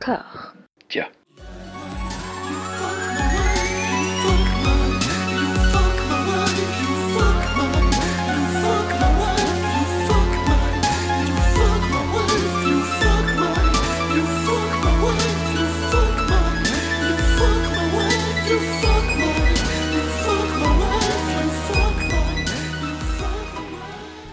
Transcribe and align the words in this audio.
D'accord. 0.00 0.54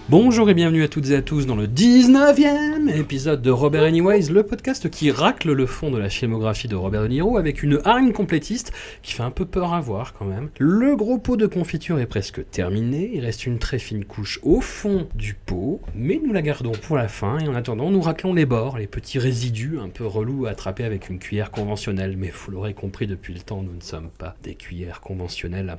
Bonjour 0.10 0.50
et 0.50 0.54
bienvenue 0.54 0.84
à 0.84 0.88
toutes 0.88 1.10
et 1.10 1.16
à 1.18 1.22
tous 1.22 1.46
dans 1.46 1.58
le 1.58 1.68
19e 1.68 2.98
épisode 2.98 3.42
de 3.42 3.52
Robert 3.52 3.84
Anyways, 3.84 4.30
le 4.32 4.44
podcast 4.44 4.90
qui 4.90 5.12
racle 5.12 5.52
le 5.52 5.66
fond 5.66 5.92
de 5.92 5.98
la 5.98 6.08
filmographie 6.08 6.70
de 6.70 6.78
Robert 6.78 7.02
De 7.02 7.10
Niro 7.10 7.38
avec 7.38 7.62
une 7.62 7.82
hargne 7.84 8.14
complétiste 8.14 8.72
qui 9.04 9.12
fait 9.12 9.24
un 9.24 9.32
peu 9.32 9.44
peur 9.44 9.74
à 9.74 9.82
voir 9.82 10.14
quand 10.14 10.24
même. 10.24 10.48
Le 10.60 10.96
gros 10.96 11.18
pot 11.18 11.36
de 11.36 11.46
confiture 11.46 12.00
est 12.00 12.06
presque 12.06 12.50
terminé, 12.52 13.12
il 13.16 13.26
reste 13.26 13.46
une 13.46 13.60
très 13.60 13.80
fine 13.80 14.06
couche 14.06 14.40
au 14.44 14.62
fond 14.62 15.10
du 15.14 15.34
pot, 15.34 15.82
mais 15.94 16.22
nous 16.26 16.32
la 16.32 16.42
gardons 16.42 16.72
pour 16.72 16.96
la 16.96 17.10
fin 17.10 17.40
et 17.40 17.50
en 17.50 17.56
attendant 17.56 17.92
nous 17.92 18.00
raclons 18.02 18.34
les 18.34 18.46
bords, 18.46 18.78
les 18.78 18.88
petits 18.88 19.20
résidus 19.20 19.78
un 19.78 19.90
peu 19.90 20.06
relous 20.06 20.46
à 20.46 20.52
attraper 20.52 20.86
avec 20.86 21.10
une 21.10 21.20
cuillère 21.20 21.52
conventionnelle, 21.52 22.16
mais 22.16 22.32
vous 22.34 22.52
l'aurez 22.52 22.74
compris 22.74 23.08
depuis 23.08 23.34
le 23.34 23.42
temps, 23.42 23.62
nous 23.62 23.76
ne 23.76 23.84
sommes 23.84 24.10
pas 24.18 24.38
des 24.42 24.56
cuillères 24.56 25.02
conventionnelles. 25.02 25.78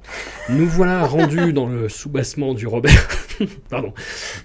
Nous 0.50 0.68
voilà 0.68 1.06
rendus 1.06 1.54
dans 1.54 1.66
le 1.66 1.88
sous-bassement 1.88 2.52
du 2.52 2.66
Robert... 2.66 3.08
Pardon. 3.70 3.92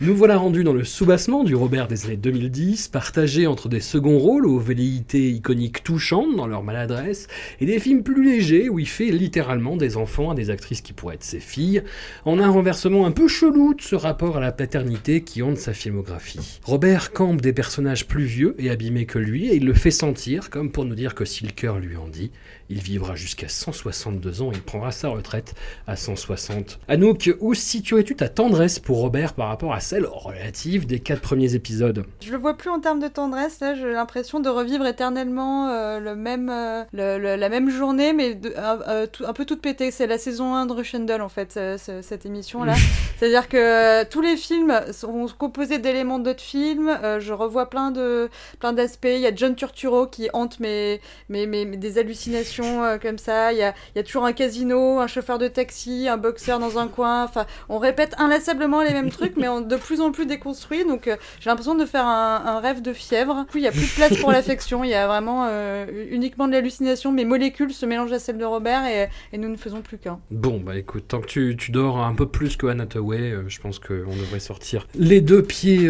Nous 0.02 0.16
voilà 0.16 0.38
rendus 0.38 0.64
dans 0.64 0.74
le 0.74 0.84
soubassement 0.84 1.44
du 1.44 1.56
Robert 1.56 1.88
des 1.88 2.06
années 2.06 2.18
2010, 2.18 2.88
partagé 2.88 3.48
entre 3.48 3.70
des 3.70 3.80
seconds 3.80 4.18
rôles 4.18 4.46
aux 4.46 4.60
velléités 4.60 5.30
iconiques 5.30 5.84
touchantes 5.84 6.36
dans 6.36 6.48
leur 6.48 6.64
maladresse, 6.64 7.28
et 7.60 7.66
des 7.66 7.80
films 7.80 8.04
plus 8.04 8.24
légers 8.24 8.70
où 8.70 8.80
il 8.80 8.88
fait 8.88 9.12
littéralement 9.12 9.78
des 9.78 9.98
enfants 9.98 10.32
à 10.32 10.36
des 10.36 10.50
actrices 10.50 10.82
qui 10.82 10.94
pourraient 10.94 11.16
être 11.16 11.24
ses 11.24 11.40
filles, 11.40 11.84
en 12.26 12.40
un 12.40 12.50
renversement 12.50 13.06
un 13.06 13.12
peu 13.12 13.28
chelou 13.28 13.74
de 13.74 13.82
ce 13.82 13.96
rapport 13.96 14.38
à 14.38 14.40
la 14.40 14.52
paternité 14.52 15.22
qui 15.22 15.42
hante 15.42 15.58
sa 15.58 15.74
filmographie. 15.74 16.60
Robert 16.64 17.12
campe 17.12 17.42
des 17.42 17.54
personnages 17.54 18.08
plus 18.08 18.26
vieux 18.26 18.56
et 18.58 18.70
abîmés 18.70 19.06
que 19.06 19.20
lui, 19.20 19.48
et 19.48 19.56
il 19.56 19.66
le 19.66 19.74
fait 19.74 19.92
sentir, 19.92 20.50
comme 20.50 20.72
pour 20.72 20.86
nous 20.86 20.96
dire 20.96 21.16
que 21.16 21.26
si 21.26 21.44
le 21.44 21.52
cœur 21.52 21.80
lui 21.80 21.98
en 21.98 22.08
dit, 22.08 22.32
il 22.70 22.80
vivra 22.82 23.16
jusqu'à 23.16 23.48
162 23.48 24.42
ans 24.42 24.52
et 24.52 24.56
il 24.56 24.62
prendra 24.62 24.92
sa 24.92 25.10
retraite 25.10 25.54
à 25.88 25.96
160. 25.96 26.80
Anouk, 26.88 27.32
où 27.40 27.54
situerais-tu 27.54 28.16
ta 28.16 28.30
tendresse 28.30 28.80
pour 28.80 28.98
Robert 28.98 29.34
par 29.34 29.48
rapport 29.50 29.74
à 29.74 29.80
celle 29.80 30.06
relative 30.06 30.86
des 30.86 31.00
quatre 31.00 31.22
premiers 31.22 31.56
épisodes? 31.56 32.06
Je 32.22 32.32
le 32.32 32.38
vois 32.38 32.56
plus 32.56 32.70
en 32.70 32.80
termes 32.80 33.00
de 33.00 33.08
tendresse, 33.08 33.60
là 33.60 33.76
j'ai 33.76 33.92
l'impression 33.92 34.40
de 34.40 34.50
revivre 34.50 34.86
éternellement 34.86 35.70
euh, 35.70 36.00
le 36.00 36.16
même, 36.16 36.50
euh, 36.50 36.84
le- 36.94 37.18
le- 37.18 37.36
la 37.36 37.50
même 37.50 37.70
journée, 37.70 38.14
mais 38.14 38.34
de- 38.36 38.54
euh, 38.58 39.08
tout- 39.08 39.26
un 39.26 39.34
peu 39.34 39.46
toute 39.46 39.62
pétée. 39.62 39.92
C'est 39.92 40.08
la 40.08 40.18
saison 40.18 40.56
1 40.56 40.66
de 40.66 40.74
Rushendall 40.74 41.22
en 41.22 41.30
fait, 41.30 41.54
ce- 41.54 42.00
cette 42.02 42.26
émission-là. 42.26 42.74
C'est-à-dire 43.20 43.48
que 43.50 44.04
tous 44.06 44.22
les 44.22 44.38
films 44.38 44.74
sont 44.92 45.28
composés 45.38 45.80
d'éléments 45.80 46.20
d'autres 46.20 46.42
films, 46.44 46.98
je 47.20 47.34
revois 47.34 47.70
plein 47.70 47.92
de 47.92 48.30
plein 48.60 48.74
d'aspects. 48.74 49.06
Il 49.10 49.20
y 49.22 49.28
a 49.28 49.36
John 49.36 49.56
Turturro 49.56 50.08
qui 50.08 50.30
hante 50.34 50.60
mes, 50.60 51.00
mes, 51.30 51.46
mes- 51.48 51.66
mes- 51.66 51.78
des 51.78 51.98
hallucinations 51.98 52.63
euh, 52.64 52.98
comme 52.98 53.18
ça. 53.18 53.52
Il 53.54 53.60
y 53.60 53.64
a, 53.64 53.74
y 53.96 54.00
a 54.00 54.04
toujours 54.04 54.26
un 54.26 54.34
casino, 54.34 55.00
un 55.00 55.08
chauffeur 55.08 55.38
de 55.38 55.48
taxi, 55.48 56.08
un 56.08 56.18
boxeur 56.18 56.60
dans 56.60 56.78
un 56.78 56.88
coin. 56.88 57.24
Enfin, 57.24 57.46
on 57.70 57.80
répète 57.80 58.16
inlassablement 58.18 58.82
les 58.82 58.92
mêmes 58.92 59.12
trucs, 59.12 59.36
mais 59.38 59.48
en 59.48 59.62
de 59.62 59.76
plus 59.76 60.02
en 60.02 60.12
plus 60.12 60.26
déconstruits. 60.26 60.86
Donc 60.86 61.08
euh, 61.08 61.16
j'ai 61.40 61.50
l'impression 61.50 61.76
de 61.76 61.86
faire 61.86 62.06
un, 62.06 62.44
un 62.46 62.60
rêve 62.60 62.82
de 62.82 62.94
fièvre. 62.94 63.46
Du 63.46 63.52
coup, 63.52 63.58
il 63.58 63.64
y 63.64 63.68
a 63.68 63.72
plus 63.72 63.90
de 63.90 63.96
place 63.96 64.18
pour 64.18 64.32
l'affection. 64.32 64.84
Il 64.84 64.90
y 64.90 64.94
a 64.94 65.08
vraiment 65.08 65.48
euh, 65.50 65.86
uniquement 66.10 66.48
de 66.48 66.54
l'hallucination. 66.54 67.12
Mes 67.12 67.26
molécules 67.26 67.74
se 67.74 67.86
mélangent 67.86 68.14
à 68.14 68.20
celles 68.20 68.38
de 68.38 68.46
Robert 68.46 68.86
et, 68.86 69.10
et 69.34 69.38
nous 69.38 69.50
ne 69.50 69.58
faisons 69.58 69.82
plus 69.82 69.98
qu'un. 69.98 70.20
Bon, 70.32 70.60
bah 70.60 70.78
écoute, 70.78 71.06
tant 71.08 71.22
que 71.22 71.28
tu, 71.28 71.56
tu 71.58 71.72
dors 71.72 72.00
un 72.00 72.14
peu 72.14 72.28
plus 72.28 72.58
que 72.58 72.68
Anna 72.68 72.84
Hathaway, 72.84 73.36
je 73.48 73.60
pense 73.60 73.80
qu'on 73.80 73.94
devrait 73.94 74.40
sortir 74.40 74.88
les 74.96 75.22
deux 75.22 75.44
pieds 75.44 75.90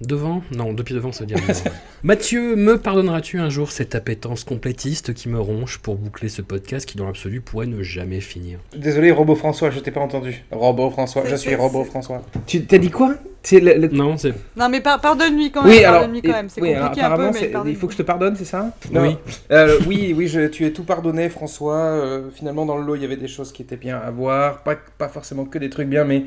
devant. 0.00 0.42
Non, 0.52 0.72
deux 0.72 0.84
pieds 0.84 0.96
devant, 0.96 1.12
ça 1.12 1.20
veut 1.20 1.26
dire. 1.26 1.38
Mathieu, 2.02 2.56
me 2.56 2.78
pardonneras-tu 2.78 3.38
un 3.38 3.50
jour 3.50 3.70
cette 3.70 3.94
appétence 3.94 4.44
complétiste 4.44 5.14
qui 5.14 5.28
me 5.28 5.40
ronge 5.40 5.69
pour 5.78 5.96
boucler 5.96 6.28
ce 6.28 6.42
podcast 6.42 6.86
qui, 6.86 6.96
dans 6.96 7.06
l'absolu, 7.06 7.40
pourrait 7.40 7.66
ne 7.66 7.82
jamais 7.82 8.20
finir 8.20 8.58
Désolé, 8.76 9.10
Robot 9.10 9.34
François, 9.34 9.70
je 9.70 9.78
t'ai 9.80 9.90
pas 9.90 10.00
entendu. 10.00 10.42
Robot 10.50 10.90
François, 10.90 11.24
je 11.26 11.36
suis 11.36 11.54
Robot 11.54 11.84
François. 11.84 12.22
Tu 12.46 12.64
t'as 12.64 12.78
dit 12.78 12.90
quoi? 12.90 13.14
Le- 13.52 13.74
le- 13.74 13.88
Non, 13.88 14.16
c'est. 14.18 14.34
Non, 14.56 14.68
mais 14.68 14.80
par- 14.80 15.00
pardonne-lui 15.00 15.50
quand 15.50 15.62
même. 15.62 15.70
Oui, 15.72 15.78
alors, 15.84 16.00
pardonne-lui 16.00 16.22
quand 16.22 16.32
même. 16.32 16.48
C'est 16.48 16.60
oui, 16.60 16.74
alors, 16.74 16.88
compliqué 16.88 17.00
un 17.04 17.08
peu, 17.08 17.12
apparemment, 17.14 17.32
mais 17.32 17.38
c'est- 17.40 17.46
pardonne-lui. 17.48 17.72
il 17.76 17.80
faut 17.80 17.86
que 17.86 17.92
je 17.94 17.98
te 17.98 18.02
pardonne, 18.02 18.36
c'est 18.36 18.44
ça 18.44 18.70
Oui. 18.94 19.16
Euh, 19.50 19.78
oui, 19.86 20.14
oui, 20.16 20.28
je- 20.28 20.46
tu 20.48 20.66
es 20.66 20.70
tout 20.72 20.84
pardonné, 20.84 21.28
François. 21.30 21.76
Euh, 21.76 22.28
finalement, 22.34 22.66
dans 22.66 22.76
le 22.76 22.84
lot, 22.84 22.96
il 22.96 23.02
y 23.02 23.04
avait 23.04 23.16
des 23.16 23.28
choses 23.28 23.52
qui 23.52 23.62
étaient 23.62 23.76
bien 23.76 23.96
à 23.98 24.10
voir, 24.10 24.62
pas, 24.62 24.76
pas 24.98 25.08
forcément 25.08 25.44
que 25.46 25.58
des 25.58 25.70
trucs 25.70 25.88
bien, 25.88 26.04
mais 26.04 26.24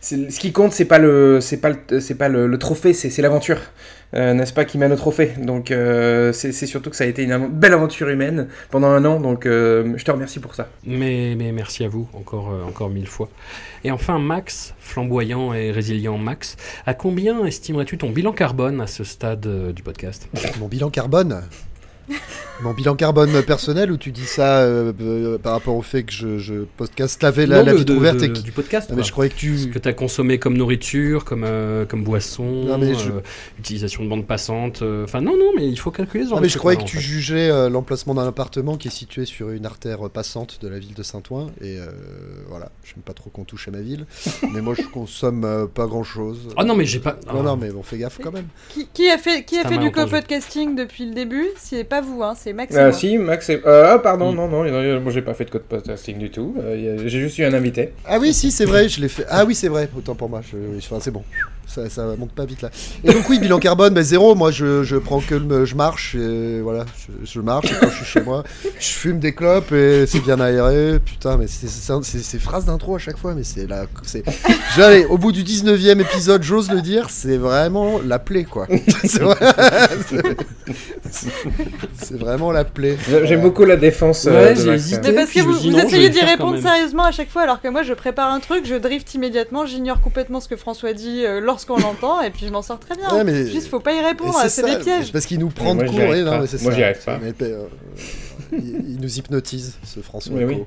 ce 0.00 0.38
qui 0.38 0.52
compte, 0.52 0.72
c'est 0.72 0.84
pas 0.86 0.98
le, 0.98 1.40
c'est 1.40 1.58
pas 1.58 1.70
le, 1.70 2.00
c'est 2.00 2.14
pas 2.16 2.28
le, 2.28 2.46
le 2.46 2.58
trophée, 2.58 2.92
c'est 2.94 3.20
l'aventure, 3.22 3.58
euh, 4.14 4.32
n'est-ce 4.32 4.52
pas, 4.52 4.64
qui 4.64 4.78
mène 4.78 4.92
au 4.92 4.96
trophée? 4.96 5.32
Donc, 5.38 5.70
euh, 5.70 6.32
c'est 6.32 6.52
surtout 6.52 6.88
que 6.90 6.96
ça 6.96 7.04
a 7.04 7.06
été 7.08 7.22
une 7.24 7.32
av- 7.32 7.50
belle 7.50 7.72
aventure 7.74 8.08
humaine 8.08 8.48
pendant 8.70 8.88
un 8.88 9.04
an. 9.04 9.20
Donc, 9.20 9.44
euh, 9.44 9.92
je 9.96 10.04
te 10.04 10.10
remercie 10.10 10.38
pour 10.40 10.54
ça. 10.54 10.68
Mais, 10.86 11.34
mais 11.36 11.52
merci 11.52 11.84
à 11.84 11.88
vous, 11.88 12.08
encore, 12.14 12.50
euh, 12.52 12.66
encore 12.68 12.88
mille 12.90 13.08
fois. 13.08 13.28
Et 13.82 13.90
enfin, 13.90 14.18
Max, 14.18 14.72
flamboyant 14.84 15.54
et 15.54 15.70
résilient 15.70 16.18
Max, 16.18 16.56
à 16.86 16.94
combien 16.94 17.44
estimerais-tu 17.44 17.98
ton 17.98 18.10
bilan 18.10 18.32
carbone 18.32 18.80
à 18.80 18.86
ce 18.86 19.02
stade 19.02 19.46
euh, 19.46 19.72
du 19.72 19.82
podcast? 19.82 20.28
Mon 20.60 20.68
bilan 20.68 20.90
carbone? 20.90 21.42
Mon 22.62 22.72
bilan 22.72 22.94
carbone 22.94 23.42
personnel 23.42 23.90
ou 23.90 23.96
tu 23.96 24.10
dis 24.12 24.24
ça 24.26 24.60
euh, 24.60 24.92
euh, 25.00 25.38
par 25.38 25.52
rapport 25.52 25.74
au 25.76 25.82
fait 25.82 26.04
que 26.04 26.12
je, 26.12 26.38
je 26.38 26.54
podcast 26.76 27.20
laver 27.22 27.46
la, 27.46 27.58
Non, 27.58 27.66
la 27.66 27.72
de- 27.72 27.78
vitre 27.78 27.92
ouverte 27.94 28.18
de- 28.18 28.24
et 28.26 28.32
qui... 28.32 28.42
du 28.42 28.52
podcast. 28.52 28.88
Non, 28.88 28.96
mais 28.96 29.02
quoi. 29.02 29.06
je 29.08 29.12
croyais 29.12 29.30
que 29.30 29.36
Ce 29.36 29.64
tu... 29.64 29.70
que 29.70 29.78
tu 29.80 29.88
as 29.88 29.92
consommé 29.92 30.38
comme 30.38 30.56
nourriture, 30.56 31.24
comme, 31.24 31.42
euh, 31.44 31.84
comme 31.84 32.04
boisson, 32.04 32.44
Non, 32.44 32.78
mais 32.78 32.94
je- 32.94 33.10
euh, 33.10 33.20
utilisation 33.58 34.04
de 34.04 34.08
bande 34.08 34.26
passante. 34.26 34.82
euh, 34.82 35.04
Enfin, 35.04 35.20
non, 35.20 35.36
non, 35.36 35.50
mais 35.56 35.68
il 35.68 35.76
faut 35.78 35.90
calculer 35.90 36.24
ce 36.24 36.30
genre 36.30 36.36
Non, 36.36 36.40
de 36.42 36.46
mais 36.46 36.48
je 36.48 36.56
croyais 36.58 36.78
que 36.78 36.84
tu 36.84 36.96
fait. 36.98 37.02
jugeais 37.02 37.50
euh, 37.50 37.68
l'emplacement 37.68 38.14
d'un 38.14 38.26
appartement 38.26 38.76
qui 38.76 38.86
est 38.88 38.92
situé 38.92 39.24
sur 39.26 39.50
une 39.50 39.66
artère 39.66 40.08
passante 40.08 40.58
de 40.62 40.68
la 40.68 40.78
ville 40.78 40.94
de 40.94 41.02
Saint-Ouen. 41.02 41.48
Et 41.60 41.78
euh, 41.78 41.86
voilà, 42.48 42.70
j'aime 42.84 43.02
pas 43.02 43.14
trop 43.14 43.30
qu'on 43.30 43.44
touche 43.44 43.66
à 43.68 43.72
ma 43.72 43.80
ville. 43.80 44.06
mais 44.54 44.62
moi, 44.62 44.74
je 44.78 44.86
consomme 44.86 45.44
euh, 45.44 45.66
pas 45.66 45.86
grand-chose. 45.86 46.38
Ah 46.56 46.64
non, 46.64 46.76
mais 46.76 46.86
j'ai 46.86 47.00
pas. 47.00 47.18
Non, 47.26 47.40
ah. 47.40 47.42
non, 47.42 47.56
mais 47.56 47.70
bon, 47.70 47.82
fais 47.82 47.98
gaffe 47.98 48.20
quand 48.22 48.32
même. 48.32 48.46
Qui, 48.70 48.86
qui 48.94 49.10
a 49.10 49.18
fait, 49.18 49.44
qui 49.44 49.58
a 49.58 49.68
fait 49.68 49.78
du 49.78 49.90
co-podcasting 49.90 50.76
depuis 50.76 51.04
le 51.06 51.14
début? 51.14 51.44
C'est 51.58 51.84
pas 51.84 52.00
vous, 52.00 52.22
hein, 52.22 52.34
c'est 52.44 52.52
Max. 52.52 52.74
et 52.74 52.78
Ah 52.78 52.82
moi. 52.84 52.92
si, 52.92 53.18
Max, 53.18 53.46
c'est- 53.46 53.66
euh, 53.66 53.94
ah 53.94 53.98
pardon, 53.98 54.32
Mm. 54.32 54.36
non, 54.36 54.48
non, 54.48 55.00
moi 55.00 55.12
j'ai 55.12 55.22
pas 55.22 55.34
fait 55.34 55.46
de 55.46 55.50
code 55.50 55.62
podcasting 55.62 56.18
du 56.18 56.30
tout. 56.30 56.54
Euh, 56.58 56.98
j'ai 57.06 57.20
juste 57.20 57.38
eu 57.38 57.44
un 57.44 57.54
invité. 57.54 57.92
Ah 58.06 58.18
oui, 58.20 58.32
si, 58.34 58.50
c'est 58.50 58.66
vrai, 58.66 58.88
je 58.88 59.00
l'ai 59.00 59.08
fait. 59.08 59.24
Ah 59.30 59.44
oui, 59.44 59.54
c'est 59.54 59.68
vrai, 59.68 59.88
autant 59.96 60.14
pour 60.14 60.28
moi. 60.28 60.42
Je... 60.42 60.56
Enfin, 60.78 60.98
c'est 61.00 61.10
bon. 61.10 61.22
Ça, 61.66 61.88
ça 61.90 62.04
monte 62.18 62.32
pas 62.32 62.44
vite 62.44 62.62
là. 62.62 62.70
Et 63.02 63.12
donc, 63.12 63.28
oui, 63.28 63.38
bilan 63.38 63.58
carbone, 63.58 63.94
bah, 63.94 64.02
zéro. 64.02 64.34
Moi, 64.34 64.50
je, 64.50 64.82
je 64.84 64.96
prends 64.96 65.20
que 65.20 65.34
le. 65.34 65.64
Je 65.64 65.74
marche, 65.74 66.14
et 66.14 66.60
voilà. 66.60 66.84
Je, 66.98 67.26
je 67.26 67.40
marche, 67.40 67.66
et 67.72 67.74
quand 67.80 67.88
je 67.90 67.96
suis 67.96 68.04
chez 68.04 68.20
moi, 68.20 68.44
je 68.78 68.88
fume 68.88 69.18
des 69.18 69.34
clopes 69.34 69.72
et 69.72 70.06
c'est 70.06 70.20
bien 70.20 70.38
aéré. 70.40 70.98
Putain, 71.04 71.36
mais 71.36 71.46
c'est 71.48 71.66
c'est- 71.68 71.92
c'est- 72.02 72.18
ces 72.22 72.38
phrases 72.38 72.64
d'intro 72.66 72.94
à 72.96 72.98
chaque 72.98 73.16
fois, 73.18 73.34
mais 73.34 73.42
c'est 73.44 73.66
la. 73.66 73.86
c'est- 74.02 74.22
J'allais, 74.76 75.04
au 75.06 75.18
bout 75.18 75.32
du 75.32 75.42
19 75.42 75.80
e 75.80 76.00
épisode, 76.00 76.42
j'ose 76.42 76.70
le 76.70 76.80
dire, 76.82 77.08
c'est 77.10 77.36
vraiment 77.38 78.00
la 78.04 78.18
plaie, 78.18 78.44
quoi. 78.44 78.66
c'est 79.04 79.20
vrai- 79.22 79.36
c'est- 81.10 81.28
c'est 82.02 82.18
vraiment 82.18 82.52
la 82.52 82.64
plaie. 82.64 82.96
J'aime 83.08 83.20
Voilà. 83.24 83.36
beaucoup 83.38 83.64
la 83.64 83.76
défense. 83.76 84.24
Ouais, 84.24 84.32
euh, 84.32 84.54
de 84.54 84.72
hésité. 84.72 85.10
Mais 85.10 85.14
parce 85.14 85.30
que 85.30 85.40
vous, 85.40 85.52
vous 85.54 85.70
non, 85.70 85.78
essayez 85.78 86.08
d'y 86.10 86.20
répondre 86.20 86.60
sérieusement 86.60 87.04
à 87.04 87.12
chaque 87.12 87.30
fois, 87.30 87.42
alors 87.42 87.60
que 87.60 87.68
moi 87.68 87.82
je 87.82 87.92
prépare 87.94 88.30
un 88.32 88.40
truc, 88.40 88.64
je 88.66 88.74
drift 88.74 89.12
immédiatement, 89.14 89.66
j'ignore 89.66 90.00
complètement 90.00 90.40
ce 90.40 90.48
que 90.48 90.56
François 90.56 90.92
dit 90.92 91.24
euh, 91.24 91.40
lorsqu'on 91.54 91.78
l'entend, 91.78 92.20
et 92.20 92.30
puis 92.30 92.46
je 92.46 92.50
m'en 92.52 92.62
sors 92.62 92.78
très 92.80 92.96
bien. 92.96 93.08
Ouais, 93.14 93.24
mais- 93.24 93.46
Juste 93.46 93.68
faut 93.68 93.80
pas 93.80 93.94
y 93.94 94.00
répondre, 94.04 94.34
c'est 94.42 94.48
ça, 94.48 94.62
des 94.78 94.82
pièges. 94.82 95.12
Parce 95.12 95.24
qu'il 95.26 95.38
nous 95.38 95.50
prend 95.50 95.74
Moi, 95.74 95.84
de 95.84 95.88
court. 95.90 96.00
arrive 96.00 96.14
et 96.16 96.22
non, 96.24 96.30
pas. 96.32 96.40
mais 96.40 96.46
c'est 96.48 96.62
Moi, 96.62 96.72
ça. 96.72 96.76
j'y 96.76 96.82
arrive 96.84 97.04
pas. 97.04 97.18
Mais, 97.22 97.32
euh, 97.42 97.64
il, 98.52 98.84
il 98.94 99.00
nous 99.00 99.18
hypnotise, 99.18 99.78
ce 99.84 100.00
François. 100.00 100.34
Oui, 100.36 100.44
oui. 100.44 100.54
Eco. 100.54 100.66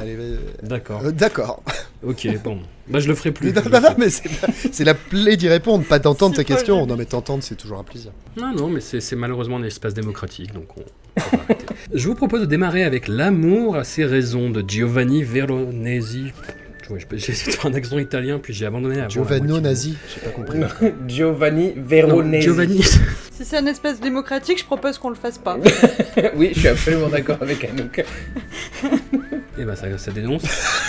Allez, 0.00 0.16
euh, 0.18 0.36
D'accord. 0.62 1.02
euh, 1.04 1.10
d'accord. 1.10 1.62
Ok, 2.06 2.26
bon. 2.42 2.60
Bah, 2.88 2.98
je 3.00 3.08
le 3.08 3.14
ferai 3.14 3.30
plus. 3.32 3.48
Mais 3.48 3.52
non, 3.54 3.62
je 3.64 3.68
le 3.68 3.74
non, 3.74 3.80
non, 3.80 3.88
ferai 3.94 3.98
mais 3.98 4.70
c'est 4.72 4.84
la 4.84 4.94
plaie 4.94 5.36
d'y 5.36 5.48
répondre, 5.48 5.84
pas 5.84 5.98
d'entendre 5.98 6.34
ta 6.36 6.44
pas 6.44 6.54
question. 6.54 6.86
Non, 6.86 6.96
mais 6.96 7.04
t'entendre, 7.04 7.42
c'est 7.42 7.56
toujours 7.56 7.78
un 7.78 7.84
plaisir. 7.84 8.12
Non, 8.36 8.52
non, 8.54 8.68
mais 8.68 8.80
c'est 8.80 9.16
malheureusement 9.16 9.56
un 9.56 9.62
espace 9.64 9.92
démocratique, 9.92 10.52
donc 10.54 10.68
on. 10.78 10.80
on 10.80 11.36
va 11.36 11.42
arrêter. 11.44 11.66
Je 11.92 12.08
vous 12.08 12.14
propose 12.14 12.40
de 12.42 12.46
démarrer 12.46 12.84
avec 12.84 13.06
L'amour 13.08 13.76
à 13.76 13.84
ses 13.84 14.04
raisons 14.04 14.48
de 14.50 14.64
Giovanni 14.66 15.22
Veronesi. 15.24 16.32
Ouais, 16.90 17.00
J'ai 17.10 17.32
essayé 17.32 17.52
de 17.52 17.56
faire 17.56 17.66
un 17.66 17.74
accent 17.74 17.98
italien, 17.98 18.38
puis 18.38 18.54
j'ai 18.54 18.66
abandonné 18.66 19.02
Giovanni 19.08 19.60
nazi, 19.60 19.96
j'ai 20.14 20.20
pas 20.20 20.30
compris. 20.30 20.60
Giovanni 21.08 21.72
Non, 21.76 21.82
Veronesi. 21.84 22.42
Giovanni. 22.42 22.80
Si 23.36 23.44
c'est 23.44 23.58
un 23.58 23.66
espace 23.66 24.00
démocratique, 24.00 24.58
je 24.58 24.64
propose 24.64 24.96
qu'on 24.96 25.10
le 25.10 25.14
fasse 25.14 25.36
pas. 25.36 25.58
oui, 26.36 26.52
je 26.54 26.60
suis 26.60 26.68
absolument 26.68 27.08
d'accord 27.08 27.36
avec 27.42 27.64
Anouk. 27.64 28.02
Eh 29.58 29.64
ben, 29.64 29.74
ça, 29.74 29.86
ça 29.98 30.10
dénonce. 30.10 30.42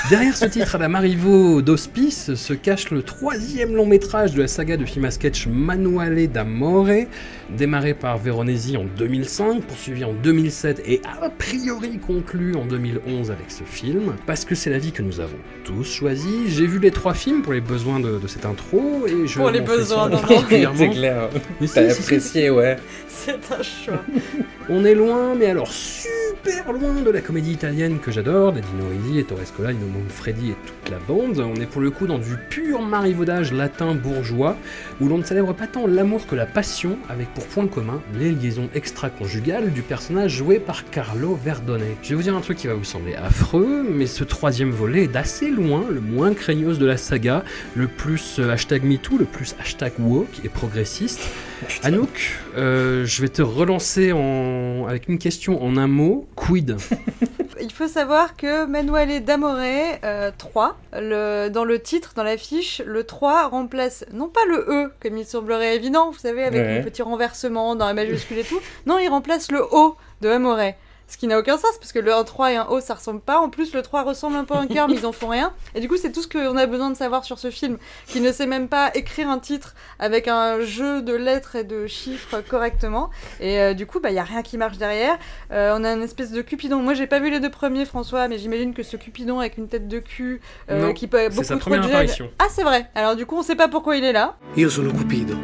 Derrière 0.09 0.35
ce 0.35 0.45
titre 0.45 0.75
à 0.75 0.77
la 0.77 0.89
Marivaux 0.89 1.61
d'Hospice 1.61 2.35
se 2.35 2.53
cache 2.53 2.89
le 2.89 3.01
troisième 3.01 3.75
long 3.75 3.85
métrage 3.85 4.33
de 4.33 4.41
la 4.41 4.47
saga 4.47 4.77
de 4.77 4.85
film 4.85 5.05
à 5.05 5.11
sketch 5.11 5.47
Manuale 5.47 6.27
d'Amore, 6.27 7.05
démarré 7.49 7.94
par 7.94 8.17
Veronesi 8.17 8.77
en 8.77 8.83
2005, 8.83 9.63
poursuivi 9.63 10.03
en 10.03 10.13
2007 10.13 10.83
et 10.85 11.01
a 11.21 11.29
priori 11.29 11.97
conclu 12.00 12.55
en 12.55 12.65
2011 12.65 13.31
avec 13.31 13.51
ce 13.51 13.63
film. 13.63 14.15
Parce 14.25 14.43
que 14.43 14.55
c'est 14.55 14.69
la 14.69 14.79
vie 14.79 14.91
que 14.91 15.01
nous 15.01 15.19
avons 15.19 15.38
tous 15.63 15.85
choisi, 15.85 16.50
j'ai 16.50 16.67
vu 16.67 16.79
les 16.79 16.91
trois 16.91 17.13
films 17.13 17.41
pour 17.41 17.53
les 17.53 17.61
besoins 17.61 18.00
de, 18.00 18.19
de 18.19 18.27
cette 18.27 18.45
intro 18.45 19.05
et 19.07 19.27
je 19.27 19.38
Pour 19.38 19.50
les 19.50 19.61
besoins, 19.61 20.09
particulièrement. 20.09 20.77
C'est 20.77 20.89
clair. 20.89 21.29
Mais 21.61 21.67
si, 21.67 21.91
si, 21.91 22.21
si, 22.21 22.37
ouais. 22.38 22.78
C'est 23.07 23.51
un 23.51 23.63
choix. 23.63 24.04
On 24.69 24.86
est 24.86 24.94
loin, 24.94 25.34
mais 25.34 25.48
alors 25.48 25.72
super 25.72 26.72
loin 26.72 27.01
de 27.01 27.10
la 27.10 27.22
comédie 27.22 27.54
italienne 27.54 28.00
que 28.00 28.12
j'adore, 28.12 28.54
des 28.54 28.62
Dino 28.62 28.89
Risi 28.89 29.19
et 29.19 29.24
Torres 29.24 29.54
Cola, 29.56 29.74
Nino 29.74 29.88
Manfredi 29.88 30.51
et 30.51 30.56
toute 30.66 30.92
la 30.92 31.00
bande. 31.00 31.39
On 31.39 31.60
est 31.60 31.66
pour 31.66 31.81
le 31.81 31.89
coup 31.89 32.06
dans 32.06 32.19
du 32.19 32.36
pur 32.50 32.81
marivaudage 32.81 33.54
latin 33.54 33.95
bourgeois, 33.95 34.56
où 35.01 35.07
l'on 35.07 35.18
ne 35.18 35.24
célèbre 35.24 35.54
pas 35.54 35.68
tant 35.68 35.88
l'amour 35.88 36.28
que 36.28 36.36
la 36.36 36.45
passion, 36.45 36.98
avec 37.10 37.34
pour 37.34 37.45
point 37.48 37.68
commun 37.68 38.01
les 38.19 38.31
liaisons 38.31 38.69
extra-conjugales 38.75 39.72
du 39.72 39.81
personnage 39.81 40.31
joué 40.31 40.60
par 40.60 40.89
Carlo 40.89 41.39
Verdone. 41.44 41.81
Je 42.04 42.10
vais 42.10 42.16
vous 42.16 42.24
dire 42.24 42.36
un 42.36 42.42
truc 42.42 42.57
qui 42.57 42.68
va 42.68 42.75
vous 42.75 42.84
sembler 42.84 43.16
affreux, 43.16 43.84
mais 43.89 44.06
ce 44.06 44.24
troisième 44.24 44.72
volet 44.72 45.06
est 45.06 45.07
d'assez 45.07 45.50
loin 45.50 45.86
le 45.89 46.01
moins 46.01 46.34
craignos 46.34 46.78
de 46.78 46.86
la 46.86 46.98
saga, 46.98 47.44
le 47.75 47.88
plus 47.88 48.39
euh, 48.39 48.51
hashtag 48.51 48.84
MeToo, 48.84 49.18
le 49.18 49.25
plus 49.25 49.56
hashtag 49.60 49.94
woke 50.00 50.42
et 50.44 50.50
progressiste. 50.50 51.22
Anouk, 51.83 52.31
euh, 52.56 53.06
je 53.06 53.21
vais 53.21 53.30
te 53.30 53.42
relancer 53.42 54.12
en... 54.12 54.86
avec 54.88 55.07
une 55.07 55.18
question 55.18 55.63
en 55.63 55.77
un 55.77 55.88
mot. 55.88 56.27
Quid 56.36 56.77
Il 57.62 57.71
faut 57.71 57.88
savoir 57.88 58.36
que 58.38 58.65
Manuele 58.65 59.24
d'Amore 59.24 59.57
euh, 59.59 60.30
3, 60.38 60.77
le, 60.94 61.50
dans 61.50 61.63
le 61.63 61.80
titre, 61.80 62.13
dans 62.15 62.24
l'affiche, 62.24 62.81
le 62.86 63.04
3 63.04 63.48
remplace 63.48 64.06
non 64.13 64.27
pas 64.30 64.42
le 64.48 64.57
E, 64.69 64.92
comme 65.01 65.18
il 65.18 65.25
semblerait 65.25 65.75
évident, 65.75 66.12
vous 66.12 66.19
savez, 66.19 66.44
avec 66.44 66.62
Ouais. 66.62 66.77
le 66.80 66.83
petit 66.83 67.01
renversement 67.01 67.75
dans 67.75 67.88
la 67.88 67.94
majuscule 67.95 68.38
et 68.38 68.44
tout, 68.44 68.60
non, 68.86 69.00
il 69.00 69.07
remplace 69.10 69.51
le 69.51 69.62
O 69.71 69.95
de 70.21 70.30
Amore. 70.30 70.60
Ce 71.07 71.18
qui 71.18 71.27
n'a 71.27 71.39
aucun 71.39 71.57
sens, 71.57 71.77
parce 71.80 71.92
que 71.92 72.00
le 72.00 72.13
1 72.13 72.24
3 72.24 72.51
et 72.51 72.56
un 72.57 72.68
O, 72.68 72.81
ça 72.81 72.95
ressemble 72.95 73.21
pas. 73.21 73.39
En 73.39 73.50
plus, 73.50 73.74
le 73.74 73.81
3 73.81 74.04
ressemble 74.04 74.36
un 74.36 74.44
peu 74.44 74.56
à 74.56 74.59
un 74.59 74.68
cœur, 74.68 74.88
mais 74.88 74.95
ils 74.95 75.06
en 75.06 75.12
font 75.12 75.30
rien. 75.30 75.54
Et 75.74 75.80
du 75.80 75.88
coup, 75.88 75.98
c'est 75.98 76.12
tout 76.12 76.21
ce 76.21 76.27
qu'on 76.27 76.57
a 76.57 76.65
besoin 76.65 76.89
de 76.89 76.98
savoir 76.98 77.24
sur 77.24 77.39
ce 77.39 77.50
film, 77.50 77.77
qui 78.07 78.21
ne 78.21 78.31
sait 78.31 78.45
même 78.45 78.68
pas 78.68 78.92
écrire 78.94 79.30
un 79.30 79.39
titre 79.39 79.74
avec 80.00 80.27
un 80.27 80.62
jeu 80.62 81.01
de 81.01 81.13
lettres 81.13 81.56
et 81.56 81.63
de 81.63 81.88
chiffres 81.88 82.42
correctement. 82.48 83.09
Et 83.39 83.59
euh, 83.59 83.74
du 83.74 83.86
coup, 83.86 84.00
bah, 84.00 84.09
il 84.12 84.15
y 84.15 84.19
a 84.19 84.24
rien 84.24 84.42
qui 84.42 84.57
marche 84.57 84.77
derrière. 84.77 85.18
Euh, 85.51 85.75
on 85.77 85.83
a 85.83 85.94
une 85.94 86.04
espèce 86.04 86.31
de 86.31 86.42
Cupidon. 86.42 86.81
Moi, 86.81 86.94
j'ai 86.94 87.07
pas 87.07 87.19
vu 87.19 87.30
les 87.30 87.39
deux 87.39 87.51
premiers, 87.51 87.86
François, 87.86 88.27
mais 88.27 88.38
j'imagine 88.38 88.74
que 88.74 88.83
ce 88.83 88.98
Cupidon 88.98 89.39
avec 89.39 89.57
une 89.57 89.68
tête 89.68 89.88
de 89.88 90.00
cul, 90.00 90.42
euh, 90.69 90.88
Non, 90.88 90.94
qui 90.94 91.07
peut 91.07 91.18
C'est 91.19 91.30
beaucoup 91.30 91.44
sa 91.44 91.57
trop 91.57 91.69
première 91.69 91.88
de 91.88 91.89
apparition. 91.89 92.30
Ah, 92.39 92.48
c'est 92.50 92.63
vrai. 92.63 92.89
Alors 92.95 93.15
du 93.15 93.25
coup, 93.25 93.38
on 93.38 93.44
sait 93.44 93.56
pas 93.56 93.68
pourquoi 93.68 93.95
il 93.95 94.03
est 94.03 94.13
là. 94.13 94.36
Io 94.56 94.69
sono 94.69 94.92
Cupido 94.92 95.36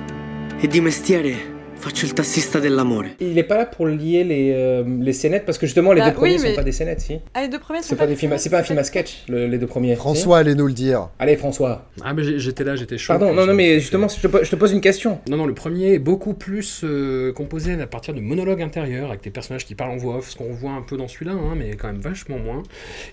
e 0.60 0.68
di 0.68 0.82
mestiere 0.82 1.63
faccio 1.84 2.06
il 2.08 2.14
tassista 2.14 2.60
dell'amore. 2.62 3.04
Il 3.20 3.38
est 3.38 3.44
pas 3.44 3.58
là 3.58 3.66
pour 3.66 3.86
lier 3.88 4.24
les, 4.24 4.54
euh, 4.56 4.84
les 5.02 5.12
scénettes 5.12 5.46
parce 5.46 5.58
que 5.58 5.66
justement 5.66 5.92
les 5.92 6.00
Bah 6.00 6.10
deux 6.12 6.16
premiers 6.16 6.36
oui, 6.36 6.40
mais- 6.42 6.50
sont 6.52 6.56
pas 6.56 6.64
des 6.64 6.72
scénettes, 6.72 7.02
si. 7.02 7.20
Ah, 7.34 7.42
les 7.42 7.50
deux 7.50 7.60
premiers 7.60 7.82
sont 7.82 7.96
pas 7.98 8.08
des 8.08 8.16
films, 8.16 8.34
c'est 8.38 8.50
pas 8.50 8.60
un 8.60 8.64
film 8.64 8.80
à 8.80 8.86
sketch, 8.86 9.24
le- 9.28 9.48
les 9.48 9.58
deux 9.58 9.68
premiers. 9.68 9.90
si 9.96 10.00
François 10.00 10.38
allez 10.38 10.56
nous 10.56 10.66
le 10.68 10.72
dire. 10.74 11.10
Allez 11.20 11.36
François. 11.36 11.90
Ah, 12.04 12.14
mais 12.14 12.24
j'étais 12.40 12.64
là, 12.64 12.78
j'étais 12.78 12.98
chaud. 12.98 13.12
Pardon, 13.14 13.34
non, 13.34 13.46
non, 13.46 13.54
mais 13.54 13.80
justement, 13.82 14.08
je 14.08 14.20
te, 14.22 14.28
po- 14.28 14.44
je 14.44 14.50
te 14.50 14.56
pose 14.56 14.72
une 14.72 14.80
question. 14.82 15.20
Non, 15.30 15.36
non, 15.36 15.46
le 15.46 15.54
premier 15.54 15.94
est 15.94 16.00
beaucoup 16.00 16.34
plus 16.34 16.82
euh, 16.86 17.34
composé 17.34 17.74
à 17.74 17.88
partir 17.88 18.14
de 18.14 18.22
monologues 18.22 18.62
intérieurs, 18.62 19.10
avec 19.10 19.22
des 19.24 19.30
personnages 19.30 19.66
qui 19.66 19.76
parlent 19.76 19.92
en 19.92 19.98
voix 19.98 20.18
off, 20.18 20.30
ce 20.30 20.38
qu'on 20.38 20.54
voit 20.54 20.72
un 20.72 20.82
peu 20.84 20.96
dans 20.96 21.10
celui-là, 21.10 21.34
hein, 21.34 21.56
mais 21.58 21.72
quand 21.76 21.88
même 21.88 22.00
vachement 22.02 22.38
moins. 22.40 22.64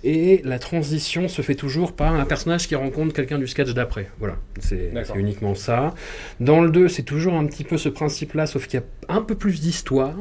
Et 0.04 0.42
la 0.44 0.58
transition 0.60 1.26
se 1.28 1.42
fait 1.42 1.54
toujours 1.56 1.92
par 1.92 2.14
un 2.14 2.24
personnage 2.24 2.68
qui 2.68 2.76
rencontre 2.76 3.12
quelqu'un 3.14 3.38
du 3.38 3.48
sketch 3.48 3.74
d'après. 3.74 4.08
Voilà, 4.20 4.36
c'est 4.60 4.90
uniquement 5.16 5.54
ça. 5.56 5.94
Dans 6.38 6.60
le 6.60 6.70
2, 6.70 6.88
c'est 6.88 7.02
toujours 7.02 7.34
un 7.34 7.46
petit 7.46 7.64
peu 7.64 7.76
ce 7.78 7.88
principe-là, 7.88 8.46
sauf 8.46 8.59
qu'il 8.66 8.80
y 8.80 8.82
a 8.82 9.14
un 9.14 9.22
peu 9.22 9.34
plus 9.34 9.60
d'histoire. 9.60 10.14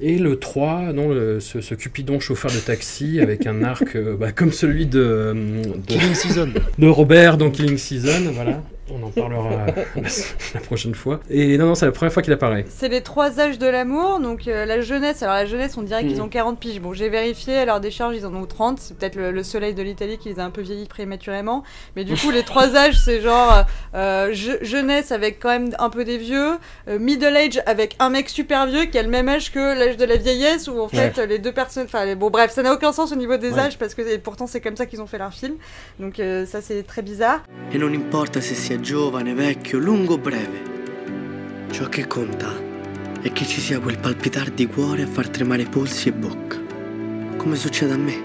Et 0.00 0.18
le 0.18 0.38
3, 0.38 0.92
non, 0.92 1.08
le- 1.08 1.40
ce, 1.40 1.60
ce 1.60 1.74
Cupidon 1.74 2.20
chauffeur 2.20 2.52
de 2.52 2.58
taxi 2.58 3.20
avec 3.20 3.46
un 3.48 3.64
arc 3.64 3.96
euh, 3.96 4.16
bah, 4.16 4.30
comme 4.30 4.52
celui 4.52 4.86
de, 4.86 5.34
de, 5.34 5.82
Killing 5.86 6.14
Season. 6.14 6.48
de 6.78 6.86
Robert 6.86 7.36
dans 7.36 7.50
Killing 7.50 7.78
Season, 7.78 8.30
voilà. 8.32 8.62
On 8.90 9.02
en 9.06 9.10
parlera 9.10 9.66
la, 10.54 10.60
prochaine 10.60 10.94
fois. 10.94 11.20
Et 11.30 11.58
non, 11.58 11.66
non, 11.66 11.74
c'est 11.74 11.86
la 11.86 11.92
première 11.92 12.12
fois 12.12 12.22
qu'il 12.22 12.32
apparaît. 12.32 12.64
C'est 12.68 12.88
les 12.88 13.02
trois 13.02 13.38
âges 13.40 13.58
de 13.58 13.66
l'amour, 13.66 14.20
donc 14.20 14.48
euh, 14.48 14.64
la 14.64 14.80
jeunesse. 14.80 15.22
Alors 15.22 15.34
la 15.34 15.46
jeunesse, 15.46 15.76
on 15.76 15.82
dirait 15.82 16.04
qu'ils 16.04 16.16
Mhm. 16.16 16.22
ont 16.22 16.28
40 16.28 16.58
piges. 16.58 16.80
Bon, 16.80 16.92
j'ai 16.94 17.08
vérifié, 17.08 17.56
à 17.56 17.64
leur 17.64 17.80
décharge, 17.80 18.16
ils 18.16 18.24
en 18.26 18.34
ont 18.34 18.46
30. 18.46 18.78
C'est 18.80 18.96
peut-être 18.96 19.16
le, 19.16 19.30
le 19.30 19.42
soleil 19.42 19.74
de 19.74 19.82
l'Italie 19.82 20.18
qui 20.18 20.28
les 20.30 20.40
a 20.40 20.44
un 20.44 20.50
peu 20.50 20.62
vieillis 20.62 20.86
prématurément. 20.86 21.64
Mais 21.96 22.04
du 22.04 22.14
coup, 22.14 22.30
les 22.30 22.42
trois 22.44 22.74
âges, 22.76 22.98
c'est 22.98 23.20
genre 23.20 23.64
euh, 23.94 24.30
je- 24.32 24.64
jeunesse 24.64 25.12
avec 25.12 25.38
quand 25.40 25.50
même 25.50 25.70
un 25.78 25.90
peu 25.90 26.04
des 26.04 26.18
vieux, 26.18 26.52
euh, 26.88 26.98
middle 26.98 27.36
age 27.36 27.60
avec 27.66 27.96
un 27.98 28.10
mec 28.10 28.28
super 28.28 28.66
vieux 28.66 28.84
qui 28.86 28.98
a 28.98 29.02
le 29.02 29.08
même 29.10 29.28
âge 29.28 29.52
que 29.52 29.58
l'âge 29.78 29.96
de 29.96 30.04
la 30.04 30.16
vieillesse, 30.16 30.68
où 30.68 30.80
en 30.80 30.88
fait 30.88 31.18
les 31.18 31.38
deux 31.38 31.52
personnes. 31.52 31.84
Enfin, 31.84 32.04
les- 32.04 32.14
bon, 32.14 32.30
bref, 32.30 32.50
ça 32.52 32.62
n'a 32.62 32.72
aucun 32.72 32.92
sens 32.92 33.12
au 33.12 33.16
niveau 33.16 33.36
des 33.36 33.52
Ouais. 33.52 33.60
âges 33.60 33.78
parce 33.78 33.94
que 33.94 34.02
et 34.02 34.18
pourtant 34.18 34.46
c'est 34.46 34.60
comme 34.60 34.76
ça 34.76 34.86
qu'ils 34.86 35.00
ont 35.02 35.06
fait 35.06 35.18
leur 35.18 35.32
film. 35.32 35.54
Donc 36.00 36.20
euh, 36.20 36.46
ça, 36.46 36.60
c'est 36.62 36.82
très 36.84 37.02
bizarre. 37.02 37.42
E 37.74 37.78
non 37.78 37.92
importa 37.94 38.40
se 38.40 38.54
sia 38.78 38.80
giovane, 38.80 39.34
vecchio, 39.34 39.78
lungo 39.78 40.14
o 40.14 40.18
breve. 40.18 41.66
Ciò 41.70 41.88
che 41.88 42.06
conta 42.06 42.54
è 43.20 43.32
che 43.32 43.44
ci 43.44 43.60
sia 43.60 43.80
quel 43.80 43.98
palpitar 43.98 44.50
di 44.50 44.66
cuore 44.66 45.02
a 45.02 45.06
far 45.06 45.28
tremare 45.28 45.64
polsi 45.64 46.08
e 46.08 46.12
bocca. 46.12 46.58
Come 47.36 47.56
succede 47.56 47.92
a 47.92 47.96
me, 47.96 48.22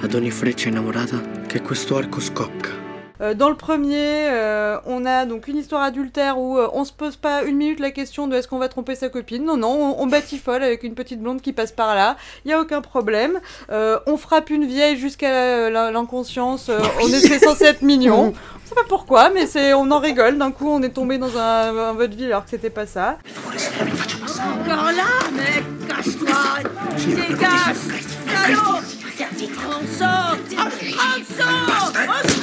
ad 0.00 0.14
ogni 0.14 0.30
freccia 0.30 0.68
innamorata 0.68 1.20
che 1.46 1.60
questo 1.60 1.96
arco 1.96 2.20
scocca. 2.20 2.86
Euh, 3.20 3.34
dans 3.34 3.48
le 3.48 3.56
premier, 3.56 4.28
euh, 4.30 4.78
on 4.86 5.04
a 5.04 5.26
donc 5.26 5.48
une 5.48 5.56
histoire 5.56 5.82
adultère 5.82 6.38
où 6.38 6.56
euh, 6.56 6.68
on 6.72 6.84
se 6.84 6.92
pose 6.92 7.16
pas 7.16 7.42
une 7.42 7.56
minute 7.56 7.80
la 7.80 7.90
question 7.90 8.28
de 8.28 8.36
est-ce 8.36 8.46
qu'on 8.46 8.60
va 8.60 8.68
tromper 8.68 8.94
sa 8.94 9.08
copine. 9.08 9.44
Non, 9.44 9.56
non, 9.56 9.96
on, 9.98 10.04
on 10.04 10.06
batifole 10.06 10.62
avec 10.62 10.84
une 10.84 10.94
petite 10.94 11.20
blonde 11.20 11.40
qui 11.40 11.52
passe 11.52 11.72
par 11.72 11.96
là. 11.96 12.16
Il 12.44 12.52
y 12.52 12.54
a 12.54 12.60
aucun 12.60 12.80
problème. 12.80 13.40
Euh, 13.72 13.98
on 14.06 14.16
frappe 14.18 14.50
une 14.50 14.66
vieille 14.66 14.96
jusqu'à 14.96 15.68
l'inconscience. 15.68 16.68
euh, 16.68 16.78
on 17.02 17.08
est 17.08 17.44
censé 17.44 17.64
être 17.64 17.82
mignon. 17.82 18.34
Je 18.68 18.74
sais 18.74 18.82
pas 18.82 18.86
pourquoi, 18.86 19.30
mais 19.30 19.46
c'est 19.46 19.72
on 19.72 19.90
en 19.90 19.98
rigole. 19.98 20.36
D'un 20.36 20.50
coup, 20.50 20.68
on 20.68 20.82
est 20.82 20.90
tombé 20.90 21.16
dans 21.16 21.34
un, 21.38 21.74
un 21.74 21.92
vaudeville 21.94 22.26
alors 22.26 22.44
que 22.44 22.50
c'était 22.50 22.68
pas 22.68 22.84
ça. 22.86 23.16
Encore 23.46 24.92
là, 24.92 25.08
mec, 25.32 25.64
cache-toi 25.88 26.36
Dégage. 26.98 27.76
Salaud 28.28 28.78
On 29.70 29.98
sort 29.98 30.36
On 30.52 31.42
sort 31.42 31.92
On 31.96 32.28
sort 32.28 32.37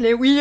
Les 0.00 0.14
oui, 0.14 0.40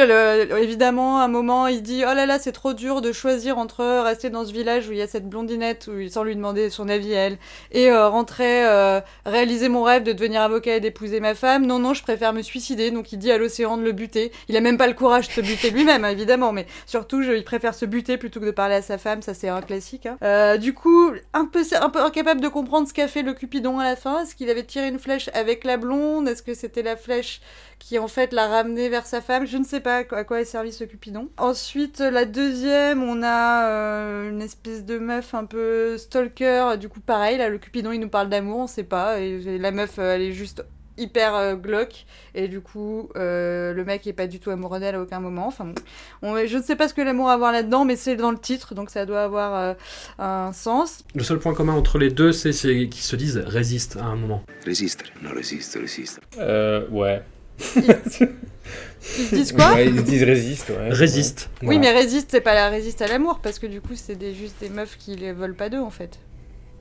évidemment, 0.58 1.20
à 1.20 1.26
un 1.26 1.28
moment, 1.28 1.68
il 1.68 1.82
dit 1.82 2.04
Oh 2.10 2.14
là 2.14 2.26
là, 2.26 2.40
c'est 2.40 2.54
trop 2.54 2.72
dur 2.72 3.02
de 3.02 3.12
choisir 3.12 3.58
entre 3.58 4.04
rester 4.04 4.30
dans 4.30 4.46
ce 4.46 4.54
village 4.54 4.88
où 4.88 4.94
il 4.94 5.00
y 5.00 5.02
a 5.02 5.08
cette 5.08 5.28
blondinette, 5.28 5.90
où, 5.92 6.08
sans 6.08 6.24
lui 6.24 6.34
demander 6.34 6.70
son 6.70 6.88
avis 6.88 7.14
à 7.14 7.20
elle, 7.26 7.38
et 7.74 7.92
euh, 7.92 8.08
rentrer, 8.08 8.66
euh, 8.66 9.02
réaliser 9.26 9.68
mon 9.68 9.84
rêve 9.84 10.04
de 10.04 10.14
devenir 10.14 10.44
avocat 10.44 10.78
et 10.78 10.80
d'épouser 10.80 11.20
ma 11.20 11.36
femme. 11.36 11.66
Non, 11.66 11.78
non, 11.78 11.94
je 11.94 12.04
préfère 12.04 12.32
me 12.32 12.42
suicider. 12.42 12.90
Donc 12.90 13.12
il 13.12 13.18
dit 13.18 13.34
à 13.34 13.38
l'océan 13.38 13.76
de 13.76 13.84
le 13.84 13.92
buter. 13.92 14.32
Il 14.48 14.56
a 14.56 14.62
même 14.62 14.78
pas 14.78 14.88
le 14.88 14.94
courage 14.94 15.28
de 15.28 15.34
se 15.34 15.42
buter 15.42 15.72
lui-même, 15.72 16.06
hein, 16.06 16.10
évidemment, 16.10 16.54
mais 16.54 16.66
surtout, 16.86 17.22
je, 17.22 17.34
il 17.34 17.44
préfère 17.44 17.74
se 17.76 17.86
buter 17.86 18.16
plutôt 18.16 18.40
que 18.40 18.46
de 18.46 18.52
parler 18.52 18.76
à 18.76 18.82
sa 18.82 18.98
femme. 18.98 19.22
Ça, 19.22 19.34
c'est 19.34 19.50
un 19.50 19.62
classique. 19.62 20.06
hein. 20.06 20.18
Euh, 20.24 20.56
du 20.56 20.74
coup, 20.74 21.12
un 21.34 21.44
peu, 21.44 21.64
un 21.82 21.90
peu 21.90 22.02
incapable 22.02 22.40
de 22.40 22.48
comprendre 22.48 22.88
ce 22.88 22.94
qu'a 22.94 23.10
fait 23.10 23.24
le 23.24 23.34
Cupidon 23.34 23.80
à 23.80 23.84
la 23.84 23.98
fin. 23.98 24.24
Est-ce 24.24 24.36
qu'il 24.36 24.50
avait 24.50 24.64
tiré 24.64 24.88
une 24.88 25.00
flèche 25.00 25.30
avec 25.34 25.66
la 25.66 25.76
blonde? 25.76 26.30
Est-ce 26.30 26.44
que 26.44 26.54
c'était 26.54 26.82
la 26.82 26.96
flèche 26.96 27.42
qui 27.80 27.98
en 27.98 28.08
fait 28.08 28.34
l'a 28.34 28.48
ramené 28.48 28.90
vers 28.90 29.06
sa 29.06 29.22
femme. 29.22 29.48
Je 29.48 29.58
ne 29.58 29.64
sais 29.64 29.80
pas 29.80 30.04
à 30.12 30.24
quoi 30.24 30.42
est 30.42 30.46
servi 30.46 30.72
ce 30.72 30.84
Cupidon. 30.84 31.30
Ensuite, 31.38 32.00
la 32.00 32.26
deuxième, 32.26 33.02
on 33.02 33.24
a 33.24 33.66
euh, 33.68 34.30
une 34.30 34.42
espèce 34.42 34.86
de 34.86 35.00
meuf 35.00 35.34
un 35.34 35.46
peu 35.46 35.98
stalker. 35.98 36.76
Du 36.80 36.90
coup, 36.90 37.00
pareil, 37.00 37.38
là, 37.38 37.50
le 37.50 37.58
Cupidon, 37.58 37.92
il 37.92 38.00
nous 38.00 38.10
parle 38.10 38.30
d'amour, 38.30 38.60
on 38.60 38.68
sait 38.68 38.84
pas. 38.84 39.20
Et 39.20 39.58
la 39.58 39.72
meuf, 39.72 39.98
euh, 39.98 40.16
elle 40.16 40.22
est 40.22 40.34
juste 40.34 40.64
hyper 40.98 41.34
euh, 41.34 41.56
glauque 41.56 42.06
et 42.36 42.50
du 42.50 42.60
coup 42.60 43.08
euh, 43.16 43.74
le 43.74 43.86
mec 43.86 44.06
est 44.06 44.12
pas 44.12 44.28
du 44.28 44.42
tout 44.42 44.50
amoureux 44.50 44.82
d'elle 44.82 44.96
à 44.96 45.02
aucun 45.02 45.22
moment 45.22 45.48
enfin 45.48 45.64
bon 45.64 45.74
On- 46.22 46.46
je 46.46 46.58
ne 46.58 46.62
sais 46.62 46.76
pas 46.76 46.90
ce 46.90 46.94
que 46.94 47.00
l'amour 47.02 47.30
a 47.30 47.36
à 47.36 47.38
voir 47.38 47.54
là-dedans 47.54 47.86
mais 47.86 47.96
c'est 47.96 48.18
dans 48.18 48.32
le 48.32 48.38
titre 48.38 48.76
donc 48.76 48.90
ça 48.90 49.06
doit 49.06 49.24
avoir 49.24 49.56
euh, 49.56 49.74
un 50.18 50.52
sens 50.52 51.06
Le 51.16 51.24
seul 51.24 51.40
point 51.40 51.54
commun 51.54 51.72
entre 51.72 52.00
les 52.00 52.10
deux, 52.10 52.34
c'est 52.34 52.52
qu'ils 52.52 52.94
se 52.96 53.16
disent 53.16 53.38
résiste 53.38 53.96
à 53.96 54.04
un 54.04 54.18
moment. 54.18 54.44
Resistere, 54.66 55.08
no, 55.22 55.30
resisto, 55.34 55.80
resisto. 55.80 56.20
Euh, 56.38 56.86
ouais. 56.90 57.22
Ils 57.60 59.26
se 59.26 59.36
disent 59.36 59.52
quoi 59.52 59.74
Ouais, 59.74 59.88
ils 59.88 59.98
se 59.98 60.02
disent 60.04 60.24
résiste, 60.24 60.70
ouais. 60.70 60.90
Résiste. 60.90 61.50
oui 61.64 61.80
mais 61.80 61.92
résiste 61.92 62.30
c'est 62.32 62.42
pas 62.42 62.54
la 62.54 62.70
résiste 62.70 63.02
à 63.02 63.08
l'amour 63.08 63.40
parce 63.40 63.60
que 63.60 63.68
du 63.68 63.82
coup 63.82 63.94
c'est 63.96 64.16
des, 64.16 64.34
juste 64.34 64.56
des 64.62 64.70
meufs 64.70 64.98
qui 64.98 65.16
les 65.16 65.34
veulent 65.34 65.56
pas 65.56 65.70
d'eux 65.70 65.80
en 65.80 65.90
fait 65.90 66.20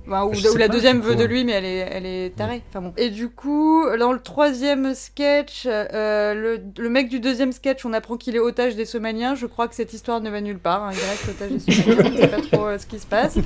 Enfin, 0.08 0.24
ou, 0.24 0.56
la 0.56 0.68
deuxième 0.68 1.00
veut 1.00 1.14
de 1.16 1.24
hein. 1.24 1.26
lui, 1.26 1.44
mais 1.44 1.52
elle 1.52 1.64
est, 1.64 1.88
elle 1.92 2.06
est 2.06 2.34
tarée. 2.36 2.62
Enfin 2.70 2.80
bon. 2.80 2.92
Et 2.96 3.10
du 3.10 3.28
coup, 3.28 3.84
dans 3.98 4.12
le 4.12 4.20
troisième 4.20 4.94
sketch, 4.94 5.64
euh, 5.66 6.34
le, 6.34 6.60
le 6.78 6.88
mec 6.88 7.08
du 7.08 7.20
deuxième 7.20 7.52
sketch, 7.52 7.84
on 7.84 7.92
apprend 7.92 8.16
qu'il 8.16 8.34
est 8.36 8.38
otage 8.40 8.74
des 8.76 8.84
Somaliens. 8.84 9.34
Je 9.34 9.46
crois 9.46 9.68
que 9.68 9.74
cette 9.74 9.92
histoire 9.92 10.20
ne 10.20 10.30
va 10.30 10.40
nulle 10.40 10.58
part. 10.58 10.84
hein. 10.84 10.90
Il 10.92 10.98
reste 10.98 11.28
otage 11.28 11.50
des 11.50 11.72
Somaliens. 11.72 12.10
Je 12.14 12.20
sais 12.20 12.28
pas 12.28 12.40
trop 12.40 12.66
euh, 12.66 12.78
ce 12.78 12.86
qui 12.86 12.98
se 12.98 13.06
passe. 13.06 13.36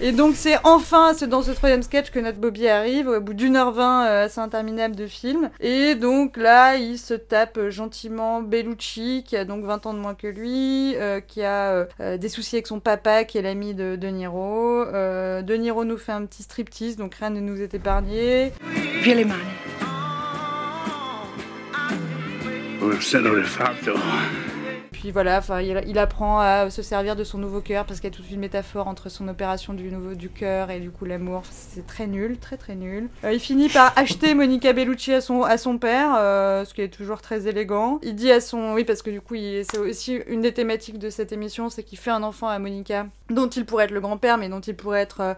Et 0.00 0.12
donc, 0.12 0.34
c'est 0.36 0.56
enfin 0.64 1.12
c'est 1.16 1.28
dans 1.28 1.42
ce 1.42 1.50
troisième 1.50 1.82
sketch 1.82 2.10
que 2.10 2.18
notre 2.20 2.38
Bobby 2.38 2.68
arrive, 2.68 3.08
au 3.08 3.20
bout 3.20 3.34
d'une 3.34 3.56
heure 3.56 3.72
vingt 3.72 4.06
euh, 4.06 4.24
assez 4.26 4.40
interminable 4.40 4.94
de 4.96 5.06
film. 5.06 5.50
Et 5.60 5.94
donc 5.94 6.36
là, 6.36 6.76
il 6.76 6.98
se 6.98 7.14
tape 7.14 7.58
euh, 7.58 7.70
gentiment 7.70 8.40
Bellucci, 8.42 9.24
qui 9.26 9.36
a 9.36 9.44
donc 9.44 9.64
20 9.64 9.86
ans 9.86 9.94
de 9.94 9.98
moins 9.98 10.14
que 10.14 10.26
lui, 10.26 10.94
qui 11.28 11.42
a 11.42 11.86
des 12.16 12.28
soucis 12.28 12.56
avec 12.56 12.66
son 12.66 12.80
papa, 12.80 13.24
qui 13.24 13.38
est 13.38 13.42
l'ami 13.42 13.74
de 13.74 13.96
De 13.96 14.08
Niro. 14.08 14.84
De 14.84 15.54
Niro 15.54 15.84
nous 15.84 15.98
fait 16.04 16.12
un 16.12 16.26
petit 16.26 16.42
striptease, 16.42 16.96
donc 16.96 17.14
rien 17.14 17.30
ne 17.30 17.40
nous 17.40 17.60
est 17.60 17.74
épargné. 17.74 18.52
Via 19.02 19.14
le 19.14 19.24
mani. 19.24 19.40
Un 22.82 23.00
senno 23.00 23.34
del 23.34 23.44
fatto. 23.44 23.92
Puis 24.92 25.10
voilà, 25.10 25.38
enfin, 25.38 25.60
il, 25.60 25.82
il 25.86 25.98
apprend 25.98 26.38
à 26.40 26.70
se 26.70 26.80
servir 26.80 27.14
de 27.16 27.24
son 27.24 27.36
nouveau 27.38 27.60
cœur 27.60 27.84
parce 27.84 28.00
qu'il 28.00 28.08
y 28.10 28.12
a 28.12 28.16
toute 28.16 28.30
une 28.30 28.40
métaphore 28.40 28.88
entre 28.88 29.10
son 29.10 29.28
opération 29.28 29.74
du 29.74 29.90
nouveau 29.90 30.14
du 30.14 30.30
cœur 30.30 30.70
et 30.70 30.80
du 30.80 30.90
coup 30.90 31.04
l'amour. 31.04 31.42
C'est 31.50 31.86
très 31.86 32.06
nul, 32.06 32.38
très 32.38 32.56
très 32.56 32.74
nul. 32.74 33.08
Euh, 33.24 33.32
il 33.32 33.40
finit 33.40 33.68
par 33.68 33.92
acheter 33.96 34.32
Monica 34.34 34.72
Bellucci 34.72 35.12
à 35.12 35.20
son 35.20 35.42
à 35.42 35.58
son 35.58 35.76
père, 35.78 36.14
euh, 36.16 36.64
ce 36.64 36.72
qui 36.72 36.80
est 36.82 36.88
toujours 36.88 37.20
très 37.20 37.46
élégant. 37.46 37.98
Il 38.02 38.14
dit 38.14 38.30
à 38.32 38.40
son 38.40 38.72
oui 38.74 38.84
parce 38.84 39.02
que 39.02 39.10
du 39.10 39.20
coup 39.20 39.34
il- 39.34 39.64
c'est 39.70 39.78
aussi 39.78 40.20
une 40.26 40.40
des 40.40 40.52
thématiques 40.54 40.98
de 40.98 41.10
cette 41.10 41.32
émission, 41.32 41.68
c'est 41.68 41.82
qu'il 41.82 41.98
fait 41.98 42.10
un 42.10 42.22
enfant 42.22 42.48
à 42.48 42.58
Monica 42.58 43.06
dont 43.28 43.48
il 43.48 43.66
pourrait 43.66 43.84
être 43.84 43.90
le 43.90 44.00
grand-père, 44.00 44.38
mais 44.38 44.48
dont 44.48 44.60
il 44.60 44.74
pourrait 44.76 45.00
être 45.02 45.20
euh, 45.20 45.34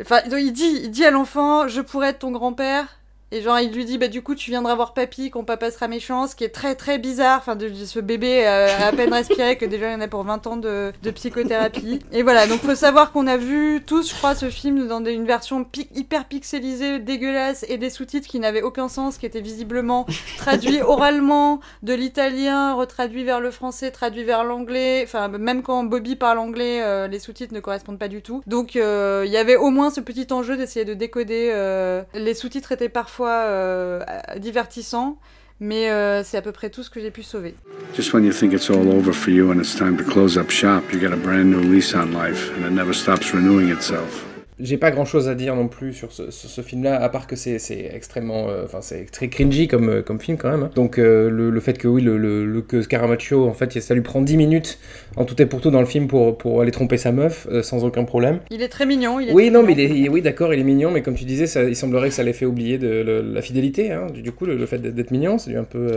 Enfin, 0.00 0.20
il 0.30 0.52
dit, 0.52 0.80
il 0.84 0.90
dit 0.90 1.04
à 1.04 1.10
l'enfant, 1.10 1.68
je 1.68 1.80
pourrais 1.80 2.10
être 2.10 2.20
ton 2.20 2.32
grand-père. 2.32 2.86
Et 3.34 3.42
genre, 3.42 3.58
il 3.58 3.72
lui 3.72 3.84
dit, 3.84 3.98
bah 3.98 4.06
du 4.08 4.22
coup, 4.22 4.34
tu 4.36 4.50
viendras 4.50 4.74
voir 4.76 4.94
papy 4.94 5.30
quand 5.30 5.42
papa 5.44 5.70
sera 5.72 5.88
méchant, 5.88 6.26
ce 6.28 6.36
qui 6.36 6.44
est 6.44 6.50
très 6.54 6.74
très 6.76 6.98
bizarre. 6.98 7.38
Enfin, 7.40 7.56
de, 7.56 7.68
de 7.68 7.84
ce 7.84 7.98
bébé 7.98 8.46
euh, 8.46 8.68
à 8.80 8.92
peine 8.92 9.12
respiré, 9.12 9.56
que 9.58 9.64
déjà 9.66 9.88
il 9.88 9.92
y 9.92 9.96
en 9.96 10.00
a 10.00 10.08
pour 10.08 10.22
20 10.22 10.46
ans 10.46 10.56
de, 10.56 10.92
de 11.02 11.10
psychothérapie. 11.10 11.98
Et 12.12 12.22
voilà, 12.22 12.46
donc 12.46 12.60
faut 12.60 12.74
savoir 12.76 13.10
qu'on 13.12 13.26
a 13.26 13.36
vu 13.36 13.82
tous, 13.84 14.10
je 14.10 14.14
crois, 14.14 14.34
ce 14.36 14.50
film 14.50 14.86
dans 14.86 15.00
des- 15.00 15.12
une 15.12 15.26
version 15.26 15.64
pi- 15.64 15.88
hyper 15.94 16.26
pixelisée, 16.26 17.00
dégueulasse, 17.00 17.64
et 17.68 17.76
des 17.76 17.90
sous-titres 17.90 18.28
qui 18.28 18.38
n'avaient 18.38 18.62
aucun 18.62 18.88
sens, 18.88 19.18
qui 19.18 19.26
étaient 19.26 19.40
visiblement 19.40 20.06
traduits 20.38 20.80
oralement 20.86 21.60
de 21.82 21.92
l'italien, 21.94 22.74
retraduits 22.74 23.24
vers 23.24 23.40
le 23.40 23.50
français, 23.50 23.90
traduits 23.90 24.22
vers 24.24 24.44
l'anglais. 24.44 25.02
Enfin, 25.04 25.26
même 25.28 25.62
quand 25.62 25.82
Bobby 25.84 26.14
parle 26.16 26.38
anglais, 26.38 26.80
euh, 26.82 27.08
les 27.08 27.18
sous-titres 27.18 27.52
ne 27.54 27.60
correspondent 27.60 27.98
pas 27.98 28.08
du 28.08 28.22
tout. 28.22 28.42
Donc, 28.46 28.76
euh, 28.76 29.24
il 29.26 29.32
y 29.32 29.36
avait 29.36 29.56
au 29.56 29.70
moins 29.70 29.90
ce 29.90 30.00
petit 30.00 30.28
enjeu 30.32 30.56
d'essayer 30.56 30.84
de 30.84 30.94
décoder. 30.94 31.50
euh, 31.52 32.02
Les 32.14 32.34
sous-titres 32.34 32.70
étaient 32.72 32.88
parfois 32.88 33.23
euh, 33.28 34.00
divertissants. 34.38 35.18
Mais 35.60 35.88
euh, 35.88 36.24
c'est 36.24 36.36
à 36.36 36.42
peu 36.42 36.50
près 36.50 36.68
tout 36.68 36.82
ce 36.82 36.90
que 36.90 37.00
j'ai 37.00 37.12
pu 37.12 37.22
sauver. 37.22 37.54
Just 37.94 38.12
when 38.12 38.24
you 38.24 38.32
think 38.32 38.52
it's 38.52 38.68
all 38.70 38.88
over 38.88 39.12
for 39.12 39.30
you 39.30 39.52
and 39.52 39.60
it's 39.60 39.74
time 39.74 39.96
to 39.96 40.04
close 40.04 40.36
up 40.36 40.50
shop, 40.50 40.82
you 40.92 40.98
get 40.98 41.12
a 41.12 41.16
brand 41.16 41.50
new 41.50 41.60
lease 41.60 41.94
on 41.94 42.12
life, 42.12 42.50
and 42.56 42.66
it 42.66 42.72
never 42.72 42.92
stops 42.92 43.32
renewing 43.32 43.70
itself. 43.70 44.33
J'ai 44.60 44.76
pas 44.76 44.92
grand 44.92 45.04
chose 45.04 45.28
à 45.28 45.34
dire 45.34 45.56
non 45.56 45.66
plus 45.66 45.92
sur 45.92 46.12
ce, 46.12 46.60
film-là, 46.60 47.02
à 47.02 47.08
part 47.08 47.26
que 47.26 47.34
c'est 47.34 47.58
extrêmement. 47.92 48.48
euh, 48.48 48.64
Enfin, 48.64 48.78
c'est 48.82 49.10
très 49.10 49.28
cringy 49.28 49.66
comme, 49.66 49.88
euh, 49.88 50.02
comme 50.02 50.20
film 50.20 50.36
quand 50.38 50.50
même. 50.50 50.62
hein. 50.64 50.70
Donc, 50.76 50.98
euh, 50.98 51.28
le, 51.28 51.50
le 51.50 51.60
fait 51.60 51.76
que 51.76 51.88
oui, 51.88 52.02
le, 52.02 52.16
le, 52.16 52.46
le- 52.46 52.62
que 52.62 52.80
Scaramaccio, 52.82 53.46
en 53.48 53.52
fait, 53.52 53.80
ça 53.80 53.94
lui 53.94 54.00
prend 54.02 54.20
10 54.22 54.36
minutes 54.36 54.78
en 55.16 55.24
tout 55.24 55.40
et 55.42 55.46
pour 55.46 55.60
tout 55.60 55.70
dans 55.70 55.80
le 55.80 55.86
film 55.86 56.06
pour, 56.06 56.38
pour 56.38 56.60
aller 56.60 56.70
tromper 56.70 56.96
sa 56.98 57.10
meuf, 57.10 57.48
euh, 57.50 57.62
sans 57.62 57.84
aucun 57.84 58.04
problème. 58.04 58.38
Il 58.50 58.62
est 58.62 58.68
très 58.68 58.86
mignon. 58.86 59.18
Il 59.18 59.28
est 59.30 59.32
Oui, 59.32 59.44
très 59.44 59.50
non, 59.52 59.62
mais 59.66 59.74
mignon. 59.74 59.94
il 59.96 60.06
est, 60.06 60.08
oui, 60.08 60.22
d'accord, 60.22 60.54
il 60.54 60.60
est 60.60 60.64
mignon, 60.64 60.90
mais 60.92 61.02
comme 61.02 61.14
tu 61.14 61.24
disais, 61.24 61.46
ça, 61.48 61.64
il 61.64 61.74
semblerait 61.76 62.08
que 62.10 62.14
ça 62.14 62.22
l'ait 62.22 62.32
fait 62.32 62.46
oublier 62.46 62.78
de 62.78 63.24
la 63.34 63.42
fidélité. 63.42 63.90
Hein. 63.92 64.06
Du, 64.14 64.22
du 64.22 64.30
coup, 64.32 64.46
le, 64.46 64.64
fait 64.66 64.78
d'être 64.78 65.10
mignon, 65.10 65.36
ça 65.38 65.50
lui 65.50 65.56
a 65.56 65.60
un 65.60 65.64
peu, 65.64 65.88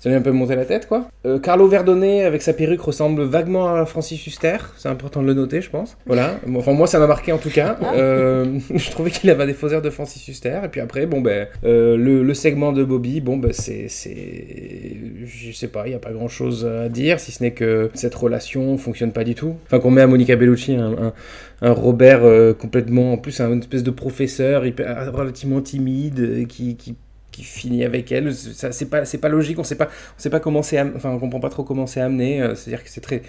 ça 0.00 0.08
lui 0.10 0.14
a 0.14 0.18
un 0.18 0.22
peu 0.22 0.32
monté 0.32 0.54
la 0.54 0.64
tête, 0.66 0.86
quoi. 0.86 1.08
Carlo 1.42 1.66
Verdone 1.66 2.02
avec 2.04 2.42
sa 2.42 2.52
perruque 2.52 2.80
ressemble 2.82 3.22
vaguement 3.22 3.74
à 3.74 3.86
Francis 3.86 4.26
Huster. 4.26 4.56
C'est 4.76 4.88
important 4.88 5.22
de 5.22 5.26
le 5.26 5.34
noter, 5.34 5.60
je 5.62 5.70
pense. 5.70 5.96
Voilà. 6.06 6.38
Enfin, 6.56 6.72
moi, 6.72 6.86
ça 6.86 6.98
m'a 6.98 7.06
marqué 7.06 7.32
en 7.32 7.38
tout 7.38 7.50
cas. 7.50 7.78
Euh, 8.02 8.58
je 8.74 8.90
trouvais 8.90 9.10
qu'il 9.10 9.30
avait 9.30 9.46
des 9.46 9.54
faux 9.54 9.68
airs 9.68 9.82
de 9.82 9.90
Francis 9.90 10.26
Huster. 10.28 10.60
Et 10.64 10.68
puis 10.68 10.80
après, 10.80 11.06
bon, 11.06 11.20
ben, 11.20 11.48
euh, 11.64 11.96
le, 11.96 12.34
segment 12.34 12.72
de 12.72 12.84
Bobby, 12.84 13.20
bon, 13.20 13.36
ben, 13.36 13.52
c'est, 13.52 13.88
je 13.88 15.52
sais 15.52 15.68
pas, 15.68 15.86
il 15.86 15.92
y 15.92 15.94
a 15.94 15.98
pas 15.98 16.12
grand 16.12 16.28
chose 16.28 16.66
à 16.66 16.88
dire, 16.88 17.20
si 17.20 17.32
ce 17.32 17.42
n'est 17.42 17.52
que 17.52 17.90
cette 17.94 18.14
relation 18.14 18.76
fonctionne 18.78 19.12
pas 19.12 19.24
du 19.24 19.34
tout. 19.34 19.56
Enfin, 19.66 19.80
qu'on 19.80 19.90
met 19.90 20.02
à 20.02 20.06
Monica 20.06 20.36
Bellucci 20.36 20.74
un, 20.74 21.12
Robert 21.60 22.24
euh, 22.24 22.52
complètement, 22.52 23.12
en 23.12 23.18
plus, 23.18 23.40
un 23.40 23.60
espèce 23.60 23.82
de 23.82 23.90
professeur 23.90 24.62
relativement 24.62 25.60
timide 25.60 26.46
qui, 26.48 26.96
finit 27.42 27.84
avec 27.84 28.12
elle. 28.12 28.34
Ça, 28.34 28.72
c'est 28.72 28.86
pas, 28.86 29.02
pas 29.04 29.28
logique. 29.28 29.58
On 29.58 29.64
sait 29.64 29.76
pas, 29.76 29.86
on 29.86 30.20
sait 30.20 30.30
pas 30.30 30.40
comment 30.40 30.62
c'est, 30.62 30.80
enfin, 30.80 31.10
on 31.10 31.18
comprend 31.18 31.40
pas 31.40 31.48
trop 31.48 31.62
comment 31.64 31.86
c'est 31.86 32.00
amené. 32.00 32.42
C'est-à-dire 32.54 32.82
que 32.84 32.90
c'est 32.90 33.00
très 33.00 33.22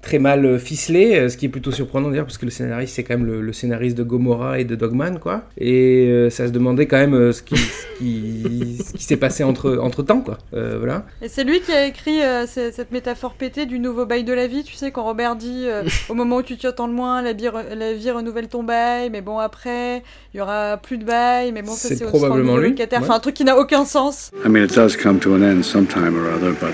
très 0.00 0.18
mal 0.18 0.44
euh, 0.46 0.58
ficelé, 0.58 1.16
euh, 1.16 1.28
ce 1.28 1.36
qui 1.36 1.46
est 1.46 1.48
plutôt 1.48 1.72
surprenant 1.72 2.08
d'ailleurs 2.08 2.24
parce 2.24 2.38
que 2.38 2.44
le 2.44 2.50
scénariste 2.52 2.94
c'est 2.94 3.02
quand 3.02 3.16
même 3.18 3.26
le, 3.26 3.40
le 3.40 3.52
scénariste 3.52 3.96
de 3.98 4.04
Gomorrah 4.04 4.60
et 4.60 4.64
de 4.64 4.74
Dogman 4.76 5.18
quoi. 5.18 5.42
Et 5.58 6.06
euh, 6.08 6.30
ça 6.30 6.46
se 6.46 6.52
demandait 6.52 6.86
quand 6.86 6.96
même 6.98 7.14
euh, 7.14 7.32
ce 7.32 7.42
qui, 7.42 7.56
ce 7.56 7.98
qui, 7.98 8.78
ce 8.86 8.92
qui 8.92 9.02
s'est 9.02 9.16
passé 9.16 9.42
entre, 9.44 9.76
entre 9.82 10.02
temps 10.02 10.20
quoi. 10.20 10.38
Euh, 10.54 10.76
voilà. 10.78 11.04
Et 11.20 11.28
c'est 11.28 11.42
lui 11.44 11.60
qui 11.60 11.72
a 11.72 11.84
écrit 11.86 12.22
euh, 12.22 12.46
ce- 12.46 12.70
cette 12.70 12.92
métaphore 12.92 13.34
pétée 13.34 13.66
du 13.66 13.78
nouveau 13.80 14.06
bail 14.06 14.22
de 14.24 14.32
la 14.32 14.46
vie. 14.46 14.62
Tu 14.62 14.74
sais, 14.74 14.90
quand 14.92 15.02
Robert 15.02 15.34
dit 15.36 15.64
euh, 15.66 15.82
au 16.08 16.14
moment 16.14 16.36
où 16.36 16.42
tu 16.42 16.56
t'y 16.56 16.66
attends 16.66 16.86
le 16.86 16.92
moins, 16.92 17.20
la 17.20 17.32
vie, 17.32 17.46
re- 17.48 17.74
la 17.76 17.92
vie 17.92 18.10
renouvelle 18.10 18.48
ton 18.48 18.62
bail, 18.62 19.10
mais 19.10 19.20
bon, 19.20 19.38
après, 19.38 20.02
il 20.32 20.38
y 20.38 20.40
aura 20.40 20.76
plus 20.76 20.98
de 20.98 21.04
bail, 21.04 21.50
mais 21.52 21.62
bon, 21.62 21.72
ça 21.72 21.88
C'est 21.88 22.04
probablement 22.04 22.56
lui, 22.56 22.70
ouais. 22.74 22.88
Enfin, 22.96 23.14
un 23.14 23.20
truc 23.20 23.34
qui 23.34 23.44
n'a 23.44 23.58
aucun 23.58 23.84
sens. 23.84 24.30
I 24.44 24.48
mean, 24.48 24.64
it 24.64 24.74
does 24.74 24.96
come 24.96 25.18
to 25.18 25.34
an 25.34 25.42
end 25.42 25.62
sometime 25.64 26.14
or 26.16 26.32
other, 26.32 26.52
but 26.52 26.72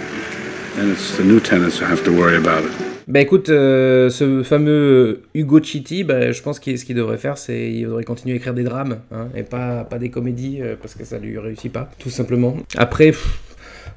then 0.77 0.91
it's 0.93 1.17
the 1.17 1.25
new 1.25 1.41
tenants 1.41 1.81
who 1.81 1.87
have 1.91 2.03
to 2.05 2.11
worry 2.13 2.37
about 2.37 2.65
it. 2.65 2.94
Bah 3.07 3.21
écoute, 3.21 3.51
euh, 3.51 4.09
ce 4.09 4.43
fameux 4.43 5.23
Hugo 5.35 5.63
Chitti, 5.63 6.05
bah, 6.05 6.33
je 6.33 6.41
pense 6.41 6.59
qu'il 6.59 6.79
ce 6.79 6.87
qu'il 6.87 6.97
devrait 6.97 7.19
faire, 7.19 7.37
c'est 7.37 7.71
il 7.71 7.85
devrait 7.85 8.05
continuer 8.05 8.35
à 8.35 8.37
écrire 8.37 8.55
des 8.55 8.65
drames 8.65 9.01
hein, 9.13 9.29
et 9.37 9.43
pas, 9.43 9.87
des 10.01 10.11
comédies 10.11 10.63
euh, 10.63 10.75
parce 10.81 10.95
que 10.95 11.05
ça 11.05 11.19
lui 11.19 11.39
réussit 11.39 11.71
pas, 11.71 11.91
tout 11.99 12.09
simplement. 12.09 12.57
Après, 12.77 13.07
pff, 13.07 13.41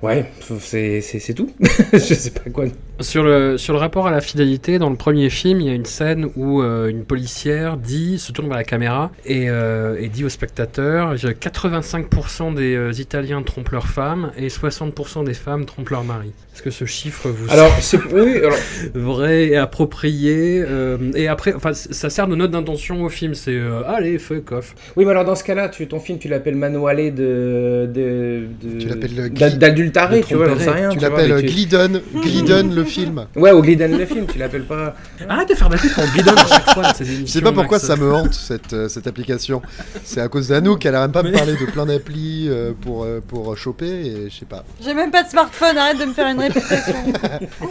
ouais, 0.01 0.25
c'est 0.41 1.33
tout. 1.33 1.49
je 1.93 1.99
sais 1.99 2.31
pas 2.31 2.49
quoi. 2.49 2.65
Sur 2.99 3.23
le, 3.23 3.57
sur 3.59 3.73
le 3.73 3.79
rapport 3.79 4.07
à 4.07 4.11
la 4.11 4.21
fidélité, 4.21 4.79
dans 4.79 4.89
le 4.89 4.95
premier 4.95 5.29
film, 5.29 5.61
il 5.61 5.67
y 5.67 5.69
a 5.69 5.73
une 5.73 5.85
scène 5.85 6.29
où 6.35 6.61
euh, 6.63 6.87
une 6.89 7.03
policière 7.05 7.77
dit, 7.77 8.17
se 8.17 8.31
tourne 8.31 8.47
vers 8.47 8.57
la 8.57 8.63
caméra 8.63 9.11
et, 9.25 9.49
euh, 9.49 9.97
et 9.99 10.07
dit 10.09 10.25
au 10.25 10.29
spectateur 10.29 11.13
85% 11.15 12.55
des 12.55 12.75
euh, 12.75 12.91
Italiens 12.97 13.43
trompent 13.43 13.69
leurs 13.69 13.87
femmes 13.87 14.31
et 14.37 14.47
60% 14.47 15.23
des 15.25 15.35
femmes 15.35 15.65
trompent 15.65 15.89
leur 15.91 16.03
mari. 16.03 16.31
Est-ce 16.55 16.63
que 16.63 16.71
ce 16.71 16.85
chiffre 16.85 17.29
vous 17.29 17.51
Alors, 17.51 17.71
c'est 17.81 17.99
oui, 18.11 18.37
alors, 18.37 18.53
semble 18.55 18.91
vrai 18.99 19.45
et 19.49 19.57
approprié 19.57 20.63
euh, 20.67 20.97
Et 21.13 21.27
après, 21.27 21.53
enfin, 21.53 21.73
ça 21.73 22.09
sert 22.09 22.27
de 22.27 22.35
note 22.35 22.49
d'intention 22.49 23.03
au 23.03 23.09
film. 23.09 23.35
C'est 23.35 23.51
euh, 23.53 23.83
allez, 23.85 24.17
fuck 24.17 24.51
off. 24.53 24.73
oui, 24.95 25.05
mais 25.05 25.11
alors 25.11 25.23
dans 25.23 25.35
ce 25.35 25.43
cas-là, 25.43 25.69
tu, 25.69 25.85
ton 25.87 25.99
film, 25.99 26.17
tu 26.17 26.29
l'appelles 26.29 26.55
Manuale 26.55 27.13
de, 27.13 27.87
de, 27.93 28.47
de 28.63 28.79
Tu 28.79 28.87
l'appelles, 28.87 29.13
d'ad- 29.13 29.33
Gli- 29.53 29.57
d'adultéré, 29.59 30.21
de 30.21 30.25
tu 30.25 30.33
vois, 30.33 30.49
j'en 30.49 30.57
sais 30.57 30.71
rien. 30.71 30.89
Tu 30.89 30.97
l'appelles 30.97 31.45
Glidden, 31.45 32.01
Glidden 32.23 32.73
le 32.75 32.83
film. 32.87 33.25
Ouais, 33.35 33.51
ou 33.51 33.61
Glidden 33.61 33.97
le 33.97 34.05
film, 34.05 34.25
tu 34.27 34.37
l'appelles 34.37 34.65
pas. 34.65 34.95
Arrête 35.27 35.49
de 35.49 35.55
faire 35.55 35.69
la 35.69 35.77
pub 35.77 35.91
pour 35.93 36.05
Bidon 36.07 36.33
à 36.33 36.47
chaque 36.47 36.69
fois. 36.73 36.83
Je 36.99 37.25
sais 37.25 37.41
pas 37.41 37.51
pourquoi 37.51 37.77
Max. 37.77 37.87
ça 37.87 37.95
me 37.95 38.13
hante 38.13 38.33
cette, 38.33 38.73
euh, 38.73 38.87
cette 38.89 39.07
application. 39.07 39.61
C'est 40.03 40.21
à 40.21 40.27
cause 40.27 40.49
d'Anouk 40.49 40.79
qu'elle 40.79 40.95
arrête 40.95 41.11
pas 41.11 41.23
de 41.23 41.29
me 41.29 41.33
parler 41.33 41.55
de 41.57 41.65
plein 41.65 41.85
d'applis 41.85 42.47
euh, 42.49 42.73
pour, 42.79 43.03
euh, 43.03 43.21
pour 43.25 43.57
choper 43.57 43.87
et 43.87 44.29
je 44.29 44.35
sais 44.39 44.45
pas. 44.45 44.63
J'ai 44.83 44.93
même 44.93 45.11
pas 45.11 45.23
de 45.23 45.29
smartphone, 45.29 45.77
arrête 45.77 45.99
de 45.99 46.05
me 46.05 46.13
faire 46.13 46.27
une 46.27 46.39
réputation. 46.39 46.93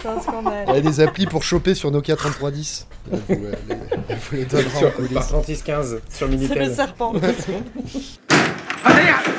c'est 0.02 0.08
un 0.08 0.20
scandale. 0.20 0.64
Elle 0.68 0.76
a 0.76 0.80
des 0.80 1.00
applis 1.00 1.26
pour 1.26 1.42
choper 1.42 1.74
sur 1.74 1.90
Nokia 1.90 2.16
3310. 2.16 2.86
Elle 3.12 3.18
vous, 3.28 3.34
les- 3.44 3.76
elle 4.08 4.16
vous 4.16 4.36
les 4.36 4.44
donnera 4.44 4.76
en 4.76 4.80
Sur, 4.80 4.94
coulisses. 4.94 5.12
par 5.14 5.26
3615 5.28 6.00
sur 6.12 6.28
C'est 6.48 6.54
le 6.58 6.74
serpent. 6.74 7.12
Te 7.14 7.18
stramuerte! 8.78 9.30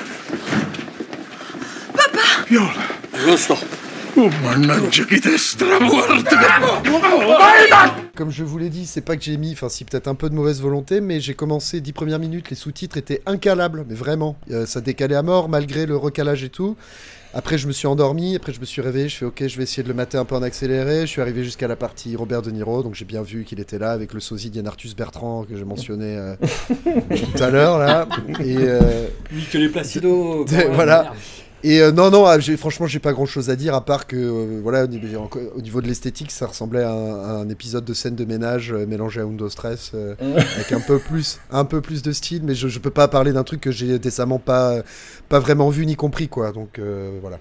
Comme 8.15 8.31
je 8.31 8.43
vous 8.43 8.57
l'ai 8.57 8.69
dit, 8.69 8.85
c'est 8.87 9.01
pas 9.01 9.15
que 9.15 9.23
j'ai 9.23 9.37
mis, 9.37 9.51
enfin 9.53 9.69
si 9.69 9.85
peut-être 9.85 10.07
un 10.07 10.15
peu 10.15 10.29
de 10.29 10.35
mauvaise 10.35 10.59
volonté, 10.59 11.01
mais 11.01 11.19
j'ai 11.19 11.35
commencé 11.35 11.81
10 11.81 11.93
premières 11.93 12.19
minutes, 12.19 12.49
les 12.49 12.55
sous-titres 12.55 12.97
étaient 12.97 13.21
incalables, 13.27 13.85
mais 13.87 13.93
vraiment. 13.95 14.35
Euh, 14.51 14.65
ça 14.65 14.81
décalait 14.81 15.15
à 15.15 15.21
mort 15.21 15.49
malgré 15.49 15.85
le 15.85 15.95
recalage 15.95 16.43
et 16.43 16.49
tout. 16.49 16.75
Après, 17.33 17.59
je 17.59 17.67
me 17.67 17.71
suis 17.71 17.87
endormi, 17.87 18.35
après, 18.35 18.53
je 18.53 18.59
me 18.59 18.65
suis 18.65 18.81
réveillé, 18.81 19.09
je 19.09 19.17
fais 19.17 19.25
ok, 19.25 19.45
je 19.45 19.57
vais 19.57 19.63
essayer 19.63 19.83
de 19.83 19.87
le 19.87 19.93
mater 19.93 20.17
un 20.17 20.25
peu 20.25 20.33
en 20.33 20.41
accéléré. 20.41 21.01
Je 21.01 21.05
suis 21.05 21.21
arrivé 21.21 21.43
jusqu'à 21.43 21.67
la 21.67 21.75
partie 21.75 22.15
Robert 22.15 22.41
De 22.41 22.49
Niro, 22.49 22.81
donc 22.81 22.95
j'ai 22.95 23.05
bien 23.05 23.21
vu 23.21 23.43
qu'il 23.43 23.59
était 23.59 23.77
là 23.77 23.91
avec 23.91 24.13
le 24.13 24.19
sosie 24.19 24.49
d'Yann 24.49 24.65
Arthus 24.65 24.95
Bertrand 24.97 25.43
que 25.43 25.55
j'ai 25.55 25.65
mentionné 25.65 26.17
euh, 26.17 26.35
tout 26.79 27.43
à 27.43 27.51
l'heure 27.51 27.77
là. 27.77 28.07
Et, 28.39 28.57
euh, 28.57 29.07
Oui, 29.31 29.45
que 29.51 29.59
les 29.59 29.69
Placido. 29.69 30.45
voilà. 30.71 31.13
Et 31.67 31.81
euh, 31.81 31.91
non, 31.91 32.09
non, 32.09 32.23
ah, 32.25 32.39
franchement, 32.57 32.87
j'ai 32.87 32.99
pas 32.99 33.11
grand 33.11 33.25
chose 33.25 33.49
à 33.49 33.57
dire 33.57 33.75
à 33.75 33.83
part 33.83 34.07
que, 34.07 34.15
euh, 34.15 34.61
voilà, 34.63 34.85
au 34.85 35.59
niveau, 35.61 35.81
de 35.81 35.87
l'esthétique, 35.87 36.31
ça 36.31 36.47
ressemblait 36.47 36.81
à 36.83 36.93
un, 36.93 37.19
à 37.19 37.31
un 37.41 37.49
épisode 37.49 37.83
de 37.83 37.93
scène 37.93 38.15
de 38.15 38.23
ménage 38.23 38.71
euh, 38.71 38.85
mélangé 38.85 39.19
à 39.19 39.25
Undo 39.25 39.49
Stress, 39.49 39.91
avec 40.21 40.71
un 40.71 40.79
peu 40.79 40.97
plus, 40.97 41.39
un 41.51 41.65
peu 41.65 41.81
plus 41.81 42.01
de 42.03 42.13
style, 42.13 42.43
mais 42.45 42.55
je, 42.55 42.69
je 42.69 42.79
peux 42.79 42.89
pas 42.89 43.09
parler 43.09 43.33
d'un 43.33 43.43
truc 43.43 43.59
que 43.59 43.71
j'ai 43.71 43.99
décemment 43.99 44.39
pas, 44.39 44.81
pas 45.27 45.39
vraiment 45.39 45.69
vu 45.69 45.85
ni 45.85 45.97
compris, 45.97 46.29
quoi. 46.29 46.53
Donc 46.53 46.79
voilà, 47.21 47.37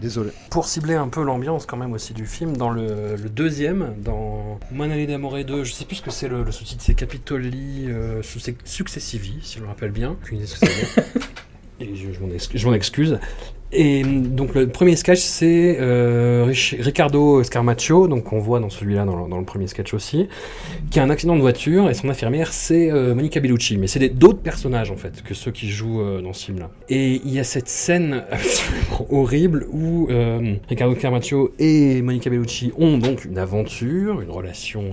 désolé. 0.00 0.30
Pour 0.50 0.66
cibler 0.68 0.94
un 0.94 1.08
peu 1.08 1.24
l'ambiance 1.24 1.66
quand 1.66 1.76
même 1.76 1.94
aussi 1.94 2.12
du 2.14 2.26
film, 2.26 2.56
dans 2.56 2.70
le, 2.70 3.16
le 3.16 3.28
deuxième, 3.28 3.96
dans 3.98 4.60
Manale 4.70 5.04
d'Amore 5.08 5.44
2, 5.44 5.64
je 5.64 5.72
sais 5.72 5.84
plus 5.84 5.96
ce 5.96 6.02
que 6.02 6.12
c'est 6.12 6.28
le, 6.28 6.44
le 6.44 6.52
sous-titre, 6.52 6.80
c'est 6.86 6.94
Capitoli 6.94 7.86
euh, 7.88 8.22
Succe- 8.22 8.54
Successivi, 8.64 9.40
si 9.42 9.58
je 9.58 9.62
me 9.64 9.66
rappelle 9.66 9.90
bien. 9.90 10.16
Je, 11.80 12.12
je 12.12 12.66
m'en 12.66 12.72
excuse. 12.72 13.18
Et 13.76 14.04
donc 14.04 14.54
le 14.54 14.68
premier 14.68 14.94
sketch 14.94 15.18
c'est 15.18 15.76
euh, 15.80 16.52
Riccardo 16.78 17.42
Scarmaccio, 17.42 18.06
donc 18.06 18.32
on 18.32 18.38
voit 18.38 18.60
dans 18.60 18.70
celui-là, 18.70 19.04
dans, 19.04 19.38
le- 19.38 19.44
premier 19.44 19.66
sketch 19.66 19.92
aussi, 19.94 20.28
qui 20.90 21.00
a 21.00 21.02
un 21.02 21.10
accident 21.10 21.34
de 21.34 21.40
voiture 21.40 21.90
et 21.90 21.94
son 21.94 22.08
infirmière 22.08 22.52
c'est 22.52 22.92
euh, 22.92 23.16
Monica 23.16 23.40
Bellucci, 23.40 23.76
mais 23.76 23.88
c'est 23.88 24.08
d'autres 24.10 24.38
personnages 24.38 24.92
en 24.92 24.96
fait 24.96 25.22
que 25.22 25.34
ceux 25.34 25.50
qui 25.50 25.68
jouent 25.68 26.02
euh, 26.02 26.22
dans 26.22 26.32
ce 26.32 26.46
film-là. 26.46 26.70
Et 26.88 27.20
il 27.24 27.32
y 27.32 27.40
a 27.40 27.44
cette 27.44 27.68
scène 27.68 28.22
absolument 28.30 29.06
horrible 29.10 29.66
où 29.72 30.08
Riccardo 30.68 30.94
Scarmaccio 30.94 31.52
et 31.58 32.00
Monica 32.00 32.30
Bellucci 32.30 32.72
ont 32.78 32.98
donc 32.98 33.24
une 33.24 33.38
aventure, 33.38 34.20
une 34.20 34.30
relation 34.30 34.84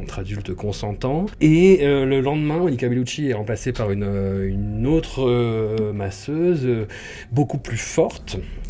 entre 0.00 0.18
adultes 0.20 0.54
consentants, 0.54 1.26
et 1.40 1.78
le 1.82 2.20
lendemain 2.20 2.58
Monica 2.58 2.88
Bellucci 2.88 3.30
est 3.30 3.34
remplacée 3.34 3.72
par 3.72 3.90
une, 3.90 4.86
autre 4.86 5.92
masseuse 5.92 6.86
beaucoup 7.32 7.58
plus 7.58 7.78
forte, 7.78 8.17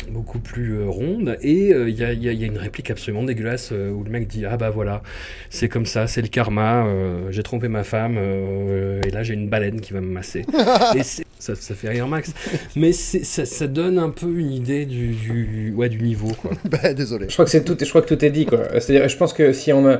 beaucoup 0.09 0.39
plus 0.39 0.79
euh, 0.79 0.85
ronde, 0.89 1.37
et 1.41 1.73
euh, 1.73 1.89
il 1.89 1.95
y, 1.97 2.03
a, 2.03 2.13
il 2.13 2.23
y 2.23 2.29
a- 2.29 2.31
il 2.31 2.39
y 2.39 2.43
a 2.43 2.47
une 2.47 2.57
réplique 2.57 2.89
absolument 2.89 3.23
dégueulasse 3.23 3.69
euh, 3.71 3.91
où 3.91 4.03
le 4.03 4.09
mec 4.09 4.27
dit 4.27 4.45
Ah 4.45 4.57
bah 4.57 4.69
voilà, 4.69 5.03
c'est 5.49 5.69
comme 5.69 5.85
ça, 5.85 6.07
c'est 6.07 6.21
le 6.21 6.27
karma, 6.29 6.85
j'ai 7.29 7.43
trompé 7.43 7.67
ma 7.67 7.83
femme, 7.83 8.17
et 8.17 9.09
là 9.11 9.23
j'ai 9.23 9.33
une 9.33 9.49
baleine 9.49 9.81
qui 9.81 9.93
va 9.93 10.01
me 10.01 10.07
masser. 10.11 10.45
et 10.95 11.03
c'est- 11.03 11.25
ça, 11.39 11.55
ça 11.55 11.73
fait 11.73 11.89
rire 11.89 12.07
Max, 12.07 12.33
mais 12.75 12.91
ça, 12.91 13.45
ça 13.45 13.67
donne 13.67 13.97
un 13.97 14.09
peu 14.09 14.27
une 14.37 14.51
idée 14.51 14.85
du, 14.85 15.07
du, 15.13 15.73
ouais, 15.73 15.87
du 15.89 16.01
niveau. 16.01 16.27
Quoi. 16.41 16.51
bah, 16.69 16.93
désolé. 16.93 17.27
Je 17.29 17.33
crois 17.33 17.45
que 17.45 17.51
c'est 17.51 17.63
tout, 17.63 17.77
je 17.79 17.89
crois 17.89 18.01
que 18.01 18.13
tout 18.13 18.23
est 18.23 18.29
dit 18.29 18.45
quoi. 18.45 18.63
C'est-à-dire, 18.79 19.07
je 19.07 19.17
pense 19.17 19.33
que 19.33 19.53
si 19.53 19.71
on 19.73 19.87
a, 19.87 19.99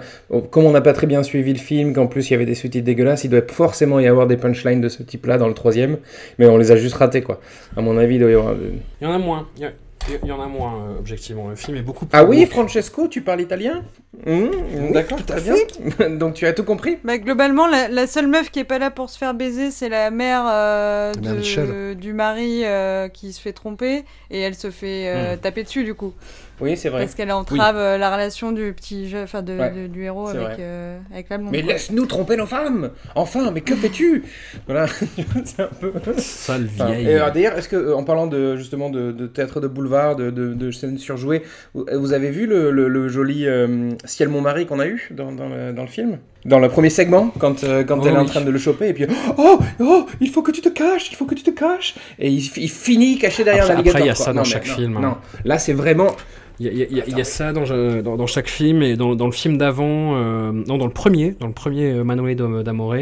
comme 0.51 0.65
on 0.65 0.71
n'a 0.71 0.81
pas 0.81 0.93
très 0.93 1.07
bien 1.07 1.23
suivi 1.23 1.53
le 1.53 1.59
film, 1.59 1.93
qu'en 1.93 2.07
plus 2.07 2.29
il 2.29 2.33
y 2.33 2.35
avait 2.35 2.45
des 2.45 2.55
sous-titres 2.55 2.85
dégueulasses, 2.85 3.23
il 3.23 3.29
doit 3.29 3.41
forcément 3.47 3.99
y 3.99 4.07
avoir 4.07 4.27
des 4.27 4.37
punchlines 4.37 4.81
de 4.81 4.89
ce 4.89 5.01
type-là 5.01 5.37
dans 5.37 5.47
le 5.47 5.53
troisième, 5.53 5.97
mais 6.37 6.45
on 6.45 6.57
les 6.57 6.71
a 6.71 6.75
juste 6.75 6.95
ratés 6.95 7.21
quoi. 7.21 7.39
À 7.77 7.81
mon 7.81 7.97
avis, 7.97 8.15
il 8.15 8.19
doit 8.19 8.31
y 8.31 8.33
avoir. 8.33 8.55
Il 9.01 9.05
y 9.05 9.07
en 9.07 9.13
a 9.13 9.17
moins, 9.17 9.47
il 9.55 9.63
y, 9.63 9.65
a- 9.65 9.71
il 10.23 10.29
y 10.29 10.31
en 10.31 10.41
a 10.41 10.47
moins, 10.47 10.73
euh, 10.89 10.99
objectivement. 10.99 11.47
Le 11.49 11.55
film 11.55 11.77
est 11.77 11.81
beaucoup 11.81 12.05
plus. 12.05 12.17
Ah 12.17 12.23
oui. 12.23 12.45
Francesco, 12.45 13.07
tu 13.07 13.21
parles 13.21 13.41
italien? 13.41 13.83
Mmh, 14.25 14.91
D'accord, 14.93 15.23
très 15.25 15.41
bien. 15.41 15.55
Donc 16.17 16.33
tu 16.33 16.45
as 16.45 16.53
tout 16.53 16.63
compris? 16.63 16.97
Bah, 17.03 17.17
globalement, 17.17 17.67
la, 17.67 17.87
la 17.87 18.07
seule 18.07 18.27
meuf 18.27 18.49
qui 18.51 18.59
est 18.59 18.63
pas 18.65 18.79
là 18.79 18.91
pour 18.91 19.09
se 19.09 19.17
faire 19.17 19.33
baiser, 19.33 19.71
c'est 19.71 19.89
la 19.89 20.11
mère, 20.11 20.43
euh, 20.47 21.13
La 21.15 21.21
mère 21.21 21.33
de- 21.33 21.37
Michel. 21.39 21.95
du 21.95 22.13
mari 22.13 22.61
euh, 22.65 23.07
qui 23.07 23.31
se 23.33 23.39
fait 23.41 23.53
tromper 23.53 24.03
et 24.31 24.39
elle 24.41 24.55
se 24.55 24.71
fait 24.71 25.07
euh, 25.07 25.35
Hmm. 25.35 25.39
taper 25.39 25.63
dessus 25.63 25.83
du 25.83 25.93
coup. 25.93 26.13
Oui, 26.61 26.75
c'est 26.77 26.89
vrai. 26.89 27.03
Parce 27.03 27.15
qu'elle 27.15 27.31
entrave 27.31 27.77
euh, 27.77 27.97
la 27.97 28.11
relation 28.13 28.51
du 28.51 28.73
petit 28.73 29.07
jeu, 29.09 29.23
enfin 29.23 29.41
de, 29.41 29.57
Ouais, 29.57 29.71
de- 29.71 29.87
du 29.87 30.03
héros 30.03 30.27
avec, 30.27 30.59
euh, 30.59 30.97
avec 31.13 31.29
la 31.29 31.37
blonde. 31.37 31.49
Mais 31.51 31.61
laisse-nous 31.61 32.05
tromper 32.05 32.35
nos 32.37 32.45
femmes 32.45 32.91
Enfin, 33.15 33.51
mais 33.51 33.61
que 33.61 33.75
fais-tu 33.75 34.23
Voilà, 34.67 34.87
c'est 35.45 35.61
un 35.61 35.67
peu... 35.79 35.91
Sale 36.17 36.67
Enfin, 36.73 36.87
vieille. 36.91 37.07
et, 37.07 37.15
euh, 37.19 37.29
D'ailleurs, 37.31 37.57
est-ce 37.57 37.69
que, 37.69 37.93
en 37.93 38.03
parlant 38.03 38.27
de, 38.27 38.55
justement 38.57 38.89
de, 38.89 39.11
de 39.11 39.27
théâtre 39.27 39.59
de 39.61 39.67
boulevard, 39.67 40.15
de, 40.15 40.29
de, 40.31 40.53
de 40.53 40.71
scènes 40.71 40.97
surjouées, 40.97 41.43
vous, 41.73 41.85
vous 41.93 42.13
avez 42.13 42.29
vu 42.31 42.45
le, 42.45 42.71
le- 42.71 42.87
le 42.89 43.07
joli 43.07 43.47
euh, 43.47 43.91
Ciel 44.05 44.29
mon 44.29 44.41
mari 44.41 44.65
qu'on 44.65 44.79
a 44.79 44.87
eu 44.87 45.07
dans, 45.11 45.31
dans 45.31 45.47
le, 45.49 45.71
dans 45.73 45.83
le 45.83 45.87
film? 45.87 46.17
Dans 46.45 46.59
le 46.59 46.69
premier 46.69 46.89
segment, 46.89 47.33
quand, 47.37 47.63
euh, 47.65 47.83
quand 47.83 47.99
Oh 48.01 48.07
elle 48.07 48.13
est 48.13 48.17
en 48.17 48.25
train 48.25 48.41
de 48.41 48.49
le 48.49 48.57
choper, 48.57 48.87
et 48.89 48.93
puis 48.93 49.05
Oh, 49.37 49.59
oh, 49.81 50.05
il 50.21 50.29
faut 50.29 50.41
que 50.41 50.51
tu 50.51 50.61
te 50.61 50.69
caches, 50.69 51.11
il 51.11 51.15
faut 51.15 51.25
que 51.25 51.35
tu 51.35 51.43
te 51.43 51.49
caches 51.51 51.95
Et 52.17 52.29
il, 52.29 52.49
il 52.57 52.69
finit 52.69 53.17
caché 53.17 53.43
derrière 53.43 53.65
Après- 53.65 53.75
l'alligator. 53.75 53.97
après, 53.97 54.05
il 54.05 54.07
y 54.07 54.11
a 54.11 54.15
quoi. 54.15 54.25
ça 54.25 54.31
dans 54.33 54.39
Non, 54.39 54.43
chaque 54.45 54.63
mais 54.63 54.69
non, 54.69 54.75
film, 54.77 54.97
hein. 54.97 55.01
Non, 55.01 55.17
là 55.43 55.57
c'est 55.59 55.73
vraiment. 55.73 56.15
Il 56.61 56.65
y 56.65 56.69
a, 56.69 56.71
il 56.71 56.77
y 56.79 56.83
a- 56.83 56.87
il 56.89 56.97
y 56.97 57.01
a- 57.01 57.03
il 57.07 57.17
y 57.17 57.21
a 57.21 57.23
ça 57.25 57.51
dans, 57.53 57.63
dans, 58.01 58.15
dans 58.17 58.27
chaque 58.27 58.47
film 58.49 58.81
et 58.83 58.95
dans, 58.95 59.15
dans 59.15 59.25
le 59.25 59.31
film 59.33 59.57
d'avant, 59.57 60.15
euh, 60.17 60.51
non 60.51 60.77
dans 60.77 60.85
le 60.87 60.91
premier, 60.93 61.35
dans 61.39 61.47
le 61.47 61.53
premier 61.53 61.91
euh, 61.91 62.03
Manuel 62.03 62.35
d'Am- 62.37 62.63
d'Amore, 62.63 62.95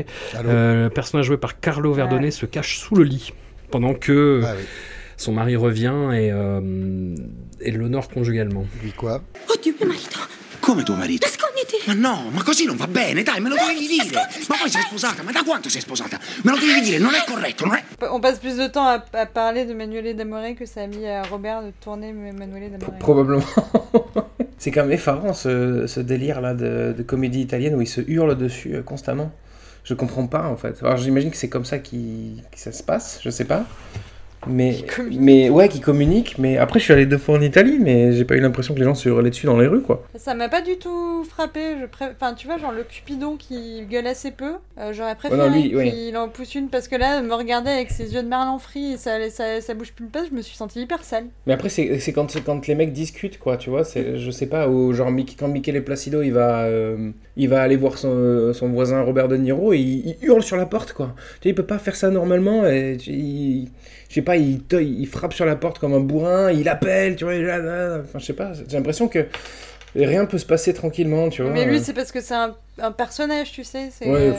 euh, 0.46 0.84
le 0.86 0.90
personnage 0.90 1.26
joué 1.28 1.38
par 1.38 1.60
Carlo 1.60 1.92
Verdone 1.94 2.30
se 2.32 2.46
cache 2.48 2.78
sous 2.80 2.96
le 2.96 3.04
lit 3.04 3.34
pendant 3.72 3.94
que 3.94 4.42
Ah 4.46 4.54
oui. 4.58 4.64
son 5.16 5.32
mari 5.34 5.56
revient 5.56 5.94
et, 6.14 6.30
euh, 6.32 7.16
et 7.62 7.72
l'honore 7.72 8.10
conjugalement. 8.10 8.66
Lui 8.84 8.92
quoi? 8.94 9.22
Oddio, 9.52 9.74
mio 9.80 9.88
marito. 9.88 10.20
Come 10.68 10.84
tuo 10.84 10.96
marito? 10.96 11.26
Nasconditi. 11.26 11.78
Ma 11.86 11.94
no, 11.94 12.30
ma 12.30 12.44
così 12.44 12.66
non 12.66 12.76
va 12.76 12.88
bene, 12.88 13.24
dai, 13.24 13.40
me 13.40 13.48
lo 13.48 13.56
dovevi 13.56 13.88
dire. 13.88 14.28
Ma 14.50 14.58
poi 14.58 14.70
sei 14.70 14.82
sposata, 14.82 15.24
ma 15.24 15.32
da 15.32 15.42
quanto 15.44 15.70
sei 15.70 15.80
sposata? 15.80 16.20
Me 16.44 16.52
lo 16.52 16.58
devi 16.58 16.82
dire, 16.82 16.98
non 16.98 17.14
è 17.14 17.24
corretto, 17.26 17.66
non 17.66 17.76
è... 17.76 17.84
On 18.10 18.20
passe 18.20 18.40
plus 18.40 18.58
de 18.58 18.68
temps 18.68 18.86
à, 18.86 19.02
à 19.14 19.26
parler 19.28 19.64
de 19.64 19.74
Manuel 19.74 20.14
Damoré 20.14 20.56
que 20.56 20.66
ça 20.66 20.82
a 20.82 20.88
mis 20.88 21.08
à 21.08 21.24
Robert 21.24 21.64
de 21.64 21.72
tourner 21.80 22.12
Manuel 22.12 22.72
Damoré. 22.72 22.98
Probablement. 23.00 23.46
c'est 24.58 24.72
quand 24.72 24.82
même 24.82 24.92
effarant 24.92 25.34
ce, 25.34 25.88
ce 25.88 26.02
délire 26.02 26.42
là 26.42 26.54
de, 26.54 26.94
de 26.98 27.02
comédie 27.02 27.40
italienne 27.40 27.74
où 27.74 27.82
ils 27.82 27.88
se 27.88 28.02
hurlent 28.02 28.36
dessus 28.36 28.76
euh, 28.76 28.82
constamment. 28.82 29.32
Je 29.86 29.94
comprends 29.94 30.28
pas 30.28 30.50
en 30.50 30.58
fait. 30.58 30.80
Alors 30.82 30.98
j'imagine 30.98 31.32
que 31.32 31.38
c'est 31.38 31.48
comme 31.48 31.64
ça 31.64 31.80
qui 31.80 32.44
que 32.52 32.60
ça 32.60 32.74
se 32.74 32.84
passe, 32.84 33.22
je 33.24 33.30
sais 33.30 33.46
pas. 33.46 33.66
Mais, 34.46 34.76
mais 35.20 35.50
ouais, 35.50 35.68
qui 35.68 35.80
communiquent. 35.80 36.36
Mais 36.38 36.58
après, 36.58 36.80
je 36.80 36.86
suis 36.86 36.94
allé 36.94 37.06
deux 37.06 37.18
fois 37.18 37.38
en 37.38 37.42
Italie, 37.42 37.80
mais 37.82 38.14
j'ai 38.14 38.24
pas 38.24 38.36
eu 38.36 38.40
l'impression 38.40 38.74
que 38.74 38.80
les 38.80 38.86
gens 38.86 38.94
se 38.96 39.10
hurlaient 39.10 39.30
dessus 39.32 39.46
dans 39.48 39.58
les 39.58 39.68
rues, 39.68 39.82
quoi. 39.82 40.04
Ça 40.16 40.36
m'a 40.36 40.48
pas 40.48 40.62
du 40.62 40.78
tout 40.78 41.24
frappé. 41.28 41.60
Je 41.82 41.86
pré- 41.88 42.06
Enfin, 42.14 42.34
tu 42.34 42.48
vois, 42.48 42.58
genre 42.58 42.72
le 42.72 42.84
Cupidon 42.84 43.36
qui 43.36 43.82
gueule 43.90 44.08
assez 44.08 44.32
peu. 44.32 44.54
euh, 44.80 44.94
J'aurais 44.94 45.16
préféré 45.16 45.50
non, 45.50 45.54
lui, 45.54 45.72
qu'il 45.92 46.16
en 46.18 46.30
pousse 46.30 46.54
une 46.56 46.70
parce 46.70 46.88
que 46.88 46.96
là, 46.96 47.22
me 47.22 47.34
regarder 47.34 47.72
avec 47.72 47.90
ses 47.90 48.14
yeux 48.14 48.22
de 48.24 48.28
merlan 48.28 48.60
frit 48.60 48.94
et 48.94 48.98
ça, 48.98 49.30
ça, 49.30 49.60
ça 49.60 49.74
bouge 49.74 49.92
plus 49.94 50.06
le 50.06 50.12
pas, 50.12 50.24
je 50.30 50.36
me 50.36 50.42
suis 50.42 50.56
sentie 50.56 50.82
hyper 50.82 51.04
sale. 51.04 51.26
Mais 51.48 51.54
après, 51.54 51.70
c'est 51.70 52.00
c'est 52.00 52.14
quand, 52.14 52.32
quand 52.46 52.68
les 52.68 52.76
mecs 52.76 52.94
discutent, 52.94 53.40
quoi, 53.40 53.58
tu 53.58 53.70
vois. 53.70 53.84
c'est- 53.84 54.18
Je 54.18 54.32
sais 54.32 54.48
pas, 54.48 54.70
ou 54.70 54.94
genre 54.94 55.12
Mickey- 55.12 55.36
quand 55.38 55.48
Michele 55.48 55.84
Placido, 55.84 56.22
il 56.22 56.32
va, 56.32 56.66
euh, 56.66 57.10
il 57.38 57.50
va 57.50 57.62
aller 57.62 57.76
voir 57.76 57.98
son, 57.98 58.54
son 58.54 58.70
voisin 58.70 59.02
Robert 59.02 59.28
De 59.28 59.36
Niro 59.36 59.74
et 59.74 59.80
il, 59.80 60.16
il 60.22 60.26
hurle 60.28 60.44
sur 60.44 60.58
la 60.58 60.66
porte, 60.68 60.94
quoi. 60.94 61.14
Tu 61.18 61.44
sais, 61.44 61.50
il 61.50 61.56
peut 61.56 61.64
pas 61.66 61.80
faire 61.80 61.96
ça 61.96 62.10
normalement. 62.12 62.66
Et, 62.68 62.98
tu- 63.00 63.12
il, 63.12 63.70
je 64.10 64.16
sais 64.16 64.22
pas, 64.22 64.38
il, 64.38 64.62
te- 64.64 64.76
il 64.76 65.06
frappe 65.08 65.34
sur 65.34 65.46
la 65.46 65.56
porte 65.56 65.80
comme 65.80 65.94
un 65.94 66.00
bourrin, 66.00 66.52
il 66.52 66.68
appelle, 66.70 67.16
tu 67.16 67.26
vois. 67.26 67.34
Enfin, 67.34 68.20
je 68.20 68.26
sais 68.26 68.34
pas, 68.34 68.54
j'ai 68.54 68.78
l'impression 68.78 69.08
que 69.08 69.26
rien 69.96 70.26
peut 70.26 70.38
se 70.38 70.46
passer 70.46 70.74
tranquillement, 70.74 71.30
tu 71.30 71.42
vois. 71.42 71.52
Mais 71.52 71.66
lui, 71.66 71.80
c'est 71.80 71.94
parce 71.94 72.12
que 72.12 72.22
c'est 72.22 72.36
un, 72.36 72.56
un 72.80 72.92
personnage, 72.92 73.52
tu 73.52 73.64
sais. 73.64 73.90
C'est 73.92 74.06
Ouais, 74.10 74.30
euh, 74.30 74.34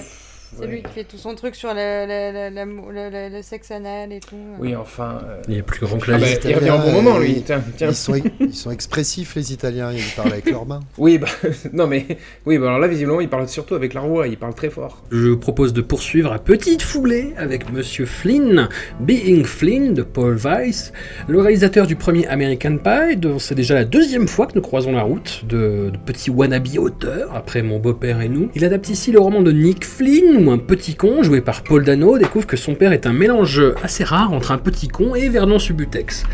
c'est 0.54 0.60
ouais. 0.60 0.66
lui 0.66 0.82
qui 0.82 0.92
fait 0.92 1.04
tout 1.04 1.16
son 1.16 1.34
truc 1.34 1.54
sur 1.54 1.70
le, 1.74 1.74
le, 2.06 2.48
le, 2.50 2.54
l'amour- 2.54 2.90
le- 2.90 3.10
le- 3.10 3.36
le 3.36 3.42
sexe 3.42 3.70
anal 3.70 4.12
et 4.12 4.20
tout. 4.20 4.36
Oui, 4.58 4.74
enfin. 4.76 5.20
euh, 5.24 5.42
Il 5.48 5.58
est 5.58 5.62
plus 5.62 5.80
grand 5.86 5.98
que 5.98 6.10
Ah 6.10 6.12
la 6.12 6.18
bah, 6.18 6.26
vie. 6.26 6.38
il 6.48 6.54
revient 6.54 6.70
au 6.70 6.78
bon 6.78 6.92
moment, 6.92 7.18
lui. 7.18 7.32
Ils- 7.32 7.42
Tiens, 7.44 7.62
tiens. 7.76 7.88
Ils 7.90 7.94
sont, 7.94 8.14
ils 8.40 8.54
sont 8.54 8.70
expressifs, 8.70 9.34
les 9.36 9.52
Italiens, 9.52 9.92
ils 9.92 10.02
parlent 10.16 10.32
avec 10.32 10.50
leurs 10.50 10.66
mains. 10.66 10.80
Oui, 10.98 11.18
bah, 11.18 11.28
non, 11.72 11.86
mais. 11.86 12.06
Oui, 12.46 12.58
bah, 12.58 12.66
alors 12.68 12.78
là, 12.78 12.88
visiblement, 12.88 13.20
il 13.20 13.28
parle 13.28 13.48
surtout 13.48 13.74
avec 13.74 13.94
la 13.94 14.00
voix, 14.02 14.26
il 14.26 14.36
parle 14.36 14.54
très 14.54 14.70
fort. 14.70 15.02
Je 15.10 15.34
propose 15.34 15.72
de 15.72 15.80
poursuivre 15.80 16.32
à 16.32 16.38
petite 16.38 16.82
foulée 16.82 17.32
avec 17.36 17.72
Monsieur 17.72 18.06
Flynn, 18.06 18.68
Being 19.00 19.44
Flynn 19.44 19.94
de 19.94 20.02
Paul 20.02 20.36
Weiss, 20.36 20.92
le 21.28 21.40
réalisateur 21.40 21.86
du 21.86 21.96
premier 21.96 22.26
American 22.28 22.78
Pie, 22.78 23.16
dont 23.16 23.38
c'est 23.38 23.54
déjà 23.54 23.74
la 23.74 23.84
deuxième 23.84 24.28
fois 24.28 24.46
que 24.46 24.52
nous 24.54 24.60
croisons 24.62 24.92
la 24.92 25.02
route, 25.02 25.44
de, 25.46 25.90
de 25.90 25.98
petit 26.04 26.30
wannabe 26.30 26.66
auteur, 26.78 27.34
après 27.34 27.62
Mon 27.62 27.78
beau-père 27.78 28.20
et 28.20 28.28
nous. 28.28 28.50
Il 28.54 28.64
adapte 28.64 28.88
ici 28.90 29.10
le 29.12 29.20
roman 29.20 29.40
de 29.42 29.52
Nick 29.52 29.84
Flynn, 29.84 30.37
où 30.38 30.50
un 30.50 30.58
petit 30.58 30.94
con, 30.94 31.22
joué 31.22 31.40
par 31.40 31.62
Paul 31.62 31.84
Dano, 31.84 32.16
découvre 32.16 32.46
que 32.46 32.56
son 32.56 32.74
père 32.74 32.92
est 32.92 33.06
un 33.06 33.12
mélange 33.12 33.62
assez 33.82 34.04
rare 34.04 34.32
entre 34.32 34.52
un 34.52 34.58
petit 34.58 34.88
con 34.88 35.14
et 35.14 35.28
Vernon 35.28 35.58
Subutex. 35.58 36.24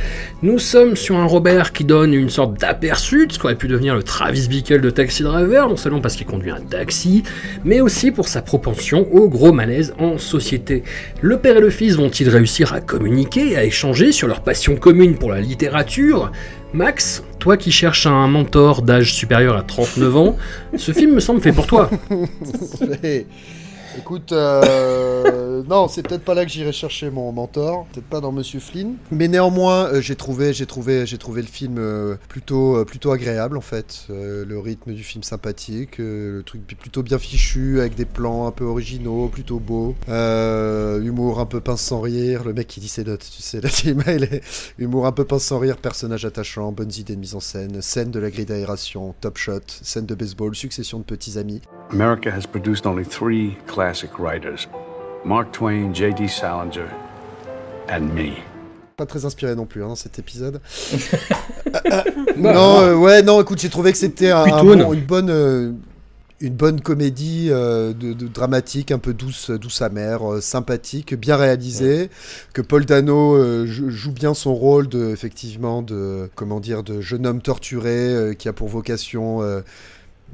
Nous 0.42 0.58
sommes 0.58 0.94
sur 0.94 1.16
un 1.16 1.24
Robert 1.24 1.72
qui 1.72 1.84
donne 1.84 2.12
une 2.12 2.28
sorte 2.28 2.60
d'aperçu 2.60 3.26
de 3.26 3.32
ce 3.32 3.38
qu'aurait 3.38 3.56
pu 3.56 3.66
devenir 3.66 3.94
le 3.94 4.02
Travis 4.02 4.46
Bickle 4.48 4.80
de 4.80 4.90
Taxi 4.90 5.22
Driver, 5.22 5.68
non 5.68 5.76
seulement 5.76 6.00
parce 6.00 6.16
qu'il 6.16 6.26
conduit 6.26 6.50
un 6.50 6.60
taxi, 6.60 7.22
mais 7.64 7.80
aussi 7.80 8.10
pour 8.10 8.28
sa 8.28 8.42
propension 8.42 9.08
au 9.12 9.28
gros 9.28 9.52
malaise 9.52 9.94
en 9.98 10.18
société. 10.18 10.84
Le 11.20 11.38
père 11.38 11.56
et 11.56 11.60
le 11.60 11.70
fils 11.70 11.96
vont-ils 11.96 12.28
réussir 12.28 12.74
à 12.74 12.80
communiquer, 12.80 13.52
et 13.52 13.56
à 13.56 13.64
échanger 13.64 14.12
sur 14.12 14.28
leur 14.28 14.42
passion 14.42 14.76
commune 14.76 15.16
pour 15.16 15.30
la 15.30 15.40
littérature? 15.40 16.30
Max, 16.72 17.22
toi 17.38 17.56
qui 17.56 17.70
cherches 17.70 18.06
un 18.06 18.26
mentor 18.26 18.82
d'âge 18.82 19.14
supérieur 19.14 19.56
à 19.56 19.62
39 19.62 20.16
ans, 20.16 20.36
ce 20.76 20.92
film 20.92 21.14
me 21.14 21.20
semble 21.20 21.40
fait 21.40 21.52
pour 21.52 21.66
toi. 21.66 21.88
Écoute, 23.98 24.32
euh, 24.32 25.62
non, 25.68 25.88
c'est 25.88 26.02
peut-être 26.02 26.24
pas 26.24 26.34
là 26.34 26.44
que 26.44 26.50
j'irai 26.50 26.72
chercher 26.72 27.10
mon 27.10 27.30
mentor, 27.32 27.86
peut-être 27.92 28.06
pas 28.06 28.20
dans 28.20 28.32
Monsieur 28.32 28.60
Flynn. 28.60 28.96
Mais 29.10 29.28
néanmoins, 29.28 29.86
euh, 29.86 30.00
j'ai 30.00 30.16
trouvé, 30.16 30.52
j'ai 30.52 30.66
trouvé, 30.66 31.06
j'ai 31.06 31.18
trouvé 31.18 31.42
le 31.42 31.48
film 31.48 31.76
euh, 31.78 32.16
plutôt, 32.28 32.76
euh, 32.76 32.84
plutôt 32.84 33.12
agréable 33.12 33.56
en 33.56 33.60
fait. 33.60 34.06
Euh, 34.10 34.44
le 34.44 34.58
rythme 34.58 34.92
du 34.92 35.02
film 35.02 35.22
sympathique, 35.22 36.00
euh, 36.00 36.38
le 36.38 36.42
truc 36.42 36.66
plutôt 36.66 37.02
bien 37.02 37.18
fichu, 37.18 37.80
avec 37.80 37.94
des 37.94 38.04
plans 38.04 38.46
un 38.46 38.50
peu 38.50 38.64
originaux, 38.64 39.28
plutôt 39.28 39.58
beaux. 39.58 39.94
Euh, 40.08 41.00
humour 41.02 41.40
un 41.40 41.46
peu 41.46 41.60
pince 41.60 41.82
sans 41.82 42.00
rire. 42.00 42.44
Le 42.44 42.52
mec 42.52 42.66
qui 42.66 42.80
dit 42.80 42.88
ses 42.88 43.04
notes, 43.04 43.24
tu 43.34 43.42
sais, 43.42 43.60
là, 43.60 43.68
il 43.84 44.24
est 44.24 44.42
humour 44.78 45.06
un 45.06 45.12
peu 45.12 45.24
pince 45.24 45.44
sans 45.44 45.58
rire, 45.58 45.76
personnage 45.76 46.24
attachant, 46.24 46.72
bonnes 46.72 46.92
idées 46.98 47.14
de 47.14 47.20
mise 47.20 47.34
en 47.34 47.40
scène, 47.40 47.80
scène 47.80 48.10
de 48.10 48.18
la 48.18 48.30
grille 48.30 48.46
d'aération, 48.46 49.14
top 49.20 49.38
shot, 49.38 49.60
scène 49.66 50.06
de 50.06 50.14
baseball, 50.14 50.54
succession 50.54 50.98
de 50.98 51.04
petits 51.04 51.38
amis. 51.38 51.60
America 51.90 52.30
has 52.30 52.46
produced 52.46 52.86
only 52.86 53.04
three 53.04 53.56
classic 53.84 54.18
writers 54.18 54.66
Mark 55.26 55.52
Twain, 55.52 55.92
J.D. 55.92 56.26
Salinger, 56.28 56.88
and 57.90 58.00
me. 58.14 58.30
pas 58.96 59.04
très 59.04 59.26
inspiré 59.26 59.54
non 59.54 59.66
plus 59.66 59.82
hein, 59.84 59.88
dans 59.88 59.94
cet 59.94 60.18
épisode. 60.18 60.60
non, 62.38 62.80
euh, 62.80 62.94
ouais, 62.94 63.22
non, 63.22 63.40
écoute, 63.42 63.58
j'ai 63.60 63.68
trouvé 63.68 63.92
que 63.92 63.98
c'était 63.98 64.30
un, 64.30 64.40
un 64.40 64.42
Plutôt, 64.44 64.62
bon- 64.64 64.76
non. 64.76 64.92
une 64.94 65.04
bonne, 65.04 65.28
euh, 65.30 65.72
une 66.40 66.54
bonne 66.54 66.80
comédie 66.80 67.48
euh, 67.50 67.92
de, 67.92 68.12
de- 68.14 68.26
dramatique, 68.28 68.90
un 68.90 68.98
peu 68.98 69.12
douce, 69.12 69.50
douce 69.50 69.82
amère, 69.82 70.30
euh, 70.34 70.40
sympathique, 70.40 71.14
bien 71.14 71.36
réalisée. 71.36 72.08
Que 72.54 72.62
Paul 72.62 72.84
Dano 72.86 73.34
euh, 73.36 73.66
jou- 73.66 73.90
joue 73.90 74.12
bien 74.12 74.32
son 74.34 74.54
rôle 74.54 74.88
de, 74.88 75.10
effectivement, 75.10 75.82
de, 75.82 76.30
comment 76.34 76.60
dire, 76.60 76.82
de 76.82 77.00
jeune 77.02 77.26
homme 77.26 77.40
torturé 77.42 77.90
euh, 78.14 78.32
qui 78.34 78.48
a 78.48 78.52
pour 78.54 78.68
vocation. 78.68 79.40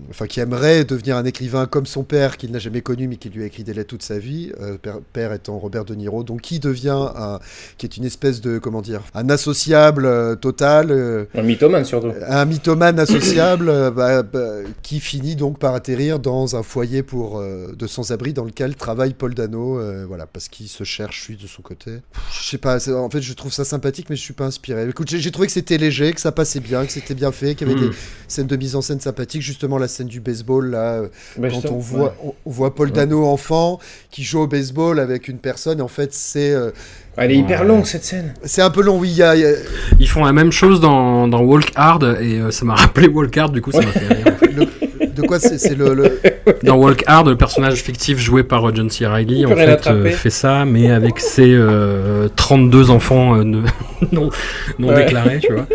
Enfin, 0.08 0.26
qui 0.26 0.40
aimerait 0.40 0.84
devenir 0.84 1.16
un 1.16 1.24
écrivain 1.24 1.66
comme 1.66 1.86
son 1.86 2.02
père, 2.04 2.36
qu'il 2.36 2.50
n'a 2.52 2.58
jamais 2.58 2.80
connu, 2.80 3.08
mais 3.08 3.16
qui 3.16 3.28
lui 3.28 3.42
a 3.42 3.46
écrit 3.46 3.64
des 3.64 3.74
lettres 3.74 3.90
toute 3.90 4.02
sa 4.02 4.18
vie, 4.18 4.52
euh, 4.60 4.78
père, 4.78 5.00
père 5.12 5.32
étant 5.32 5.58
Robert 5.58 5.84
De 5.84 5.94
Niro, 5.94 6.22
donc 6.22 6.40
qui 6.40 6.60
devient 6.60 7.08
un, 7.16 7.38
qui 7.76 7.86
est 7.86 7.96
une 7.96 8.04
espèce 8.04 8.40
de, 8.40 8.58
comment 8.58 8.82
dire, 8.82 9.02
un 9.14 9.28
associable 9.30 10.06
euh, 10.06 10.36
total, 10.36 10.90
euh, 10.90 11.24
Un 11.34 11.42
mythomane 11.42 11.84
surtout. 11.84 12.12
un 12.26 12.44
mythomane 12.44 12.98
associable, 13.00 13.90
bah, 13.90 14.22
bah, 14.22 14.48
qui 14.82 15.00
finit 15.00 15.36
donc 15.36 15.58
par 15.58 15.74
atterrir 15.74 16.18
dans 16.18 16.56
un 16.56 16.62
foyer 16.62 17.02
pour 17.02 17.40
de 17.42 17.86
sans-abri 17.86 18.32
dans 18.32 18.44
lequel 18.44 18.74
travaille 18.76 19.14
Paul 19.14 19.34
Dano, 19.34 19.80
voilà, 20.06 20.26
parce 20.26 20.48
qu'il 20.48 20.68
se 20.68 20.84
cherche 20.84 21.28
lui 21.28 21.36
de 21.36 21.46
son 21.46 21.62
côté. 21.62 21.98
Je 22.32 22.48
sais 22.48 22.58
pas, 22.58 22.78
en 22.90 23.10
fait, 23.10 23.20
je 23.22 23.32
trouve 23.34 23.52
ça 23.52 23.64
sympathique, 23.64 24.06
mais 24.10 24.16
je 24.16 24.22
suis 24.22 24.34
pas 24.34 24.46
inspiré. 24.46 24.88
Écoute, 24.88 25.08
j'ai 25.10 25.30
trouvé 25.30 25.46
que 25.46 25.52
c'était 25.52 25.78
léger, 25.78 26.12
que 26.12 26.20
ça 26.20 26.32
passait 26.32 26.60
bien, 26.60 26.86
que 26.86 26.92
c'était 26.92 27.14
bien 27.14 27.32
fait, 27.32 27.54
qu'il 27.54 27.68
y 27.68 27.70
avait 27.72 27.80
Mm. 27.80 27.90
des 27.90 27.96
scènes 28.28 28.46
de 28.46 28.56
mise 28.56 28.76
en 28.76 28.82
scène 28.82 29.00
sympathiques, 29.00 29.42
justement 29.42 29.78
la 29.78 29.88
scène 29.90 30.06
du 30.06 30.20
baseball 30.20 30.70
là. 30.70 30.94
euh, 30.94 31.08
Bah, 31.36 31.48
quand 31.50 31.70
on 31.70 31.78
voit, 31.78 32.14
ouais. 32.24 32.32
on, 32.46 32.50
voit 32.50 32.74
Paul 32.74 32.90
Dano 32.92 33.26
enfant 33.26 33.78
qui 34.10 34.22
joue 34.24 34.40
au 34.40 34.46
baseball 34.46 34.98
avec 34.98 35.28
une 35.28 35.38
personne, 35.38 35.78
et 35.80 35.82
en 35.82 35.88
fait 35.88 36.14
c'est 36.14 36.52
euh, 36.52 36.70
Elle 37.16 37.32
est 37.32 37.36
hyper 37.36 37.60
Ouais. 37.60 37.66
longue 37.66 37.84
cette 37.84 38.04
scène. 38.04 38.32
c'est 38.44 38.62
un 38.62 38.70
peu 38.70 38.82
long. 38.82 38.98
Oui, 38.98 39.10
il 39.10 39.16
y 39.16 39.22
a, 39.22 39.36
il 39.36 39.42
y 39.42 39.44
a- 39.44 39.52
Ils 39.98 40.08
font 40.08 40.24
la 40.24 40.32
même 40.32 40.52
chose 40.52 40.80
dans, 40.80 41.28
dans 41.28 41.40
Walk 41.42 41.72
Hard 41.74 42.16
et 42.20 42.38
euh, 42.40 42.50
ça 42.50 42.64
m'a 42.64 42.74
rappelé 42.76 43.08
Walk 43.08 43.36
Hard, 43.36 43.52
du 43.52 43.60
coup 43.60 43.72
ça 43.72 43.80
m'a 43.82 43.86
fait 43.92 44.14
rire. 44.14 44.26
en 44.26 44.36
fait. 44.36 45.10
de 45.14 45.22
quoi 45.22 45.38
c'est 45.40 45.74
le, 45.74 45.92
le- 45.94 46.18
Dans 46.62 46.76
Walk 46.76 47.04
Hard, 47.06 47.28
le 47.28 47.36
personnage 47.36 47.82
fictif 47.82 48.18
joué 48.18 48.42
par 48.42 48.74
John 48.74 48.88
C. 48.90 49.06
Reilly 49.06 49.40
Il 49.40 49.46
en 49.46 49.56
fait 49.56 49.86
euh, 49.88 50.10
fait 50.10 50.30
ça, 50.30 50.64
mais 50.64 50.90
avec 50.90 51.18
ses 51.20 51.50
euh, 51.52 52.28
32 52.36 52.90
enfants 52.90 53.36
euh, 53.36 53.44
ne- 53.44 53.62
non, 54.12 54.30
non 54.78 54.88
Ouais. 54.88 55.04
déclarés, 55.04 55.40
tu 55.40 55.52
vois. 55.52 55.66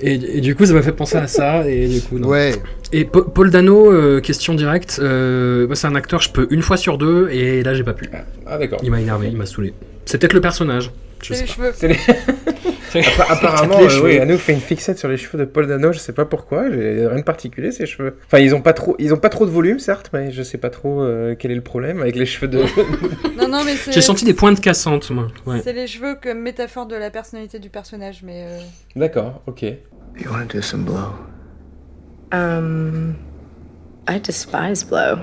Et, 0.00 0.14
et 0.38 0.40
du 0.40 0.54
coup, 0.54 0.66
ça 0.66 0.72
m'a 0.74 0.82
fait 0.82 0.92
penser 0.92 1.16
à 1.16 1.26
ça. 1.26 1.68
Et 1.68 1.88
du 1.88 2.00
coup, 2.02 2.18
non. 2.18 2.28
ouais. 2.28 2.54
Et 2.92 3.04
Pa- 3.04 3.22
Paul 3.22 3.50
Dano, 3.50 3.90
euh, 3.92 4.20
question 4.20 4.54
directe. 4.54 4.98
euh, 5.02 5.66
c'est 5.74 5.86
un 5.86 5.94
acteur, 5.94 6.20
je 6.20 6.30
peux 6.30 6.46
une 6.50 6.62
fois 6.62 6.76
sur 6.76 6.98
deux, 6.98 7.28
et 7.30 7.62
là, 7.62 7.74
j'ai 7.74 7.82
pas 7.84 7.94
pu. 7.94 8.08
Ah 8.46 8.58
d'accord. 8.58 8.78
Il 8.82 8.90
m'a 8.90 9.00
énervé, 9.00 9.28
il 9.30 9.36
m'a 9.36 9.46
saoulé. 9.46 9.72
C'est 10.04 10.18
peut-être 10.18 10.34
le 10.34 10.40
personnage. 10.40 10.90
Je 11.22 11.32
sais 11.34 11.40
les 11.42 11.46
pas. 11.46 11.52
cheveux. 11.54 11.72
C'est 11.74 11.88
les- 11.88 11.96
Apparemment, 13.28 13.80
euh, 13.80 13.88
cheveux. 13.88 14.04
oui, 14.04 14.18
Anouk 14.18 14.38
fait 14.38 14.52
une 14.52 14.60
fixette 14.60 14.98
sur 14.98 15.08
les 15.08 15.16
cheveux 15.16 15.38
de 15.38 15.44
Paul 15.44 15.66
Dano. 15.66 15.92
Je 15.92 15.98
sais 15.98 16.12
pas 16.12 16.24
pourquoi. 16.24 16.62
Rien 16.62 17.16
de 17.16 17.22
particulier 17.22 17.72
ces 17.72 17.86
cheveux. 17.86 18.16
Enfin, 18.26 18.38
ils 18.38 18.54
ont 18.54 18.60
pas 18.62 18.72
trop, 18.72 18.94
ils 18.98 19.12
ont 19.14 19.18
pas 19.18 19.28
trop 19.28 19.46
de 19.46 19.50
volume, 19.50 19.78
certes, 19.78 20.10
mais 20.12 20.30
je 20.32 20.42
sais 20.42 20.58
pas 20.58 20.70
trop 20.70 21.02
euh, 21.02 21.34
quel 21.38 21.50
est 21.50 21.56
le 21.56 21.60
problème 21.62 22.00
avec 22.00 22.16
les 22.16 22.26
cheveux 22.26 22.48
de. 22.48 22.62
Non, 23.38 23.48
non, 23.48 23.62
mais. 23.64 23.74
J'ai 23.90 24.00
senti 24.00 24.24
des 24.24 24.34
pointes 24.34 24.60
cassantes, 24.60 25.10
moi. 25.10 25.28
Ouais. 25.46 25.60
C'est 25.62 25.72
les 25.72 25.86
cheveux 25.86 26.16
comme 26.22 26.40
métaphore 26.40 26.86
de 26.86 26.96
la 26.96 27.10
personnalité 27.10 27.58
du 27.58 27.68
personnage, 27.70 28.22
mais. 28.24 28.44
euh, 28.48 28.58
D'accord, 28.96 29.42
ok. 29.46 29.62
You 29.62 30.30
want 30.30 30.46
to 30.48 30.56
do 30.56 30.62
some 30.62 30.84
blow? 30.84 31.12
Um, 32.32 33.14
I 34.08 34.18
despise 34.20 34.84
blow. 34.84 35.18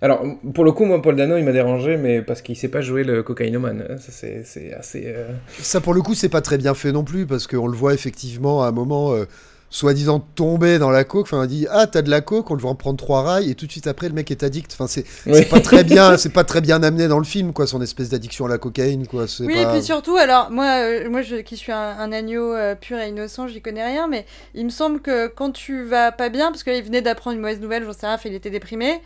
Alors, 0.00 0.22
pour 0.54 0.64
le 0.64 0.70
coup, 0.72 0.84
moi, 0.84 1.02
Paul 1.02 1.16
Dano, 1.16 1.36
il 1.36 1.44
m'a 1.44 1.52
dérangé, 1.52 1.96
mais 1.96 2.22
parce 2.22 2.40
qu'il 2.40 2.56
sait 2.56 2.68
pas 2.68 2.80
jouer 2.80 3.02
le 3.02 3.22
cocaïnomane. 3.24 3.84
hein. 3.90 3.96
Ça, 3.98 4.12
c'est 4.12 4.72
assez. 4.72 5.04
euh, 5.06 5.28
Ça, 5.60 5.80
pour 5.80 5.92
le 5.94 6.02
coup, 6.02 6.14
c'est 6.14 6.28
pas 6.28 6.40
très 6.40 6.56
bien 6.56 6.74
fait 6.74 6.92
non 6.92 7.02
plus, 7.02 7.26
parce 7.26 7.46
qu'on 7.48 7.66
le 7.66 7.76
voit 7.76 7.94
effectivement 7.94 8.62
à 8.62 8.68
un 8.68 8.72
moment, 8.72 9.12
euh, 9.12 9.24
soi-disant 9.70 10.20
tomber 10.20 10.78
dans 10.78 10.90
la 10.90 11.02
coke. 11.02 11.26
Enfin, 11.26 11.42
on 11.42 11.46
dit 11.46 11.66
Ah, 11.70 11.88
t'as 11.88 12.02
de 12.02 12.10
la 12.10 12.20
coke, 12.20 12.48
on 12.50 12.54
le 12.54 12.60
voit 12.60 12.70
en 12.70 12.74
prendre 12.76 12.96
trois 12.96 13.22
rails, 13.22 13.50
et 13.50 13.56
tout 13.56 13.66
de 13.66 13.72
suite 13.72 13.88
après, 13.88 14.06
le 14.08 14.14
mec 14.14 14.30
est 14.30 14.44
addict. 14.44 14.72
Enfin, 14.72 14.86
c'est 14.86 15.04
Oui. 15.26 15.44
pas 15.46 15.58
très 15.58 15.82
bien, 15.82 16.16
c'est 16.16 16.32
pas 16.32 16.44
très 16.44 16.60
bien 16.60 16.80
amené 16.84 17.08
dans 17.08 17.18
le 17.18 17.24
film, 17.24 17.52
quoi, 17.52 17.66
son 17.66 17.82
espèce 17.82 18.08
d'addiction 18.08 18.46
à 18.46 18.48
la 18.48 18.58
cocaïne, 18.58 19.08
quoi. 19.08 19.24
Oui, 19.40 19.52
pas- 19.52 19.62
et 19.62 19.66
puis 19.66 19.82
surtout, 19.82 20.16
alors, 20.16 20.52
moi, 20.52 20.78
euh, 20.84 21.10
moi 21.10 21.22
je, 21.22 21.34
qui 21.36 21.56
suis 21.56 21.72
un, 21.72 21.76
un 21.98 22.12
agneau 22.12 22.54
euh, 22.54 22.76
pur 22.76 22.98
et 22.98 23.08
innocent, 23.08 23.48
j'y 23.48 23.60
connais 23.60 23.84
rien, 23.84 24.06
mais 24.06 24.26
il 24.54 24.64
me 24.64 24.70
semble 24.70 25.00
que 25.00 25.26
quand 25.26 25.50
tu 25.50 25.82
vas 25.82 26.12
pas 26.12 26.28
bien, 26.28 26.52
parce 26.52 26.62
qu'il 26.62 26.82
venait 26.84 27.02
d'apprendre 27.02 27.34
une 27.34 27.42
mauvaise 27.42 27.60
nouvelle, 27.60 27.82
j'en 27.84 27.92
sais 27.92 28.06
rien, 28.06 28.16
il 28.24 28.34
était 28.34 28.50
déprimé. 28.50 29.00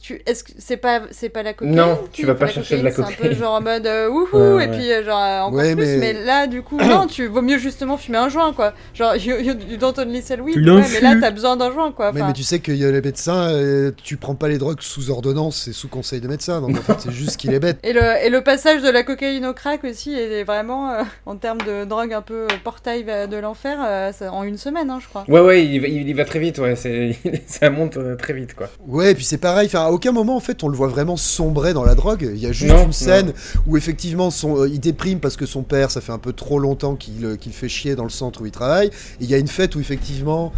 Tu, 0.00 0.22
est-ce 0.24 0.44
que 0.44 0.52
c'est 0.58 0.78
pas 0.78 1.02
c'est 1.10 1.28
pas 1.28 1.42
la 1.42 1.52
cocaïne 1.52 1.76
Non, 1.76 1.98
tu 2.10 2.24
vas 2.24 2.34
pas 2.34 2.46
chercher 2.46 2.78
de 2.78 2.84
la 2.84 2.90
C'est 2.90 3.02
un 3.02 3.04
peu 3.04 3.12
cocaïne. 3.16 3.36
genre 3.38 3.52
en 3.54 3.60
mode 3.60 3.86
euh, 3.86 4.08
wouhou 4.08 4.28
Ouais, 4.32 4.52
ouais. 4.54 4.64
et 4.64 4.68
puis 4.68 4.90
euh, 4.90 5.04
genre 5.04 5.20
euh, 5.22 5.40
encore 5.40 5.58
Ouais, 5.58 5.74
plus, 5.76 5.84
mais- 5.84 5.96
mais... 5.98 6.12
là 6.24 6.46
du 6.46 6.62
coup 6.62 6.78
non, 6.80 7.06
tu 7.06 7.26
vaut 7.26 7.42
mieux 7.42 7.58
justement 7.58 7.98
fumer 7.98 8.16
un 8.16 8.30
joint 8.30 8.54
quoi. 8.54 8.72
Genre 8.94 9.14
you, 9.16 9.36
you, 9.36 9.52
you 9.68 9.76
don't 9.76 9.92
only 9.98 10.22
sell 10.22 10.40
weed, 10.40 10.56
ouais, 10.66 10.82
mais 10.90 11.00
là 11.02 11.16
t'as 11.20 11.30
besoin 11.30 11.56
d'un 11.58 11.70
joint 11.70 11.92
quoi. 11.92 12.12
Mais, 12.12 12.22
mais 12.22 12.32
tu 12.32 12.42
sais 12.44 12.60
que 12.60 12.72
les 12.72 13.00
médecins, 13.02 13.50
euh, 13.50 13.90
tu 14.02 14.16
prends 14.16 14.34
pas 14.34 14.48
les 14.48 14.56
drogues 14.56 14.80
sous 14.80 15.10
ordonnance, 15.10 15.64
c'est 15.66 15.72
sous 15.74 15.88
conseil 15.88 16.20
de 16.22 16.28
médecin, 16.28 16.62
donc 16.62 16.78
en 16.78 16.82
fait, 16.82 16.94
c'est 17.00 17.12
juste 17.12 17.36
qu'il 17.36 17.52
est 17.52 17.60
bête. 17.60 17.78
Et 17.84 17.92
le, 17.92 18.00
et 18.24 18.30
le 18.30 18.40
passage 18.40 18.80
de 18.82 18.88
la 18.88 19.02
cocaïne 19.02 19.44
au 19.44 19.52
crack 19.52 19.84
aussi 19.84 20.14
est 20.14 20.44
vraiment, 20.44 20.92
euh, 20.92 21.02
en 21.26 21.36
termes 21.36 21.60
de 21.60 21.84
drogue 21.84 22.12
un 22.14 22.22
peu 22.22 22.46
portail 22.64 23.04
de 23.04 23.36
l'enfer, 23.36 23.78
euh, 23.86 24.12
en 24.30 24.44
une 24.44 24.56
semaine, 24.56 24.88
hein, 24.88 24.98
je 25.02 25.08
crois. 25.08 25.24
Ouais, 25.28 25.40
ouais, 25.40 25.66
il 25.66 25.80
va, 25.80 25.88
il 25.88 26.08
y 26.08 26.12
va 26.14 26.24
très 26.24 26.38
vite, 26.38 26.58
ouais. 26.58 26.74
c'est- 26.74 27.16
Ça 27.46 27.68
monte 27.68 27.96
euh, 27.98 28.16
très 28.16 28.32
vite, 28.32 28.54
quoi. 28.54 28.68
Ouais, 28.86 29.10
et 29.10 29.14
puis 29.14 29.24
c'est 29.24 29.38
pareil, 29.38 29.66
enfin, 29.66 29.89
à 29.90 29.92
aucun 29.92 30.12
moment 30.12 30.36
en 30.36 30.40
fait 30.40 30.62
on 30.62 30.68
le 30.68 30.76
voit 30.76 30.88
vraiment 30.88 31.16
sombrer 31.16 31.72
dans 31.74 31.84
la 31.84 31.94
drogue. 31.94 32.30
Il 32.32 32.40
y 32.40 32.46
a 32.46 32.52
juste 32.52 32.72
Non, 32.72 32.84
une 32.86 32.92
scène 32.92 33.32
où 33.66 33.76
effectivement 33.76 34.30
son, 34.30 34.60
euh, 34.62 34.68
il 34.68 34.78
déprime 34.80 35.18
parce 35.20 35.36
que 35.36 35.46
son 35.46 35.62
père, 35.62 35.90
ça 35.90 36.00
fait 36.00 36.12
un 36.12 36.18
peu 36.18 36.32
trop 36.32 36.58
longtemps 36.58 36.94
qu'il 36.96 37.24
euh, 37.24 37.36
qu'il 37.36 37.52
fait 37.52 37.68
chier 37.68 37.96
dans 37.96 38.04
le 38.04 38.10
centre 38.10 38.40
où 38.42 38.46
il 38.46 38.52
travaille. 38.52 38.88
Et 38.88 39.24
il 39.24 39.30
y 39.30 39.34
a 39.34 39.38
une 39.38 39.48
fête 39.48 39.74
où 39.74 39.80
effectivement. 39.80 40.52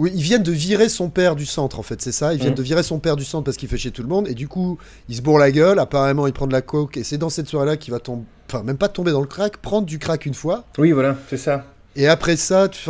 Oui, 0.00 0.12
ils 0.14 0.22
viennent 0.22 0.44
de 0.44 0.52
virer 0.52 0.88
son 0.88 1.10
père 1.10 1.34
du 1.34 1.44
centre 1.44 1.80
en 1.80 1.82
fait, 1.82 2.00
c'est 2.00 2.12
ça. 2.12 2.32
Ils 2.32 2.38
viennent 2.38 2.50
Mhm. 2.50 2.58
de 2.58 2.62
virer 2.62 2.82
son 2.84 3.00
père 3.00 3.16
du 3.16 3.24
centre 3.24 3.42
parce 3.42 3.56
qu'il 3.56 3.68
fait 3.68 3.78
chier 3.78 3.90
tout 3.90 4.02
le 4.02 4.08
monde. 4.08 4.28
Et 4.28 4.34
du 4.34 4.46
coup, 4.46 4.78
il 5.08 5.16
se 5.16 5.22
bourre 5.22 5.40
la 5.40 5.50
gueule. 5.50 5.80
Apparemment, 5.80 6.28
il 6.28 6.32
prend 6.32 6.46
de 6.46 6.52
la 6.52 6.62
coke. 6.62 6.96
Et 6.96 7.02
c'est 7.02 7.18
dans 7.18 7.30
cette 7.30 7.48
soirée-là 7.48 7.76
qu'il 7.76 7.92
va 7.92 7.98
tomber. 7.98 8.22
Enfin, 8.48 8.62
même 8.62 8.76
pas 8.78 8.86
tomber 8.88 9.10
dans 9.10 9.20
le 9.20 9.26
crack, 9.26 9.56
prendre 9.56 9.86
du 9.88 9.98
crack 9.98 10.24
une 10.24 10.34
fois. 10.34 10.66
Oui, 10.78 10.92
voilà, 10.92 11.16
c'est 11.28 11.36
ça. 11.36 11.64
Et 12.00 12.06
après 12.06 12.36
ça, 12.36 12.68
tu- 12.68 12.88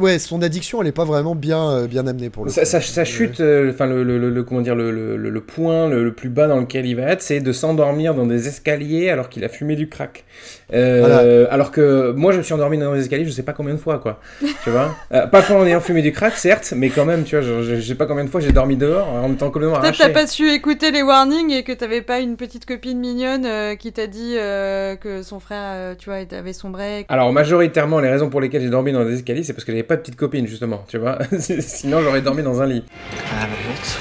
ouais, 0.00 0.18
son 0.18 0.40
addiction, 0.40 0.80
elle 0.80 0.88
est 0.88 0.92
pas 0.92 1.04
vraiment 1.04 1.34
bien, 1.34 1.70
euh, 1.70 1.86
bien 1.86 2.06
amenée 2.06 2.30
pour 2.30 2.46
le 2.46 2.50
Ça, 2.50 2.64
ça- 2.64 2.80
ça 2.80 3.04
chute, 3.04 3.40
euh, 3.40 3.70
enfin 3.70 3.86
le, 3.86 4.02
le, 4.02 4.18
le- 4.18 4.30
le- 4.30 4.42
comment 4.44 4.62
dire, 4.62 4.74
le, 4.74 5.40
point 5.42 5.90
le, 5.90 6.02
le 6.02 6.12
plus 6.14 6.30
bas 6.30 6.48
dans 6.48 6.58
lequel 6.60 6.86
il 6.86 6.96
va 6.96 7.02
être, 7.02 7.20
c'est 7.20 7.40
de 7.40 7.52
s'endormir 7.52 8.14
dans 8.14 8.24
des 8.26 8.48
escaliers 8.48 9.10
alors 9.10 9.28
qu'il 9.28 9.44
a 9.44 9.50
fumé 9.50 9.76
du 9.76 9.90
crack. 9.90 10.24
Euh, 10.74 11.46
Alors 11.50 11.70
que 11.70 12.12
moi, 12.12 12.32
je 12.32 12.38
me 12.38 12.42
suis 12.42 12.52
endormi 12.52 12.76
dans 12.78 12.92
des 12.92 13.00
escaliers, 13.02 13.24
je 13.24 13.30
sais 13.30 13.42
pas 13.44 13.52
combien 13.52 13.74
de 13.74 13.78
fois, 13.78 13.98
quoi. 13.98 14.20
tu 14.64 14.70
vois 14.70 14.94
Euh, 15.12 15.26
Pas 15.26 15.42
en 15.52 15.64
ayant 15.64 15.80
fumé 15.80 16.02
du 16.02 16.10
crack, 16.12 16.36
certes, 16.36 16.72
mais 16.76 16.90
quand 16.90 17.04
même, 17.04 17.22
tu 17.24 17.36
vois, 17.36 17.44
je, 17.44 17.62
je- 17.62 17.76
je 17.76 17.80
sais 17.80 17.94
pas 17.94 18.06
combien 18.06 18.24
de 18.24 18.30
fois 18.30 18.40
j'ai 18.40 18.50
dormi 18.52 18.76
dehors 18.76 19.06
en 19.08 19.32
étant 19.32 19.50
complètement 19.50 19.76
Peut-être 19.80 20.00
arraché. 20.00 20.12
t'as 20.12 20.20
pas 20.20 20.26
su 20.26 20.50
écouter 20.50 20.90
les 20.90 21.02
warnings 21.02 21.50
et 21.52 21.62
que 21.62 21.72
t'avais 21.72 22.02
pas 22.02 22.18
une 22.18 22.36
petite 22.36 22.66
copine 22.66 22.98
mignonne 22.98 23.46
euh, 23.46 23.74
qui 23.76 23.92
t'a 23.92 24.06
dit 24.08 24.34
euh, 24.38 24.96
que 24.96 25.22
son 25.22 25.38
frère, 25.38 25.60
euh, 25.74 25.94
tu 25.96 26.10
vois, 26.10 26.18
avait 26.36 26.52
sombré. 26.52 27.06
Alors 27.08 27.32
majoritairement, 27.32 28.00
les 28.00 28.08
raisons 28.10 28.28
pour 28.28 28.40
lesquelles 28.40 28.62
j'ai 28.62 28.70
dormi 28.70 28.92
dans 28.92 29.04
des 29.04 29.14
escaliers, 29.14 29.44
c'est 29.44 29.52
parce 29.52 29.64
que 29.64 29.70
j'avais 29.72 29.82
pas 29.84 29.94
de 29.96 30.00
petite 30.00 30.16
copine 30.16 30.46
justement, 30.48 30.84
tu 30.88 30.98
vois. 30.98 31.18
Sinon, 31.38 32.00
j'aurais 32.02 32.22
dormi 32.22 32.42
dans 32.42 32.60
un 32.60 32.66
lit. 32.66 32.82
Can 33.12 33.16
I 33.36 33.42
have 33.44 33.50
a 33.50 33.72
hit? 33.72 33.98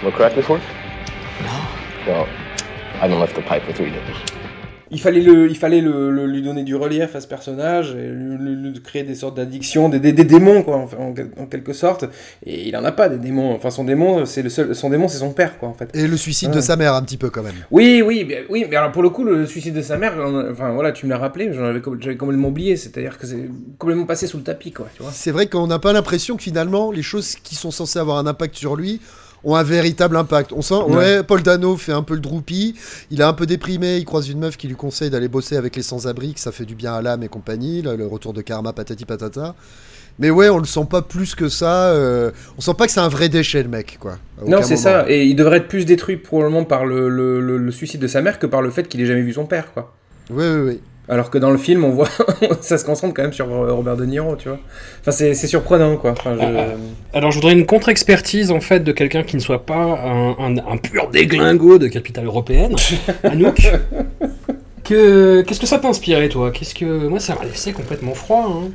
Smoke 0.00 0.14
crack 0.14 0.36
before? 0.36 0.58
No. 1.42 1.48
Well, 2.06 2.26
I 3.00 3.04
haven't 3.04 3.18
left 3.20 3.34
the 3.34 3.42
pipe 3.42 3.62
for 3.64 3.72
three 3.74 3.90
days. 3.90 4.37
Il 4.90 5.00
fallait, 5.00 5.20
le, 5.20 5.50
il 5.50 5.56
fallait 5.56 5.80
le, 5.80 6.10
le- 6.10 6.26
lui 6.26 6.40
donner 6.42 6.62
du 6.62 6.74
relief 6.74 7.14
à 7.14 7.20
ce 7.20 7.26
personnage, 7.28 7.94
et 7.94 8.08
lui, 8.08 8.72
créer 8.82 9.02
des 9.02 9.14
sortes 9.14 9.36
d'addictions, 9.36 9.88
des, 9.88 9.98
des, 10.00 10.12
des 10.12 10.24
démons, 10.24 10.62
quoi, 10.62 10.76
en, 10.76 10.88
en 11.02 11.12
quel- 11.12 11.30
en 11.38 11.46
quelque 11.46 11.72
sorte. 11.74 12.04
Et 12.46 12.68
il 12.68 12.76
en 12.76 12.84
a 12.84 12.92
pas 12.92 13.08
des 13.08 13.18
démons. 13.18 13.52
Enfin, 13.54 13.70
son 13.70 13.84
démon, 13.84 14.24
c'est 14.24 14.42
le 14.42 14.48
seul, 14.48 14.74
son 14.74 14.88
démon, 14.90 15.06
c'est 15.08 15.18
son 15.18 15.32
père, 15.32 15.58
quoi, 15.58 15.68
en 15.68 15.74
fait. 15.74 15.90
Et 15.94 16.06
le 16.08 16.16
suicide 16.16 16.50
de 16.52 16.60
sa 16.60 16.76
mère, 16.76 16.94
un 16.94 17.02
petit 17.02 17.16
peu 17.18 17.28
quand 17.30 17.42
même. 17.42 17.54
Oui, 17.70 18.02
oui, 18.04 18.24
mais- 18.26 18.44
oui, 18.48 18.66
mais 18.70 18.76
alors 18.76 18.92
pour 18.92 19.02
le 19.02 19.10
coup, 19.10 19.24
le 19.24 19.46
suicide 19.46 19.74
de 19.74 19.82
sa 19.82 19.98
mère, 19.98 20.14
enfin 20.50 20.72
voilà, 20.72 20.92
tu 20.92 21.04
me 21.06 21.10
l'as 21.10 21.18
rappelé, 21.18 21.50
j'en 21.52 21.64
avais, 21.64 21.82
j'avais 22.00 22.16
complètement 22.16 22.48
oublié, 22.48 22.76
c'est-à-dire 22.76 23.18
que 23.18 23.26
c'est 23.26 23.48
complètement 23.78 24.06
passé 24.06 24.26
sous 24.26 24.38
le 24.38 24.42
tapis, 24.42 24.72
quoi, 24.72 24.86
tu 24.96 25.02
vois. 25.02 25.12
C'est 25.12 25.30
vrai 25.32 25.46
qu'on 25.48 25.66
n'a 25.66 25.78
pas 25.78 25.92
l'impression 25.92 26.36
que 26.36 26.42
finalement, 26.42 26.90
les 26.92 27.02
choses 27.02 27.36
qui 27.42 27.54
sont 27.56 27.70
censées 27.70 27.98
avoir 27.98 28.18
un 28.18 28.26
impact 28.26 28.54
sur 28.56 28.74
lui 28.76 29.00
ont 29.44 29.54
un 29.54 29.62
véritable 29.62 30.16
impact. 30.16 30.52
On 30.52 30.62
sent, 30.62 30.74
ouais. 30.88 30.96
Ouais. 30.96 31.22
Paul 31.22 31.42
Dano 31.42 31.76
fait 31.76 31.92
un 31.92 32.02
peu 32.02 32.14
le 32.14 32.20
droupy, 32.20 32.74
il 33.10 33.20
est 33.20 33.24
un 33.24 33.32
peu 33.32 33.46
déprimé, 33.46 33.96
il 33.98 34.04
croise 34.04 34.28
une 34.28 34.38
meuf 34.40 34.56
qui 34.56 34.68
lui 34.68 34.74
conseille 34.76 35.10
d'aller 35.10 35.28
bosser 35.28 35.56
avec 35.56 35.76
les 35.76 35.82
sans-abri, 35.82 36.34
que 36.34 36.40
ça 36.40 36.52
fait 36.52 36.64
du 36.64 36.74
bien 36.74 36.94
à 36.94 37.02
l'âme 37.02 37.22
et 37.22 37.28
compagnie, 37.28 37.82
le 37.82 38.06
retour 38.06 38.32
de 38.32 38.42
karma 38.42 38.72
patati 38.72 39.04
patata. 39.04 39.54
Mais 40.20 40.30
ouais, 40.30 40.48
on 40.48 40.58
le 40.58 40.64
sent 40.64 40.84
pas 40.90 41.00
plus 41.02 41.36
que 41.36 41.48
ça, 41.48 41.90
euh, 41.90 42.32
on 42.56 42.60
sent 42.60 42.74
pas 42.76 42.86
que 42.86 42.92
c'est 42.92 42.98
un 42.98 43.08
vrai 43.08 43.28
déchet 43.28 43.62
le 43.62 43.68
mec, 43.68 43.98
quoi. 44.00 44.18
Non, 44.44 44.62
c'est 44.64 44.76
ça. 44.76 45.08
Et 45.08 45.24
il 45.26 45.36
devrait 45.36 45.58
être 45.58 45.68
plus 45.68 45.84
détruit 45.84 46.16
probablement 46.16 46.64
par 46.64 46.84
le, 46.86 47.08
le- 47.08 47.40
le- 47.40 47.56
le 47.58 47.70
suicide 47.70 48.00
de 48.00 48.08
sa 48.08 48.20
mère 48.20 48.40
que 48.40 48.46
par 48.46 48.60
le 48.60 48.70
fait 48.70 48.88
qu'il 48.88 49.00
ait 49.00 49.06
jamais 49.06 49.22
vu 49.22 49.32
son 49.32 49.46
père, 49.46 49.72
quoi. 49.72 49.94
Oui, 50.30 50.44
oui, 50.44 50.60
oui. 50.66 50.80
Alors 51.10 51.30
que 51.30 51.38
dans 51.38 51.50
le 51.50 51.56
film, 51.58 51.84
on 51.84 51.90
voit, 51.90 52.08
ça 52.60 52.76
se 52.76 52.84
concentre 52.84 53.14
quand 53.14 53.22
même 53.22 53.32
sur 53.32 53.46
Robert 53.48 53.96
De 53.96 54.04
Niro, 54.04 54.36
tu 54.36 54.48
vois. 54.48 54.58
Enfin, 55.00 55.10
c'est 55.10 55.34
surprenant, 55.34 55.96
quoi. 55.96 56.10
Enfin, 56.12 56.36
je- 56.38 56.44
Ah, 56.44 56.66
Alors, 57.16 57.30
je 57.30 57.36
voudrais 57.38 57.54
une 57.54 57.64
contre-expertise 57.66 58.50
en 58.50 58.60
fait 58.60 58.80
de 58.80 58.92
quelqu'un 58.92 59.22
qui 59.22 59.36
ne 59.36 59.40
soit 59.40 59.64
pas 59.64 59.74
un, 59.76 60.30
un- 60.32 60.58
un 60.58 60.76
pur 60.76 61.08
déglingo 61.08 61.78
de 61.78 61.86
capitale 61.88 62.26
européenne. 62.26 62.74
Anouk, 63.22 63.70
que 64.84 65.42
qu'est-ce 65.42 65.60
que 65.60 65.66
ça 65.66 65.78
t'a 65.78 65.88
inspiré, 65.88 66.28
toi? 66.28 66.50
Qu'est-ce 66.50 66.74
que 66.74 66.84
moi, 67.08 67.20
ça 67.20 67.34
m'a 67.34 67.44
laissé 67.44 67.72
complètement 67.72 68.14
froid. 68.14 68.46
hein. 68.66 68.70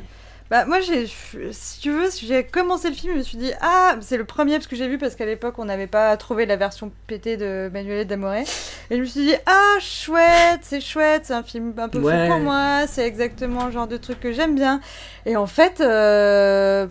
Bah 0.50 0.66
moi 0.66 0.78
j'ai, 0.80 1.06
si 1.52 1.80
tu 1.80 1.90
veux, 1.90 2.08
j'ai 2.22 2.44
commencé 2.44 2.90
le 2.90 2.94
film, 2.94 3.14
je 3.14 3.18
me 3.18 3.22
suis 3.22 3.38
dit 3.38 3.52
ah 3.62 3.96
c'est 4.02 4.18
le 4.18 4.24
premier 4.26 4.56
parce 4.56 4.66
que 4.66 4.76
j'ai 4.76 4.86
vu 4.88 4.98
parce 4.98 5.14
qu'à 5.14 5.24
l'époque 5.24 5.54
on 5.58 5.64
n'avait 5.64 5.86
pas 5.86 6.14
trouvé 6.18 6.44
la 6.44 6.56
version 6.56 6.92
pétée 7.06 7.38
de 7.38 7.70
Manuel 7.72 8.06
D'Amore 8.06 8.34
et 8.34 8.44
je 8.90 8.96
me 8.96 9.04
suis 9.06 9.20
dit 9.24 9.34
ah 9.46 9.78
chouette, 9.80 10.60
c'est 10.60 10.82
chouette, 10.82 11.22
c'est 11.24 11.32
un 11.32 11.42
film 11.42 11.72
un 11.78 11.88
peu 11.88 11.98
Ouais. 11.98 12.12
fait 12.12 12.28
pour 12.28 12.40
moi, 12.40 12.82
c'est 12.86 13.06
exactement 13.06 13.64
le 13.66 13.72
genre 13.72 13.86
de 13.88 13.96
truc 13.96 14.20
que 14.20 14.32
j'aime 14.32 14.54
bien 14.54 14.80
et 15.24 15.36
en 15.36 15.46
fait 15.46 15.80
euh, 15.80 16.86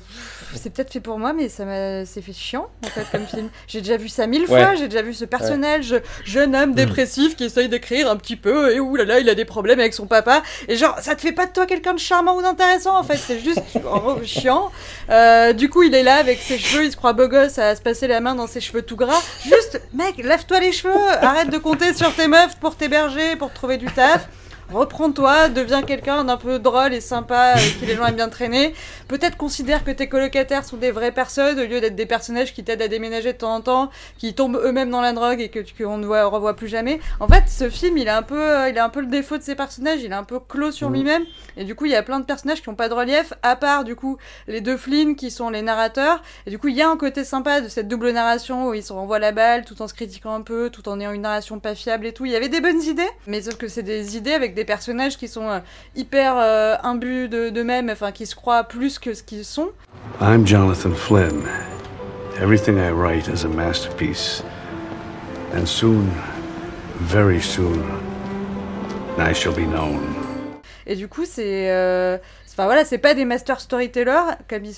c'est 0.56 0.72
peut-être 0.74 0.92
fait 0.92 1.00
pour 1.00 1.20
moi 1.20 1.34
mais 1.34 1.48
ça 1.48 1.64
m'a 1.66 2.06
c'est 2.06 2.22
fait 2.24 2.34
chiant 2.34 2.68
en 2.84 2.88
fait 2.90 3.06
comme 3.12 3.28
film. 3.28 3.50
J'ai 3.68 3.82
déjà 3.82 3.98
vu 3.98 4.10
ça 4.10 4.26
mille 4.26 4.48
fois, 4.48 4.58
Ouais. 4.70 4.78
j'ai 4.78 4.88
déjà 4.88 5.04
vu 5.04 5.14
ce 5.14 5.26
personnage 5.26 5.96
jeune 6.26 6.56
homme 6.56 6.74
dépressif 6.74 7.36
qui 7.36 7.44
essaye 7.46 7.70
d'écrire 7.70 8.10
un 8.10 8.16
petit 8.18 8.36
peu 8.36 8.74
et 8.74 8.80
oulala 8.80 9.20
il 9.20 9.30
a 9.30 9.36
des 9.36 9.46
problèmes 9.46 9.80
avec 9.80 9.94
son 9.94 10.08
papa 10.08 10.42
et 10.68 10.76
genre 10.76 10.98
ça 11.02 11.14
te 11.16 11.22
fait 11.22 11.32
pas 11.34 11.46
de 11.46 11.52
toi 11.52 11.68
quelqu'un 11.68 11.94
de 11.94 12.00
charmant 12.00 12.36
ou 12.36 12.42
d'intéressant 12.42 12.98
en 12.98 13.04
fait 13.04 13.18
juste 13.44 13.62
gros, 13.76 14.22
chiant. 14.24 14.72
Euh, 15.10 15.54
du 15.54 15.70
coup 15.70 15.84
il 15.84 15.94
est 15.94 16.04
là 16.04 16.16
avec 16.16 16.40
ses 16.40 16.58
cheveux 16.58 16.86
il 16.86 16.92
se 16.92 16.98
croit 16.98 17.14
beau 17.14 17.28
gosse 17.28 17.60
à 17.60 17.76
se 17.76 17.82
passer 17.82 18.08
la 18.08 18.20
main 18.20 18.36
dans 18.36 18.48
ses 18.48 18.62
cheveux 18.62 18.82
tout 18.82 18.96
gras. 18.96 19.22
Juste 19.44 19.82
mec 19.94 20.18
lève-toi 20.18 20.60
les 20.60 20.72
cheveux 20.72 20.94
arrête 21.22 21.50
de 21.50 21.58
compter 21.58 21.94
sur 21.94 22.14
tes 22.16 22.28
meufs 22.28 22.58
pour 22.60 22.76
t'héberger 22.76 23.36
pour 23.36 23.52
trouver 23.52 23.78
du 23.78 23.88
taf 23.88 24.28
Reprends-toi, 24.74 25.50
deviens 25.50 25.84
quelqu'un 25.84 26.24
d'un 26.24 26.36
peu 26.38 26.58
drôle 26.58 26.94
et 26.96 27.00
sympa 27.02 27.38
avec 27.56 27.78
qui 27.80 27.86
les 27.86 27.96
gens 27.96 28.08
aiment 28.08 28.16
bien 28.16 28.28
traîner. 28.30 28.74
Peut-être 29.08 29.38
considère 29.38 29.84
que 29.84 29.92
tes 29.92 30.08
colocataires 30.10 30.66
sont 30.66 30.78
des 30.78 30.90
vraies 30.90 31.12
personnes 31.12 31.60
au 31.60 31.64
lieu 31.66 31.80
d'être 31.80 31.96
des 31.96 32.08
personnages 32.08 32.54
qui 32.56 32.64
t'aident 32.64 32.82
à 32.82 32.88
déménager 32.88 33.34
de 33.34 33.38
temps 33.38 33.54
en 33.54 33.62
temps, 33.62 33.92
qui 34.18 34.34
tombent 34.34 34.60
eux-mêmes 34.64 34.90
dans 34.90 35.02
la 35.02 35.14
drogue 35.14 35.42
et 35.42 35.50
que 35.50 35.60
qu'on 35.78 35.98
ne 36.00 36.08
voit- 36.08 36.26
revoit 36.26 36.56
plus 36.56 36.68
jamais. 36.68 37.00
En 37.20 37.28
fait, 37.28 37.44
ce 37.48 37.70
film, 37.70 37.98
il 38.00 38.10
a 38.10 38.18
un 38.18 38.24
peu, 38.24 38.42
euh, 38.42 38.70
il 38.70 38.78
a 38.80 38.84
un 38.86 38.90
peu 38.90 39.02
le 39.02 39.06
défaut 39.08 39.38
de 39.38 39.44
ses 39.44 39.54
personnages. 39.54 40.00
Il 40.02 40.12
est 40.12 40.16
un 40.16 40.24
peu 40.24 40.40
clos 40.40 40.72
sur 40.72 40.90
Mhm. 40.90 40.96
lui-même. 40.96 41.24
Et 41.56 41.66
du 41.66 41.76
coup, 41.76 41.86
il 41.86 41.92
y 41.92 41.96
a 41.96 42.02
plein 42.02 42.20
de 42.20 42.26
personnages 42.26 42.64
qui 42.64 42.70
n'ont 42.70 42.76
pas 42.76 42.90
de 42.90 42.96
relief, 42.96 43.32
à 43.44 43.56
part 43.56 43.84
du 43.84 43.96
coup 43.96 44.18
les 44.48 44.60
deux 44.62 44.78
Flynn 44.78 45.16
qui 45.16 45.30
sont 45.30 45.52
les 45.52 45.62
narrateurs. 45.62 46.24
Et 46.48 46.50
du 46.50 46.58
coup, 46.58 46.70
il 46.70 46.76
y 46.76 46.82
a 46.82 46.90
un 46.90 46.98
côté 46.98 47.24
sympa 47.24 47.62
de 47.62 47.68
cette 47.68 47.88
double 47.88 48.10
narration 48.10 48.70
où 48.70 48.74
ils 48.74 48.82
se 48.84 48.92
renvoient 48.92 49.20
la 49.20 49.32
balle 49.34 49.66
tout 49.66 49.80
en 49.84 49.88
se 49.88 49.94
critiquant 49.94 50.34
un 50.34 50.42
peu, 50.42 50.72
tout 50.72 50.90
en 50.90 51.00
ayant 51.00 51.12
une 51.12 51.22
narration 51.22 51.60
pas 51.60 51.76
fiable 51.76 52.08
et 52.08 52.14
tout. 52.14 52.26
Il 52.26 52.32
y 52.32 52.36
avait 52.36 52.50
des 52.50 52.60
bonnes 52.62 52.82
idées, 52.82 53.10
mais 53.28 53.42
sauf 53.44 53.56
que 53.58 53.68
c'est 53.68 53.84
des 53.84 54.18
idées 54.18 54.34
avec 54.34 54.56
des 54.56 54.63
personnages 54.66 55.18
qui 55.18 55.28
sont 55.28 55.50
euh, 55.50 55.60
hyper 55.96 56.36
euh, 56.38 56.76
imbus 56.84 57.28
de- 57.30 57.50
d'eux-mêmes, 57.50 57.90
enfin 57.90 58.12
qui 58.12 58.26
se 58.26 58.36
croient 58.36 58.64
plus 58.64 59.00
que 59.00 59.14
ce 59.14 59.24
qu'ils 59.24 59.46
sont. 59.46 59.70
I'm 60.22 60.46
Jonathan 60.46 60.92
Flynn. 60.94 61.44
Everything 62.42 62.78
I 62.78 62.90
write 62.92 63.28
is 63.28 63.46
a 63.46 63.50
masterpiece. 63.50 64.44
And 65.56 65.66
soon, 65.68 66.10
very 67.00 67.42
soon, 67.42 67.84
I 69.20 69.34
shall 69.34 69.54
be 69.54 69.66
known. 69.68 70.02
Et 70.88 70.96
du 70.96 71.08
coup, 71.08 71.26
c'est. 71.26 71.70
euh, 71.72 72.18
Enfin 72.54 72.66
voilà, 72.66 72.86
c'est 72.86 73.00
pas 73.00 73.14
des 73.16 73.26
master 73.26 73.60
storytellers 73.60 74.36
comme 74.48 74.64
ils 74.66 74.74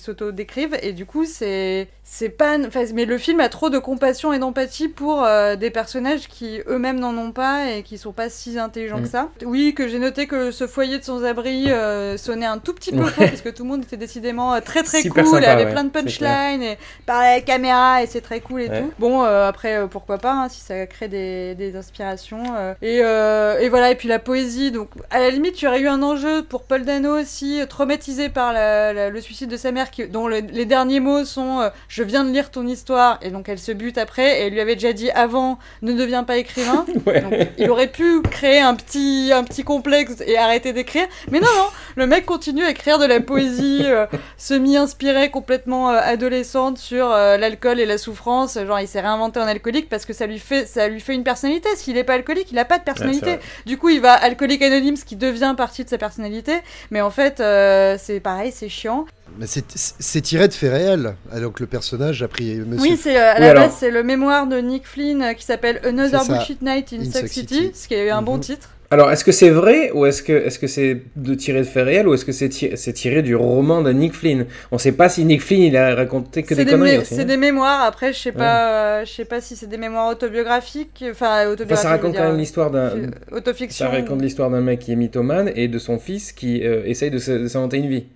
s'auto-décrivent, 0.00 0.76
et 0.82 0.92
du 0.92 1.06
coup, 1.06 1.24
c'est. 1.24 1.88
C'est 2.08 2.28
pas. 2.28 2.56
Enfin, 2.64 2.84
mais 2.94 3.04
le 3.04 3.18
film 3.18 3.40
a 3.40 3.48
trop 3.48 3.68
de 3.68 3.78
compassion 3.80 4.32
et 4.32 4.38
d'empathie 4.38 4.86
pour 4.86 5.24
euh, 5.24 5.56
des 5.56 5.70
personnages 5.70 6.28
qui 6.28 6.60
eux-mêmes 6.68 7.00
n'en 7.00 7.16
ont 7.18 7.32
pas 7.32 7.68
et 7.72 7.82
qui 7.82 7.98
sont 7.98 8.12
pas 8.12 8.30
si 8.30 8.60
intelligents 8.60 8.98
Mm. 9.00 9.02
que 9.02 9.08
ça. 9.08 9.28
Oui, 9.44 9.74
que 9.74 9.88
j'ai 9.88 9.98
noté 9.98 10.28
que 10.28 10.52
ce 10.52 10.68
foyer 10.68 10.98
de 11.00 11.02
sans-abri 11.04 11.68
euh, 11.68 12.16
sonnait 12.16 12.46
un 12.46 12.58
tout 12.58 12.72
petit 12.74 12.92
peu 12.92 12.98
Ouais. 13.02 13.10
faux, 13.10 13.22
parce 13.22 13.40
que 13.40 13.48
tout 13.48 13.64
le 13.64 13.70
monde 13.70 13.82
était 13.82 13.96
décidément 13.96 14.54
euh, 14.54 14.60
très 14.60 14.84
très 14.84 15.00
Super 15.02 15.24
cool, 15.24 15.34
sympa, 15.34 15.46
et 15.46 15.50
avait 15.50 15.64
ouais, 15.64 15.72
plein 15.72 15.82
de 15.82 15.90
punchlines, 15.90 16.62
et 16.62 16.78
parlait 17.06 17.26
à 17.28 17.34
la 17.34 17.40
caméra, 17.40 18.02
et 18.04 18.06
c'est 18.06 18.20
très 18.20 18.38
cool 18.38 18.60
et 18.62 18.68
Ouais. 18.70 18.82
tout. 18.82 18.92
Bon, 19.00 19.24
euh, 19.24 19.48
après, 19.48 19.76
euh, 19.76 19.86
pourquoi 19.88 20.18
pas, 20.18 20.32
hein, 20.32 20.48
si 20.48 20.60
ça 20.60 20.86
crée 20.86 21.08
des, 21.08 21.56
des 21.56 21.74
inspirations. 21.74 22.54
euh. 22.56 22.74
Et, 22.82 23.00
euh, 23.02 23.58
et 23.58 23.68
voilà, 23.68 23.90
et 23.90 23.96
puis 23.96 24.06
la 24.06 24.20
poésie. 24.20 24.70
Donc, 24.70 24.90
à 25.10 25.18
la 25.18 25.30
limite, 25.30 25.60
il 25.60 25.64
y 25.64 25.68
aurait 25.68 25.80
eu 25.80 25.88
un 25.88 26.02
enjeu 26.04 26.44
pour 26.44 26.62
Paul 26.62 26.84
Dano 26.86 27.20
aussi, 27.20 27.60
euh, 27.60 27.66
traumatisé 27.66 28.30
par 28.30 28.54
la- 28.54 28.94
la- 28.94 29.10
le 29.10 29.20
suicide 29.20 29.50
de 29.50 29.56
sa 29.58 29.72
mère, 29.72 29.90
qui, 29.90 30.06
dont 30.08 30.26
le- 30.28 30.38
les 30.40 30.64
derniers 30.64 31.00
mots 31.00 31.24
sont 31.26 31.60
euh, 31.60 31.68
Je 31.88 32.02
viens 32.02 32.24
de 32.24 32.30
lire 32.30 32.50
ton 32.50 32.66
histoire. 32.66 33.18
Et 33.20 33.28
donc, 33.30 33.48
elle 33.50 33.58
se 33.58 33.72
bute 33.72 33.98
après. 33.98 34.40
Et 34.40 34.46
elle 34.46 34.52
lui 34.54 34.60
avait 34.60 34.74
déjà 34.76 34.94
dit 34.94 35.10
avant 35.10 35.58
Ne 35.82 35.92
deviens 35.92 36.24
pas 36.24 36.38
écrivain. 36.38 36.86
Ouais. 37.06 37.20
Donc, 37.20 37.34
il 37.58 37.68
aurait 37.70 37.86
pu 37.90 38.22
créer 38.22 38.60
un 38.60 38.74
petit, 38.74 39.30
un 39.34 39.44
petit 39.44 39.62
complexe 39.62 40.14
et 40.26 40.38
arrêter 40.38 40.72
d'écrire. 40.72 41.06
Mais 41.30 41.40
non, 41.40 41.46
non, 41.56 41.66
le 41.96 42.06
mec 42.06 42.24
continue 42.24 42.64
à 42.64 42.70
écrire 42.70 42.98
de 42.98 43.04
la 43.04 43.20
poésie 43.20 43.82
euh, 43.84 44.06
semi-inspirée, 44.38 45.30
complètement 45.30 45.90
euh, 45.90 45.98
adolescente 46.02 46.78
sur 46.78 47.08
l'alcool 47.10 47.80
et 47.80 47.86
la 47.86 47.98
souffrance. 47.98 48.54
Genre, 48.58 48.80
il 48.80 48.88
s'est 48.88 49.00
réinventé 49.00 49.38
en 49.40 49.46
alcoolique 49.46 49.88
parce 49.88 50.04
que 50.06 50.12
ça 50.12 50.26
lui 50.26 50.38
fait, 50.38 50.66
ça 50.66 50.88
lui 50.88 51.00
fait 51.00 51.14
une 51.14 51.24
personnalité. 51.24 51.68
S'il 51.76 51.94
n'est 51.94 52.04
pas 52.04 52.14
alcoolique, 52.14 52.48
il 52.50 52.54
n'a 52.54 52.64
pas 52.64 52.78
de 52.78 52.84
personnalité. 52.84 53.30
Ouais, 53.32 53.40
du 53.66 53.76
coup, 53.76 53.88
il 53.90 54.00
va 54.00 54.12
alcoolique 54.14 54.62
anonyme, 54.62 54.96
ce 54.96 55.04
qui 55.04 55.16
devient 55.16 55.54
partie 55.56 55.84
de 55.84 55.88
sa 55.88 55.98
personnalité. 55.98 56.54
Mais 56.90 57.00
en 57.00 57.10
fait, 57.10 57.40
euh, 57.40 57.96
c'est 58.00 58.20
pareil, 58.20 58.52
c'est 58.54 58.68
chiant. 58.68 59.06
Mais 59.38 59.46
c'est- 59.46 60.20
tiré 60.22 60.48
de 60.48 60.54
faits 60.54 60.72
réels. 60.72 61.14
Ah, 61.32 61.40
Donc 61.40 61.60
le 61.60 61.66
personnage 61.66 62.22
a 62.22 62.28
pris 62.28 62.54
Monsieur. 62.56 62.90
Oui, 62.92 62.98
c'est 63.02 63.16
euh, 63.18 63.32
à 63.32 63.34
Oui, 63.34 63.40
la 63.40 63.50
alors- 63.50 63.64
base, 63.64 63.76
c'est 63.78 63.90
le 63.90 64.02
mémoire 64.02 64.46
de 64.46 64.58
Nick 64.58 64.86
Flynn 64.86 65.20
euh, 65.22 65.32
qui 65.34 65.44
s'appelle 65.44 65.80
Another. 65.84 66.24
Bullshit 66.26 66.62
Night 66.62 66.92
in, 66.92 67.00
In 67.00 67.04
Suck 67.04 67.14
Suck 67.22 67.28
City, 67.28 67.54
City. 67.54 67.70
ce 67.74 67.88
qui 67.88 67.94
est 67.94 68.10
un 68.10 68.22
bon 68.22 68.36
Mhm. 68.36 68.40
titre. 68.40 68.70
Alors, 68.90 69.10
est-ce 69.10 69.24
que 69.24 69.32
c'est 69.32 69.50
vrai 69.50 69.90
ou 69.92 70.06
est-ce 70.06 70.22
que 70.22 70.32
est-ce 70.32 70.58
que 70.58 70.66
c'est 70.68 71.02
de 71.16 71.34
tiré 71.34 71.58
de 71.60 71.64
faits 71.64 71.84
réels 71.84 72.06
ou 72.06 72.14
est-ce 72.14 72.24
que 72.24 72.32
c'est 72.32 72.48
tiré, 72.48 72.76
c'est 72.76 72.92
tiré 72.92 73.22
du 73.22 73.34
roman 73.34 73.82
de 73.82 73.90
Nick 73.92 74.14
Flynn? 74.14 74.46
On 74.70 74.78
sait 74.78 74.92
pas 74.92 75.08
si 75.08 75.24
Nick 75.24 75.42
Flynn 75.42 75.62
il 75.62 75.76
a 75.76 75.94
raconté 75.94 76.42
que 76.42 76.54
C'est 76.54 76.64
des 76.64 76.64
des, 76.66 76.70
conneries 76.70 77.04
c'est 77.04 77.22
hein. 77.22 77.24
des 77.24 77.36
mémoires. 77.36 77.82
Après, 77.82 78.12
je 78.12 78.18
sais 78.18 78.32
pas, 78.32 79.00
euh, 79.00 79.04
je 79.04 79.10
sais 79.10 79.24
pas 79.24 79.40
si 79.40 79.56
c'est 79.56 79.66
des 79.66 79.78
mémoires 79.78 80.08
autobiographiques, 80.08 81.04
enfin 81.10 81.46
autobiographiques. 81.46 81.72
Enfin, 81.72 81.82
ça 81.82 81.88
raconte 81.88 82.16
quand 82.16 82.28
même 82.28 82.38
l'histoire 82.38 82.70
d'un. 82.70 82.92
autofiction. 83.32 83.86
Ça 83.86 83.90
raconte 83.90 84.22
l'histoire 84.22 84.50
d'un 84.50 84.60
mec 84.60 84.78
qui 84.78 84.92
est 84.92 84.96
mythomane 84.96 85.50
et 85.56 85.66
de 85.66 85.78
son 85.78 85.98
fils 85.98 86.32
qui 86.32 86.62
euh, 86.64 86.82
essaye 86.84 87.10
de 87.10 87.18
s'inventer 87.18 87.78
une 87.78 87.88
vie. 87.88 88.06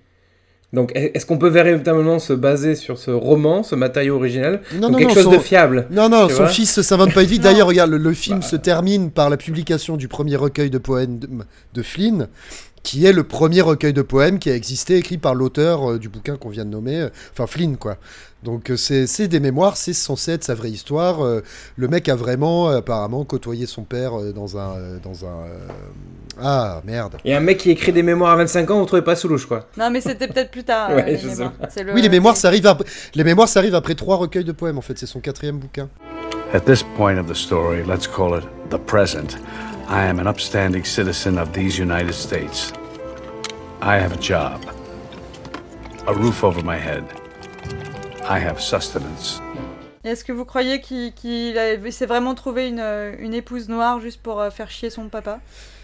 Donc, 0.73 0.93
est- 0.95 1.11
est-ce 1.17 1.27
qu'on 1.27 1.37
peut 1.39 1.49
véritablement 1.49 2.19
se 2.21 2.33
baser 2.33 2.77
sur 2.77 2.97
ce 2.97 3.11
roman, 3.11 3.65
ce 3.65 3.75
matériau 3.75 4.15
original, 4.17 4.61
Non, 4.75 4.83
comme 4.83 4.93
non, 4.93 4.99
quelque 4.99 5.09
non, 5.09 5.15
chose 5.15 5.25
son- 5.25 5.33
de 5.33 5.39
fiable 5.39 5.87
Non, 5.91 6.09
non, 6.09 6.29
son 6.29 6.47
fils 6.47 6.81
s'invente 6.81 7.13
pas 7.13 7.23
une 7.23 7.29
vie. 7.29 7.39
Non. 7.41 7.45
D'ailleurs, 7.45 7.67
regarde, 7.67 7.91
le, 7.91 7.99
le 7.99 8.13
film 8.13 8.39
Bah. 8.41 8.47
se 8.47 8.55
termine 8.57 9.11
par 9.11 9.31
la 9.31 9.37
publication 9.37 9.97
du 9.97 10.07
premier 10.07 10.37
recueil 10.37 10.71
de 10.71 10.79
poèmes 10.79 11.19
de, 11.19 11.29
de 11.75 11.83
Flynn, 11.83 12.29
qui 12.83 13.05
est 13.07 13.13
le 13.13 13.25
premier 13.25 13.61
recueil 13.61 13.93
de 13.93 14.03
poèmes 14.03 14.39
qui 14.39 14.51
a 14.51 14.55
existé, 14.55 14.97
écrit 14.97 15.19
par 15.19 15.35
l'auteur 15.35 15.91
euh, 15.93 15.99
du 15.99 16.09
bouquin 16.09 16.37
qu'on 16.37 16.49
vient 16.49 16.65
de 16.65 16.71
nommer, 16.71 17.01
euh, 17.01 17.09
enfin 17.33 17.47
Flynn, 17.47 17.77
quoi. 17.77 17.97
Donc 18.43 18.71
euh, 18.71 18.77
c'est 18.77 19.07
c'est 19.07 19.29
des 19.29 19.39
mémoires, 19.41 19.77
c'est 19.77 19.93
censé 19.93 20.33
être 20.33 20.45
sa 20.45 20.55
vraie 20.55 20.71
histoire. 20.71 21.19
le 21.77 21.89
mec 21.89 22.09
a 22.09 22.17
vraiment, 22.17 22.69
apparemment, 22.69 23.25
côtoyé 23.25 23.67
son 23.67 23.83
père 23.83 24.13
dans 24.35 24.57
un... 24.57 24.97
dans 25.03 25.27
un 25.27 25.45
Ah, 26.41 26.81
merde. 26.87 27.17
Et 27.27 27.35
un 27.35 27.41
mec 27.41 27.59
qui 27.59 27.71
écrit 27.71 27.93
des 27.93 28.03
mémoires 28.03 28.31
à 28.33 28.37
25 28.37 28.71
ans, 28.71 28.79
vous 28.81 28.87
trouvez 28.87 29.03
pas 29.03 29.15
sous 29.17 29.29
louche, 29.29 29.45
quoi 29.47 29.67
Non, 29.77 29.91
mais 29.91 30.01
c'était 30.01 30.27
peut-être 30.27 30.51
plus 30.51 30.65
tard. 30.65 30.91
Ouais, 30.95 31.19
les 31.77 31.83
le- 31.85 31.93
Oui, 31.95 32.01
les 32.01 32.09
mémoires, 32.09 32.37
ça 32.37 32.49
arrive 32.49 32.67
après, 32.67 32.87
les 33.15 33.25
mémoires, 33.25 33.49
ça 33.49 33.61
arrive 33.61 33.75
après 33.75 33.95
trois 33.95 34.17
recueils 34.17 34.45
de 34.45 34.53
poèmes, 34.53 34.79
en 34.79 34.83
fait. 34.83 34.99
C'est 34.99 35.07
son 35.07 35.21
quatrième 35.21 35.59
bouquin. 35.59 35.89
At 36.55 36.61
this 36.61 36.83
point 36.97 37.19
of 37.19 37.27
the 37.27 37.35
story, 37.35 37.83
let's 37.87 38.09
call 38.09 38.39
it 38.39 38.45
the 38.71 38.79
present, 38.79 39.37
I 39.93 40.07
am 40.07 40.21
an 40.21 40.29
upstanding 40.29 40.85
citizen 40.85 41.37
of 41.37 41.53
these 41.53 41.77
United 41.77 42.15
States. 42.15 42.73
I 43.83 43.99
have 43.99 44.13
a 44.13 44.21
job, 44.21 44.61
a 46.07 46.15
roof 46.15 46.45
over 46.45 46.63
my 46.63 46.77
head. 46.77 47.03
I 48.23 48.39
have 48.39 48.61
sustenance. 48.61 49.41
Est-ce 50.05 50.23
que 50.25 50.33
vous 50.33 50.45
croyez 50.45 50.81
qu'il 50.81 51.13
il 51.25 51.93
s'est 51.93 52.07
vraiment 52.07 52.37
trouvé 52.37 52.69
une, 52.69 52.81
une 53.19 53.35
épouse 53.35 53.69
noire 53.69 54.01
juste 54.01 54.21
pour 54.23 54.41
euh, 54.41 54.51
faire 54.51 54.71
chier 54.71 54.91
son 54.91 55.09
papa? 55.09 55.41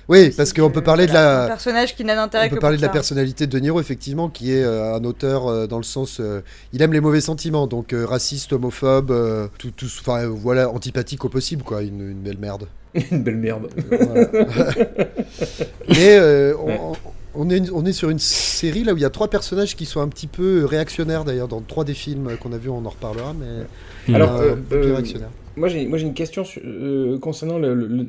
Oui, 0.09 0.31
parce 0.37 0.53
qu'on 0.53 0.71
peut 0.71 0.85
parler 0.85 1.07
de 1.07 1.11
voilà, 1.11 1.39
Un 1.39 1.41
la... 1.43 1.47
personnage 1.49 1.97
qui 1.97 2.05
n'a 2.05 2.15
d'intérêt 2.15 2.47
On 2.47 2.49
que 2.51 2.55
peut 2.55 2.61
parler 2.61 2.77
de 2.77 2.83
la 2.83 2.91
personnalité 2.91 3.49
de 3.49 3.53
De 3.53 3.59
Niro, 3.59 3.81
effectivement, 3.81 4.29
qui 4.29 4.53
est 4.53 4.63
euh, 4.63 4.95
un 4.95 5.03
auteur 5.03 5.49
euh, 5.49 5.67
dans 5.67 5.79
le 5.79 5.83
sens. 5.83 6.21
euh, 6.21 6.43
il 6.73 6.81
aime 6.81 6.93
les 6.93 7.01
mauvais 7.01 7.21
sentiments, 7.21 7.67
donc 7.67 7.93
raciste, 7.93 8.53
homophobe, 8.53 9.51
tout, 9.59 9.73
tout, 9.73 9.89
enfin 10.01 10.29
voilà, 10.29 10.71
antipathique 10.71 11.25
au 11.25 11.29
possible, 11.29 11.65
quoi, 11.65 11.83
une, 11.83 12.09
une 12.11 12.21
belle 12.21 12.39
merde. 12.39 12.69
Une 13.11 13.23
belle 13.23 13.37
merde. 13.37 13.69
Voilà. 13.91 14.29
Mais 15.89 16.17
euh, 16.19 16.55
on- 16.59 16.93
On 17.39 17.51
est, 17.51 17.71
on 17.71 17.85
est 17.85 17.93
sur 17.93 18.09
une 18.09 18.19
série 18.19 18.83
là 18.83 18.95
où 18.95 18.97
il 18.97 19.03
y 19.03 19.05
a 19.05 19.11
trois 19.11 19.29
personnages 19.29 19.77
qui 19.77 19.85
sont 19.85 20.01
un 20.01 20.09
petit 20.09 20.27
peu 20.27 20.65
réactionnaires 20.65 21.23
d'ailleurs 21.23 21.49
dans 21.49 21.61
trois 21.61 21.85
des 21.85 21.93
films 21.93 22.31
qu'on 22.41 22.51
a 22.55 22.57
vus, 22.57 22.71
on 22.71 22.87
en 22.87 22.89
reparlera, 22.89 23.35
mais 23.39 24.15
Alors, 24.15 24.37
euh, 24.37 24.53
euh, 24.53 24.55
peu 24.71 24.77
euh, 24.77 24.95
réactionnaires. 24.95 25.29
Moi 25.55 25.69
j'ai, 25.69 25.85
moi 25.87 25.99
j'ai 25.99 26.07
une 26.07 26.15
question 26.15 26.45
sur- 26.47 26.63
euh, 26.65 27.19
concernant 27.19 27.59
le- 27.59 27.75
le- 27.75 27.89
le- 27.89 28.07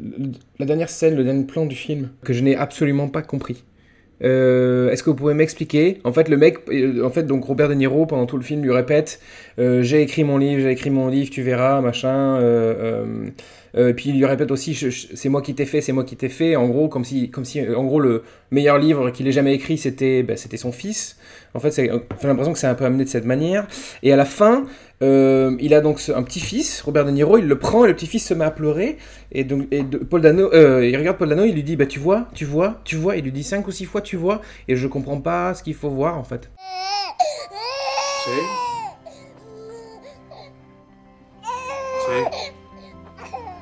la 0.59 0.65
dernière 0.65 0.87
scène, 0.89 1.17
le 1.17 1.25
dernier 1.25 1.43
plan 1.43 1.65
du 1.65 1.75
film, 1.75 2.07
que 2.23 2.31
je 2.31 2.41
n'ai 2.41 2.55
absolument 2.55 3.09
pas 3.09 3.21
compris. 3.21 3.65
Euh, 4.23 4.89
est-ce 4.91 5.03
que 5.03 5.09
vous 5.09 5.15
pouvez 5.17 5.33
m'expliquer? 5.33 5.99
En 6.05 6.13
fait, 6.13 6.29
le 6.29 6.37
mec, 6.37 6.59
euh, 6.69 7.05
en 7.05 7.09
fait, 7.09 7.23
donc 7.23 7.43
Robert 7.43 7.67
De 7.67 7.73
Niro 7.73 8.05
pendant 8.05 8.27
tout 8.27 8.37
le 8.37 8.43
film 8.43 8.63
lui 8.63 8.71
répète 8.71 9.19
euh, 9.59 9.83
J'ai 9.83 10.01
écrit 10.01 10.23
mon 10.23 10.37
livre, 10.37 10.61
j'ai 10.61 10.71
écrit 10.71 10.89
mon 10.89 11.09
livre, 11.09 11.29
tu 11.31 11.41
verras, 11.41 11.81
machin. 11.81 12.37
euh, 12.39 13.27
euh, 13.75 13.89
euh, 13.89 13.93
puis 13.93 14.09
il 14.09 14.17
lui 14.17 14.25
répète 14.25 14.51
aussi 14.51 14.75
C'est 14.75 15.29
moi 15.29 15.41
qui 15.41 15.55
t'ai 15.55 15.65
fait, 15.65 15.81
c'est 15.81 15.91
moi 15.91 16.03
qui 16.03 16.15
t'ai 16.15 16.29
fait. 16.29 16.55
En 16.55 16.67
gros, 16.67 16.87
comme 16.87 17.05
si, 17.05 17.29
comme 17.29 17.45
si, 17.45 17.61
en 17.61 17.83
gros, 17.85 17.99
le 17.99 18.23
meilleur 18.51 18.77
livre 18.77 19.11
qu'il 19.11 19.27
ait 19.27 19.31
jamais 19.31 19.53
écrit, 19.53 19.77
c'était, 19.77 20.23
ben, 20.23 20.37
c'était 20.37 20.57
son 20.57 20.71
fils. 20.71 21.17
En 21.53 21.59
fait, 21.59 21.75
j'ai 21.75 21.87
l'impression 21.87 22.53
que 22.53 22.59
c'est 22.59 22.67
un 22.67 22.75
peu 22.75 22.85
amené 22.85 23.03
de 23.03 23.09
cette 23.09 23.25
manière. 23.25 23.67
Et 24.03 24.13
à 24.13 24.15
la 24.15 24.25
fin, 24.25 24.65
euh, 25.03 25.55
il 25.59 25.73
a 25.73 25.81
donc 25.81 26.01
un 26.13 26.23
petit-fils, 26.23 26.81
Robert 26.81 27.05
De 27.05 27.11
Niro, 27.11 27.37
il 27.37 27.47
le 27.47 27.59
prend 27.59 27.85
et 27.85 27.87
le 27.87 27.95
petit-fils 27.95 28.25
se 28.25 28.33
met 28.33 28.45
à 28.45 28.51
pleurer. 28.51 28.97
Et 29.31 29.43
donc, 29.43 29.67
et 29.71 29.83
Paul 29.83 30.21
Dano, 30.21 30.51
euh, 30.53 30.85
il 30.85 30.95
regarde 30.97 31.17
Paul 31.17 31.29
Dano, 31.29 31.43
il 31.45 31.53
lui 31.53 31.63
dit, 31.63 31.75
bah 31.75 31.85
tu 31.85 31.99
vois, 31.99 32.27
tu 32.33 32.45
vois, 32.45 32.81
tu 32.83 32.95
vois. 32.95 33.15
Il 33.15 33.23
lui 33.23 33.31
dit 33.31 33.43
cinq 33.43 33.67
ou 33.67 33.71
six 33.71 33.85
fois, 33.85 34.01
tu 34.01 34.17
vois. 34.17 34.41
Et 34.67 34.75
je 34.75 34.87
comprends 34.87 35.21
pas 35.21 35.53
ce 35.53 35.63
qu'il 35.63 35.75
faut 35.75 35.89
voir 35.89 36.17
en 36.17 36.23
fait. 36.23 36.49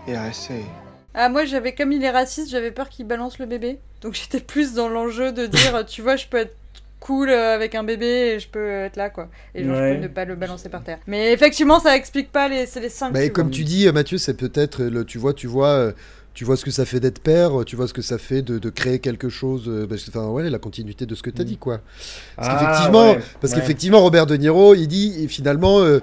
Yeah, 0.08 0.28
I 0.30 0.34
see. 0.34 0.66
Ah, 1.14 1.30
moi, 1.30 1.46
j'avais, 1.46 1.74
comme 1.74 1.92
il 1.92 2.04
est 2.04 2.10
raciste, 2.12 2.50
j'avais 2.50 2.72
peur 2.72 2.90
qu'il 2.90 3.08
balance 3.08 3.40
le 3.40 3.46
bébé. 3.46 3.80
Donc 4.02 4.14
j'étais 4.22 4.40
plus 4.40 4.74
dans 4.74 4.90
l'enjeu 4.90 5.32
de 5.32 5.46
dire, 5.46 5.86
tu 5.88 6.02
vois, 6.02 6.16
je 6.16 6.28
peux 6.28 6.38
être 6.38 6.56
cool 7.00 7.30
euh, 7.30 7.54
avec 7.56 7.76
un 7.76 7.84
bébé 7.84 8.06
et 8.36 8.40
je 8.40 8.48
peux 8.48 8.68
être 8.70 8.96
là, 8.96 9.10
quoi. 9.10 9.30
Et 9.54 9.64
genre, 9.64 9.76
Ouais. 9.78 9.92
je 9.92 9.96
peux 9.98 10.02
ne 10.04 10.08
pas 10.08 10.26
le 10.26 10.36
balancer 10.36 10.70
par 10.70 10.84
terre. 10.84 11.00
Mais 11.08 11.32
effectivement, 11.34 11.80
ça 11.80 11.96
explique 11.96 12.32
pas 12.32 12.48
les, 12.48 12.66
c'est 12.66 12.80
les 12.80 12.90
5 12.90 13.14
Bah, 13.14 13.28
comme 13.30 13.50
tu 13.52 13.64
dis, 13.64 13.90
Mathieu, 13.92 14.18
c'est 14.18 14.34
peut-être 14.36 14.84
le, 14.84 15.06
tu 15.06 15.18
vois, 15.18 15.34
tu 15.34 15.48
vois, 15.48 15.68
euh, 15.70 15.92
tu 16.34 16.44
vois 16.46 16.58
ce 16.58 16.66
que 16.66 16.72
ça 16.72 16.84
fait 16.86 17.00
d'être 17.00 17.20
père, 17.20 17.64
tu 17.66 17.76
vois 17.76 17.88
ce 17.88 17.94
que 17.94 18.02
ça 18.02 18.18
fait 18.18 18.42
de, 18.42 18.58
de 18.60 18.70
créer 18.70 19.00
quelque 19.00 19.30
chose, 19.30 19.66
euh, 19.68 19.86
parce 19.88 20.04
que, 20.04 20.10
enfin, 20.10 20.28
ouais, 20.30 20.50
la 20.50 20.60
continuité 20.60 21.06
de 21.06 21.16
ce 21.16 21.22
que 21.24 21.30
tu 21.30 21.42
as 21.42 21.46
dit, 21.46 21.58
quoi. 21.58 21.80
Parce 22.36 22.50
Ah, 22.52 22.58
qu'effectivement, 22.60 23.12
ouais, 23.12 23.20
parce 23.40 23.54
ouais. 23.54 23.60
qu'effectivement, 23.62 24.02
Robert 24.02 24.26
De 24.26 24.36
Niro, 24.36 24.74
il 24.76 24.88
dit, 24.88 25.24
et 25.24 25.28
finalement. 25.28 25.80
euh, 25.82 26.00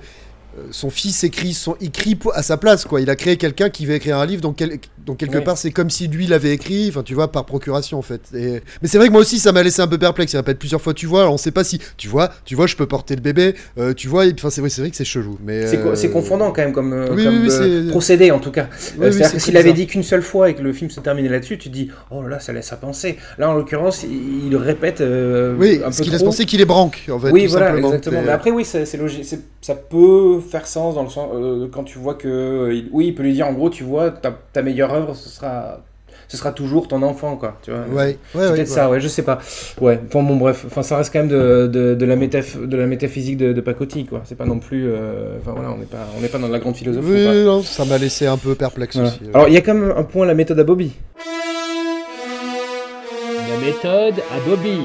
son 0.71 0.91
fils 0.91 1.25
écrit, 1.25 1.55
son, 1.55 1.77
écrit 1.81 2.19
à 2.35 2.43
sa 2.43 2.57
place, 2.57 2.85
quoi. 2.85 3.01
Il 3.01 3.11
a 3.11 3.17
créé 3.17 3.37
quelqu'un 3.37 3.71
qui 3.71 3.87
veut 3.87 3.95
écrire 3.95 4.19
un 4.19 4.27
livre, 4.27 4.43
quel- 4.53 4.79
donc 5.07 5.19
quelque 5.19 5.37
Ouais. 5.39 5.45
part, 5.45 5.59
c'est 5.59 5.71
comme 5.71 5.91
si 5.91 6.09
lui 6.09 6.27
l'avait 6.27 6.53
écrit, 6.53 6.89
enfin, 6.89 7.03
tu 7.03 7.15
vois, 7.15 7.31
par 7.33 7.45
procuration, 7.45 7.99
en 7.99 8.03
fait. 8.03 8.21
Et- 8.35 8.61
Mais 8.83 8.89
c'est 8.89 8.99
vrai 8.99 9.09
que 9.09 9.13
moi 9.13 9.21
aussi, 9.23 9.39
ça 9.39 9.53
m'a 9.53 9.63
laissé 9.63 9.83
un 9.83 9.87
peu 9.89 9.99
perplexe. 9.99 10.33
Il 10.33 10.37
répète 10.37 10.59
plusieurs 10.59 10.81
fois, 10.81 10.95
tu 10.95 11.07
vois, 11.07 11.21
alors 11.23 11.35
on 11.35 11.39
sait 11.39 11.51
pas 11.51 11.65
si, 11.65 11.81
tu 11.97 12.09
vois, 12.09 12.31
tu 12.45 12.55
vois, 12.55 12.67
je 12.67 12.77
peux 12.77 12.87
porter 12.87 13.15
le 13.17 13.21
bébé, 13.21 13.55
euh, 13.79 13.95
tu 13.95 14.09
vois, 14.09 14.27
et- 14.27 14.33
enfin, 14.35 14.51
c'est 14.51 14.61
vrai, 14.61 14.71
vrai 14.71 14.91
que 14.91 14.97
c'est 14.97 15.05
chelou. 15.05 15.39
Mais 15.45 15.67
C'est 15.67 15.79
euh, 15.79 15.95
c'est 15.95 16.11
confondant 16.11 16.53
quand 16.53 16.63
même 16.63 16.73
comme, 16.73 16.93
euh, 16.93 17.15
oui, 17.15 17.25
comme 17.25 17.35
oui, 17.43 17.49
oui, 17.49 17.51
c'est- 17.51 17.91
procédé 17.91 18.31
en 18.31 18.39
tout 18.39 18.51
cas. 18.53 18.63
Euh, 18.63 18.67
C'est-à-dire 19.11 19.27
c'est 19.27 19.33
que 19.37 19.43
s'il 19.43 19.57
avait 19.57 19.73
dit 19.73 19.87
qu'une 19.87 20.03
seule 20.03 20.23
fois 20.23 20.51
et 20.51 20.55
que 20.55 20.63
le 20.63 20.73
film 20.73 20.91
se 20.91 21.01
terminait 21.01 21.29
là-dessus, 21.29 21.59
tu 21.59 21.69
te 21.69 21.75
dis 21.75 21.91
oh 22.11 22.23
là 22.23 22.39
ça 22.41 22.53
laisse 22.53 22.73
à 22.73 22.77
penser. 22.77 23.17
Là 23.39 23.51
en 23.51 23.55
l'occurrence, 23.55 24.03
il, 24.05 24.47
il 24.49 24.57
répète 24.57 25.01
Oui, 25.01 25.81
un 25.85 25.91
ce 25.91 25.99
peu 25.99 26.05
qui 26.05 26.11
laisse 26.11 26.23
penser 26.23 26.47
qu'il 26.47 26.61
est 26.61 26.65
branque, 26.67 27.07
en 27.11 27.19
fait, 27.19 27.31
Oui, 27.31 27.45
tout 27.45 27.51
voilà, 27.53 27.67
simplement. 27.69 27.89
exactement. 27.89 28.23
Mais 28.25 28.31
après, 28.31 28.51
oui, 28.51 28.65
c'est 28.65 28.97
logique. 28.97 29.25
Ça 29.61 29.75
peut 29.75 30.41
faire 30.41 30.67
sens 30.67 30.95
dans 30.95 31.05
le 31.05 31.09
sens 31.11 31.29
quand 31.73 31.85
tu 31.85 31.99
vois 31.99 32.15
que 32.15 32.71
il- 32.73 32.89
oui, 32.93 33.09
il 33.09 33.15
peut 33.15 33.23
lui 33.23 33.33
dire 33.33 33.47
en 33.47 33.53
gros, 33.53 33.71
tu 33.71 33.85
vois, 33.85 34.11
ta, 34.11 34.37
ta 34.53 34.63
œuvre, 34.95 35.15
ce 35.15 35.29
sera 35.29 35.81
ce 36.29 36.39
sera 36.39 36.53
toujours 36.53 36.89
ton 36.89 37.03
enfant, 37.03 37.37
quoi. 37.37 37.59
Tu 37.63 37.71
vois. 37.71 37.81
Ouais, 37.81 38.17
ouais, 38.35 38.49
peut-être 38.49 38.59
ouais. 38.61 38.65
ça, 38.65 38.89
ouais, 38.89 39.01
je 39.01 39.09
sais 39.09 39.23
pas. 39.23 39.39
Ouais, 39.83 40.01
enfin 40.09 40.23
bon, 40.23 40.37
bref, 40.37 40.65
enfin 40.67 40.83
ça 40.83 40.97
reste 40.97 41.13
quand 41.13 41.19
même 41.19 41.29
de, 41.29 41.67
de, 41.67 41.95
de 41.95 42.07
la, 42.07 42.17
métaph- 42.17 42.65
de 42.65 42.75
la 42.77 42.87
métaphysique 42.87 43.37
de, 43.37 43.53
de 43.53 43.61
Pacotti, 43.61 44.07
quoi. 44.07 44.23
C'est 44.25 44.37
pas 44.39 44.47
non 44.47 44.59
plus, 44.59 44.89
euh, 44.89 45.37
enfin 45.41 45.53
voilà, 45.53 45.71
on 45.73 45.77
n'est 45.77 45.85
pas, 45.85 46.07
on 46.17 46.23
n'est 46.23 46.29
pas 46.29 46.39
dans 46.39 46.49
la 46.49 46.59
grande 46.59 46.77
philosophie. 46.77 47.07
Oui, 47.07 47.45
non, 47.45 47.63
ça 47.63 47.85
m'a 47.85 47.99
laissé 47.99 48.27
un 48.27 48.39
peu 48.39 48.55
perplexe 48.55 48.97
Voilà. 48.97 49.11
aussi. 49.11 49.21
ouais. 49.25 49.31
Alors 49.35 49.49
il 49.49 49.53
y 49.55 49.59
a 49.59 49.61
quand 49.61 49.75
même 49.75 49.93
un 49.95 50.05
point 50.05 50.25
la 50.25 50.33
méthode 50.35 50.59
à 50.59 50.65
Bobby. 50.65 50.93
La 53.51 53.67
méthode 53.67 54.15
à 54.35 54.49
Bobby. 54.49 54.79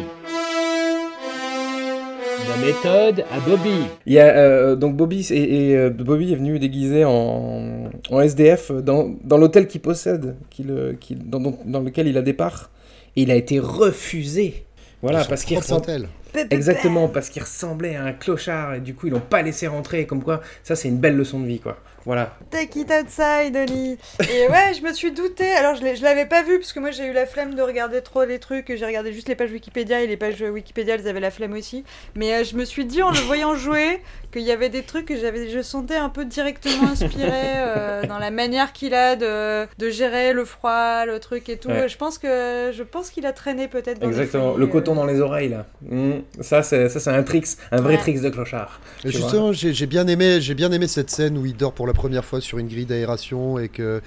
La 2.49 2.65
méthode 2.65 3.25
à 3.31 3.39
Bobby. 3.39 3.69
Il 4.05 4.13
y 4.13 4.19
a 4.19 4.27
euh, 4.37 4.75
donc 4.75 4.95
Bobby 4.95 5.25
et, 5.31 5.69
et, 5.71 5.77
euh, 5.77 5.89
Bobby 5.89 6.31
est 6.33 6.35
venu 6.35 6.59
déguisé 6.59 7.03
en, 7.05 7.89
en 8.09 8.21
SDF 8.21 8.71
dans, 8.71 9.13
dans 9.23 9.37
l'hôtel 9.37 9.67
qu'il 9.67 9.81
possède, 9.81 10.35
euh, 10.69 10.93
dans, 11.25 11.39
dans- 11.39 11.57
dans 11.65 11.79
lequel 11.81 12.07
il 12.07 12.17
a 12.17 12.21
des 12.21 12.33
parts, 12.33 12.69
et 13.15 13.23
il 13.23 13.31
a 13.31 13.35
été 13.35 13.59
refusé. 13.59 14.63
Voilà, 15.01 15.19
parce 15.29 15.43
qu'il 15.43 15.57
hôtel. 15.77 16.07
Exactement, 16.49 17.07
parce 17.07 17.29
qu'il 17.29 17.41
ressemblait 17.41 17.95
à 17.95 18.03
un 18.03 18.13
clochard 18.13 18.75
et 18.75 18.79
du 18.79 18.93
coup 18.93 19.07
ils 19.07 19.13
l'ont 19.13 19.19
pas 19.19 19.41
laissé 19.41 19.67
rentrer. 19.67 20.05
Comme 20.05 20.23
quoi, 20.23 20.41
ça 20.63 20.75
c'est 20.75 20.87
une 20.87 20.97
belle 20.97 21.15
leçon 21.15 21.39
de 21.39 21.47
vie, 21.47 21.59
quoi. 21.59 21.77
Voilà. 22.07 22.37
Take 22.51 22.79
it 22.79 22.89
outside, 22.89 23.53
Oli. 23.53 23.97
Et 24.21 24.47
ouais, 24.47 24.73
je 24.73 24.81
me 24.81 24.93
suis 24.93 25.11
douté. 25.11 25.43
Alors, 25.51 25.75
je 25.75 26.01
l'avais 26.01 26.25
pas 26.25 26.41
vu 26.41 26.57
parce 26.57 26.71
que 26.71 26.79
moi 26.79 26.91
j'ai 26.91 27.05
eu 27.05 27.11
la 27.11 27.25
flemme 27.25 27.53
de 27.53 27.61
regarder 27.61 28.01
trop 28.01 28.23
les 28.23 28.39
trucs. 28.39 28.73
J'ai 28.73 28.85
regardé 28.85 29.11
juste 29.11 29.27
les 29.27 29.35
pages 29.35 29.51
Wikipédia 29.51 30.01
et 30.01 30.07
les 30.07 30.15
pages 30.15 30.41
Wikipédia, 30.41 30.95
elles 30.95 31.07
avaient 31.09 31.19
la 31.19 31.31
flemme 31.31 31.51
aussi. 31.51 31.83
Mais 32.15 32.33
euh, 32.33 32.43
je 32.45 32.55
me 32.55 32.63
suis 32.63 32.85
dit 32.85 33.03
en 33.03 33.11
le 33.11 33.17
voyant 33.17 33.55
jouer 33.55 34.01
qu'il 34.31 34.43
y 34.43 34.53
avait 34.53 34.69
des 34.69 34.83
trucs 34.83 35.05
que 35.05 35.17
j'avais, 35.17 35.49
je 35.49 35.61
sentais 35.61 35.97
un 35.97 36.07
peu 36.07 36.23
directement 36.23 36.87
inspiré 36.91 37.29
euh, 37.33 38.03
dans 38.07 38.19
la 38.19 38.31
manière 38.31 38.71
qu'il 38.71 38.93
a 38.93 39.17
de, 39.17 39.67
de 39.77 39.89
gérer 39.89 40.31
le 40.31 40.45
froid, 40.45 41.05
le 41.05 41.19
truc 41.19 41.49
et 41.49 41.57
tout. 41.57 41.67
Ouais. 41.67 41.89
Je 41.89 41.97
pense 41.97 42.17
que 42.17 42.71
je 42.73 42.83
pense 42.83 43.09
qu'il 43.09 43.25
a 43.25 43.33
traîné 43.33 43.67
peut-être 43.67 44.01
Exactement, 44.01 44.55
le 44.55 44.63
euh. 44.63 44.69
coton 44.69 44.95
dans 44.95 45.05
les 45.05 45.19
oreilles 45.19 45.49
là. 45.49 45.65
Mm. 45.81 46.16
Ça 46.41 46.63
c'est 46.63 46.89
ça 46.89 46.99
c'est 46.99 47.09
un 47.11 47.23
tricks, 47.23 47.47
un 47.71 47.81
vrai 47.81 47.95
Ouais. 47.95 47.97
tricks 47.97 48.21
de 48.21 48.29
clochard. 48.29 48.79
Et 49.03 49.11
justement, 49.11 49.51
j'ai 49.53 49.73
j'ai 49.73 49.85
bien 49.87 50.07
aimé, 50.07 50.39
j'ai 50.41 50.53
bien 50.55 50.71
aimé 50.71 50.87
cette 50.87 51.09
scène 51.09 51.37
où 51.37 51.45
il 51.45 51.55
dort 51.55 51.73
pour 51.73 51.87
la 51.87 51.93
première 51.93 52.25
fois 52.25 52.41
sur 52.41 52.57
une 52.57 52.67
grille 52.67 52.85
d'aération 52.85 53.59
et 53.59 53.69
que 53.69 54.01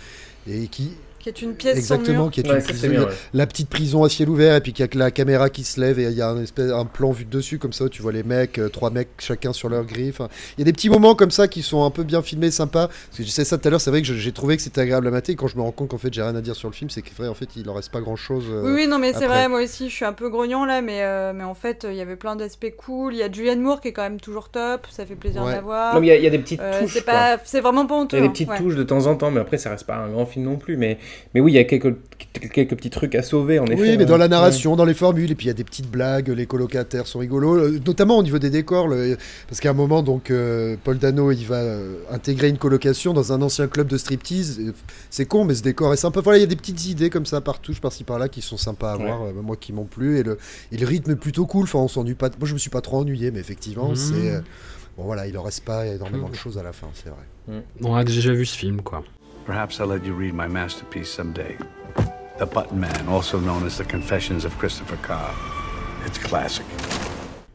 et 0.48 0.68
qui 0.68 0.92
Qui 1.32 1.44
est 1.44 1.46
une 1.48 1.54
pièce 1.54 1.76
exactement 1.76 2.28
qui 2.28 2.40
est 2.40 2.48
Ouais, 2.48 2.56
une 2.56 2.62
prison, 2.62 2.88
bien, 2.88 3.00
ouais. 3.02 3.08
la 3.34 3.46
petite 3.46 3.68
prison 3.68 4.04
à 4.04 4.08
ciel 4.08 4.28
ouvert 4.28 4.56
et 4.56 4.60
puis 4.60 4.72
qu'il 4.72 4.82
y 4.82 4.84
a 4.84 4.88
que 4.88 4.98
la 4.98 5.10
caméra 5.10 5.50
qui 5.50 5.64
se 5.64 5.80
lève 5.80 5.98
et 5.98 6.04
il 6.04 6.12
y 6.12 6.22
a 6.22 6.28
un 6.28 6.42
espèce 6.42 6.70
un 6.72 6.84
plan 6.84 7.10
vu 7.12 7.24
de 7.24 7.30
dessus 7.30 7.58
comme 7.58 7.72
ça, 7.72 7.88
tu 7.88 8.02
vois 8.02 8.12
les 8.12 8.22
mecs, 8.22 8.58
euh, 8.58 8.68
trois 8.68 8.90
mecs 8.90 9.08
chacun 9.18 9.52
sur 9.52 9.68
leur. 9.68 9.84
Enfin, 10.08 10.28
il 10.56 10.60
y 10.60 10.62
a 10.62 10.64
des 10.64 10.72
petits 10.72 10.90
moments 10.90 11.14
comme 11.14 11.30
ça 11.30 11.48
qui 11.48 11.62
sont 11.62 11.84
un 11.84 11.90
peu 11.90 12.02
bien 12.04 12.22
filmés, 12.22 12.50
sympas. 12.50 12.88
Parce 12.88 13.16
que 13.18 13.22
je 13.22 13.28
disais 13.28 13.44
ça 13.44 13.58
tout 13.58 13.68
à 13.68 13.70
l'heure, 13.70 13.80
c'est 13.80 13.90
vrai 13.90 14.02
que 14.02 14.06
j'ai 14.12 14.32
trouvé 14.32 14.56
que 14.56 14.62
c'était 14.62 14.80
agréable 14.80 15.06
à 15.08 15.10
mater. 15.10 15.32
Et 15.32 15.36
quand 15.36 15.46
je 15.48 15.56
me 15.56 15.62
rends 15.62 15.72
compte 15.72 15.88
qu'en 15.90 15.98
fait 15.98 16.12
j'ai 16.12 16.22
rien 16.22 16.34
à 16.34 16.40
dire 16.40 16.56
sur 16.56 16.68
le 16.68 16.74
film, 16.74 16.90
c'est 16.90 17.02
que 17.02 17.10
vrai 17.16 17.28
en 17.28 17.34
fait 17.34 17.48
il 17.56 17.68
en 17.68 17.74
reste 17.74 17.90
pas 17.90 18.00
grand 18.00 18.16
chose. 18.16 18.44
Oui, 18.50 18.72
oui, 18.72 18.86
non, 18.86 18.98
mais 18.98 19.12
c'est 19.12 19.26
vrai, 19.26 19.48
moi 19.48 19.62
aussi, 19.62 19.88
je 19.88 19.94
suis 19.94 20.04
un 20.04 20.12
peu 20.12 20.28
grognon 20.30 20.64
là, 20.64 20.80
mais, 20.82 21.02
euh, 21.02 21.32
mais 21.34 21.44
en 21.44 21.54
fait, 21.54 21.86
il 21.88 21.94
y 21.96 22.00
avait 22.00 22.16
plein 22.16 22.36
d'aspects 22.36 22.72
cool. 22.76 23.14
Il 23.14 23.18
y 23.18 23.22
a 23.22 23.30
Julianne 23.30 23.60
Moore 23.60 23.80
qui 23.80 23.88
est 23.88 23.92
quand 23.92 24.02
même 24.02 24.20
toujours 24.20 24.48
top, 24.48 24.86
ça 24.90 25.04
fait 25.06 25.14
plaisir 25.14 25.42
Ouais. 25.42 25.50
de 25.50 25.54
la 25.56 25.60
voir. 25.60 25.94
Non, 25.94 26.00
mais 26.00 26.06
il 26.06 26.10
y 26.10 26.12
a- 26.12 26.16
il 26.16 26.24
y 26.24 26.26
a 26.26 26.30
des 26.30 26.38
petites 26.38 26.60
Euh, 26.60 26.80
touches, 26.80 26.98
C'est 27.44 27.60
vraiment 27.60 27.86
pas 27.86 27.94
honteux. 27.94 28.16
Il 28.16 28.20
y 28.20 28.22
a 28.22 28.22
des 28.22 28.28
hein, 28.28 28.32
petites 28.32 28.48
ouais. 28.50 28.58
touches 28.58 28.74
de 28.76 28.82
temps 28.82 29.06
en 29.06 29.14
temps, 29.16 29.30
mais 29.30 29.40
après 29.40 29.58
ça 29.58 29.70
reste 29.70 29.86
pas 29.86 29.96
un 29.96 30.08
grand 30.08 30.26
film 30.26 30.44
non 30.44 30.56
plus. 30.56 30.76
Mais, 30.76 30.98
mais 31.34 31.40
oui, 31.40 31.52
il 31.52 31.54
y 31.54 31.58
a 31.58 31.64
quelques, 31.64 31.94
quelques 32.52 32.76
petits 32.76 32.90
trucs 32.90 33.14
à 33.14 33.22
sauver 33.22 33.58
en 33.58 33.66
effet. 33.66 33.80
Oui, 33.80 33.96
mais 33.98 34.04
dans 34.06 34.16
la 34.16 34.24
Ouais. 34.26 34.28
narration, 34.30 34.76
dans 34.76 34.84
les 34.84 34.94
formules, 34.94 35.30
et 35.30 35.34
puis 35.34 35.46
il 35.46 35.48
y 35.48 35.50
a 35.50 35.54
des 35.54 35.64
petites 35.64 35.90
blagues, 35.90 36.28
les 36.28 36.46
colocataires 36.46 37.06
sont 37.06 37.18
rigolos, 37.20 37.56
euh, 37.56 37.80
notamment 37.86 38.18
au 38.18 38.22
niveau 38.22 38.38
des 38.38 38.50
décors, 38.50 38.88
le- 38.88 39.16
parce 39.48 39.60
qu'à 39.60 39.70
un 39.70 39.74
moment, 39.74 40.02
donc, 40.02 40.30
euh, 40.30 40.76
Paul 40.84 40.98
Dano, 40.98 41.30
il 41.32 41.44
va 41.46 41.56
euh, 41.56 41.96
intégrer 42.10 42.48
une 42.48 42.58
colocation 42.58 43.12
dans 43.12 43.32
un 43.32 43.42
ancien 43.42 43.66
club 43.68 43.86
de 43.88 43.96
striptease. 43.98 44.60
C'est 45.10 45.26
con, 45.26 45.44
mais 45.44 45.54
ce 45.54 45.62
décor 45.62 45.92
est 45.92 45.96
sympa. 45.96 46.20
Voilà, 46.20 46.38
il 46.38 46.42
y 46.42 46.44
a 46.44 46.48
des 46.48 46.56
petites 46.56 46.86
idées 46.86 47.10
comme 47.10 47.26
ça 47.26 47.40
partout, 47.40 47.72
par-ci 47.80 48.04
par-là, 48.04 48.28
qui 48.28 48.42
sont 48.42 48.56
sympas 48.56 48.92
à 48.92 48.96
Ouais. 48.96 49.04
voir, 49.04 49.22
euh, 49.22 49.32
moi 49.42 49.56
qui 49.56 49.72
m'ont 49.72 49.84
plu, 49.84 50.18
et 50.18 50.22
le, 50.22 50.38
et 50.72 50.76
le 50.76 50.86
rythme 50.86 51.12
est 51.12 51.16
plutôt 51.16 51.46
cool. 51.46 51.64
Enfin, 51.64 51.78
on 51.80 51.88
s'ennuie 51.88 52.14
pas. 52.14 52.28
Moi, 52.38 52.46
je 52.48 52.54
me 52.54 52.58
suis 52.58 52.70
pas 52.70 52.80
trop 52.80 52.98
ennuyé, 52.98 53.30
mais 53.30 53.40
effectivement, 53.40 53.90
Mhm. 53.90 53.96
c'est. 53.96 54.30
euh, 54.30 54.40
Bon, 54.98 55.04
voilà, 55.04 55.26
il 55.28 55.38
en 55.38 55.42
reste 55.42 55.64
pas 55.64 55.86
énormément 55.86 56.28
de 56.28 56.34
choses 56.34 56.58
à 56.58 56.62
la 56.62 56.72
fin, 56.72 56.88
c'est 56.92 57.08
vrai. 57.08 57.62
On 57.82 57.94
a 57.94 58.04
déjà 58.04 58.32
vu 58.32 58.44
ce 58.44 58.56
film, 58.56 58.82
quoi. 58.82 59.02
Perhaps 59.50 59.80
I'll 59.80 59.88
let 59.88 60.04
you 60.04 60.14
read 60.14 60.32
my 60.32 60.46
masterpiece 60.46 61.10
someday. 61.10 61.56
The 62.38 62.46
Button 62.46 62.78
Man, 62.78 63.08
also 63.08 63.40
known 63.40 63.66
as 63.66 63.76
The 63.78 63.84
Confessions 63.84 64.44
of 64.44 64.56
Christopher 64.58 64.96
Carr. 65.02 65.34
It's 66.06 66.18
classic. 66.18 66.64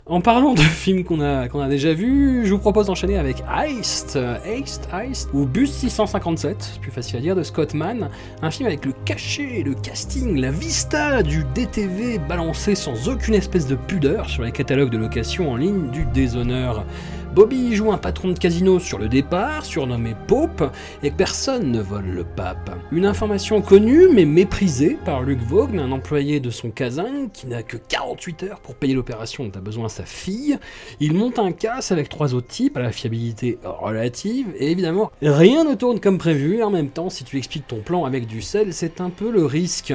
En 0.05 0.19
parlant 0.19 0.53
de 0.55 0.59
films 0.59 1.05
qu'on 1.05 1.21
a, 1.21 1.47
a 1.47 1.67
déjà 1.69 1.93
vus, 1.93 2.45
je 2.45 2.51
vous 2.51 2.59
propose 2.59 2.87
d'enchaîner 2.87 3.17
avec 3.17 3.41
Heist, 3.49 4.19
Heist, 4.45 4.89
Heist, 4.93 5.29
ou 5.33 5.45
Bus 5.45 5.71
657, 5.71 6.57
c'est 6.59 6.81
plus 6.81 6.91
facile 6.91 7.15
à 7.15 7.21
dire, 7.21 7.35
de 7.35 7.43
Scott 7.43 7.73
Mann, 7.73 8.09
un 8.41 8.51
film 8.51 8.67
avec 8.67 8.85
le 8.85 8.91
cachet, 9.05 9.63
le 9.65 9.73
casting, 9.73 10.39
la 10.39 10.51
vista 10.51 11.23
du 11.23 11.45
DTV 11.55 12.19
balancé 12.19 12.75
sans 12.75 13.07
aucune 13.07 13.35
espèce 13.35 13.67
de 13.67 13.75
pudeur 13.75 14.29
sur 14.29 14.43
les 14.43 14.51
catalogues 14.51 14.91
de 14.91 14.97
location 14.97 15.49
en 15.49 15.55
ligne 15.55 15.89
du 15.91 16.05
déshonneur. 16.05 16.85
Bobby 17.35 17.75
joue 17.75 17.91
un 17.91 17.97
patron 17.97 18.29
de 18.29 18.39
casino 18.39 18.79
sur 18.79 18.97
le 18.97 19.09
départ, 19.09 19.65
surnommé 19.65 20.15
Pope, 20.25 20.71
et 21.03 21.11
personne 21.11 21.69
ne 21.69 21.81
vole 21.81 22.05
le 22.05 22.23
pape. 22.23 22.71
Une 22.93 23.05
information 23.05 23.61
connue 23.61 24.07
mais 24.07 24.23
méprisée 24.23 24.97
par 25.03 25.21
Luc 25.21 25.39
Vaughn, 25.41 25.77
un 25.77 25.91
employé 25.91 26.39
de 26.39 26.49
son 26.49 26.71
casin 26.71 27.27
qui 27.33 27.47
n'a 27.47 27.61
que 27.61 27.75
48 27.75 28.43
heures 28.43 28.59
pour 28.61 28.75
payer 28.75 28.93
l'opération 28.93 29.43
dont 29.43 29.51
a 29.53 29.59
besoin 29.61 29.89
sa 29.89 30.05
fille. 30.05 30.57
Il 31.01 31.13
monte 31.13 31.37
un 31.37 31.51
casse 31.51 31.91
avec 31.91 32.07
trois 32.07 32.33
autres 32.35 32.47
types 32.47 32.77
à 32.77 32.81
la 32.81 32.93
fiabilité 32.93 33.59
relative, 33.65 34.47
et 34.57 34.71
évidemment, 34.71 35.11
rien 35.21 35.65
ne 35.65 35.75
tourne 35.75 35.99
comme 35.99 36.17
prévu, 36.17 36.63
en 36.63 36.69
même 36.69 36.89
temps, 36.89 37.09
si 37.09 37.25
tu 37.25 37.37
expliques 37.37 37.67
ton 37.67 37.81
plan 37.81 38.05
avec 38.05 38.27
du 38.27 38.41
sel, 38.41 38.73
c'est 38.73 39.01
un 39.01 39.09
peu 39.09 39.29
le 39.29 39.45
risque. 39.45 39.93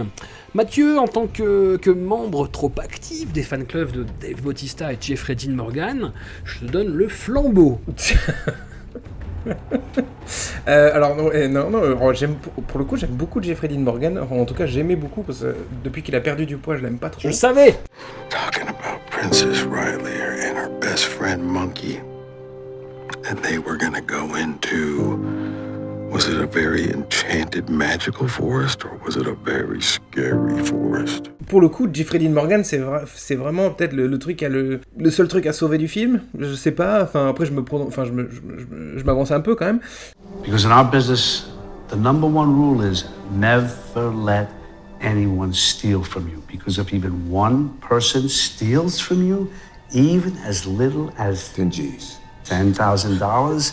Mathieu, 0.53 0.99
en 0.99 1.07
tant 1.07 1.29
que, 1.29 1.77
que 1.77 1.91
membre 1.91 2.49
trop 2.49 2.73
actif 2.83 3.33
des 3.33 3.43
fan 3.43 3.65
clubs 3.65 3.93
de 3.93 4.05
Dave 4.21 4.43
Bautista 4.43 4.93
et 4.93 4.99
Jeffrey 5.01 5.37
Dean 5.37 5.53
Morgan, 5.53 6.13
je 6.45 6.61
te 6.61 6.65
donne 6.65 6.93
le 6.95 7.09
flambeau. 7.09 7.81
Euh, 10.69 10.95
alors 10.95 11.17
non, 11.17 11.31
eh, 11.33 11.49
non, 11.49 11.71
non, 11.71 11.83
alors, 11.83 12.13
j'aime 12.13 12.35
pour 12.69 12.79
le 12.79 12.85
coup 12.85 12.99
j'aime 12.99 13.13
beaucoup 13.13 13.43
Jeffrey 13.43 13.69
Dean 13.69 13.79
Morgan. 13.79 14.19
En 14.19 14.45
tout 14.45 14.53
cas 14.53 14.67
j'aimais 14.67 14.97
beaucoup 14.97 15.23
parce 15.23 15.41
que 15.41 15.57
depuis 15.83 16.03
qu'il 16.03 16.15
a 16.15 16.21
perdu 16.21 16.45
du 16.45 16.59
poids 16.59 16.77
je 16.77 16.83
l'aime 16.83 16.99
pas 16.99 17.09
trop. 17.09 17.23
Je 17.23 17.29
le 17.29 17.33
savais. 17.33 17.79
Talking 18.29 18.69
about 18.69 19.01
Princess 19.11 19.63
Riley 19.63 20.21
and 20.47 20.59
her 20.59 20.69
best 20.79 21.05
friend 21.07 21.43
Monkey. 21.43 22.03
And 23.31 23.37
they 23.43 23.57
were 23.57 23.79
gonna 23.79 24.03
go 24.03 24.37
into. 24.37 25.50
Was 26.11 26.27
it 26.29 26.41
a 26.41 26.47
very 26.47 26.91
enchanted 26.91 27.69
magical 27.71 28.27
forest 28.27 28.85
or 28.85 28.99
was 29.05 29.17
it 29.17 29.27
a 29.29 29.35
very 29.45 29.81
scary 29.81 30.61
forest? 30.65 31.31
Pour 31.47 31.61
le 31.61 31.69
coup 31.69 31.89
Jeffrey 31.93 32.19
Dean 32.19 32.31
Morgan 32.33 32.65
c'est 32.65 32.79
vra- 32.79 33.05
c'est 33.15 33.37
vraiment 33.37 33.71
peut-être 33.71 33.93
le, 33.93 34.07
le 34.09 34.19
truc 34.19 34.43
à 34.43 34.49
le, 34.49 34.81
le 34.99 35.11
seul 35.11 35.29
truc 35.29 35.47
à 35.47 35.53
sauver 35.53 35.79
du 35.79 35.87
film. 35.89 36.21
Je 36.39 36.53
sais 36.55 36.73
pas. 36.73 37.05
Enfin 37.05 37.29
après 37.29 37.47
je 37.47 37.53
me 37.53 37.63
enfin 37.87 38.05
je 38.05 38.13
me- 38.13 38.29
je 38.29 38.41
je 38.41 38.99
je 38.99 39.05
m'avance 39.05 39.31
un 39.31 39.41
peu 39.41 39.55
quand 39.55 39.67
même. 39.67 39.81
Because 40.45 40.65
in 40.67 40.71
our 40.73 40.85
business, 40.91 41.47
the 41.89 41.97
number 41.97 42.27
one 42.27 42.53
rule 42.55 42.83
is 42.83 43.05
never 43.33 44.11
let 44.13 44.49
anyone 45.01 45.53
steal 45.55 46.03
from 46.03 46.29
you. 46.29 46.43
Because 46.51 46.79
if 46.79 46.93
even 46.93 47.13
one 47.31 47.71
person 47.89 48.29
steals 48.29 48.99
from 49.01 49.23
you, 49.23 49.49
even 49.93 50.33
as 50.47 50.67
little 50.67 51.11
as 51.19 51.53
10 51.55 51.71
G's, 51.71 52.19
$10,000, 52.45 53.73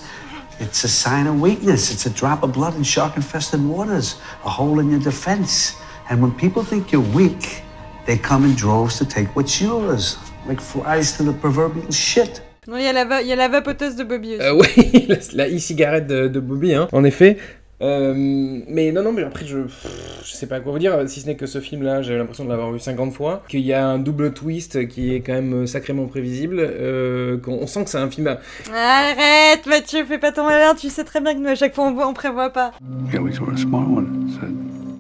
it's 0.59 0.83
a 0.83 0.87
sign 0.87 1.27
of 1.27 1.39
weakness. 1.41 1.91
It's 1.91 2.05
a 2.05 2.09
drop 2.09 2.43
of 2.43 2.51
blood 2.53 2.75
in 2.75 2.83
shark 2.83 3.15
infested 3.15 3.61
waters, 3.63 4.15
a 4.45 4.49
hole 4.49 4.79
in 4.79 4.89
your 4.89 4.99
defense. 4.99 5.75
And 6.09 6.21
when 6.21 6.31
people 6.31 6.63
think 6.63 6.91
you're 6.91 7.01
weak, 7.13 7.63
they 8.05 8.17
come 8.17 8.45
in 8.45 8.55
droves 8.55 8.97
to 8.99 9.05
take 9.05 9.27
what's 9.35 9.59
yours, 9.61 10.17
like 10.47 10.61
flies 10.61 11.15
to 11.17 11.23
the 11.23 11.33
proverbial 11.33 11.91
shit. 11.91 12.41
Non, 12.69 12.77
il 12.79 12.83
y, 12.83 12.87
a 12.89 12.91
la 12.93 13.05
va- 13.05 13.21
il 13.21 13.27
y 13.27 13.31
a 13.31 13.35
la 13.37 13.47
vapoteuse 13.47 13.95
de 13.95 14.03
Bobby 14.03 14.35
aussi. 14.35 14.41
Euh, 14.43 14.53
oui, 14.59 15.05
la, 15.07 15.15
la 15.45 15.47
e-cigarette 15.49 16.05
de, 16.05 16.27
de 16.27 16.39
Bobby, 16.41 16.73
hein, 16.73 16.89
en 16.91 17.05
effet. 17.05 17.37
Euh, 17.81 18.13
mais 18.15 18.91
non, 18.91 19.03
non, 19.03 19.11
mais 19.11 19.23
après, 19.23 19.45
je, 19.45 19.59
je 20.23 20.31
sais 20.31 20.47
pas 20.47 20.59
quoi 20.59 20.71
vous 20.71 20.79
dire, 20.79 20.97
si 21.07 21.21
ce 21.21 21.27
n'est 21.27 21.35
que 21.35 21.45
ce 21.45 21.59
film-là, 21.59 22.01
j'ai 22.01 22.17
l'impression 22.17 22.43
de 22.43 22.49
l'avoir 22.49 22.71
vu 22.71 22.79
50 22.79 23.13
fois, 23.13 23.43
qu'il 23.47 23.59
y 23.61 23.71
a 23.73 23.85
un 23.87 23.99
double 23.99 24.33
twist 24.33 24.87
qui 24.87 25.13
est 25.13 25.19
quand 25.21 25.33
même 25.33 25.67
sacrément 25.67 26.05
prévisible, 26.07 26.57
euh, 26.59 27.37
qu'on 27.37 27.53
on 27.53 27.67
sent 27.67 27.83
que 27.83 27.89
c'est 27.91 27.99
un 27.99 28.09
film 28.09 28.27
à... 28.27 28.39
Arrête, 28.73 29.65
Mathieu, 29.67 30.05
fais 30.05 30.17
pas 30.17 30.31
ton 30.31 30.45
malin, 30.45 30.73
tu 30.73 30.89
sais 30.89 31.03
très 31.03 31.21
bien 31.21 31.33
que 31.35 31.39
nous, 31.39 31.49
à 31.49 31.55
chaque 31.55 31.75
fois, 31.75 31.85
on, 31.85 31.97
on 31.99 32.13
prévoit 32.13 32.49
pas. 32.51 32.71
Yeah, 33.13 33.21
we 33.21 33.35
saw 33.35 33.49
a 33.53 33.57
smart 33.57 33.81
one. 33.87 34.27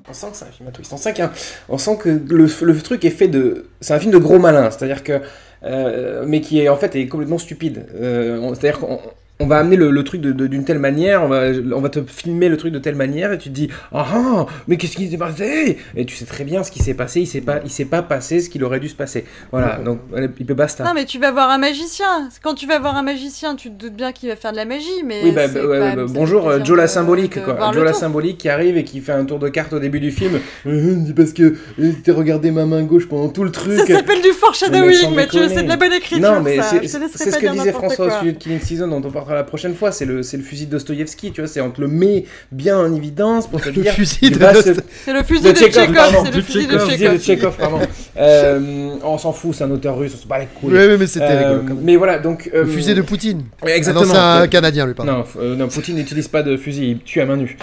On 0.09 0.13
sent 0.13 0.27
que 0.31 0.37
c'est 0.37 0.45
un 0.45 0.51
film 0.51 0.69
à 0.69 0.71
twist. 0.71 0.93
On 0.93 0.97
sent, 0.97 1.19
a- 1.21 1.31
on 1.69 1.77
sent 1.77 1.97
que 1.99 2.09
le, 2.09 2.47
le 2.61 2.77
truc 2.81 3.03
est 3.05 3.09
fait 3.09 3.27
de... 3.27 3.65
C'est 3.81 3.93
un 3.93 3.99
film 3.99 4.11
de 4.11 4.17
gros 4.19 4.39
malin, 4.39 4.69
c'est-à-dire 4.71 5.03
que... 5.03 5.19
euh, 5.63 6.23
mais 6.27 6.41
qui 6.41 6.61
est 6.61 6.69
en 6.69 6.77
fait 6.77 6.95
est 6.95 7.07
complètement 7.07 7.39
stupide. 7.39 7.87
Euh, 7.95 8.53
c'est-à-dire 8.53 8.79
qu'on 8.79 8.99
on 9.39 9.45
va 9.47 9.57
amener 9.57 9.75
le, 9.75 9.91
le 9.91 10.03
truc 10.03 10.21
d'une 10.21 10.65
telle 10.65 10.79
manière, 10.79 11.23
on 11.23 11.27
va, 11.27 11.43
on 11.75 11.81
va 11.81 11.89
te 11.89 11.99
filmer 12.05 12.49
le 12.49 12.57
truc 12.57 12.73
de 12.73 12.79
telle 12.79 12.95
manière 12.95 13.31
et 13.33 13.37
tu 13.37 13.49
te 13.49 13.53
dis 13.53 13.69
ah 13.93 14.05
ah 14.13 14.45
mais 14.67 14.77
qu'est-ce 14.77 14.97
qui 14.97 15.09
s'est 15.09 15.17
passé? 15.17 15.77
Et 15.95 16.05
tu 16.05 16.15
sais 16.15 16.25
très 16.25 16.43
bien 16.43 16.63
ce 16.63 16.71
qui 16.71 16.79
s'est 16.79 16.93
passé, 16.95 17.21
il 17.21 17.27
s'est 17.27 17.41
pas 17.41 17.59
il 17.63 17.69
s'est 17.69 17.85
pas 17.85 18.01
passé 18.01 18.39
ce 18.41 18.49
qu'il 18.49 18.63
aurait 18.63 18.79
dû 18.79 18.89
se 18.89 18.95
passer. 18.95 19.25
Voilà 19.51 19.77
donc 19.77 19.99
il 20.39 20.45
peut 20.45 20.53
basta. 20.53 20.83
Non, 20.83 20.93
mais 20.93 21.05
tu 21.05 21.19
vas 21.19 21.31
voir 21.31 21.49
un 21.49 21.57
magicien. 21.57 22.29
Quand 22.41 22.53
tu 22.55 22.67
vas 22.67 22.79
voir 22.79 22.95
un 22.95 23.03
magicien, 23.03 23.55
tu 23.55 23.69
te 23.69 23.75
doutes 23.85 23.95
bien 23.95 24.11
qu'il 24.11 24.29
va 24.29 24.35
faire 24.35 24.51
de 24.51 24.57
la 24.57 24.65
magie, 24.65 25.03
mais. 25.05 25.21
Oui, 25.23 25.31
bah, 25.31 25.47
bah, 25.47 25.61
même- 25.67 25.95
bah, 25.95 26.05
bonjour, 26.09 26.49
euh, 26.49 26.63
Joe 26.63 26.77
la 26.77 26.87
symbolique, 26.87 27.35
de 27.37 27.43
quoi. 27.43 27.71
Joe 27.73 27.83
la 27.83 27.91
tour. 27.91 27.99
symbolique 27.99 28.37
qui 28.39 28.49
arrive 28.49 28.77
et 28.77 28.83
qui 28.83 28.99
fait 29.01 29.11
un 29.11 29.25
tour 29.25 29.39
de 29.39 29.49
carte 29.49 29.73
au 29.73 29.79
début 29.79 29.99
du 29.99 30.11
film. 30.11 30.39
Euh, 30.65 30.95
c'est 31.05 31.15
parce 31.15 31.33
que 31.33 31.55
euh, 31.79 31.91
t'as 32.03 32.13
regardé 32.13 32.51
ma 32.51 32.65
main 32.65 32.83
gauche 32.83 33.07
pendant 33.07 33.29
tout 33.29 33.43
le 33.43 33.51
truc. 33.51 33.77
Ça 33.79 33.85
s'appelle 33.85 34.21
du 34.21 34.27
Mais 34.29 34.33
foreshadowing, 34.33 35.15
Mathieu, 35.15 35.41
déconner. 35.41 35.55
c'est 35.55 35.63
de 35.63 35.69
la 35.69 35.77
bonne 35.77 35.93
écriture. 35.93 36.31
Non, 36.31 36.41
mais 36.41 36.57
ça. 36.57 36.79
c'est 36.81 37.31
ce 37.31 37.37
que 37.37 37.51
disait 37.51 37.71
François 37.71 38.07
au 38.07 38.09
sujet 38.19 38.31
de 38.33 38.37
Killing 38.37 38.59
Season 38.61 38.87
dont 38.87 39.01
on 39.05 39.11
parlera 39.27 39.35
la 39.35 39.43
prochaine 39.43 39.75
fois. 39.75 39.91
C'est 39.91 40.05
le, 40.05 40.23
c'est 40.23 40.37
le 40.37 40.43
fusil 40.43 40.65
de 40.67 40.71
Dostoïevski, 40.71 41.31
tu 41.31 41.41
vois. 41.41 41.47
C'est 41.47 41.61
on 41.61 41.71
te 41.71 41.81
le 41.81 41.87
met 41.87 42.25
bien 42.51 42.77
en 42.77 42.93
évidence 42.93 43.47
pour 43.47 43.61
te 43.61 43.69
Le 43.69 43.81
dire. 43.83 43.93
fusil 43.93 44.17
il 44.23 44.31
de 44.31 44.35
se- 44.35 44.39
Dost- 44.53 44.83
C'est 45.05 45.13
le 45.13 45.23
fusil 45.23 45.43
de 45.43 45.51
Tchekhov, 45.53 46.25
c'est 46.25 46.35
le 46.35 46.41
fusil 46.41 46.67
de 46.67 46.73
Le 46.73 46.79
Tchekhov. 46.87 47.19
Tchekhov, 47.19 47.57
pardon. 47.57 47.79
Euh, 48.19 48.95
on 49.03 49.19
s'en 49.19 49.31
fout, 49.31 49.53
c'est 49.53 49.63
un 49.63 49.69
auteur 49.69 49.95
russe, 49.95 50.11
on 50.15 50.17
se 50.23 50.27
bat 50.27 50.39
les 50.39 50.47
couilles. 50.47 50.73
Ouais, 50.73 50.97
mais 50.97 51.05
c'était 51.05 51.25
Euh, 51.25 51.37
rigolo, 51.37 51.59
quand 51.67 51.75
même. 51.75 51.83
Mais 51.83 51.95
voilà, 51.97 52.17
donc. 52.17 52.49
Le 52.51 52.61
euh, 52.61 52.65
fusil 52.65 52.95
de 52.95 53.01
Poutine. 53.03 53.43
Ah 53.61 53.69
exactement. 53.69 54.05
non, 54.07 54.11
c'est 54.11 54.17
un. 54.19 54.47
Canadien, 54.47 54.87
lui, 54.87 54.95
pardon. 54.95 55.11
Non, 55.11 55.23
euh, 55.39 55.55
non, 55.55 55.67
Poutine 55.67 55.95
n'utilise 55.97 56.27
pas 56.27 56.41
de 56.41 56.57
fusil, 56.57 56.89
il 56.91 56.99
tue 57.03 57.21
à 57.21 57.25
main 57.27 57.35
nue. 57.37 57.55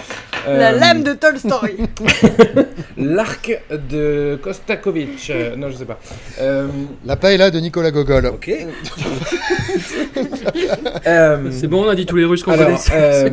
La 0.47 0.71
lame 0.71 1.03
de 1.03 1.11
Tolstoy. 1.13 1.75
L'arc 2.97 3.59
de 3.89 4.39
Kostakovich. 4.41 5.29
euh, 5.29 5.55
non, 5.57 5.69
je 5.69 5.75
sais 5.75 5.85
pas. 5.85 5.99
Euh, 6.39 6.67
La 7.05 7.17
paella 7.17 7.51
de 7.51 7.59
Nicolas 7.59 7.91
Gogol. 7.91 8.27
Ok. 8.27 8.49
Euh, 11.07 11.49
C'est 11.51 11.67
bon, 11.67 11.85
on 11.85 11.89
a 11.89 11.95
dit 11.95 12.05
tous 12.05 12.15
les 12.15 12.25
Russes 12.25 12.43
qu'on 12.43 12.51
connaissait. 12.65 13.29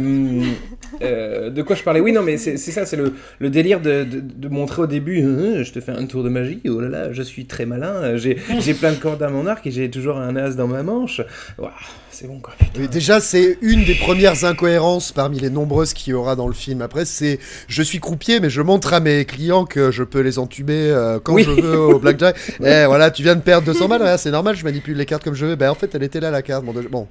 Euh, 1.01 1.47
euh, 1.47 1.51
de 1.51 1.63
quoi 1.63 1.77
je 1.77 1.83
parlais? 1.83 2.01
Oui, 2.01 2.13
non, 2.13 2.23
mais 2.23 2.37
c'est 2.37 2.57
ça, 2.57 2.85
c'est 2.87 2.97
le, 2.97 3.15
le 3.39 3.51
délire 3.51 3.81
de, 3.81 4.05
de- 4.05 4.21
de 4.21 4.49
montrer 4.49 4.83
au 4.83 4.87
début 4.87 5.23
Hein, 5.23 5.63
je 5.63 5.73
te 5.73 5.81
fais 5.81 5.93
un 5.93 6.07
tour 6.07 6.23
de 6.23 6.29
magie, 6.29 6.61
oh 6.69 6.81
là 6.81 6.89
là, 6.89 7.13
je 7.13 7.23
suis 7.23 7.47
très 7.47 7.67
malin, 7.67 8.17
j'ai 8.17 8.37
j'ai 8.61 8.75
plein 8.75 8.93
de 8.93 8.97
cordes 8.97 9.23
à 9.23 9.29
mon 9.29 9.47
arc 9.47 9.67
et 9.67 9.71
j'ai 9.71 9.91
toujours 9.91 10.19
un 10.19 10.37
as 10.37 10.51
dans 10.57 10.67
ma 10.69 10.83
manche. 10.83 11.21
Ouah, 11.59 11.73
c'est 12.11 12.27
bon 12.27 12.41
quoi. 12.41 12.55
Déjà, 12.91 13.21
c'est 13.21 13.59
une 13.63 13.85
des 13.85 13.95
premières 13.95 14.45
incohérences 14.45 15.13
parmi 15.13 15.39
les 15.41 15.51
nombreuses 15.51 15.93
qu'il 15.95 16.11
y 16.13 16.15
aura 16.15 16.37
dans 16.37 16.47
le 16.49 16.55
film. 16.55 16.83
Après, 16.83 17.05
c'est 17.05 17.39
je 17.69 17.83
suis 17.83 18.01
croupier, 18.01 18.41
mais 18.41 18.51
je 18.51 18.63
montre 18.63 18.93
à 18.95 19.01
mes 19.01 19.25
clients 19.25 19.65
que 19.65 19.91
je 19.91 20.03
peux 20.03 20.21
les 20.21 20.39
entuber 20.39 20.91
euh, 20.91 21.19
quand 21.23 21.35
Oui. 21.35 21.45
je 21.45 21.51
veux 21.51 21.79
au 21.79 21.99
blackjack. 21.99 22.37
Eh, 22.65 22.85
voilà, 22.87 23.11
tu 23.11 23.23
viens 23.23 23.35
de 23.35 23.41
perdre 23.41 23.67
200 23.67 23.89
balles, 23.89 24.19
c'est 24.19 24.31
normal, 24.31 24.57
je 24.57 24.65
manipule 24.65 24.97
les 24.97 25.07
cartes 25.07 25.25
comme 25.25 25.35
je 25.35 25.47
veux. 25.47 25.57
Ben, 25.57 25.71
en 25.71 25.75
fait, 25.75 25.95
elle 25.95 26.03
était 26.03 26.21
là, 26.21 26.31
la 26.31 26.43
carte. 26.43 26.65
Bon, 26.65 26.73
de- 26.73 26.83
bon. 26.83 27.07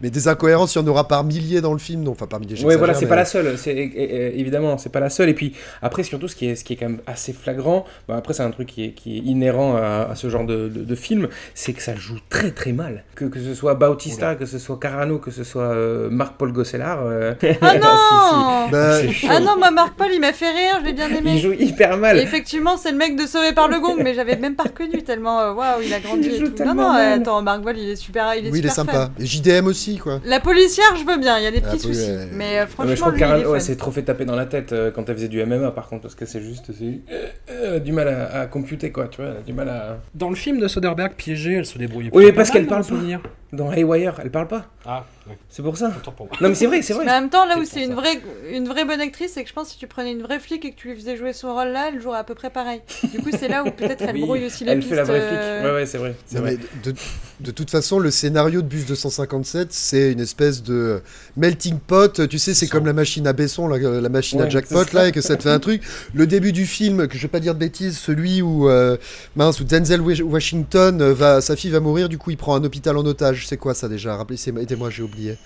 Mais 0.00 0.10
des 0.10 0.28
incohérences, 0.28 0.74
il 0.74 0.78
y 0.78 0.82
en 0.82 0.86
aura 0.86 1.06
par 1.08 1.24
milliers 1.24 1.60
dans 1.60 1.72
le 1.72 1.78
film. 1.78 2.02
Non, 2.02 2.12
enfin, 2.12 2.26
par 2.26 2.40
milliers, 2.40 2.62
Ouais, 2.64 2.76
voilà, 2.76 2.94
c'est 2.94 3.04
mais- 3.04 3.08
pas 3.10 3.16
la 3.16 3.24
seule. 3.24 3.56
C'est 3.58 3.74
évidemment, 3.76 4.78
c'est 4.78 4.90
pas 4.90 5.00
la 5.00 5.10
seule. 5.10 5.28
Et 5.28 5.34
puis 5.34 5.54
après, 5.82 6.02
surtout, 6.02 6.28
ce 6.28 6.36
qui 6.36 6.46
est, 6.46 6.54
ce 6.56 6.64
qui 6.64 6.72
est 6.72 6.76
quand 6.76 6.88
même 6.88 7.00
assez 7.06 7.32
flagrant. 7.32 7.84
après, 8.08 8.34
c'est 8.34 8.42
un 8.42 8.50
truc 8.50 8.68
qui 8.68 8.84
est, 8.84 8.90
qui 8.92 9.16
est 9.16 9.20
inhérent 9.20 9.76
à, 9.76 10.08
à 10.10 10.14
ce 10.14 10.28
genre 10.30 10.44
de, 10.44 10.68
de, 10.68 10.82
de 10.84 10.94
film, 10.94 11.28
c'est 11.54 11.72
que 11.72 11.82
ça 11.82 11.94
joue 11.94 12.18
très 12.28 12.50
très 12.50 12.72
mal. 12.72 13.04
Que, 13.14 13.24
que 13.26 13.38
ce 13.40 13.54
soit 13.54 13.74
Bautista, 13.74 14.34
que 14.34 14.46
ce 14.46 14.58
soit 14.58 14.78
Carano, 14.78 15.18
que 15.18 15.30
ce 15.30 15.44
soit 15.44 15.62
euh, 15.62 16.08
Marc-Paul 16.10 16.52
Gosselard. 16.52 17.00
euh, 17.04 17.34
Ah 17.60 17.78
non 17.78 19.06
si, 19.06 19.14
si. 19.14 19.26
Bah. 19.26 19.34
Ah 19.36 19.40
non, 19.40 19.56
moi, 19.58 19.70
Marc 19.70 19.94
Paul, 19.94 20.08
il 20.12 20.20
m'a 20.20 20.32
fait 20.32 20.50
rire, 20.50 20.78
je 20.80 20.86
l'ai 20.86 20.92
bien 20.92 21.08
aimé. 21.08 21.32
Il 21.34 21.40
joue 21.40 21.52
hyper 21.52 21.96
mal. 21.96 22.18
Et 22.18 22.22
effectivement, 22.22 22.76
c'est 22.76 22.90
le 22.92 22.96
mec 22.98 23.16
de 23.16 23.26
Sauvé 23.26 23.52
par 23.52 23.68
le 23.68 23.80
Gong, 23.80 23.96
mais 24.02 24.14
j'avais 24.14 24.36
même 24.36 24.54
pas 24.56 24.64
reconnu 24.64 25.02
tellement. 25.02 25.40
euh, 25.40 25.52
Waouh, 25.52 25.82
il 25.84 25.92
a 25.92 26.00
grandi 26.00 26.28
Il 26.28 26.34
et 26.34 26.38
joue 26.38 26.48
tout. 26.50 26.64
Non, 26.64 26.74
non, 26.74 26.92
mal. 26.92 27.20
attends, 27.20 27.42
Marc 27.42 27.62
Paul, 27.62 27.76
il 27.78 27.88
est 27.90 27.96
super. 27.96 28.34
Il 28.34 28.46
est 28.46 28.50
Oui, 28.50 28.58
il 28.60 28.66
est 28.66 28.70
sympa. 28.70 29.10
Et 29.18 29.26
JDM 29.26 29.66
aussi, 29.66 29.89
quoi. 29.98 30.20
La 30.24 30.40
policière, 30.40 30.86
je 30.96 31.04
veux 31.04 31.18
bien, 31.18 31.38
il 31.38 31.44
y 31.44 31.46
a 31.46 31.50
des 31.50 31.62
Ah, 31.64 31.70
petits 31.70 31.80
soucis. 31.80 32.10
Mais 32.32 32.58
euh, 32.60 32.66
franchement, 32.66 32.90
mais 32.90 32.96
je 32.96 33.00
crois 33.00 33.12
lui, 33.12 33.20
il 33.20 33.22
est 33.22 33.26
Carano, 33.26 33.52
ouais, 33.52 33.60
c'est 33.60 33.76
trop 33.76 33.90
fait 33.90 34.02
taper 34.02 34.24
dans 34.24 34.36
la 34.36 34.46
tête 34.46 34.72
euh, 34.72 34.90
quand 34.90 35.08
elle 35.08 35.16
faisait 35.16 35.28
du 35.28 35.44
MMA, 35.44 35.70
par 35.72 35.88
contre, 35.88 36.02
parce 36.02 36.14
que 36.14 36.26
c'est 36.26 36.40
juste, 36.40 36.70
c'est 36.78 37.00
euh, 37.12 37.26
euh, 37.50 37.78
du 37.78 37.92
mal 37.92 38.08
à, 38.08 38.40
à 38.40 38.46
computer, 38.46 38.90
quoi, 38.92 39.08
tu 39.08 39.20
vois, 39.22 39.30
elle 39.30 39.36
a 39.38 39.42
du 39.42 39.52
mal 39.52 39.68
à. 39.68 39.98
Dans 40.14 40.30
le 40.30 40.36
film 40.36 40.58
de 40.60 40.68
Soderbergh, 40.68 41.14
piégé, 41.14 41.54
elle 41.54 41.66
se 41.66 41.78
débrouillait 41.78 42.10
Oui, 42.12 42.32
parce 42.32 42.48
pas 42.50 42.54
qu'elle 42.58 42.66
parle 42.66 42.82
le 42.82 42.86
souvenir. 42.88 43.20
Dans 43.52 43.72
Haywire, 43.72 44.20
elle 44.22 44.30
parle 44.30 44.46
pas. 44.46 44.66
Ah, 44.86 45.04
ouais. 45.28 45.36
C'est 45.48 45.62
pour 45.62 45.76
ça. 45.76 45.90
Pour. 46.16 46.28
Non, 46.40 46.48
mais 46.48 46.54
c'est 46.54 46.66
vrai, 46.66 46.82
c'est 46.82 46.94
vrai. 46.94 47.04
Mais 47.04 47.10
en 47.10 47.20
même 47.20 47.30
temps, 47.30 47.46
là 47.46 47.58
où 47.58 47.64
C'est 47.64 47.84
une 47.84 47.94
vraie, 47.94 48.20
une 48.52 48.66
vraie 48.68 48.84
bonne 48.84 49.00
actrice, 49.00 49.32
c'est 49.34 49.42
que 49.42 49.48
je 49.48 49.52
pense 49.54 49.66
que 49.66 49.72
si 49.72 49.78
tu 49.78 49.86
prenais 49.88 50.12
une 50.12 50.22
vraie 50.22 50.38
flic 50.38 50.64
et 50.64 50.70
que 50.70 50.76
tu 50.76 50.88
lui 50.88 50.96
faisais 50.96 51.16
jouer 51.16 51.32
ce 51.32 51.46
rôle-là, 51.46 51.90
elle 51.92 52.00
jouerait 52.00 52.20
à 52.20 52.24
peu 52.24 52.34
près 52.36 52.48
pareil. 52.50 52.80
Du 53.12 53.18
coup, 53.18 53.30
c'est 53.36 53.48
là 53.48 53.64
où 53.64 53.70
peut-être 53.72 54.02
elle 54.02 54.14
Oui, 54.14 54.20
brouille 54.22 54.46
aussi 54.46 54.64
les 54.64 54.70
elle 54.72 54.78
pistes. 54.78 54.90
fait 54.90 54.96
la 54.96 55.02
vraie 55.04 55.20
flic. 55.20 55.38
euh, 55.40 55.64
Ouais, 55.68 55.80
ouais, 55.80 55.86
c'est 55.86 55.98
vrai. 55.98 56.14
Non, 56.32 56.40
vrai. 56.40 56.56
mais 56.58 56.82
de, 56.92 56.94
de 57.40 57.50
toute 57.50 57.70
façon, 57.70 57.98
le 57.98 58.10
scénario 58.12 58.62
de 58.62 58.66
Bus 58.68 58.86
257, 58.86 59.72
c'est 59.72 60.12
une 60.12 60.20
espèce 60.20 60.62
de 60.62 61.02
melting 61.36 61.78
pot. 61.80 62.26
Tu 62.28 62.38
sais, 62.38 62.54
c'est 62.54 62.68
comme 62.68 62.86
la 62.86 62.92
machine 62.92 63.26
à 63.26 63.32
Besson, 63.32 63.66
la, 63.68 63.78
la 63.78 64.08
machine 64.08 64.40
à 64.40 64.48
jackpot, 64.48 64.84
là, 64.92 65.08
et 65.08 65.12
que 65.12 65.20
ça 65.20 65.36
te 65.36 65.42
fait 65.42 65.50
un 65.50 65.58
truc. 65.58 65.82
Le 66.14 66.26
début 66.26 66.52
du 66.52 66.66
film, 66.66 67.08
que 67.08 67.16
je 67.16 67.22
vais 67.22 67.28
pas 67.28 67.40
dire 67.40 67.54
de 67.54 67.58
bêtises, 67.60 67.98
celui 67.98 68.42
où, 68.42 68.68
euh, 68.70 68.96
mince, 69.36 69.60
où 69.60 69.64
Denzel 69.64 70.00
Wa- 70.00 70.22
Washington, 70.22 71.02
euh, 71.02 71.12
va, 71.12 71.40
sa 71.40 71.56
fille 71.56 71.70
va 71.70 71.80
mourir, 71.80 72.08
du 72.08 72.16
coup, 72.16 72.30
il 72.30 72.36
prend 72.36 72.54
un 72.54 72.64
hôpital 72.64 72.96
en 72.96 73.04
otage. 73.04 73.39
C'est 73.46 73.56
quoi 73.56 73.74
ça 73.74 73.88
déjà 73.88 74.16
Rappelez, 74.16 74.38
aidez-moi, 74.48 74.90
j'ai 74.90 75.02
oublié. 75.02 75.36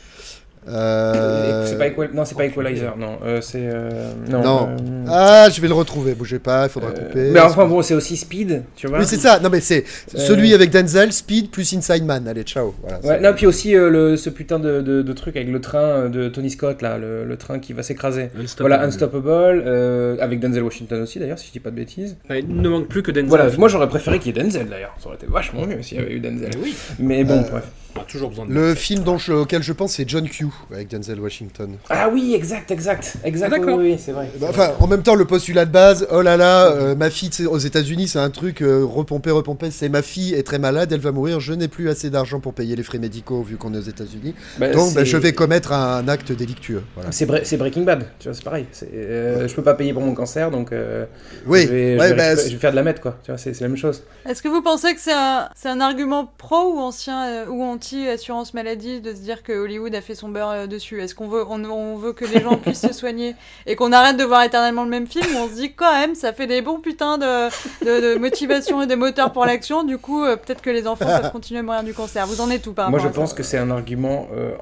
Euh, 0.69 1.67
C'est 1.67 1.79
pas 1.79 1.87
Equal- 1.89 2.11
Non, 2.15 2.25
c'est 2.25 2.37
pas 2.37 2.45
Equalizer, 2.47 2.97
non. 2.97 3.19
euh, 3.25 3.41
c'est. 3.41 3.61
euh, 3.63 4.13
Non. 4.29 4.43
Non. 4.43 4.69
euh, 4.71 5.05
Ah, 5.09 5.49
je 5.51 5.61
vais 5.61 5.69
le 5.69 5.75
retrouver. 5.75 6.15
Bougez 6.15 6.39
pas, 6.39 6.65
il 6.65 6.71
faudra 6.71 6.91
euh, 6.91 6.93
couper. 6.93 7.31
Mais 7.33 7.41
enfin, 7.41 7.67
bon, 7.67 7.83
c'est 7.83 7.95
aussi 7.95 8.17
Speed, 8.17 8.63
tu 8.77 8.87
vois. 8.87 8.99
Oui, 8.99 9.05
c'est 9.07 9.19
ça. 9.19 9.41
Non, 9.41 9.51
mais 9.51 9.61
c'est 9.61 9.85
Euh, 10.15 10.19
celui 10.19 10.55
avec 10.55 10.71
Denzel, 10.71 11.13
Speed 11.13 11.51
plus 11.51 11.73
Inside 11.75 12.05
Man. 12.05 12.27
Allez, 12.29 12.43
ciao. 12.45 12.75
Voilà, 12.83 13.01
Ouais, 13.05 13.21
non, 13.21 13.35
puis 13.35 13.47
aussi 13.47 13.75
euh, 13.77 13.91
le, 13.91 14.17
ce 14.17 14.31
putain 14.31 14.59
de, 14.59 14.81
de, 14.81 15.03
de 15.03 15.13
truc 15.13 15.37
avec 15.37 15.49
le 15.49 15.61
train 15.61 16.09
de 16.09 16.29
Tony 16.29 16.51
Scott, 16.51 16.81
là, 16.83 16.99
le, 16.99 17.25
le 17.25 17.37
train 17.37 17.59
qui 17.59 17.73
va 17.73 17.83
s'écraser. 17.83 18.31
Unstoppable. 18.39 18.69
Voilà, 18.71 18.83
Unstoppable, 18.85 19.63
euh, 19.67 20.17
avec 20.21 20.41
Denzel 20.41 20.63
Washington 20.63 21.03
aussi, 21.03 21.19
d'ailleurs, 21.19 21.39
si 21.39 21.49
je 21.49 21.53
dis 21.53 21.61
pas 21.61 21.71
de 21.71 21.77
bêtises. 21.77 22.17
Ouais, 22.31 22.41
Il 22.41 22.57
ne 22.61 22.69
manque 22.69 22.89
plus 22.89 23.03
que 23.03 23.11
Denzel. 23.11 23.29
Voilà, 23.29 23.49
moi 23.59 23.69
j'aurais 23.69 23.89
préféré 23.89 24.19
qu'il 24.19 24.35
y 24.37 24.39
ait 24.39 24.43
Denzel, 24.43 24.69
d'ailleurs. 24.69 24.95
Ça 24.99 25.07
aurait 25.09 25.17
été 25.17 25.27
vachement 25.27 25.67
mieux 25.67 25.83
s'il 25.83 25.99
y 25.99 26.01
avait 26.01 26.13
eu 26.15 26.21
Denzel. 26.21 26.51
Mais 26.55 26.63
oui. 26.63 26.75
Mais 26.99 27.25
bon, 27.25 27.35
Euh, 27.39 27.51
bref. 27.51 27.65
On 27.97 28.01
a 28.01 28.05
toujours 28.05 28.31
besoin 28.31 28.45
de 28.47 28.53
Le 28.53 28.75
film 28.75 29.05
dont 29.05 29.19
je- 29.19 29.33
auquel 29.33 29.63
je 29.63 29.73
pense, 29.73 29.93
c'est 29.93 30.09
John 30.09 30.29
Q. 30.29 30.47
avec 30.73 30.89
Denzel 30.89 31.21
Washington. 31.21 31.77
Ah 31.91 32.09
oui, 32.13 32.35
exact, 32.35 32.71
exact, 32.71 33.17
exact. 33.25 33.53
Ah, 33.55 33.59
d'accord. 33.59 33.79
oui, 33.79 33.93
oui, 33.93 33.99
c'est 33.99 34.13
vrai. 34.13 34.31
Bah, 34.41 34.47
Enfin, 34.51 34.73
en 34.81 34.87
même 34.87 35.03
temps, 35.03 35.15
le 35.15 35.25
postulat 35.25 35.65
de 35.67 35.71
base, 35.71 36.07
oh 36.11 36.23
là 36.23 36.37
là, 36.37 36.67
euh, 36.73 36.95
ma 36.95 37.11
fille 37.11 37.31
aux 37.47 37.59
États-Unis, 37.59 38.09
c'est 38.09 38.19
un 38.19 38.31
truc 38.31 38.63
euh, 38.63 38.85
repompé, 38.85 39.31
repompé. 39.31 39.71
C'est 39.71 39.89
ma 39.89 40.03
fille 40.03 40.35
est 40.35 40.43
très 40.43 40.59
malade, 40.59 40.93
elle 40.93 41.01
va 41.01 41.13
mourir. 41.13 41.41
Je 41.41 41.53
n'ai 41.53 41.69
plus 41.69 41.89
assez 41.89 42.11
d'argent 42.11 42.41
pour 42.41 42.55
payer 42.55 42.77
les 42.77 42.83
frais 42.83 42.99
médicaux 42.99 43.43
vu 43.43 43.57
qu'on 43.57 43.75
est 43.75 43.79
aux 43.79 43.81
États-Unis. 43.81 44.35
Bah, 44.59 44.71
Donc, 44.71 44.95
bah, 44.95 45.05
je 45.05 45.17
vais 45.17 45.33
commettre 45.33 45.73
un 45.73 46.07
acte 46.09 46.33
délictueux. 46.33 46.83
Voilà. 46.95 47.13
C'est 47.13 47.27
Bre- 47.27 47.43
c'est 47.45 47.57
Breaking 47.57 47.83
Bad, 47.83 48.07
tu 48.19 48.29
vois, 48.29 48.35
c'est 48.35 48.45
pareil. 48.45 48.67
C'est, 48.73 48.89
euh, 48.93 49.47
Je 49.49 49.55
peux 49.55 49.63
pas 49.63 49.75
payer 49.75 49.93
pour 49.93 50.03
mon 50.03 50.15
cancer, 50.15 50.51
donc 50.51 50.73
euh, 50.73 51.05
Oui, 51.47 51.63
je, 51.63 51.69
vais, 51.69 51.95
je 51.95 52.01
ouais, 52.01 52.09
vais- 52.11 52.15
bah, 52.17 52.31
je 52.33 52.37
vais- 52.37 52.43
c'est- 52.43 52.49
je 52.49 52.55
vais 52.55 52.61
faire 52.61 52.71
de 52.71 52.77
la 52.77 52.83
meth, 52.83 53.01
quoi. 53.01 53.17
Tu 53.23 53.31
vois, 53.31 53.39
c'est 53.39 53.55
c'est 53.55 53.63
la 53.65 53.69
même 53.69 53.77
chose. 53.77 54.03
Est-ce 54.29 54.43
que 54.43 54.49
vous 54.49 54.63
pensez 54.63 54.95
que 54.95 55.01
c'est 55.01 55.13
un, 55.13 55.49
c'est 55.55 55.69
un 55.69 55.81
argument 55.81 56.31
pro 56.39 56.75
ou 56.75 56.79
ancien 56.81 57.27
euh, 57.29 57.47
ou 57.49 57.63
anti 57.63 58.09
assurance 58.09 58.55
maladie 58.55 59.01
de 59.01 59.11
se 59.15 59.21
dire 59.21 59.43
que 59.43 59.53
Hollywood 59.53 59.95
a 59.95 60.01
fait 60.01 60.15
son 60.15 60.29
beurre 60.29 60.44
euh, 60.51 60.67
dessus 60.67 61.01
Est-ce 61.03 61.15
qu'on 61.15 61.29
veut, 61.29 61.45
on, 61.49 61.63
on 61.65 61.97
veut 61.97 62.13
que 62.13 62.25
les 62.25 62.41
gens 62.41 62.57
puissent 62.57 62.81
se 62.87 62.93
soigner 62.93 63.35
et 63.67 63.77
qu'on 63.77 63.93
arrête 63.93 64.17
de 64.17 64.25
voir 64.25 64.43
éternellement 64.43 64.85
le 64.85 64.91
même 64.91 65.07
film? 65.07 65.27
On 65.37 65.49
se 65.49 65.55
dit 65.55 65.73
quand 65.75 65.93
même 65.93 66.15
ça 66.15 66.33
fait 66.33 66.47
des 66.47 66.63
bons 66.63 66.81
putains 66.81 67.19
de, 67.19 67.49
de, 67.85 68.15
de 68.15 68.19
motivation 68.19 68.83
et 68.83 68.87
de 68.87 68.95
moteur 68.95 69.33
pour 69.33 69.45
l'action 69.47 69.85
du 69.85 69.99
coup 69.99 70.25
euh, 70.25 70.37
peut-être 70.37 70.63
que 70.63 70.71
les 70.71 70.87
enfants 70.87 71.07
peuvent 71.07 71.33
continuer 71.33 71.61
à 71.61 71.63
mourir 71.63 71.83
du 71.85 71.95
cancer. 71.95 72.27
Vous 72.27 72.41
en 72.41 72.51
êtes 72.51 72.63
tout 72.63 72.73
par 72.73 72.91
Moi, 72.91 72.99
je 72.99 73.09
pense 73.09 73.31
ça? 73.31 73.37
que 73.37 73.43
c'est 73.43 73.59
un 73.59 73.71
argument. 73.71 74.29
Euh, 74.35 74.53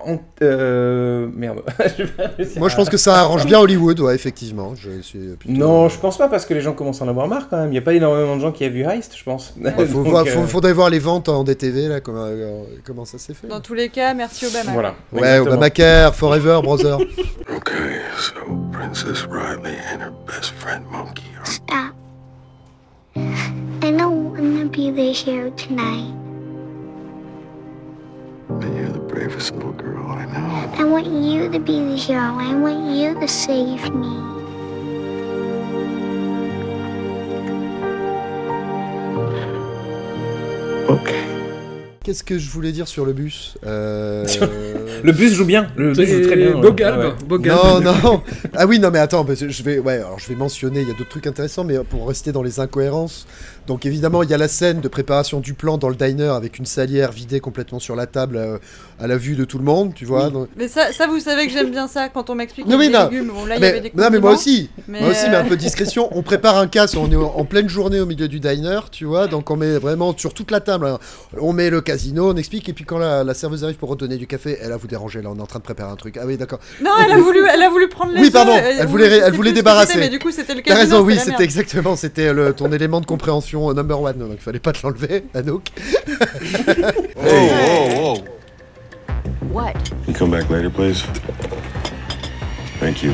euh, 0.43 1.28
Merde. 1.35 1.62
Je 1.99 2.59
Moi, 2.59 2.68
je 2.68 2.76
pense 2.76 2.89
que 2.89 2.97
ça 2.97 3.16
arrange 3.20 3.47
bien 3.47 3.59
Hollywood, 3.61 3.99
ouais, 4.01 4.14
effectivement. 4.14 4.74
Je 4.74 5.01
suis 5.01 5.18
plutôt- 5.39 5.55
Non, 5.59 5.89
je 5.89 5.99
pense 5.99 6.18
pas 6.18 6.28
parce 6.28 6.47
que 6.47 6.55
les 6.55 6.61
gens 6.61 6.72
commencent 6.72 7.03
à 7.03 7.05
en 7.05 7.09
avoir 7.09 7.28
marre 7.28 7.49
quand 7.49 7.57
même. 7.59 7.72
Il 7.72 7.74
y 7.74 7.78
a 7.78 7.83
pas 7.83 7.93
énormément 7.95 8.37
de 8.37 8.41
gens 8.41 8.53
qui 8.53 8.64
a 8.64 8.68
vu 8.68 8.83
Heist, 8.85 9.16
je 9.16 9.24
pense. 9.24 9.55
Ouais, 9.61 9.72
euh, 9.78 9.87
faut- 9.87 10.47
faudrait 10.47 10.72
voir 10.72 10.91
les 10.91 10.99
ventes 10.99 11.28
en 11.28 11.45
DTV, 11.45 11.89
là, 11.89 12.01
comment, 12.01 12.28
comment 12.85 13.05
ça 13.05 13.18
s'est 13.18 13.35
fait. 13.35 13.47
Dans 13.47 13.61
tous 13.61 13.74
les 13.74 13.89
cas, 13.89 14.14
merci 14.14 14.47
Obama. 14.47 14.72
Voilà. 14.72 14.95
Ouais, 15.12 15.20
exactement. 15.20 15.51
Obamacare, 15.73 16.14
Forever, 16.14 16.62
Brother. 16.62 17.07
Okay, 17.49 18.05
so 18.18 18.68
Princess 18.73 19.25
Riley 19.25 19.77
and 19.77 20.03
her 20.03 20.11
best 20.11 20.51
friend 20.53 20.87
Monkey 20.89 21.25
are. 21.39 21.45
Stop. 21.47 21.95
I 23.14 23.91
don't 23.97 24.31
want 24.31 24.59
to 24.59 24.68
be 24.68 24.91
the 24.91 25.12
hero 25.12 25.51
tonight. 25.51 26.12
But 28.49 28.66
you're 28.75 28.89
the 28.89 28.99
bravest 28.99 29.55
little 29.55 29.73
girl 29.73 30.07
I 30.07 30.25
know. 30.27 30.75
I 30.77 30.85
want 30.85 31.07
you 31.07 31.51
to 31.51 31.59
be 31.59 31.79
the 31.81 31.97
hero. 31.97 32.20
I 32.20 32.55
want 32.55 32.97
you 32.97 33.14
to 33.14 33.29
save 33.29 33.95
me. 33.95 34.18
Okay. 40.89 41.41
Qu'est-ce 42.05 42.25
que 42.25 42.37
je 42.37 42.51
voulais 42.51 42.73
dire 42.73 42.89
sur 42.89 43.05
le 43.07 43.13
bus 43.13 43.55
Euh, 43.65 44.27
Le 45.05 45.13
bus 45.13 45.33
joue 45.35 45.45
bien. 45.45 45.69
Le 45.77 45.93
bus 45.93 46.09
joue 46.09 46.23
très 46.23 46.35
bien. 46.37 46.61
Galbe, 46.73 47.01
Ah 47.01 47.09
ouais. 47.09 47.15
beau 47.29 47.39
galbe. 47.39 47.59
Non, 47.63 47.81
non. 47.81 48.23
Ah 48.57 48.67
oui, 48.67 48.81
non, 48.81 48.91
mais 48.91 48.99
attends, 48.99 49.25
parce 49.25 49.39
que 49.41 49.49
je 49.49 49.63
vais, 49.63 49.79
ouais, 49.79 49.95
alors 49.99 50.19
je 50.19 50.27
vais 50.29 50.35
mentionner. 50.35 50.81
Il 50.81 50.89
y 50.89 50.91
a 50.91 50.95
d'autres 50.95 51.11
trucs 51.11 51.29
intéressants, 51.29 51.63
mais 51.63 51.79
pour 51.89 52.09
rester 52.09 52.33
dans 52.33 52.43
les 52.43 52.59
incohérences. 52.59 53.27
Donc 53.67 53.87
évidemment, 53.87 54.23
il 54.25 54.31
y 54.31 54.35
a 54.35 54.39
la 54.39 54.49
scène 54.49 54.81
de 54.81 54.89
préparation 54.89 55.39
du 55.41 55.55
plan 55.55 55.79
dans 55.79 55.89
le 55.89 55.95
diner 55.95 56.29
avec 56.35 56.59
une 56.59 56.67
salière 56.67 57.13
vidée 57.13 57.39
complètement 57.41 57.79
sur 57.79 57.95
la 57.95 58.07
table 58.07 58.37
euh, 58.37 58.59
à 59.01 59.07
la 59.07 59.17
vue 59.17 59.37
de 59.37 59.45
tout 59.45 59.59
le 59.59 59.65
monde, 59.65 59.95
tu 59.95 60.05
vois. 60.05 60.31
donc- 60.31 60.49
Mais 60.57 60.67
ça, 60.69 60.93
ça, 60.93 61.07
vous 61.07 61.21
savez 61.21 61.47
que 61.47 61.53
j'aime 61.53 61.71
bien 61.71 61.87
ça 61.87 62.09
quand 62.09 62.29
on 62.29 62.35
m'explique 62.35 62.67
Non, 62.67 62.77
les 62.77 62.89
mais 62.89 62.99
non. 62.99 63.09
légumes. 63.09 63.31
Bon, 63.33 63.45
là, 63.47 63.55
il 63.55 63.59
y 63.59 63.61
mais, 63.61 63.69
avait 63.69 63.81
des 63.81 63.93
non, 63.95 64.09
mais 64.11 64.19
moi 64.19 64.33
aussi. 64.33 64.69
mais, 64.89 65.01
Moi 65.01 65.11
aussi, 65.11 65.29
mais 65.31 65.37
un 65.37 65.45
euh, 65.45 65.49
peu 65.49 65.57
de 65.57 65.61
discrétion. 65.61 66.09
On 66.11 66.23
prépare 66.23 66.57
un 66.59 66.67
casse, 66.67 66.97
on 66.97 67.11
est 67.11 67.17
en 67.17 67.45
pleine 67.45 67.69
journée 67.69 68.01
au 68.01 68.07
milieu 68.07 68.27
du 68.27 68.41
diner, 68.41 68.81
tu 68.91 69.05
vois. 69.05 69.29
Donc 69.29 69.49
on 69.51 69.57
met 69.57 69.79
vraiment 69.79 70.13
sur 70.17 70.35
toute 70.35 70.51
la 70.51 70.61
table. 70.61 70.87
hein. 70.87 70.99
On 71.41 71.53
met 71.53 71.71
le 71.71 71.81
casino, 71.81 72.31
on 72.33 72.37
explique, 72.37 72.69
et 72.69 72.73
puis 72.73 72.85
quand 72.85 72.99
la, 72.99 73.23
la 73.23 73.35
serveuse 73.35 73.63
arrive 73.63 73.77
pour 73.77 73.89
redonner 73.91 74.17
du 74.17 74.27
café, 74.27 74.59
elle 74.61 74.73
a 74.73 74.77
vous 74.77 74.89
dérangé 74.89 75.23
là, 75.23 75.31
on 75.33 75.39
est 75.39 75.43
en 75.43 75.47
train 75.47 75.61
de 75.61 75.65
préparer 75.65 75.91
un 75.93 75.97
truc. 75.97 76.19
Ah 76.21 76.25
oui, 76.27 76.37
d'accord. 76.37 76.59
Non, 76.83 76.91
elle 77.05 77.13
a 77.13 77.17
voulu, 77.19 77.41
elle 77.53 77.63
a 77.63 77.71
voulu 77.71 77.89
prendre 77.89 78.13
les 78.13 78.21
Oui, 78.21 78.31
pardon, 78.31 78.53
euh, 78.57 78.73
elle 78.81 78.87
ou 78.87 78.91
voulait, 78.91 79.19
elle 79.19 79.33
voulait 79.33 79.53
débarrasser. 79.53 79.99
Mais 79.99 80.09
du 80.09 80.19
coup, 80.19 80.33
c'était 80.33 80.55
le 80.55 80.63
T'as 80.63 80.75
casino. 80.75 80.97
raison, 80.97 81.07
oui, 81.07 81.19
c'était 81.25 81.45
exactement, 81.45 81.95
c'était 81.97 82.33
ton 82.55 82.73
élément 82.73 83.01
de 83.01 83.07
compréhension 83.07 83.52
euh, 83.55 83.75
number 83.75 84.01
one, 84.01 84.19
donc 84.19 84.31
il 84.33 84.39
fallait 84.39 84.59
pas 84.59 84.73
te 84.73 84.87
l'enlever, 84.87 85.25
Anouk. 85.35 85.65
Hey, 87.17 87.51
whoa, 87.51 88.15
whoa. 88.15 88.25
What? 89.53 89.75
You 90.09 90.15
come 90.15 90.31
back 90.31 90.49
later, 90.51 90.71
please. 90.71 91.05
Thank 92.81 93.03
you. 93.03 93.13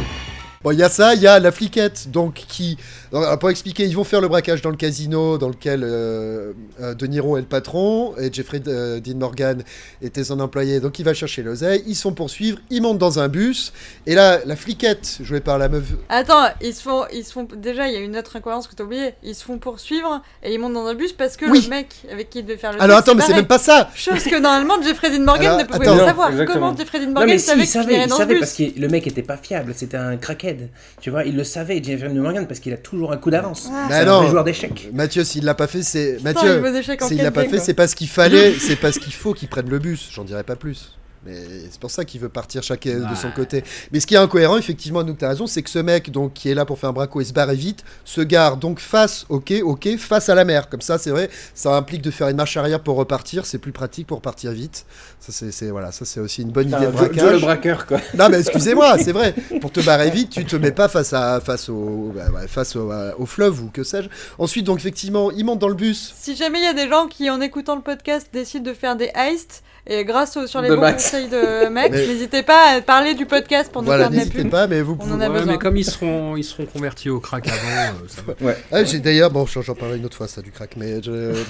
Bon, 0.63 0.73
il 0.73 0.79
y 0.79 0.83
a 0.83 0.89
ça, 0.89 1.15
il 1.15 1.23
y 1.23 1.27
a 1.27 1.39
la 1.39 1.53
fliquette, 1.53 2.11
donc 2.11 2.35
qui, 2.35 2.79
donc, 3.13 3.25
alors, 3.25 3.39
pour 3.39 3.51
expliquer, 3.51 3.85
ils 3.85 3.97
vont 3.97 4.05
faire 4.05 4.21
le 4.21 4.29
braquage 4.29 4.63
dans 4.63 4.71
le 4.71 4.77
casino 4.77 5.39
dans 5.39 5.49
lequel 5.49 5.83
euh, 5.85 6.53
euh, 6.81 6.95
De 6.95 7.07
Niro 7.07 7.37
est 7.37 7.41
le 7.41 7.47
patron 7.47 8.15
et 8.19 8.33
Jeffrey 8.33 8.61
euh, 8.67 9.01
Dean 9.01 9.17
Morgan 9.17 9.63
était 10.03 10.25
son 10.25 10.41
employé, 10.41 10.81
donc 10.81 10.99
il 10.99 11.05
va 11.05 11.15
chercher 11.15 11.43
l'oseille, 11.43 11.83
ils 11.87 11.95
sont 11.97 12.13
poursuivre, 12.13 12.59
ils 12.71 12.83
montent 12.83 12.99
dans 12.99 13.19
un 13.19 13.29
bus 13.29 13.73
et 14.07 14.15
là, 14.15 14.41
la 14.45 14.57
fliquette 14.57 15.19
jouée 15.23 15.41
par 15.41 15.59
la 15.59 15.69
meuf. 15.69 15.85
Attends, 16.09 16.49
ils 16.61 16.75
se 16.75 16.83
font, 16.83 17.05
ils 17.13 17.25
se 17.25 17.33
font. 17.33 17.47
Déjà, 17.57 17.89
il 17.89 17.95
y 17.95 17.97
a 17.97 18.01
une 18.01 18.17
autre 18.17 18.37
incohérence 18.37 18.69
que 18.69 18.75
t'as 18.75 18.85
oublié. 18.85 19.15
Ils 19.23 19.35
se 19.35 19.45
font 19.45 19.59
poursuivre 19.59 20.23
et 20.43 20.53
ils 20.53 20.59
montent 20.59 20.75
dans 20.75 20.87
un 20.87 20.95
bus 20.95 21.13
parce 21.13 21.37
que 21.37 21.47
Oui. 21.47 21.63
le 21.63 21.69
mec 21.69 21.95
avec 22.11 22.31
qui 22.31 22.41
il 22.41 22.45
devait 22.45 22.57
faire 22.59 22.73
le. 22.73 22.83
Alors 22.83 23.03
truc 23.03 23.09
attends, 23.09 23.19
mais 23.19 23.25
c'est 23.25 23.35
même 23.35 23.47
pas 23.47 23.59
ça. 23.59 23.91
Chose 23.95 24.25
que 24.25 24.39
normalement 24.39 24.83
Jeffrey 24.83 25.11
Dean 25.11 25.25
Morgan 25.25 25.47
Alors, 25.47 25.59
ne 25.59 25.65
pouvait 25.65 25.87
attends. 25.89 25.99
pas 25.99 26.07
savoir. 26.07 26.31
Exactement. 26.31 26.67
Comment 26.69 26.77
Jeffrey 26.77 27.01
Dean 27.01 27.07
Non, 27.07 27.13
Morgan 27.13 27.29
mais 27.31 27.39
si, 27.39 27.47
savait 27.47 27.61
il 27.61 27.63
qu'il 27.63 27.73
savait, 27.73 28.05
il 28.05 28.11
savait 28.11 28.39
parce 28.39 28.55
que 28.55 28.81
le 28.81 28.89
mec 28.89 29.07
était 29.07 29.23
pas 29.23 29.37
fiable, 29.37 29.73
c'était 29.75 29.97
un 29.97 30.17
crackhead. 30.17 30.69
Tu 31.01 31.11
vois, 31.11 31.25
il 31.25 31.37
le 31.37 31.45
savait, 31.45 31.83
Jeffrey 31.83 32.09
Morgan, 32.09 32.47
parce 32.47 32.61
qu'il 32.61 32.73
a 32.73 32.77
toujours 32.99 33.13
un 33.13 33.17
coup 33.17 33.31
d'avance. 33.31 33.69
Ah. 33.73 33.87
Mais 33.89 34.01
C'est 34.01 34.09
un 34.09 34.27
joueur 34.29 34.45
d'échecs. 34.45 34.91
Mathieu, 34.93 35.25
s'il 35.25 35.45
l'a 35.45 35.55
pas 35.55 35.67
fait, 35.67 35.83
c'est 35.83 36.19
Mathieu. 36.23 36.63
S'il 37.01 37.23
l'a 37.23 37.31
pas 37.31 37.45
fait, 37.45 37.59
c'est 37.59 37.75
quoi. 37.75 37.85
parce 37.85 37.95
qu'il 37.95 38.09
fallait, 38.09 38.53
c'est 38.59 38.77
parce 38.77 38.99
qu'il 38.99 39.13
faut 39.13 39.35
qu'il 39.35 39.49
prenne 39.49 39.69
le 39.69 39.79
bus. 39.79 40.09
J'en 40.13 40.25
dirais 40.25 40.43
pas 40.43 40.57
plus. 40.57 40.97
Mais 41.27 41.35
c'est 41.71 41.81
pour 41.81 41.91
ça 41.91 42.05
qu'il 42.05 42.21
veut 42.21 42.29
partir 42.29 42.63
chacun 42.63 43.11
de 43.11 43.15
son 43.17 43.31
côté. 43.33 43.65
Mais 43.93 44.01
ce 44.01 44.07
qui 44.07 44.15
est 44.15 44.19
incohérent, 44.19 44.57
effectivement, 44.57 45.03
nous 45.03 45.15
t'as 45.15 45.29
raison, 45.31 45.47
c'est 45.47 45.63
que 45.63 45.71
ce 45.71 45.79
mec, 45.81 46.11
donc, 46.11 46.33
qui 46.35 46.49
est 46.49 46.55
là 46.55 46.65
pour 46.65 46.79
faire 46.79 46.91
un 46.91 46.93
braco 46.93 47.21
et 47.21 47.25
se 47.25 47.33
barrer 47.33 47.57
vite, 47.57 47.85
se 48.05 48.21
gare 48.21 48.57
donc 48.57 48.79
face, 48.81 49.27
ok, 49.29 49.53
ok, 49.63 49.97
face 49.99 50.29
à 50.29 50.35
la 50.35 50.45
mer. 50.45 50.69
Comme 50.69 50.81
ça, 50.81 50.97
c'est 50.99 51.11
vrai, 51.11 51.29
ça 51.55 51.77
implique 51.77 52.03
de 52.03 52.11
faire 52.11 52.29
une 52.29 52.37
marche 52.37 52.57
arrière 52.57 52.81
pour 52.81 52.97
repartir. 52.97 53.47
C'est 53.47 53.59
plus 53.59 53.73
pratique 53.73 54.07
pour 54.07 54.21
partir 54.21 54.53
vite. 54.53 54.87
Ça, 55.21 55.33
c'est, 55.51 55.71
voilà, 55.71 55.91
ça, 55.93 56.05
c'est 56.05 56.21
aussi 56.21 56.43
une 56.43 56.51
bonne 56.51 56.69
idée 56.69 56.79
de 56.79 56.85
Joe 56.85 56.93
braquage. 56.93 57.33
le 57.33 57.39
braqueur, 57.41 57.87
quoi. 57.87 57.99
Non, 58.17 58.29
mais 58.29 58.39
excusez-moi, 58.41 58.97
c'est 59.03 59.13
vrai. 59.13 59.35
Pour 59.61 59.73
te 59.73 59.81
barrer 59.81 60.11
vite, 60.11 60.31
tu 60.31 60.45
te 60.45 60.57
mets 60.57 60.73
pas 60.73 60.89
face 60.89 61.13
à 61.13 61.41
face 61.41 61.69
au 61.69 62.13
bah, 62.15 62.31
ouais, 62.35 62.47
face 62.47 62.77
au, 62.77 62.91
à- 62.91 63.19
au 63.19 63.27
fleuve 63.27 63.63
ou 63.65 63.69
que 63.71 63.83
sais-je. 63.83 64.09
Ensuite, 64.39 64.65
donc 64.67 64.79
effectivement, 64.79 65.31
il 65.33 65.45
monte 65.45 65.59
dans 65.59 65.69
le 65.69 65.75
bus. 65.75 66.15
Si 66.19 66.37
jamais 66.37 66.59
il 66.61 66.65
y 66.65 66.69
a 66.69 66.75
des 66.75 66.89
gens 66.89 67.07
qui, 67.09 67.29
en 67.29 67.41
écoutant 67.41 67.75
le 67.77 67.83
podcast, 67.83 68.29
décident 68.33 68.65
de 68.71 68.75
faire 68.75 68.97
des 68.97 69.11
heists, 69.17 69.63
et 69.89 70.05
grâce 70.05 70.37
au, 70.37 70.47
sur 70.47 70.61
les 70.61 70.69
De 70.69 70.75
bons 70.75 70.81
Max. 70.83 71.05
conseils 71.05 71.29
de 71.29 71.69
Max, 71.71 71.91
Mais- 71.93 72.07
n'hésitez 72.07 72.43
pas 72.43 72.77
à 72.77 72.81
parler 72.81 73.15
du 73.15 73.27
podcast 73.27 73.71
pour 73.73 73.83
nous 73.83 73.87
Voilà, 73.87 74.05
faire 74.05 74.11
de 74.11 74.17
la 74.17 74.21
n'hésitez 74.23 74.43
pub. 74.43 74.51
pas, 74.51 74.67
mais 74.67 74.81
vous 74.83 74.97
On 75.01 75.05
en 75.05 75.09
pouvez. 75.15 75.25
a 75.25 75.31
Ouais, 75.31 75.45
mais 75.47 75.59
comme 75.59 75.77
ils 75.77 75.85
seront, 75.85 76.37
ils 76.37 76.45
seront 76.45 76.67
convertis 76.67 77.11
au 77.11 77.21
crack 77.21 77.47
avant, 77.49 77.57
euh, 77.59 78.07
ça 78.09 78.23
va. 78.27 78.35
Ouais. 78.47 78.57
Ah, 78.73 78.85
j'ai 78.85 78.99
d'ailleurs, 79.01 79.31
bon, 79.31 79.47
j'en 79.47 79.63
j'en 79.63 79.75
parlerai 79.75 79.99
une 79.99 80.05
autre 80.07 80.17
fois, 80.17 80.29
ça, 80.29 80.43
du 80.43 80.51
crack, 80.51 80.71
mais 80.77 81.03
je. 81.03 81.33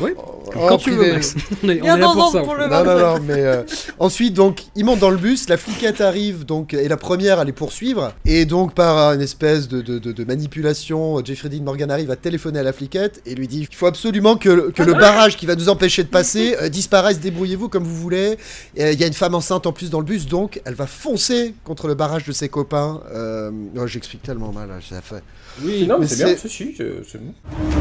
Oui, 0.00 0.12
En 0.54 0.68
quand 0.68 0.78
tu 0.78 0.90
veux. 0.92 1.12
Max. 1.12 1.34
On 1.64 1.68
est, 1.68 1.82
on 1.82 1.84
est 1.84 1.98
là 1.98 2.06
pour 2.14 2.32
ça. 2.32 2.40
pour 2.40 2.50
en 2.50 2.54
le. 2.54 2.66
Non, 2.68 2.84
non, 2.84 2.98
non, 2.98 3.20
mais 3.20 3.34
euh, 3.44 3.62
ensuite, 3.98 4.32
donc, 4.32 4.60
ils 4.74 4.84
montent 4.84 5.00
dans 5.00 5.10
le 5.10 5.16
bus, 5.18 5.48
la 5.48 5.56
fliquette 5.56 6.00
arrive, 6.00 6.44
donc, 6.46 6.72
et 6.72 6.88
la 6.88 6.96
première 6.96 7.40
à 7.40 7.44
les 7.44 7.52
poursuivre, 7.52 8.12
et 8.24 8.44
donc, 8.46 8.74
par 8.74 9.12
une 9.12 9.20
espèce 9.20 9.68
de, 9.68 9.82
de, 9.82 9.98
de- 9.98 10.12
de 10.12 10.24
manipulation, 10.24 11.22
Jeffrey 11.24 11.48
Dean 11.50 11.62
Morgan 11.62 11.90
arrive 11.90 12.10
à 12.10 12.16
téléphoner 12.16 12.60
à 12.60 12.62
la 12.62 12.72
fliquette 12.72 13.20
et 13.26 13.34
lui 13.34 13.48
dit 13.48 13.66
il 13.68 13.74
faut 13.76 13.86
absolument 13.86 14.36
que, 14.36 14.70
que 14.70 14.82
le 14.82 14.94
barrage 14.94 15.36
qui 15.36 15.46
va 15.46 15.56
nous 15.56 15.68
empêcher 15.68 16.04
de 16.04 16.08
passer 16.08 16.56
euh, 16.62 16.68
disparaisse, 16.68 17.13
débrouillez-vous 17.20 17.68
comme 17.68 17.84
vous 17.84 17.96
voulez. 17.96 18.36
Euh, 18.78 18.92
Il 18.92 19.00
y 19.00 19.04
a 19.04 19.06
une 19.06 19.12
femme 19.14 19.34
enceinte 19.34 19.66
en 19.66 19.72
plus 19.72 19.90
dans 19.90 19.98
le 20.00 20.04
bus, 20.04 20.26
donc, 20.26 20.60
elle 20.64 20.74
va 20.74 20.86
foncer 20.86 21.54
contre 21.64 21.86
le 21.88 21.94
barrage 21.94 22.24
de 22.24 22.32
ses 22.32 22.48
copains. 22.48 23.00
Euh, 23.14 23.50
oh, 23.78 23.86
J'explique 23.86 24.22
tellement 24.22 24.52
mal, 24.52 24.68
là, 24.68 24.74
ça 24.88 25.00
fait. 25.00 25.22
Oui, 25.62 25.86
non, 25.86 25.94
mais 25.94 26.00
Mais 26.00 26.06
c'est 26.08 26.24
bien, 26.24 26.34
c'est- 26.36 26.48
c'est 26.48 27.18
bon. 27.22 27.32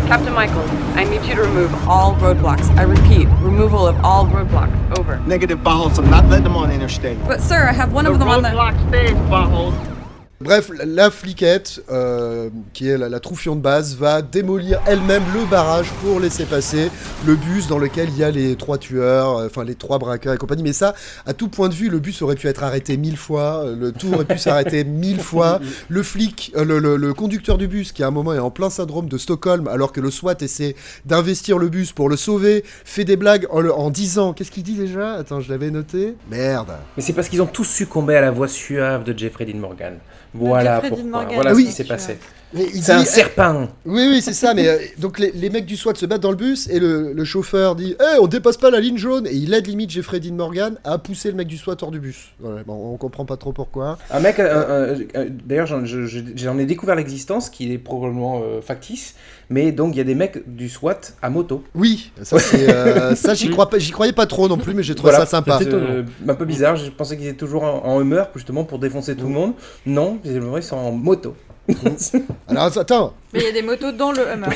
Captain 0.07 0.31
Michael, 0.31 0.57
I 0.95 1.05
need 1.05 1.25
you 1.25 1.35
to 1.35 1.41
remove 1.41 1.71
all 1.89 2.15
roadblocks. 2.21 2.63
I 2.77 2.83
repeat, 2.85 3.27
removal 3.43 3.87
of 3.87 3.95
all 4.03 4.25
roadblocks. 4.27 4.69
Over. 4.99 5.17
Negative 5.27 5.57
potholes. 5.63 5.97
I'm 5.97 6.09
not 6.09 6.29
letting 6.29 6.43
them 6.43 6.55
on 6.55 6.69
interstate. 6.69 7.17
But 7.27 7.39
sir, 7.41 7.67
I 7.69 7.73
have 7.73 7.91
one 7.93 8.05
of 8.05 8.19
them 8.19 8.27
on 8.29 8.43
the. 8.43 10.02
Bref, 10.41 10.71
la, 10.83 11.09
fliquette, 11.09 11.81
euh, 11.89 12.49
qui 12.73 12.89
est 12.89 12.97
la, 12.97 13.07
la 13.07 13.21
troufion 13.21 13.55
de 13.55 13.61
base, 13.61 13.95
va 13.95 14.21
démolir 14.21 14.81
elle-même 14.87 15.23
le 15.33 15.45
barrage 15.45 15.87
pour 16.01 16.19
laisser 16.19 16.43
passer 16.43 16.89
le 17.25 17.35
bus 17.35 17.67
dans 17.67 17.77
lequel 17.77 18.09
il 18.09 18.17
y 18.17 18.25
a 18.25 18.31
les 18.31 18.57
trois 18.57 18.77
tueurs, 18.77 19.37
euh, 19.37 19.45
enfin 19.45 19.63
les 19.63 19.75
trois 19.75 19.99
braqueurs 19.99 20.33
et 20.33 20.37
compagnie. 20.37 20.63
Mais 20.63 20.73
ça, 20.73 20.95
à 21.25 21.33
tout 21.33 21.47
point 21.47 21.69
de 21.69 21.73
vue, 21.73 21.87
le 21.87 21.99
bus 21.99 22.21
aurait 22.21 22.35
pu 22.35 22.47
être 22.47 22.61
arrêté 22.63 22.97
mille 22.97 23.15
fois, 23.15 23.63
euh, 23.63 23.75
le 23.77 23.91
tout 23.93 24.11
aurait 24.13 24.25
pu 24.25 24.37
s'arrêter 24.37 24.83
mille 24.83 25.21
fois. 25.21 25.61
Le 25.87 26.03
flic, 26.03 26.51
euh, 26.57 26.65
le, 26.65 26.79
le- 26.79 26.97
le 26.97 27.13
conducteur 27.13 27.57
du 27.57 27.69
bus, 27.69 27.93
qui 27.93 28.03
à 28.03 28.07
un 28.07 28.11
moment 28.11 28.33
est 28.33 28.39
en 28.39 28.51
plein 28.51 28.69
syndrome 28.69 29.07
de 29.07 29.17
Stockholm, 29.17 29.69
alors 29.69 29.93
que 29.93 30.01
le 30.01 30.11
SWAT 30.11 30.35
essaie 30.41 30.75
d'investir 31.05 31.57
le 31.57 31.69
bus 31.69 31.93
pour 31.93 32.09
le 32.09 32.17
sauver, 32.17 32.65
fait 32.83 33.05
des 33.05 33.15
blagues 33.15 33.47
en, 33.49 33.65
en 33.69 33.89
disant, 33.89 34.33
qu'est-ce 34.33 34.51
qu'il 34.51 34.63
dit 34.63 34.75
déjà? 34.75 35.13
Attends, 35.13 35.39
je 35.39 35.49
l'avais 35.49 35.71
noté. 35.71 36.15
Merde. 36.29 36.71
Mais 36.97 37.03
c'est 37.03 37.13
parce 37.13 37.29
qu'ils 37.29 37.41
ont 37.41 37.45
tous 37.47 37.63
succombé 37.63 38.17
à 38.17 38.21
la 38.21 38.31
voix 38.31 38.49
suave 38.49 39.05
de 39.05 39.17
Jeffrey 39.17 39.45
Dean 39.45 39.59
Morgan. 39.59 39.93
Voilà 40.33 40.81
pourquoi. 40.81 41.25
Voilà 41.33 41.53
ce 41.53 41.59
qui 41.59 41.71
s'est 41.71 41.83
passé. 41.83 42.17
Mais 42.53 42.65
il 42.73 42.83
C'est 42.83 42.91
un 42.91 42.99
dit- 42.99 43.05
serpent. 43.05 43.67
Oui, 43.85 44.07
oui, 44.09 44.21
c'est 44.21 44.33
ça. 44.33 44.53
Mais 44.53 44.67
euh, 44.67 44.77
donc 44.99 45.17
les, 45.19 45.31
les 45.31 45.49
mecs 45.49 45.65
du 45.65 45.75
SWAT 45.75 45.95
se 45.95 46.05
battent 46.05 46.21
dans 46.21 46.29
le 46.31 46.37
bus 46.37 46.67
et 46.69 46.79
le, 46.79 47.13
le 47.13 47.23
chauffeur 47.25 47.75
dit 47.75 47.95
Eh, 47.99 48.19
on 48.19 48.27
dépasse 48.27 48.57
pas 48.57 48.69
la 48.69 48.79
ligne 48.79 48.97
jaune 48.97 49.25
Et 49.27 49.33
il 49.35 49.53
aide 49.53 49.67
limite 49.67 49.89
Jeffrey 49.89 50.19
Dean 50.19 50.35
Morgan 50.35 50.77
à 50.83 50.97
pousser 50.97 51.29
le 51.29 51.35
mec 51.35 51.47
du 51.47 51.57
SWAT 51.57 51.77
hors 51.81 51.91
du 51.91 51.99
bus. 51.99 52.29
Voilà, 52.39 52.63
bon, 52.63 52.93
on 52.93 52.97
comprend 52.97 53.25
pas 53.25 53.37
trop 53.37 53.53
pourquoi. 53.53 53.97
Un 54.11 54.19
mec, 54.19 54.39
euh, 54.39 54.45
euh, 54.45 54.97
euh, 55.15 55.29
d'ailleurs, 55.45 55.67
j'en 55.67 55.83
je- 55.85 56.05
je- 56.05 56.19
j'en 56.35 56.57
ai 56.59 56.65
découvert 56.65 56.95
l'existence, 56.95 57.49
qui 57.49 57.71
est 57.73 57.77
probablement 57.77 58.41
euh, 58.43 58.61
factice, 58.61 59.15
mais 59.49 59.71
donc 59.71 59.95
il 59.95 59.97
y 59.97 60.01
a 60.01 60.05
des 60.05 60.15
mecs 60.15 60.43
du 60.47 60.69
SWAT 60.69 60.99
à 61.21 61.29
moto. 61.29 61.63
Oui, 61.75 62.11
ça, 62.21 62.37
c'est, 62.39 62.69
euh, 62.73 63.15
ça 63.15 63.33
j'y, 63.33 63.49
crois 63.51 63.69
pas- 63.69 63.79
j'y 63.79 63.91
croyais 63.91 64.13
pas 64.13 64.25
trop 64.27 64.47
non 64.47 64.57
plus, 64.57 64.73
mais 64.73 64.83
j'ai 64.83 64.95
trouvé 64.95 65.11
Voilà, 65.11 65.25
ça 65.25 65.31
sympa. 65.31 65.57
c'est, 65.61 65.73
euh, 65.73 66.03
un 66.27 66.35
peu 66.35 66.45
bizarre, 66.45 66.75
je 66.75 66.89
pensais 66.91 67.17
qu'ils 67.17 67.27
étaient 67.27 67.37
toujours 67.37 67.63
en, 67.63 67.83
en 67.85 68.01
humeur, 68.01 68.29
justement, 68.35 68.63
pour 68.63 68.77
défoncer 68.79 69.15
tout 69.15 69.25
le 69.27 69.33
monde. 69.33 69.53
Non, 69.85 70.19
ils 70.23 70.63
sont 70.63 70.77
en 70.77 70.91
moto. 70.91 71.35
Alors 72.47 72.77
attends, 72.77 73.13
Mais 73.33 73.39
il 73.39 73.45
y 73.45 73.47
a 73.47 73.51
des 73.51 73.61
motos 73.61 73.91
dans 73.91 74.11
le 74.11 74.27
Hummer. 74.27 74.49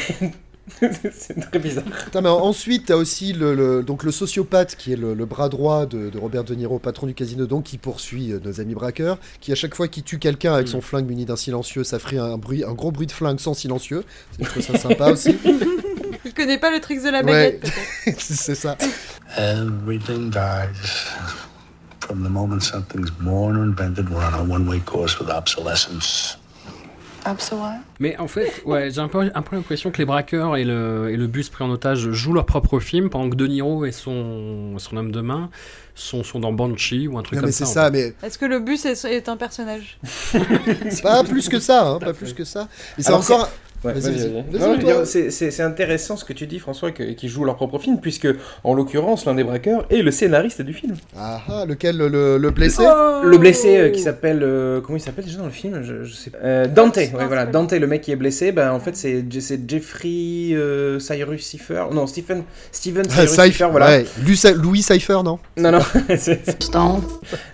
c'est 1.14 1.40
très 1.40 1.60
bizarre. 1.60 1.86
Attends, 2.08 2.22
mais 2.22 2.28
ensuite, 2.30 2.88
t'as 2.88 2.96
aussi 2.96 3.32
le, 3.32 3.56
le- 3.56 3.84
donc 3.84 4.04
le 4.04 4.12
sociopathe 4.12 4.76
qui 4.76 4.92
est 4.92 4.98
le, 4.98 5.14
le 5.14 5.26
bras 5.26 5.48
droit 5.48 5.86
de, 5.86 6.10
de 6.10 6.18
Robert 6.20 6.44
De 6.44 6.54
Niro, 6.56 6.78
patron 6.80 7.08
du 7.08 7.14
casino, 7.14 7.46
donc 7.46 7.64
qui 7.64 7.78
poursuit 7.78 8.34
euh, 8.34 8.40
nos 8.44 8.60
amis 8.60 8.74
braqueurs, 8.76 9.18
qui 9.40 9.54
à 9.54 9.56
chaque 9.56 9.74
fois 9.76 9.88
qu'il 9.88 10.04
tue 10.04 10.20
quelqu'un 10.20 10.54
avec 10.54 10.68
son 10.68 10.82
flingue 10.82 11.08
muni 11.08 11.24
d'un 11.26 11.38
silencieux, 11.38 11.86
ça 11.86 12.00
ferait 12.00 12.18
un 12.18 12.38
bruit, 12.38 12.66
un 12.66 12.74
gros 12.74 12.92
bruit 12.92 13.08
de 13.08 13.14
flingue 13.14 13.40
sans 13.40 13.54
silencieux. 13.54 14.04
Je 14.40 14.46
trouve 14.46 14.62
ça 14.64 14.78
sympa 14.78 15.12
aussi. 15.12 15.38
Il 16.26 16.34
connaît 16.34 16.58
pas 16.58 16.72
le 16.72 16.82
trick 16.82 17.02
de 17.02 17.10
la 17.10 17.24
baguette, 17.24 17.66
c'est 18.18 18.56
ça. 18.56 18.78
Everything 19.38 20.30
dies. 20.30 21.06
From 22.02 22.24
the 22.24 22.30
moment 22.30 22.62
something's 22.62 23.10
born 23.12 23.56
or 23.58 23.64
invented, 23.64 24.10
we're 24.10 24.18
on 24.24 24.34
a 24.34 24.44
one-way 24.44 24.80
course 24.82 25.18
with 25.20 25.30
obsolescence. 25.30 26.38
Mais 28.00 28.18
en 28.18 28.28
fait, 28.28 28.52
ouais, 28.66 28.90
j'ai 28.92 29.00
un 29.02 29.08
peu, 29.08 29.30
un 29.34 29.42
peu 29.42 29.56
l'impression 29.56 29.92
que 29.92 29.98
les 29.98 30.06
braqueurs 30.06 30.56
et 30.58 30.64
le, 30.64 31.10
et 31.12 31.18
le 31.18 31.28
bus 31.28 31.50
pris 31.50 31.64
en 31.64 31.70
otage 31.70 32.10
jouent 32.12 32.34
leur 32.34 32.46
propre 32.46 32.80
film, 32.80 33.10
pendant 33.10 33.30
que 33.30 33.36
De 33.36 33.48
Niro 33.48 33.86
et 33.86 33.92
son, 33.92 34.78
son 34.78 34.98
homme 34.98 35.12
de 35.12 35.22
main 35.22 35.50
sont, 35.96 36.24
sont 36.24 36.40
dans 36.40 36.54
Banshee 36.54 37.08
ou 37.08 37.18
un 37.18 37.24
truc 37.24 37.36
Non, 37.36 37.42
comme 37.42 37.48
mais 37.50 37.52
ça. 37.66 37.90
mais 37.90 38.14
Est-ce 38.24 38.38
que 38.38 38.46
le 38.46 38.60
bus 38.60 38.86
est, 38.86 39.04
est 39.06 39.30
un 39.30 39.38
personnage? 39.38 39.98
Pas 41.04 41.24
plus 41.24 41.50
que 41.50 41.60
ça, 41.60 41.88
hein, 41.88 42.00
pas 42.00 42.14
plus 42.14 42.34
que 42.34 42.44
ça. 42.44 42.68
Et 42.98 43.04
c'est 43.04 43.14
encore. 43.14 43.50
Ouais, 43.84 43.94
c'est- 45.32 45.62
intéressant 45.62 46.18
ce 46.18 46.26
que 46.26 46.34
tu 46.34 46.48
dis, 46.48 46.60
François, 46.60 46.92
qu'ils 46.92 47.30
jouent 47.30 47.46
leur 47.46 47.56
propre 47.56 47.78
film, 47.80 48.00
puisque, 48.00 48.28
en 48.64 48.74
l'occurrence, 48.74 49.26
l'un 49.26 49.36
des 49.36 49.44
braqueurs 49.44 49.86
est 49.90 50.02
le 50.02 50.12
scénariste 50.12 50.62
du 50.62 50.74
film. 50.74 50.96
Ah 51.18 51.42
ah, 51.48 51.66
lequel 51.66 51.98
le, 51.98 52.08
le- 52.08 52.38
le 52.38 52.50
blessé 52.52 52.84
Le 53.24 53.38
blessé 53.38 53.78
euh, 53.78 53.90
qui 53.90 54.02
s'appelle. 54.02 54.42
euh, 54.44 54.82
comment 54.82 54.98
il 54.98 55.02
s'appelle 55.02 55.26
déjà 55.26 55.38
dans 55.38 55.46
le 55.46 55.52
film? 55.52 55.82
Je, 55.84 56.04
je 56.04 56.14
sais 56.14 56.30
pas. 56.32 56.38
Euh, 56.44 56.68
Dante, 56.68 56.98
ouais, 56.98 57.10
voilà. 57.28 57.46
Dante, 57.46 57.74
le 57.74 57.88
mec 57.88 58.02
qui 58.02 58.12
est 58.12 58.16
blessé, 58.16 58.52
ben, 58.52 58.72
en 58.72 58.80
fait, 58.80 58.96
c'est 58.96 59.24
Jeffrey 59.68 60.54
euh, 60.54 61.00
Cyrus 61.00 61.46
Cipher. 61.46 61.86
Non, 61.92 62.08
Stephen, 62.08 62.44
Steven 62.72 63.04
Ah, 63.10 63.14
Cyrus 63.14 63.30
Cypher, 63.32 63.44
Cipher, 63.52 63.68
voilà. 63.72 63.88
ouais. 63.88 64.06
Louis, 64.56 64.82
Cypher, 64.82 65.22
non? 65.24 65.40
Non, 65.58 65.72
non. 65.72 65.80
c'est- 66.18 66.42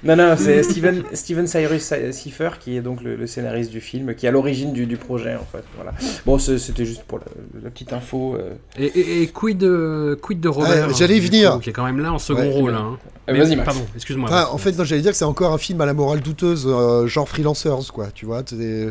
non, 0.03 0.15
non, 0.15 0.35
c'est 0.37 0.63
Steven, 0.63 1.03
Steven 1.13 1.47
Cyrus 1.47 1.93
Cipher 2.11 2.49
qui 2.59 2.77
est 2.77 2.81
donc 2.81 3.01
le, 3.01 3.15
le 3.15 3.27
scénariste 3.27 3.71
du 3.71 3.81
film, 3.81 4.13
qui 4.15 4.25
est 4.25 4.29
à 4.29 4.31
l'origine 4.31 4.73
du, 4.73 4.85
du 4.85 4.97
projet, 4.97 5.35
en 5.35 5.45
fait. 5.51 5.63
Voilà. 5.75 5.91
Bon, 6.25 6.39
c'était 6.39 6.85
juste 6.85 7.03
pour 7.03 7.19
la, 7.19 7.25
la 7.63 7.69
petite 7.69 7.91
info. 7.91 8.35
euh. 8.35 8.53
Et, 8.77 8.85
et, 8.85 9.21
et 9.23 9.27
quid, 9.27 9.57
de, 9.57 10.17
quid 10.21 10.39
de 10.39 10.47
Robert 10.47 10.87
Ah, 10.89 10.93
j'allais 10.97 11.17
y 11.17 11.19
venir. 11.19 11.53
coup, 11.55 11.59
Qui 11.59 11.69
est 11.71 11.73
quand 11.73 11.83
même 11.83 11.99
là 11.99 12.13
en 12.13 12.19
second 12.19 12.41
Ouais. 12.43 12.49
rôle. 12.53 12.73
Hein. 12.75 12.97
Euh, 13.29 13.37
vas-y, 13.37 13.55
Max. 13.55 13.65
Pardon, 13.65 13.85
excuse-moi. 13.95 14.29
En 14.51 14.57
fait, 14.57 14.73
j'allais 14.83 15.01
dire 15.01 15.11
que 15.11 15.17
c'est 15.17 15.23
encore 15.25 15.53
un 15.53 15.57
film 15.57 15.79
à 15.81 15.85
la 15.85 15.93
morale 15.93 16.19
douteuse, 16.21 16.65
euh, 16.67 17.07
genre 17.07 17.27
Freelancers, 17.27 17.91
quoi, 17.93 18.07
tu 18.13 18.25
vois. 18.25 18.41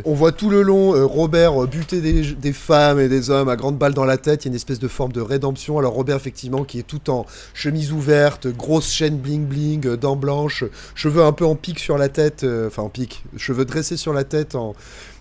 On 0.04 0.14
voit 0.14 0.32
tout 0.32 0.48
le 0.50 0.62
long 0.62 0.94
euh, 0.94 1.04
Robert 1.04 1.62
euh, 1.62 1.66
buter 1.66 2.00
des, 2.00 2.22
des 2.34 2.52
femmes 2.52 2.98
et 3.00 3.08
des 3.08 3.28
hommes 3.30 3.48
à 3.50 3.56
grandes 3.56 3.76
balles 3.78 3.92
dans 3.94 4.04
la 4.06 4.16
tête. 4.18 4.44
Il 4.44 4.48
y 4.48 4.48
a 4.48 4.50
une 4.52 4.56
espèce 4.56 4.78
de 4.78 4.88
forme 4.88 5.12
de 5.12 5.20
rédemption. 5.20 5.78
Alors 5.78 5.92
Robert, 5.94 6.16
effectivement, 6.16 6.64
qui 6.64 6.78
est 6.78 6.86
tout 6.86 7.10
en 7.10 7.24
chemise 7.54 7.92
ouverte, 7.92 8.46
grosse 8.48 8.90
chaîne 8.90 9.16
bling 9.16 9.44
bling, 9.46 9.86
euh, 9.86 9.96
dents 9.96 10.16
blanches, 10.16 10.64
cheveux 10.94 11.22
un 11.24 11.32
peu 11.32 11.44
en 11.46 11.54
pique 11.54 11.78
sur 11.78 11.96
la 11.98 12.08
tête, 12.08 12.44
euh, 12.44 12.68
enfin 12.68 12.82
en 12.82 12.88
pique, 12.90 13.24
cheveux 13.36 13.64
dressés 13.66 13.96
sur 13.98 14.12
la 14.14 14.24
tête 14.24 14.54
en 14.54 14.74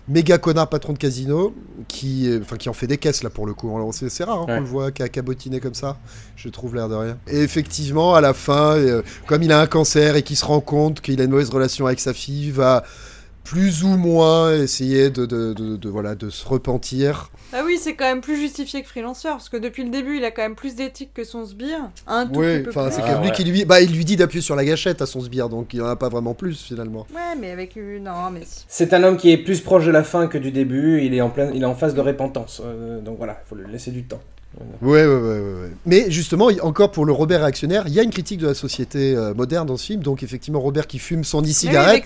méga 0.08 0.36
connard 0.38 0.68
patron 0.68 0.92
de 0.94 0.98
casino 0.98 1.54
qui 1.88 2.28
euh, 2.28 2.40
enfin 2.42 2.56
qui 2.56 2.68
en 2.68 2.72
fait 2.72 2.86
des 2.86 2.98
caisses 2.98 3.22
là 3.22 3.30
pour 3.30 3.46
le 3.46 3.54
coup. 3.54 3.70
C'est 3.92 4.08
c'est 4.08 4.24
rare 4.24 4.40
hein, 4.42 4.46
Ouais. 4.48 4.54
qu'on 4.56 4.60
le 4.60 4.66
voit 4.66 4.90
qu'à 4.90 5.08
cabotiner 5.08 5.60
comme 5.60 5.74
ça. 5.74 5.96
Je 6.36 6.48
trouve 6.48 6.74
l'air 6.74 6.88
de 6.88 6.94
rien. 6.94 7.18
Et 7.28 7.40
effectivement 7.40 8.14
à 8.14 8.20
la 8.20 8.34
fin 8.34 8.76
euh, 8.76 9.02
comme 9.26 9.42
il 9.42 9.52
a 9.52 9.60
un 9.60 9.66
cancer 9.66 10.16
et 10.16 10.22
qu'il 10.22 10.36
se 10.36 10.44
rend 10.44 10.60
compte 10.60 11.00
qu'il 11.00 11.20
a 11.20 11.24
une 11.24 11.30
mauvaise 11.30 11.50
relation 11.50 11.86
avec 11.86 12.00
sa 12.00 12.12
fille 12.12 12.46
il 12.46 12.52
va 12.52 12.82
plus 13.44 13.82
ou 13.84 13.88
moins 13.96 14.54
essayer 14.54 15.10
de, 15.10 15.26
de, 15.26 15.52
de- 15.52 15.76
de- 15.76 15.88
voilà 15.88 16.14
de 16.14 16.30
se 16.30 16.46
repentir 16.46 17.30
Ah 17.52 17.62
oui, 17.66 17.78
c'est 17.80 17.94
quand 17.94 18.04
même 18.04 18.20
plus 18.20 18.36
justifié 18.36 18.82
que 18.82 18.88
Freelancer, 18.88 19.28
parce 19.30 19.48
que 19.48 19.56
depuis 19.56 19.82
le 19.84 19.90
début, 19.90 20.16
il 20.18 20.24
a 20.24 20.30
quand 20.30 20.42
même 20.42 20.54
plus 20.54 20.74
d'éthique 20.76 21.10
que 21.12 21.24
son 21.24 21.44
sbire. 21.44 21.90
Un 22.06 22.26
tout 22.26 22.38
oui 22.40 22.58
petit 22.58 22.62
peu 22.64 22.70
enfin 22.70 22.86
plus. 22.86 22.94
c'est 22.96 23.00
quand 23.02 23.14
même 23.14 23.22
lui 23.24 23.32
qui 23.32 23.44
lui 23.44 23.64
bah 23.64 23.80
il 23.80 23.92
lui 23.92 24.04
dit 24.04 24.16
d'appuyer 24.16 24.42
sur 24.42 24.56
la 24.56 24.64
gâchette 24.64 25.02
à 25.02 25.06
son 25.06 25.20
sbire 25.20 25.48
donc 25.48 25.74
il 25.74 25.82
en 25.82 25.86
a 25.86 25.96
pas 25.96 26.08
vraiment 26.08 26.34
plus 26.34 26.60
finalement 26.62 27.06
Ouais, 27.14 27.36
mais 27.40 27.50
avec 27.50 27.76
une... 27.76 28.04
Non, 28.04 28.30
mais... 28.32 28.42
C'est 28.68 28.92
un 28.94 29.02
homme 29.02 29.16
qui 29.16 29.30
est 29.30 29.38
plus 29.38 29.60
proche 29.60 29.84
de 29.86 29.90
la 29.90 30.02
fin 30.04 30.26
que 30.28 30.38
du 30.38 30.50
début. 30.52 31.02
Il 31.04 31.12
est 31.14 31.20
en, 31.20 31.30
plein, 31.30 31.50
il 31.52 31.62
est 31.62 31.66
en 31.66 31.74
phase 31.74 31.94
de 31.94 32.00
repentance. 32.00 32.62
euh, 32.64 33.00
donc 33.00 33.18
voilà, 33.18 33.40
il 33.44 33.48
faut 33.48 33.54
lui 33.56 33.70
laisser 33.70 33.90
du 33.90 34.04
temps. 34.04 34.20
Ouais, 34.82 35.06
ouais, 35.06 35.06
ouais, 35.06 35.38
ouais. 35.40 35.70
Mais 35.86 36.10
justement, 36.10 36.50
encore 36.60 36.90
pour 36.90 37.06
le 37.06 37.12
Robert 37.12 37.40
réactionnaire, 37.40 37.84
il 37.86 37.94
y 37.94 38.00
a 38.00 38.02
une 38.02 38.10
critique 38.10 38.38
de 38.38 38.46
la 38.48 38.52
société 38.54 39.16
euh, 39.16 39.32
moderne 39.32 39.66
dans 39.66 39.78
ce 39.78 39.86
film. 39.86 40.02
Donc, 40.02 40.22
effectivement, 40.22 40.60
Robert 40.60 40.86
qui 40.86 40.98
fume 40.98 41.24
son 41.24 41.42
oui, 41.42 41.52
e-cigarette. 41.52 42.04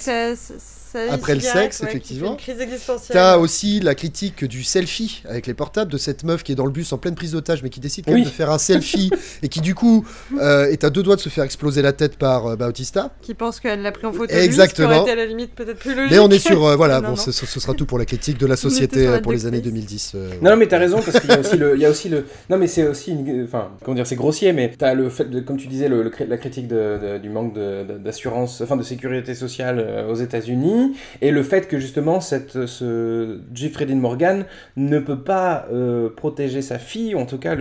Sa- 0.96 1.08
sa 1.08 1.14
Après 1.14 1.34
le 1.34 1.40
sexe, 1.40 1.80
ouais, 1.80 1.88
effectivement. 1.88 2.30
une 2.32 2.36
crise 2.36 2.60
existentielle. 2.60 3.14
T'as 3.16 3.38
aussi 3.38 3.80
la 3.80 3.94
critique 3.94 4.44
du 4.44 4.64
selfie 4.64 5.22
avec 5.28 5.46
les 5.46 5.54
portables 5.54 5.90
de 5.92 5.98
cette 5.98 6.24
meuf 6.24 6.42
qui 6.42 6.52
est 6.52 6.54
dans 6.54 6.66
le 6.66 6.72
bus 6.72 6.92
en 6.92 6.98
pleine 6.98 7.14
prise 7.14 7.32
d'otage, 7.32 7.62
mais 7.62 7.70
qui 7.70 7.80
décide 7.80 8.04
quand 8.06 8.12
même 8.12 8.24
de 8.24 8.28
faire 8.28 8.50
un 8.50 8.58
selfie 8.58 9.10
et 9.42 9.48
qui, 9.48 9.60
du 9.60 9.74
coup, 9.74 10.06
euh, 10.40 10.66
est 10.70 10.84
à 10.84 10.90
deux 10.90 11.02
doigts 11.02 11.16
de 11.16 11.20
se 11.20 11.28
faire 11.28 11.44
exploser 11.44 11.82
la 11.82 11.92
tête 11.92 12.16
par 12.16 12.46
euh, 12.46 12.56
Bautista. 12.56 13.10
Qui 13.22 13.34
pense 13.34 13.60
qu'elle 13.60 13.82
l'a 13.82 13.92
pris 13.92 14.06
en 14.06 14.12
photo. 14.12 14.32
Exactement. 14.34 14.88
Lui, 14.88 14.94
ce 14.96 15.00
qui 15.00 15.00
aurait 15.02 15.12
été 15.12 15.20
à 15.20 15.24
la 15.24 15.26
limite 15.26 15.54
peut-être 15.54 15.78
plus 15.78 15.94
logique. 15.94 16.10
Mais 16.12 16.18
on 16.18 16.28
est 16.30 16.38
sur. 16.38 16.64
euh, 16.66 16.76
voilà, 16.76 17.00
Non, 17.00 17.08
bon, 17.10 17.16
non. 17.16 17.16
ce, 17.16 17.32
ce 17.32 17.60
sera 17.60 17.74
tout 17.74 17.86
pour 17.86 17.98
la 17.98 18.04
critique 18.04 18.38
de 18.38 18.46
la 18.46 18.56
société 18.66 19.06
euh, 19.06 19.20
pour 19.20 19.32
les 19.32 19.46
années 19.46 19.58
Face. 19.58 19.64
2010. 19.66 20.12
euh, 20.14 20.30
Non, 20.42 20.50
non, 20.50 20.56
mais 20.56 20.66
t'as 20.66 20.78
raison, 20.78 21.00
parce 21.02 21.20
qu'il 21.20 21.30
y 21.30 21.32
a 21.34 21.38
aussi 21.40 21.56
le. 21.56 21.74
Il 21.76 21.80
y 21.80 21.84
a 21.84 21.90
aussi 21.90 22.08
le 22.08 22.24
non, 22.50 22.58
mais 22.58 22.66
c'est 22.66 22.86
aussi 22.86 23.12
une. 23.12 23.44
Enfin, 23.44 23.70
comment 23.84 23.94
dire, 23.94 24.06
c'est 24.06 24.16
grossier, 24.16 24.52
mais 24.52 24.72
t'as 24.78 24.94
le 24.94 25.08
fait, 25.10 25.24
de, 25.30 25.40
comme 25.40 25.56
tu 25.56 25.66
disais, 25.68 25.88
le, 25.88 26.02
le 26.02 26.10
cri- 26.10 26.26
la 26.26 26.36
critique 26.38 26.68
de- 26.68 26.98
de- 27.00 27.18
du 27.18 27.28
manque 27.28 27.54
d'assurance, 28.02 28.60
enfin 28.60 28.76
de 28.76 28.82
sécurité 28.82 29.34
sociale 29.34 30.06
aux 30.10 30.14
États-Unis, 30.14 30.85
et 31.20 31.30
le 31.30 31.42
fait 31.42 31.68
que 31.68 31.78
justement, 31.78 32.20
cette, 32.20 32.66
ce 32.66 33.40
Jeffrey 33.54 33.86
Dean 33.86 33.96
Morgan 33.96 34.44
ne 34.76 34.98
peut 34.98 35.20
pas 35.20 35.66
euh, 35.72 36.08
protéger 36.08 36.62
sa 36.62 36.78
fille, 36.78 37.14
ou 37.14 37.18
en 37.18 37.26
tout 37.26 37.38
cas 37.38 37.56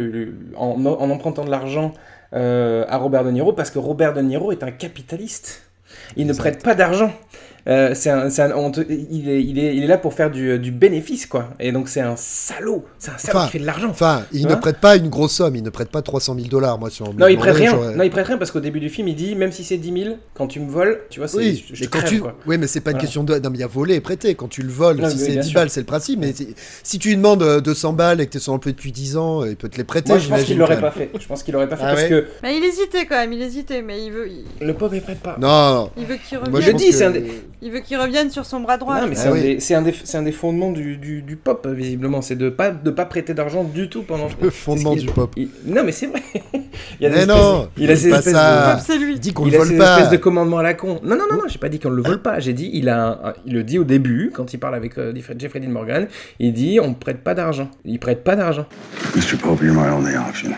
en 0.55 1.09
empruntant 1.09 1.45
de 1.45 1.51
l'argent 1.51 1.93
euh, 2.34 2.86
à 2.88 2.97
Robert 2.97 3.23
De 3.23 3.32
Niro, 3.32 3.53
parce 3.53 3.71
que 3.71 3.80
Robert 3.80 4.13
De 4.13 4.21
Niro 4.21 4.51
est 4.51 4.63
un 4.63 4.71
capitaliste. 4.71 5.63
Il 6.17 6.28
ne 6.28 6.34
prête 6.34 6.63
pas 6.63 6.76
d'argent. 6.76 7.11
Euh, 7.68 7.91
c'est 7.95 8.11
un, 8.11 8.30
c'est 8.30 8.43
un- 8.43 8.51
on 8.55 8.70
te- 8.70 8.82
il, 8.82 9.28
est, 9.28 9.43
il, 9.43 9.57
est, 9.57 9.76
il 9.76 9.84
est 9.84 9.88
là 9.88 9.97
pour 9.97 10.13
faire 10.13 10.30
du, 10.30 10.59
du 10.59 10.72
bénéfice, 10.72 11.26
quoi. 11.26 11.49
Et 11.59 11.72
donc 11.72 11.89
c'est 11.89 12.01
un 12.01 12.16
salaud. 12.16 12.86
C'est 12.99 13.09
un 13.11 13.18
salaud 13.18 13.38
Enfin, 13.39 13.45
qui 13.47 13.51
fait 13.53 13.59
de 13.59 13.66
l'argent. 13.66 13.89
Enfin, 13.89 14.24
il 14.32 14.45
ne 14.47 14.53
prête 14.55 14.78
pas 14.78 14.95
une 14.97 15.09
grosse 15.09 15.34
somme, 15.34 15.55
il 15.55 15.63
ne 15.63 15.70
prête 15.72 15.89
pas 15.89 16.03
300 16.03 16.36
000 16.36 16.47
dollars, 16.47 16.78
moi, 16.78 16.91
sur 16.91 17.11
Non, 17.16 17.28
il 17.28 17.38
prête 17.38 17.55
rien. 17.55 17.74
Non, 17.95 18.03
il 18.03 18.11
prête 18.11 18.28
rien 18.28 18.38
parce 18.38 18.51
qu'au 18.51 18.59
début 18.59 18.80
du 18.80 18.89
film, 18.89 19.07
il 19.07 19.16
dit 19.16 19.36
même 19.36 19.51
si 19.51 19.63
c'est 19.63 19.78
10 19.78 20.03
000, 20.03 20.16
quand 20.36 20.45
tu 20.47 20.59
me 20.59 20.70
voles, 20.70 21.01
tu 21.09 21.20
vois, 21.20 21.28
c'est. 21.28 21.38
Oui, 21.38 21.66
je, 21.70 21.74
je 21.76 21.82
mais 21.82 21.88
quand 21.88 21.99
crève, 21.99 22.09
tu... 22.11 22.20
quoi. 22.22 22.36
oui, 22.45 22.57
mais 22.59 22.68
c'est 22.68 22.82
pas 22.82 22.91
une 22.91 22.97
Voilà. 22.97 23.05
question 23.07 23.24
de. 23.24 23.34
Non, 23.39 23.49
mais 23.49 23.57
il 23.57 23.61
y 23.61 23.63
a 23.63 23.68
volé 23.68 23.95
et 23.95 24.01
prêté. 24.01 24.36
Quand 24.36 24.47
tu 24.47 24.61
le 24.61 24.70
voles, 24.72 24.97
Non, 24.97 25.09
si 25.09 25.18
c'est 25.18 25.32
bien 25.32 25.41
10 25.41 25.47
sûr. 25.49 25.59
balles, 25.59 25.70
c'est 25.72 25.80
le 25.80 25.86
principe. 25.88 26.20
Mais 26.20 26.34
si 26.84 26.99
tu 26.99 27.07
lui 27.09 27.16
demandes 27.18 27.41
euh, 27.41 27.61
200 27.61 27.93
balles 27.93 28.22
et 28.22 28.28
que 28.28 28.32
tu 28.32 28.38
es 28.38 28.41
son 28.41 28.53
emploi 28.53 28.74
depuis 28.74 28.91
10 28.91 29.18
ans, 29.18 29.43
il 29.43 29.55
peut 29.55 29.70
te 29.70 29.78
les 29.78 29.84
prêter. 29.84 30.09
Moi, 30.09 30.20
je 30.20 30.30
pense 30.30 30.43
qu'il 30.43 30.57
l'aurait 30.59 30.80
pas 30.80 30.91
fait. 30.91 31.09
Je 31.20 31.28
pense 31.28 31.41
qu'il 31.41 31.53
l'aurait 31.55 31.68
pas 31.70 31.78
fait 31.78 31.84
Ah 31.88 31.93
parce 31.95 32.03
que 32.07 32.26
Mais 32.43 32.57
il 32.57 32.63
hésitait 32.63 33.05
quand 33.07 33.16
même, 33.16 33.34
il 33.34 33.41
hésitait, 33.41 33.82
mais 33.82 34.05
il 34.05 34.11
veut. 34.11 34.28
Le 34.61 34.74
pauvre, 34.76 34.93
il 34.93 35.01
prête 35.01 35.20
pas. 35.20 35.36
Non, 35.39 35.74
non. 35.76 35.91
il 35.97 36.05
veut 36.05 36.18
qu'il 36.18 36.38
Moi, 36.38 36.47
revienne. 36.47 36.63
je 36.63 36.72
pense 36.72 36.82
dis, 36.84 36.91
c'est 36.93 37.05
un 37.05 37.11
des- 37.11 37.26
Il 37.66 37.72
veut 37.72 37.80
qu'il 37.80 37.97
revienne 37.97 38.30
sur 38.30 38.45
son 38.45 38.59
bras 38.59 38.78
droit. 38.78 39.01
Non, 39.01 39.07
mais 39.07 39.16
Ah 39.18 39.22
c'est 39.22 39.28
un, 39.30 39.32
oui. 39.32 39.41
des- 39.41 39.59
c'est 39.59 39.74
un, 39.74 39.82
des- 39.82 39.95
c'est 40.03 40.18
un 40.20 40.22
des 40.22 40.32
fondements 40.32 40.72
du, 40.72 40.97
du, 40.97 41.24
du 41.24 41.36
pop, 41.36 41.68
visiblement. 41.68 42.22
C'est 42.22 42.36
de 42.36 42.49
pas, 42.49 42.70
de 42.70 42.91
pas 42.91 43.05
prêter 43.05 43.34
d'argent 43.34 43.63
du 43.63 43.89
tout 43.89 44.03
pendant. 44.03 44.28
Le 44.39 44.51
fondement 44.51 44.93
du 44.95 45.07
pop. 45.07 45.32
il- 45.36 45.49
Non, 45.66 45.84
mais 45.84 45.91
c'est 45.91 46.05
vrai. 46.05 46.22
il 46.53 46.59
y 47.01 47.05
a 47.07 47.09
des 47.09 47.16
Mais 47.16 47.22
espèces- 47.24 47.28
non, 47.28 47.70
il 47.78 47.89
a 47.89 47.95
ces 47.95 48.09
espèces 48.09 48.34
ça. 48.34 48.76
de. 48.76 48.82
C'est 48.82 48.97
lui. 48.99 49.20
Dis 49.20 49.34
qu'on 49.34 49.47
il 49.47 49.51
le 49.53 49.57
vole 49.57 49.78
pas. 49.78 49.95
espèces 49.97 50.11
de 50.11 50.18
commandements 50.18 50.59
à 50.59 50.63
la 50.63 50.76
con. 50.76 50.99
Non, 51.03 51.16
non, 51.16 51.24
non, 51.32 51.38
non, 51.38 51.43
j'ai 51.47 51.57
pas 51.57 51.70
dit 51.70 51.80
qu'on 51.80 51.89
le 51.89 52.03
vole 52.03 52.22
pas. 52.22 52.39
J'ai 52.39 52.53
dit, 52.53 52.70
il 52.72 52.88
a, 52.88 53.07
un- 53.30 53.34
il 53.47 53.53
le 53.53 53.63
dit 53.63 53.80
au 53.80 53.84
début, 53.84 54.30
quand 54.32 54.53
il 54.53 54.59
parle 54.59 54.76
avec 54.76 54.99
euh, 54.99 55.11
Jeffrey 55.39 55.59
Dean 55.59 55.70
Morgan, 55.72 56.07
il 56.39 56.53
dit, 56.53 56.80
on 56.80 56.93
prête 56.93 57.24
pas 57.24 57.34
d'argent. 57.34 57.72
Il 57.84 57.97
prête 57.99 58.24
pas 58.24 58.36
d'argent. 58.36 58.68
Mr. 59.16 59.38
Pope, 59.41 59.63
you're 59.63 59.74
my 59.74 59.89
only 59.89 60.16
option. 60.16 60.51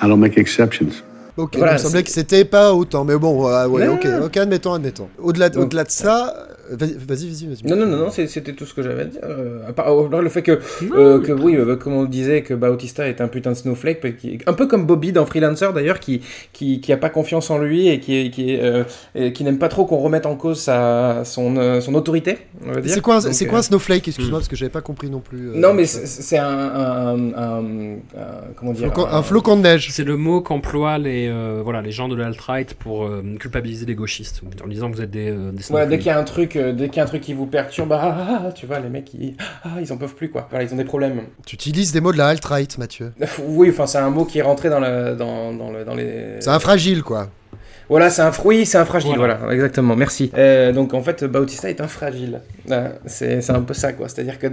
I 0.00 0.06
don't 0.06 0.18
make 0.20 0.38
exceptions. 0.38 1.02
Ok, 1.38 1.56
Voilà, 1.56 1.72
il 1.72 1.74
me 1.74 1.78
semblait 1.78 2.02
que 2.02 2.10
c'était 2.10 2.44
pas 2.44 2.74
autant. 2.74 3.04
Mais 3.04 3.16
bon, 3.16 3.48
euh, 3.48 3.68
ouais, 3.68 3.86
ok, 3.86 4.06
ok, 4.24 4.36
admettons, 4.38 4.72
admettons. 4.74 5.08
Au-delà 5.22 5.48
au-delà 5.56 5.84
de 5.84 5.90
ça, 5.90 6.34
Vas-y, 6.70 6.94
vas-y, 6.94 7.46
vas-y. 7.46 7.66
Non, 7.66 7.76
non, 7.76 7.86
non, 7.86 7.96
non, 7.96 8.10
c'est- 8.10 8.26
c'était 8.26 8.52
tout 8.52 8.66
ce 8.66 8.74
que 8.74 8.82
j'avais 8.82 9.02
à 9.02 9.04
dire. 9.04 9.20
Euh, 9.24 9.68
à 9.68 9.72
part 9.72 9.86
alors, 9.86 10.08
le 10.22 10.28
fait 10.28 10.42
que, 10.42 10.58
euh, 10.92 11.20
que 11.20 11.32
oui, 11.32 11.56
euh, 11.56 11.76
comme 11.76 11.94
on 11.94 12.04
disait, 12.04 12.42
que 12.42 12.54
Bautista 12.54 13.08
est 13.08 13.20
un 13.20 13.28
putain 13.28 13.50
de 13.52 13.56
snowflake, 13.56 14.04
un 14.46 14.52
peu 14.52 14.66
comme 14.66 14.84
Bobby 14.86 15.12
dans 15.12 15.24
Freelancer 15.26 15.72
d'ailleurs, 15.74 16.00
qui, 16.00 16.20
qui, 16.52 16.80
qui 16.80 16.92
a 16.92 16.96
pas 16.96 17.08
confiance 17.10 17.50
en 17.50 17.58
lui 17.58 17.88
et 17.88 18.00
qui, 18.00 18.30
qui, 18.30 18.56
euh, 18.60 18.84
et 19.14 19.32
qui 19.32 19.44
n'aime 19.44 19.58
pas 19.58 19.68
trop 19.68 19.84
qu'on 19.86 19.98
remette 19.98 20.26
en 20.26 20.36
cause 20.36 20.60
sa, 20.60 21.22
son, 21.24 21.56
euh, 21.56 21.80
son 21.80 21.94
autorité, 21.94 22.38
on 22.66 22.72
va 22.72 22.80
dire. 22.80 22.92
C'est 22.92 23.00
quoi, 23.00 23.20
c'est 23.20 23.46
euh, 23.46 23.48
quoi 23.48 23.58
un 23.60 23.62
snowflake 23.62 24.06
Excuse-moi, 24.08 24.38
parce 24.38 24.48
que 24.48 24.56
j'avais 24.56 24.70
pas 24.70 24.80
compris 24.82 25.08
non 25.10 25.20
plus. 25.20 25.50
euh, 25.50 25.52
Non, 25.56 25.74
mais 25.74 25.86
c'est 25.86 26.38
un, 26.38 26.44
un, 26.46 27.32
un- 27.34 27.62
un- 27.62 27.98
Comment 28.56 28.72
dire 28.72 28.88
Flocon- 28.88 29.08
un 29.10 29.22
flocon 29.22 29.56
de 29.56 29.62
neige. 29.62 29.88
C'est 29.90 30.04
le 30.04 30.16
mot 30.16 30.40
qu'emploient 30.40 30.98
les, 30.98 31.28
euh, 31.28 31.60
voilà, 31.62 31.82
les 31.82 31.90
gens 31.92 32.08
de 32.08 32.16
l'alt-right 32.16 32.74
pour 32.74 33.04
euh, 33.04 33.22
culpabiliser 33.38 33.86
les 33.86 33.94
gauchistes, 33.94 34.42
en 34.64 34.68
disant 34.68 34.90
que 34.90 34.96
vous 34.96 35.02
êtes 35.02 35.10
des, 35.10 35.30
euh, 35.30 35.52
des 35.52 35.62
Voilà, 35.70 35.86
dès 35.86 35.96
snowflakes. 35.96 35.98
qu'il 36.00 36.08
y 36.08 36.10
a 36.10 36.18
un 36.18 36.24
truc, 36.24 36.56
euh, 36.58 36.72
dès 36.72 36.88
qu'il 36.88 36.98
y 36.98 37.00
a 37.00 37.04
un 37.04 37.06
truc 37.06 37.22
qui 37.22 37.32
vous 37.34 37.46
perturbe, 37.46 37.92
ah, 37.92 38.00
ah, 38.02 38.42
ah, 38.48 38.52
tu 38.52 38.66
vois, 38.66 38.80
les 38.80 38.88
mecs, 38.88 39.12
ils, 39.14 39.36
ah, 39.64 39.80
ils 39.80 39.92
en 39.92 39.96
peuvent 39.96 40.14
plus, 40.14 40.30
quoi. 40.30 40.46
Voilà, 40.50 40.64
ils 40.64 40.72
ont 40.72 40.76
des 40.76 40.84
problèmes. 40.84 41.22
Tu 41.46 41.54
utilises 41.54 41.92
des 41.92 42.00
mots 42.00 42.12
de 42.12 42.18
la 42.18 42.28
alt-right, 42.28 42.76
Mathieu. 42.78 43.12
Oui, 43.46 43.70
enfin, 43.70 43.86
c'est 43.86 43.98
un 43.98 44.10
mot 44.10 44.24
qui 44.24 44.38
est 44.38 44.42
rentré 44.42 44.68
dans, 44.68 44.80
la, 44.80 45.14
dans, 45.14 45.52
dans, 45.52 45.70
le, 45.70 45.84
dans 45.84 45.94
les. 45.94 46.36
C'est 46.40 46.50
un 46.50 46.58
fragile, 46.58 47.02
quoi. 47.02 47.28
Voilà, 47.88 48.10
c'est 48.10 48.20
un 48.22 48.32
fruit, 48.32 48.66
c'est 48.66 48.76
un 48.76 48.84
fragile, 48.84 49.14
Voilà. 49.16 49.36
voilà, 49.36 49.54
exactement, 49.54 49.96
merci. 49.96 50.30
Euh, 50.36 50.72
donc 50.72 50.92
en 50.92 51.02
fait, 51.02 51.24
Bautista 51.24 51.70
est 51.70 51.80
un 51.80 51.88
fragile. 51.88 52.40
Euh, 52.70 52.88
c'est 53.06 53.40
c'est 53.40 53.52
un 53.52 53.62
peu 53.62 53.74
ça, 53.74 53.92
quoi. 53.92 54.08
C'est-à-dire 54.08 54.38
que 54.38 54.46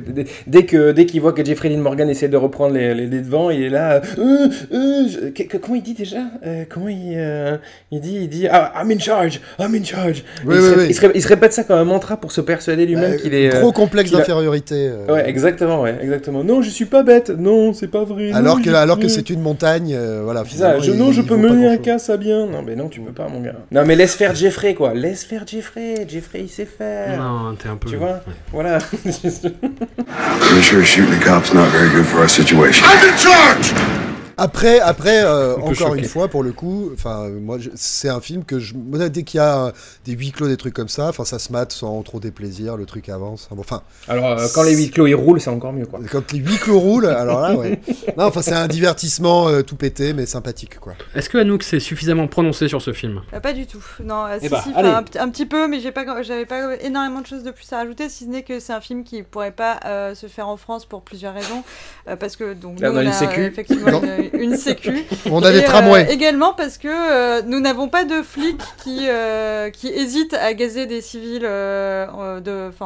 dès, 0.48 0.66
que 0.66 0.92
dès 0.92 1.06
qu'il 1.06 1.22
voit 1.22 1.34
que 1.34 1.44
Jeffrey 1.44 1.70
Dean 1.70 1.80
Morgan 1.82 2.10
essaie 2.10 2.28
de 2.30 2.38
reprendre 2.38 2.74
les, 2.74 2.94
les, 2.94 3.08
les 3.08 3.20
devants, 3.22 3.50
il 3.50 3.64
est 3.64 3.70
là. 3.70 4.02
euh, 4.18 4.48
euh, 4.74 5.08
je- 5.08 5.30
que- 5.30 5.44
que- 5.44 5.58
comment 5.58 5.76
il 5.76 5.84
dit 5.84 5.94
déjà 5.94 6.18
Euh, 6.46 6.64
Comment 6.70 6.88
il, 6.90 7.14
euh, 7.18 7.58
il 7.92 8.00
dit 8.02 8.18
Il 8.22 8.30
dit 8.30 8.48
ah, 8.50 8.74
I'm 8.82 8.92
in 8.92 9.00
charge, 9.00 9.42
I'm 9.60 9.74
in 9.76 9.84
charge. 9.84 10.24
Oui, 10.46 10.56
il, 10.56 10.62
oui, 10.62 10.62
se, 10.62 10.70
ré- 10.70 10.76
oui. 10.82 10.86
il, 10.90 10.96
se 10.96 11.02
ré- 11.02 11.12
il 11.16 11.22
se 11.22 11.28
répète 11.28 11.54
ça 11.54 11.64
comme 11.64 11.78
un 11.78 11.84
mantra 11.86 12.18
pour 12.18 12.32
se 12.32 12.42
persuader 12.42 12.86
lui-même 12.86 13.14
Euh, 13.14 13.18
qu'il 13.18 13.34
est. 13.34 13.54
euh, 13.54 13.60
Gros 13.62 13.72
complexe 13.72 14.12
d'infériorité. 14.12 14.90
euh. 14.90 15.12
Ouais, 15.14 15.30
exactement, 15.30 15.82
ouais, 15.82 15.96
exactement. 16.02 16.44
Non, 16.44 16.62
je 16.62 16.70
suis 16.70 16.86
pas 16.86 17.04
bête. 17.04 17.30
Non, 17.30 17.74
c'est 17.74 17.88
pas 17.90 18.04
vrai. 18.04 18.30
non, 18.32 18.36
Alors 18.36 18.62
que, 18.62 18.70
alors 18.70 19.00
que 19.00 19.08
c'est 19.08 19.30
une 19.30 19.42
montagne, 19.42 19.94
euh, 19.96 20.22
voilà. 20.24 20.44
ça, 20.46 20.80
je, 20.80 20.92
il- 20.92 20.98
non, 20.98 21.12
je 21.12 21.22
peux 21.22 21.36
mener 21.38 21.68
un 21.68 21.78
casse 21.78 22.10
à 22.10 22.18
bien. 22.18 22.46
Non, 22.48 22.62
mais 22.66 22.76
non, 22.76 22.88
tu 22.90 23.02
peux 23.02 23.12
pas, 23.14 23.28
mon 23.28 23.42
gars. 23.42 23.56
Non, 23.72 23.84
mais 23.86 23.96
laisse 23.96 24.16
faire 24.16 24.36
Jeffrey, 24.36 24.74
quoi. 24.74 24.94
Laisse 24.94 25.24
faire 25.24 25.44
Jeffrey. 25.46 26.06
Jeffrey, 26.08 26.42
il 26.42 26.50
sait 26.50 26.66
faire. 26.66 27.18
Non, 27.18 27.56
t'es 27.56 27.70
un 27.70 27.76
peu. 27.78 27.90
Tu 27.90 27.96
vois 27.96 28.05
Voilà. 28.52 28.80
Pretty 28.80 30.62
sure 30.62 30.84
shooting 30.84 31.12
the 31.18 31.26
cop's 31.26 31.54
not 31.54 31.72
very 31.72 31.90
good 31.90 32.06
for 32.06 32.20
our 32.20 32.28
situation. 32.28 32.86
I'm 32.88 33.10
in 33.10 33.18
charge! 33.18 34.15
Après, 34.38 34.80
après 34.80 35.22
euh, 35.24 35.56
encore 35.58 35.74
choquer. 35.76 36.00
une 36.00 36.06
fois, 36.06 36.28
pour 36.28 36.44
le 36.44 36.52
coup, 36.52 36.90
enfin, 36.94 37.30
moi, 37.30 37.58
je- 37.60 37.70
c'est 37.76 38.10
un 38.10 38.20
film 38.22 38.44
que 38.44 38.60
je, 38.60 38.74
dès 38.76 39.24
qu'il 39.24 39.38
y 39.38 39.42
a 39.42 39.72
des 40.06 40.14
huis 40.14 40.32
clos, 40.32 40.48
des 40.48 40.58
trucs 40.58 40.74
comme 40.74 40.90
ça, 40.90 41.08
enfin, 41.10 41.26
ça 41.26 41.40
se 41.40 41.52
mate 41.52 41.72
sans 41.72 42.02
trop 42.04 42.20
déplaisir, 42.20 42.78
le 42.78 42.86
truc 42.86 43.10
avance. 43.10 43.48
Enfin, 43.58 43.82
Alors, 44.08 44.40
euh, 44.40 44.48
quand 44.54 44.64
les 44.64 44.76
huit 44.76 44.92
clos 44.92 45.08
ils 45.08 45.14
roulent, 45.16 45.40
c'est 45.42 45.50
encore 45.50 45.74
mieux, 45.74 45.86
quoi. 45.86 46.00
quand 46.12 46.32
les 46.34 46.40
huis 46.40 46.58
clos 46.58 46.80
roulent, 46.80 47.06
alors 47.08 47.40
là, 47.42 47.56
ouais. 47.56 47.80
Non, 48.18 48.26
enfin, 48.26 48.42
c'est 48.42 48.54
un 48.54 48.68
divertissement 48.68 49.48
euh, 49.48 49.62
tout 49.62 49.76
pété, 49.76 50.14
mais 50.14 50.26
sympathique, 50.26 50.80
quoi. 50.80 50.94
Est-ce 51.16 51.30
que 51.30 51.38
Anouk 51.38 51.64
s'est 51.64 51.80
suffisamment 51.80 52.28
prononcé 52.28 52.68
sur 52.68 52.82
ce 52.82 52.94
film? 52.94 53.22
Euh, 53.34 53.40
pas 53.40 53.54
du 53.54 53.66
tout. 53.68 53.84
Non, 54.04 54.26
euh, 54.26 54.38
Eh 54.42 54.46
si, 54.46 54.50
bah, 54.50 54.64
si, 54.66 55.18
un, 55.20 55.30
petit 55.30 55.46
peu, 55.46 55.68
mais 55.68 55.80
j'ai 55.80 55.92
pas, 55.92 56.22
j'avais 56.24 56.46
pas 56.46 56.76
énormément 56.82 57.22
de 57.22 57.28
choses 57.28 57.44
de 57.44 57.52
plus 57.52 57.72
à 57.74 57.78
rajouter, 57.78 58.10
si 58.10 58.26
ce 58.26 58.30
n'est 58.30 58.44
que 58.44 58.60
c'est 58.60 58.74
un 58.74 58.82
film 58.82 59.04
qui 59.04 59.24
pourrait 59.24 59.52
pas 59.52 59.80
euh, 59.86 60.16
se 60.16 60.28
faire 60.28 60.48
en 60.48 60.58
France 60.58 60.86
pour 60.86 61.02
plusieurs 61.04 61.34
raisons, 61.34 61.64
euh, 62.10 62.16
parce 62.16 62.36
que 62.36 62.54
donc 62.54 62.80
Là, 62.80 62.90
nous, 62.90 62.96
on 62.96 63.00
a 63.00 63.04
une 63.04 63.14
sécu. 63.14 63.44
effectivement 63.44 64.02
une, 64.04 64.25
une 64.34 64.56
sécu. 64.58 65.06
On 65.32 65.42
a 65.44 65.52
Et, 65.52 65.54
des 65.60 65.64
tramways. 65.64 66.06
euh, 66.08 66.12
également 66.12 66.54
parce 66.54 66.78
que 66.78 66.88
euh, 66.88 67.42
nous 67.46 67.60
n'avons 67.60 67.88
pas 67.88 68.04
de 68.04 68.22
flics 68.22 68.62
qui 68.84 69.00
euh, 69.08 69.70
qui 69.70 69.88
hésitent 69.90 70.34
à 70.34 70.54
gazer 70.54 70.86
des 70.86 71.02
civils 71.02 71.44
euh, 71.46 72.08
en- 72.12 72.42
de, 72.42 72.70
enfin, 72.70 72.86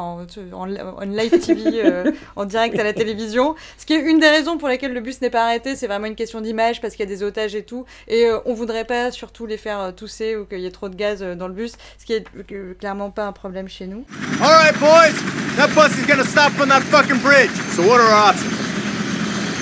en, 0.52 0.62
en 0.62 1.04
live 1.04 1.38
TV, 1.40 1.62
euh, 1.84 2.10
en 2.36 2.44
direct 2.44 2.78
à 2.78 2.84
la 2.84 2.92
télévision. 2.92 3.54
Ce 3.78 3.86
qui 3.86 3.94
est 3.94 4.00
une 4.00 4.18
des 4.20 4.28
raisons 4.28 4.58
pour 4.58 4.68
lesquelles 4.68 4.92
le 4.92 5.00
bus 5.00 5.20
n'est 5.20 5.30
pas 5.30 5.44
arrêté. 5.44 5.76
C'est 5.76 5.86
vraiment 5.86 6.06
une 6.06 6.14
question 6.16 6.40
d'image 6.40 6.80
parce 6.80 6.94
qu'il 6.94 7.04
y 7.08 7.12
a 7.12 7.14
des 7.14 7.22
otages 7.22 7.54
et 7.54 7.62
tout. 7.62 7.84
Et 8.08 8.26
euh, 8.26 8.38
on 8.46 8.54
voudrait 8.54 8.84
pas 8.84 9.10
surtout 9.10 9.46
les 9.46 9.56
faire 9.56 9.92
tousser 9.96 10.36
ou 10.36 10.44
qu'il 10.44 10.60
y 10.60 10.66
ait 10.66 10.70
trop 10.70 10.88
de 10.88 10.96
gaz 10.96 11.18
euh, 11.22 11.34
dans 11.34 11.48
le 11.48 11.54
bus, 11.54 11.72
ce 11.98 12.04
qui 12.06 12.12
est 12.14 12.24
euh, 12.52 12.74
clairement 12.78 13.10
pas 13.10 13.24
un 13.26 13.32
problème 13.32 13.68
chez 13.68 13.86
nous. 13.86 14.04
All 14.42 14.48
right, 14.50 14.78
boys. 14.78 15.16
That 15.56 15.68
bus 15.74 15.96
is 15.98 16.06
gonna 16.06 16.24
stop 16.24 16.52
on 16.60 16.68
that 16.68 16.80
fucking 16.82 17.18
bridge. 17.18 17.50
So 17.74 17.82
what 17.82 17.98
are 18.00 18.06
our 18.08 18.30
options? 18.30 18.69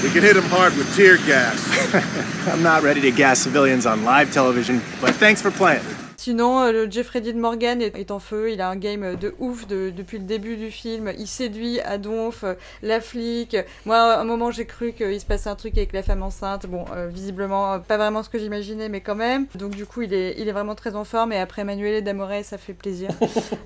We 0.03 0.11
can 0.11 0.23
hit 0.23 0.37
him 0.37 0.45
hard 0.45 0.77
with 0.77 0.95
tear 0.95 1.17
gas. 1.27 1.59
I'm 2.53 2.63
not 2.63 2.83
ready 2.83 3.01
to 3.01 3.11
gas 3.11 3.41
civilians 3.41 3.85
on 3.85 4.05
live 4.05 4.33
television, 4.33 4.81
but 5.01 5.15
thanks 5.17 5.43
for 5.43 5.51
playing. 5.51 5.83
Sinon, 6.17 6.61
euh, 6.61 6.73
le 6.73 6.91
Jeffrey 6.91 7.21
Dean 7.21 7.39
Morgan 7.39 7.81
est, 7.81 8.11
en 8.11 8.19
feu, 8.19 8.51
il 8.53 8.61
a 8.61 8.69
un 8.69 8.77
game 8.77 9.03
euh, 9.03 9.15
de 9.17 9.35
ouf 9.39 9.67
de- 9.67 9.91
depuis 9.91 10.19
le 10.19 10.25
début 10.25 10.57
du 10.57 10.71
film, 10.71 11.11
il 11.19 11.27
séduit 11.27 11.81
à 11.81 11.97
donf, 11.97 12.43
euh, 12.45 12.55
la 12.83 13.01
flic. 13.01 13.57
Moi, 13.87 13.97
à 13.97 14.21
un 14.21 14.25
moment, 14.25 14.51
j'ai 14.51 14.67
cru 14.67 14.93
qu'il 14.93 15.19
se 15.21 15.25
passait 15.25 15.49
un 15.49 15.55
truc 15.55 15.77
avec 15.79 15.93
la 15.93 16.03
femme 16.03 16.23
enceinte. 16.23 16.67
Bon, 16.67 16.85
euh, 16.95 17.09
visiblement, 17.09 17.79
pas 17.81 17.97
vraiment 17.97 18.23
ce 18.23 18.29
que 18.29 18.39
j'imaginais, 18.39 18.89
mais 18.89 19.01
quand 19.01 19.15
même. 19.15 19.47
Donc, 19.55 19.75
du 19.75 19.87
coup, 19.87 20.03
il 20.03 20.13
est, 20.13 20.35
il 20.39 20.49
est 20.49 20.53
vraiment 20.53 20.75
très 20.75 20.95
en 20.97 21.05
forme. 21.05 21.33
Et 21.33 21.39
après 21.39 21.65
Manuel 21.65 22.03
Damoré, 22.05 22.43
ça 22.43 22.59
fait 22.59 22.75
plaisir 22.75 23.11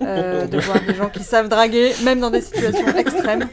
euh, 0.03 0.47
de 0.47 0.59
voir 0.61 0.79
des 0.87 0.95
gens 0.95 1.09
qui 1.09 1.25
savent 1.25 1.49
draguer, 1.49 1.93
même 2.05 2.21
dans 2.21 2.31
des 2.31 2.43
situations 2.43 2.87
extrêmes. 2.97 3.49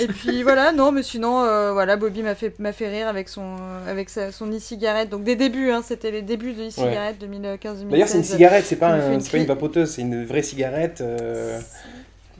Et 0.00 0.06
puis 0.08 0.42
voilà, 0.42 0.72
non, 0.72 0.92
mais 0.92 1.02
sinon, 1.02 1.42
euh, 1.42 1.72
voilà, 1.72 1.96
Bobby 1.96 2.22
m'a 2.22 2.34
fait, 2.34 2.58
m'a 2.58 2.72
fait 2.72 2.88
rire 2.88 3.08
avec 3.08 3.28
son, 3.28 3.42
euh, 3.60 3.90
avec 3.90 4.10
sa- 4.10 4.32
son 4.32 4.50
e-cigarette. 4.52 5.08
Donc 5.08 5.24
des 5.24 5.36
débuts, 5.36 5.70
hein, 5.70 5.82
c'était 5.86 6.10
les 6.10 6.22
débuts 6.22 6.52
de 6.52 6.68
e-cigarette 6.68 7.16
2015-2016. 7.20 7.88
D'ailleurs, 7.90 8.08
c'est 8.08 8.18
une 8.18 8.24
cigarette, 8.24 8.64
c'est 8.66 8.76
pas, 8.76 8.88
un- 8.88 9.12
une 9.14 9.20
c'est 9.20 9.30
pas 9.32 9.38
une 9.38 9.46
vapoteuse, 9.46 9.90
c'est 9.90 10.02
une 10.02 10.24
vraie 10.24 10.42
cigarette. 10.42 11.00
euh, 11.00 11.58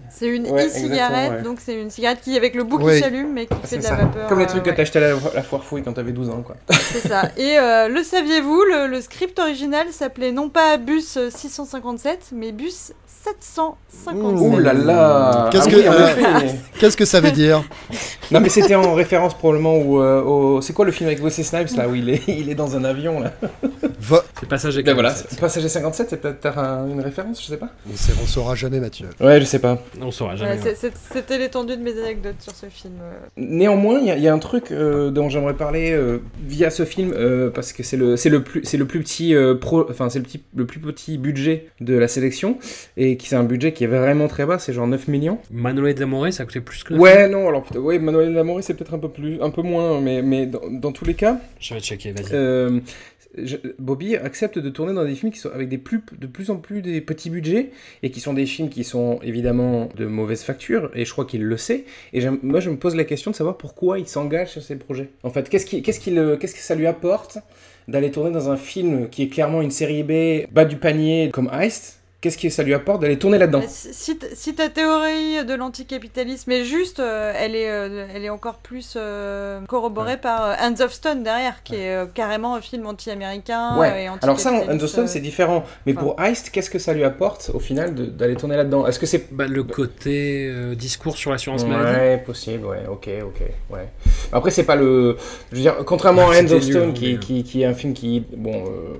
C'est 0.08 0.28
une 0.28 0.46
Ouais, 0.50 0.66
e-cigarette, 0.66 1.30
ouais. 1.32 1.42
donc 1.42 1.58
c'est 1.60 1.74
une 1.78 1.90
cigarette 1.90 2.20
qui, 2.22 2.36
avec 2.38 2.54
le 2.54 2.64
bout 2.64 2.78
qui 2.78 3.00
s'allume, 3.00 3.32
mais 3.34 3.44
qui 3.46 3.54
Ah, 3.62 3.66
fait 3.66 3.78
de 3.78 3.82
la 3.82 3.88
ça. 3.88 3.96
vapeur. 3.96 4.28
Comme 4.28 4.38
les 4.38 4.44
euh, 4.44 4.48
trucs 4.48 4.64
ouais. 4.64 4.70
que 4.72 4.76
t'achetais 4.76 4.98
à 4.98 5.10
la, 5.10 5.16
la 5.34 5.42
foire 5.42 5.62
fouille 5.64 5.82
quand 5.82 5.92
t'avais 5.92 6.12
12 6.12 6.30
ans, 6.30 6.42
quoi. 6.42 6.56
C'est 6.70 7.06
ça. 7.06 7.30
Et 7.36 7.58
euh, 7.58 7.88
le 7.88 8.02
saviez-vous, 8.02 8.62
le, 8.62 8.86
le 8.86 9.00
script 9.02 9.38
original 9.38 9.86
s'appelait 9.92 10.32
non 10.32 10.48
pas 10.48 10.78
Bus 10.78 11.18
657, 11.30 12.28
mais 12.32 12.52
Bus 12.52 12.92
757. 13.34 14.14
Ouh 14.40 14.58
là 14.58 14.72
là 14.72 15.48
Qu'est-ce 15.50 15.68
Ah 15.68 15.70
que, 15.70 15.76
oui, 15.76 15.88
en 15.88 15.92
euh, 15.92 16.48
qu'est-ce 16.78 16.96
que 16.96 17.04
ça 17.04 17.20
veut 17.20 17.30
dire 17.32 17.62
Non 18.30 18.40
mais 18.40 18.48
c'était 18.48 18.74
en 18.74 18.94
référence 18.94 19.34
probablement 19.34 19.74
au, 19.74 20.00
euh, 20.02 20.22
au- 20.22 20.60
c'est 20.60 20.72
quoi 20.72 20.84
le 20.84 20.92
film 20.92 21.08
avec 21.08 21.22
Wesley 21.22 21.44
Snipes 21.44 21.76
là 21.76 21.88
où 21.88 21.94
il 21.94 22.08
est 22.10 22.22
il 22.28 22.48
est 22.50 22.54
dans 22.54 22.76
un 22.76 22.84
avion 22.84 23.20
là? 23.20 23.32
C'est 24.40 24.48
Passager 24.48 24.82
Ben 24.82 24.94
voilà, 24.94 25.10
57. 25.10 25.40
Passager 25.40 25.68
57 25.68 26.06
c'est 26.10 26.20
peut-être 26.20 26.58
un- 26.58 26.86
une 26.88 27.00
référence, 27.00 27.42
je 27.42 27.48
sais 27.48 27.56
pas. 27.56 27.70
On 27.90 27.96
sait- 27.96 28.12
On 28.22 28.26
saura 28.26 28.54
jamais, 28.54 28.80
Mathieu. 28.80 29.06
Ouais, 29.20 29.40
je 29.40 29.44
sais 29.46 29.58
pas. 29.58 29.82
On 30.00 30.10
saura 30.10 30.36
jamais. 30.36 30.58
c'est- 30.74 30.92
C'était 31.12 31.38
l'étendue 31.38 31.76
de 31.76 31.82
mes 31.82 31.98
anecdotes 31.98 32.40
sur 32.40 32.52
ce 32.54 32.66
film. 32.66 32.94
euh. 33.02 33.18
Néanmoins, 33.36 33.98
il 34.00 34.06
y, 34.06 34.10
a- 34.10 34.16
il 34.16 34.22
y 34.22 34.28
a 34.28 34.32
un 34.34 34.38
truc 34.38 34.70
euh, 34.72 35.10
dont 35.10 35.28
j'aimerais 35.28 35.54
parler 35.54 35.92
euh, 35.92 36.18
via 36.46 36.70
ce 36.70 36.84
film 36.84 37.12
euh, 37.14 37.50
parce 37.50 37.72
que 37.72 37.82
c'est 37.82 37.96
le 37.96 38.16
c'est 38.16 38.28
le 38.30 38.42
plus 38.42 38.62
c'est 38.64 38.76
le 38.76 38.86
plus 38.86 39.00
petit 39.00 39.34
euh, 39.34 39.54
pro 39.54 39.86
enfin 39.90 40.08
c'est 40.10 40.18
le 40.18 40.24
petit 40.24 40.42
le 40.54 40.66
plus 40.66 40.80
petit 40.80 41.18
budget 41.18 41.68
de 41.80 41.94
la 41.96 42.08
sélection 42.08 42.58
et 42.96 43.16
qui 43.16 43.28
c'est 43.28 43.36
un 43.36 43.44
budget 43.44 43.72
qui 43.72 43.84
est 43.84 43.88
vraiment 43.88 44.28
très 44.28 44.46
bas, 44.46 44.58
c'est 44.58 44.72
genre 44.72 44.86
9 44.86 45.08
millions. 45.08 45.38
Manuel 45.50 45.94
Damoré, 45.94 46.32
ça 46.32 46.44
coûté 46.44 46.60
plus 46.60 46.84
que 46.84 46.94
Ouais, 46.94 47.28
non, 47.28 47.48
alors 47.48 47.62
putain, 47.64 47.80
ouais, 47.80 47.98
Manuel 47.98 48.32
Lamouré 48.32 48.62
c'est 48.62 48.74
peut-être 48.74 48.94
un 48.94 48.98
peu 48.98 49.08
plus 49.08 49.40
un 49.42 49.50
peu 49.50 49.62
moins 49.62 50.00
mais 50.00 50.22
mais 50.22 50.46
dans, 50.46 50.60
dans 50.70 50.92
tous 50.92 51.04
les 51.04 51.14
cas, 51.14 51.38
Je 51.60 51.74
vais 51.74 51.80
checker, 51.80 52.12
vas-y. 52.12 52.34
Bobby 53.78 54.16
accepte 54.16 54.58
de 54.58 54.68
tourner 54.70 54.92
dans 54.92 55.04
des 55.04 55.14
films 55.14 55.32
qui 55.32 55.38
sont 55.38 55.50
avec 55.50 55.68
des 55.68 55.78
plus, 55.78 56.02
de 56.18 56.26
plus 56.26 56.50
en 56.50 56.56
plus 56.56 56.82
des 56.82 57.00
petits 57.00 57.30
budgets 57.30 57.70
et 58.02 58.10
qui 58.10 58.20
sont 58.20 58.34
des 58.34 58.46
films 58.46 58.68
qui 58.68 58.84
sont 58.84 59.20
évidemment 59.22 59.88
de 59.96 60.06
mauvaise 60.06 60.42
facture 60.42 60.90
et 60.94 61.04
je 61.04 61.12
crois 61.12 61.24
qu'il 61.24 61.44
le 61.44 61.56
sait. 61.56 61.84
Et 62.12 62.20
moi 62.42 62.60
je 62.60 62.70
me 62.70 62.76
pose 62.76 62.96
la 62.96 63.04
question 63.04 63.30
de 63.30 63.36
savoir 63.36 63.56
pourquoi 63.56 63.98
il 63.98 64.06
s'engage 64.06 64.50
sur 64.50 64.62
ces 64.62 64.76
projets. 64.76 65.08
En 65.22 65.30
fait, 65.30 65.48
qu'est-ce 65.48 65.66
qu'est-ce 65.66 66.54
que 66.54 66.60
ça 66.60 66.74
lui 66.74 66.86
apporte 66.86 67.38
d'aller 67.88 68.10
tourner 68.10 68.30
dans 68.30 68.50
un 68.50 68.56
film 68.56 69.08
qui 69.08 69.22
est 69.22 69.28
clairement 69.28 69.62
une 69.62 69.70
série 69.70 70.02
B 70.02 70.50
bas 70.52 70.64
du 70.64 70.76
panier 70.76 71.30
comme 71.32 71.50
Heist? 71.52 72.00
Qu'est-ce 72.26 72.38
que 72.38 72.48
ça 72.48 72.64
lui 72.64 72.74
apporte 72.74 73.02
d'aller 73.02 73.18
tourner 73.20 73.38
là-dedans 73.38 73.60
Mais 73.60 73.68
Si, 73.68 74.54
ta 74.56 74.68
théorie 74.68 75.44
de 75.44 75.54
l'anticapitalisme 75.54 76.50
est 76.50 76.64
juste, 76.64 76.98
euh, 76.98 77.32
elle, 77.36 77.54
est, 77.54 77.70
euh, 77.70 78.08
elle 78.12 78.24
est 78.24 78.30
encore 78.30 78.56
plus 78.56 78.94
euh, 78.96 79.60
corroborée 79.68 80.16
par 80.16 80.44
euh, 80.44 80.54
Hands 80.60 80.80
of 80.84 80.92
Stone 80.92 81.22
derrière, 81.22 81.62
qui 81.62 81.76
est 81.76 81.94
euh, 81.94 82.06
carrément 82.12 82.56
un 82.56 82.60
film 82.60 82.84
anti-américain 82.86 83.78
Ouais. 83.78 84.04
et 84.04 84.06
Alors 84.22 84.40
ça, 84.40 84.48
anticapitaliste, 84.50 84.70
Understone, 84.70 85.04
euh, 85.04 85.08
c'est 85.08 85.20
différent. 85.20 85.64
Mais 85.86 85.92
enfin. 85.92 86.00
pour 86.02 86.20
Heist, 86.20 86.50
qu'est-ce 86.50 86.68
que 86.70 86.80
ça 86.80 86.92
lui 86.94 87.04
apporte 87.04 87.52
au 87.54 87.60
final 87.60 87.94
d'aller 87.94 88.34
tourner 88.34 88.56
là-dedans? 88.56 88.88
Est-ce 88.88 88.98
que 88.98 89.06
c'est 89.06 89.32
Bah, 89.32 89.46
le 89.46 89.62
côté 89.62 90.48
euh, 90.50 90.74
discours 90.74 91.16
sur 91.16 91.30
l'assurance 91.30 91.64
maladie. 91.64 91.96
Ouais, 92.00 92.18
possible, 92.18 92.66
ouais, 92.66 92.82
ok, 92.90 93.08
ok, 93.22 93.42
ouais. 93.70 93.88
Après, 94.32 94.50
c'est 94.50 94.64
pas 94.64 94.74
le. 94.74 95.16
Je 95.52 95.56
veux 95.56 95.62
dire, 95.62 95.76
contrairement 95.86 96.30
à 96.30 96.34
C'était 96.34 96.52
Hands 96.54 96.56
of 96.56 96.62
Stone, 96.64 96.88
hein, 96.90 96.92
qui, 96.92 97.12
mais- 97.14 97.18
qui, 97.20 97.44
qui 97.44 97.62
est 97.62 97.66
un 97.66 97.74
film 97.74 97.94
qui, 97.94 98.24
bon, 98.36 98.64
euh, 98.66 98.96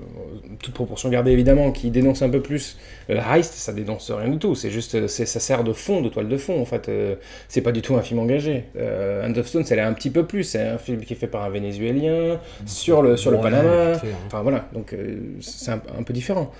toute 0.61 0.73
proportion 0.73 1.09
gardée 1.09 1.31
évidemment, 1.31 1.71
qui 1.71 1.89
dénonce 1.89 2.21
un 2.21 2.29
peu 2.29 2.39
plus 2.41 2.77
euh, 3.09 3.19
Heist, 3.33 3.53
ça 3.53 3.73
dénonce 3.73 4.11
rien 4.11 4.29
du 4.29 4.37
tout. 4.37 4.55
C'est 4.55 4.69
juste, 4.69 4.95
euh, 4.95 5.07
ça 5.07 5.25
sert 5.39 5.63
de 5.63 5.73
fond, 5.73 6.01
de 6.01 6.09
toile 6.09 6.27
de 6.27 6.37
fond, 6.37 6.59
en 6.61 6.65
fait. 6.65 6.89
euh, 6.89 7.15
c'est 7.47 7.61
pas 7.61 7.71
du 7.71 7.81
tout 7.81 7.95
un 7.95 8.01
film 8.01 8.19
engagé. 8.19 8.65
Euh, 8.77 9.27
Hands 9.27 9.37
of 9.37 9.47
Stone, 9.47 9.63
ça 9.65 9.75
l'est 9.75 9.81
un 9.81 9.93
petit 9.93 10.09
peu 10.09 10.25
plus. 10.25 10.43
C'est 10.43 10.61
un 10.61 10.77
film 10.77 11.01
qui 11.01 11.13
est 11.13 11.17
fait 11.17 11.27
par 11.27 11.43
un 11.43 11.49
Vénézuélien, 11.49 12.39
sur 12.65 13.01
le, 13.01 13.17
sur 13.17 13.31
le 13.31 13.37
Ouais, 13.37 13.43
Panama. 13.43 13.95
fait, 13.95 14.07
hein. 14.07 14.15
Enfin, 14.27 14.41
voilà, 14.41 14.67
donc 14.73 14.93
euh, 14.93 15.17
c'est 15.41 15.71
un, 15.71 15.81
un 15.99 16.03
peu 16.03 16.13
différent. 16.13 16.51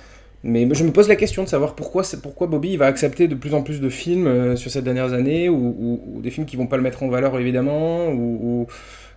Mais 0.44 0.68
je 0.72 0.84
me 0.84 0.92
pose 0.92 1.08
la 1.10 1.16
question 1.16 1.44
de 1.44 1.50
savoir 1.50 1.76
pourquoi, 1.76 2.04
Bobby 2.48 2.70
il 2.70 2.78
va 2.78 2.86
accepter 2.86 3.28
de 3.28 3.34
plus 3.36 3.54
en 3.56 3.64
plus 3.64 3.82
de 3.82 3.90
films 3.90 4.28
euh, 4.28 4.56
sur 4.56 4.70
ces 4.70 4.84
dernières 4.84 5.14
années, 5.14 5.50
ou, 5.50 5.56
ou- 5.80 6.02
ou 6.18 6.22
des 6.22 6.30
films 6.30 6.46
qui 6.46 6.56
vont 6.56 6.68
pas 6.68 6.78
le 6.78 6.84
mettre 6.84 7.02
en 7.04 7.10
valeur 7.10 7.38
évidemment, 7.40 8.08
ou, 8.10 8.68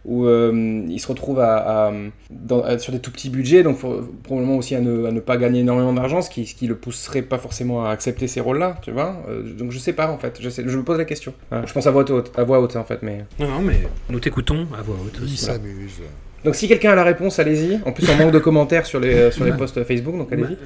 ou- 0.05 0.23
ou, 0.23 0.27
euh, 0.27 0.83
il 0.89 0.99
se 0.99 1.07
retrouve 1.09 1.41
à, 1.41 1.89
à- 1.89 1.93
dans- 2.31 2.63
à- 2.63 2.79
sur 2.79 2.93
des 2.93 2.99
tout 3.01 3.11
petits 3.11 3.31
budgets, 3.31 3.63
donc 3.63 3.77
faut- 3.79 4.01
probablement 4.23 4.57
aussi 4.57 4.75
à 4.75 4.81
ne, 4.81 5.05
à 5.07 5.11
ne 5.13 5.21
pas 5.21 5.37
gagner 5.37 5.61
énormément 5.61 5.93
d'argent, 5.93 6.23
ce 6.23 6.31
qui, 6.31 6.47
ce 6.47 6.55
qui 6.55 6.67
le 6.67 6.75
pousserait 6.75 7.23
pas 7.23 7.39
forcément 7.39 7.85
à 7.85 7.91
accepter 7.91 8.27
ces 8.29 8.41
rôles-là, 8.41 8.77
tu 8.83 8.91
vois. 8.93 9.23
Euh, 9.29 9.43
donc 9.55 9.71
je 9.73 9.79
sais 9.79 9.93
pas 9.93 10.11
en 10.11 10.19
fait, 10.19 10.39
je, 10.41 10.49
sais- 10.49 10.65
je 10.67 10.77
me 10.77 10.83
pose 10.83 10.99
la 10.99 11.05
question. 11.05 11.33
Voilà, 11.51 11.67
je 11.67 11.73
pense 11.73 11.87
à 11.87 11.91
voix 11.91 12.11
haute, 12.11 12.33
à 12.37 12.45
voix 12.45 12.61
haute 12.61 12.77
en 12.77 12.85
fait, 12.85 13.01
mais. 13.03 13.25
Non, 13.39 13.49
non, 13.49 13.61
mais 13.61 13.81
nous 14.09 14.21
t'écoutons 14.21 14.67
à 14.79 14.83
voix 14.83 14.97
haute 15.05 15.15
Il 15.19 15.25
aussi. 15.25 15.37
s'amuse. 15.37 16.01
Donc 16.45 16.55
si 16.55 16.69
quelqu'un 16.69 16.93
a 16.93 16.95
la 16.95 17.05
réponse, 17.05 17.39
allez-y. 17.39 17.81
En 17.85 17.93
plus, 17.93 18.09
on 18.09 18.17
manque 18.17 18.33
de 18.33 18.39
commentaires 18.39 18.87
sur 18.87 18.99
les, 19.01 19.15
euh, 19.15 19.31
sur 19.31 19.45
les 19.45 19.53
posts 19.53 19.85
Facebook, 19.85 20.17
donc 20.17 20.33
allez-y. 20.33 20.57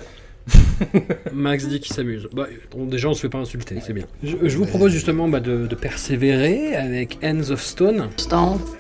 Max 1.33 1.67
dit 1.67 1.81
qu'il 1.81 1.95
s'amuse. 1.95 2.29
Bah, 2.33 2.47
bon, 2.73 2.85
déjà, 2.87 3.09
on 3.09 3.15
se 3.15 3.21
fait 3.21 3.29
pas 3.29 3.39
insulter, 3.39 3.77
c'est 3.85 3.93
bien. 3.93 4.05
Je, 4.23 4.37
je 4.43 4.57
vous 4.59 4.67
propose 4.67 4.93
justement 4.93 5.29
bah, 5.29 5.41
de, 5.41 5.67
de 5.67 5.75
persévérer 5.75 6.77
avec 6.77 7.19
Hands 7.23 7.51
of 7.51 7.63
Stone 7.63 8.09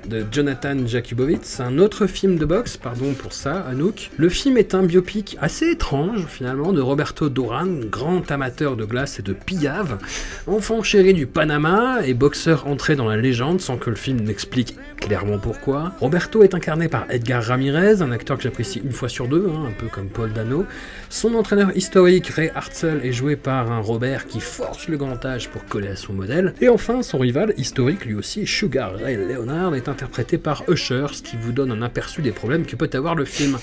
de 0.08 0.24
Jonathan 0.30 0.86
Jakubowicz, 0.86 1.60
un 1.60 1.78
autre 1.78 2.06
film 2.06 2.36
de 2.36 2.44
boxe, 2.44 2.76
pardon 2.76 3.12
pour 3.14 3.32
ça, 3.32 3.60
Anouk. 3.60 4.10
Le 4.16 4.28
film 4.28 4.56
est 4.58 4.74
un 4.74 4.82
biopic 4.82 5.36
assez 5.40 5.70
étrange 5.70 6.26
finalement 6.26 6.72
de 6.72 6.80
Roberto 6.80 7.28
Duran, 7.28 7.66
grand 7.90 8.30
amateur 8.30 8.76
de 8.76 8.84
glace 8.84 9.18
et 9.18 9.22
de 9.22 9.32
pillave, 9.32 9.98
enfant 10.46 10.82
chéri 10.82 11.14
du 11.14 11.26
Panama 11.26 12.04
et 12.04 12.14
boxeur 12.14 12.66
entré 12.66 12.96
dans 12.96 13.08
la 13.08 13.16
légende 13.16 13.60
sans 13.60 13.76
que 13.76 13.90
le 13.90 13.96
film 13.96 14.20
n'explique 14.20 14.76
clairement 14.96 15.38
pourquoi. 15.38 15.92
Roberto 16.00 16.42
est 16.42 16.54
incarné 16.54 16.88
par 16.88 17.06
Edgar 17.10 17.42
Ramirez, 17.42 18.00
un 18.02 18.10
acteur 18.10 18.36
que 18.36 18.42
j'apprécie 18.42 18.80
une 18.84 18.92
fois 18.92 19.08
sur 19.08 19.28
deux, 19.28 19.50
hein, 19.54 19.66
un 19.68 19.72
peu 19.72 19.86
comme 19.86 20.08
Paul 20.08 20.32
Dano. 20.32 20.64
Son 21.10 21.34
entraîneur 21.54 21.76
historique, 21.76 22.26
Ray 22.30 22.50
Hartzell, 22.52 23.00
est 23.04 23.12
joué 23.12 23.36
par 23.36 23.70
un 23.70 23.78
Robert 23.78 24.26
qui 24.26 24.40
force 24.40 24.88
le 24.88 24.96
gantage 24.96 25.48
pour 25.50 25.64
coller 25.66 25.86
à 25.88 25.94
son 25.96 26.12
modèle. 26.12 26.52
Et 26.60 26.68
enfin, 26.68 27.02
son 27.02 27.18
rival 27.18 27.54
historique, 27.56 28.04
lui 28.04 28.14
aussi, 28.16 28.44
Sugar 28.44 28.94
Ray 28.96 29.16
Leonard, 29.16 29.76
est 29.76 29.88
interprété 29.88 30.36
par 30.36 30.64
Usher, 30.68 31.06
ce 31.12 31.22
qui 31.22 31.36
vous 31.36 31.52
donne 31.52 31.70
un 31.70 31.82
aperçu 31.82 32.22
des 32.22 32.32
problèmes 32.32 32.66
que 32.66 32.74
peut 32.74 32.90
avoir 32.94 33.14
le 33.14 33.24
film. 33.24 33.56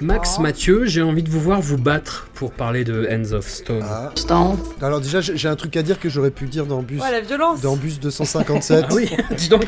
Max 0.00 0.38
Mathieu, 0.38 0.84
j'ai 0.84 1.02
envie 1.02 1.22
de 1.24 1.28
vous 1.30 1.40
voir 1.40 1.60
vous 1.60 1.78
battre 1.78 2.28
pour 2.34 2.52
parler 2.52 2.84
de 2.84 3.08
Hands 3.10 3.32
of 3.32 3.48
Stone. 3.48 3.82
Alors 4.80 5.00
déjà, 5.00 5.20
j'ai 5.20 5.48
un 5.48 5.56
truc 5.56 5.76
à 5.76 5.82
dire 5.82 5.98
que 5.98 6.08
j'aurais 6.08 6.30
pu 6.30 6.46
dire 6.46 6.66
dans 6.66 6.82
Bus, 6.82 7.00
Ouais, 7.02 7.10
la 7.10 7.20
violence. 7.22 7.60
dans 7.60 7.74
Bus 7.76 7.98
257. 8.00 8.84
Ah 8.88 8.94
oui, 8.94 9.10
dis 9.36 9.48
donc 9.48 9.66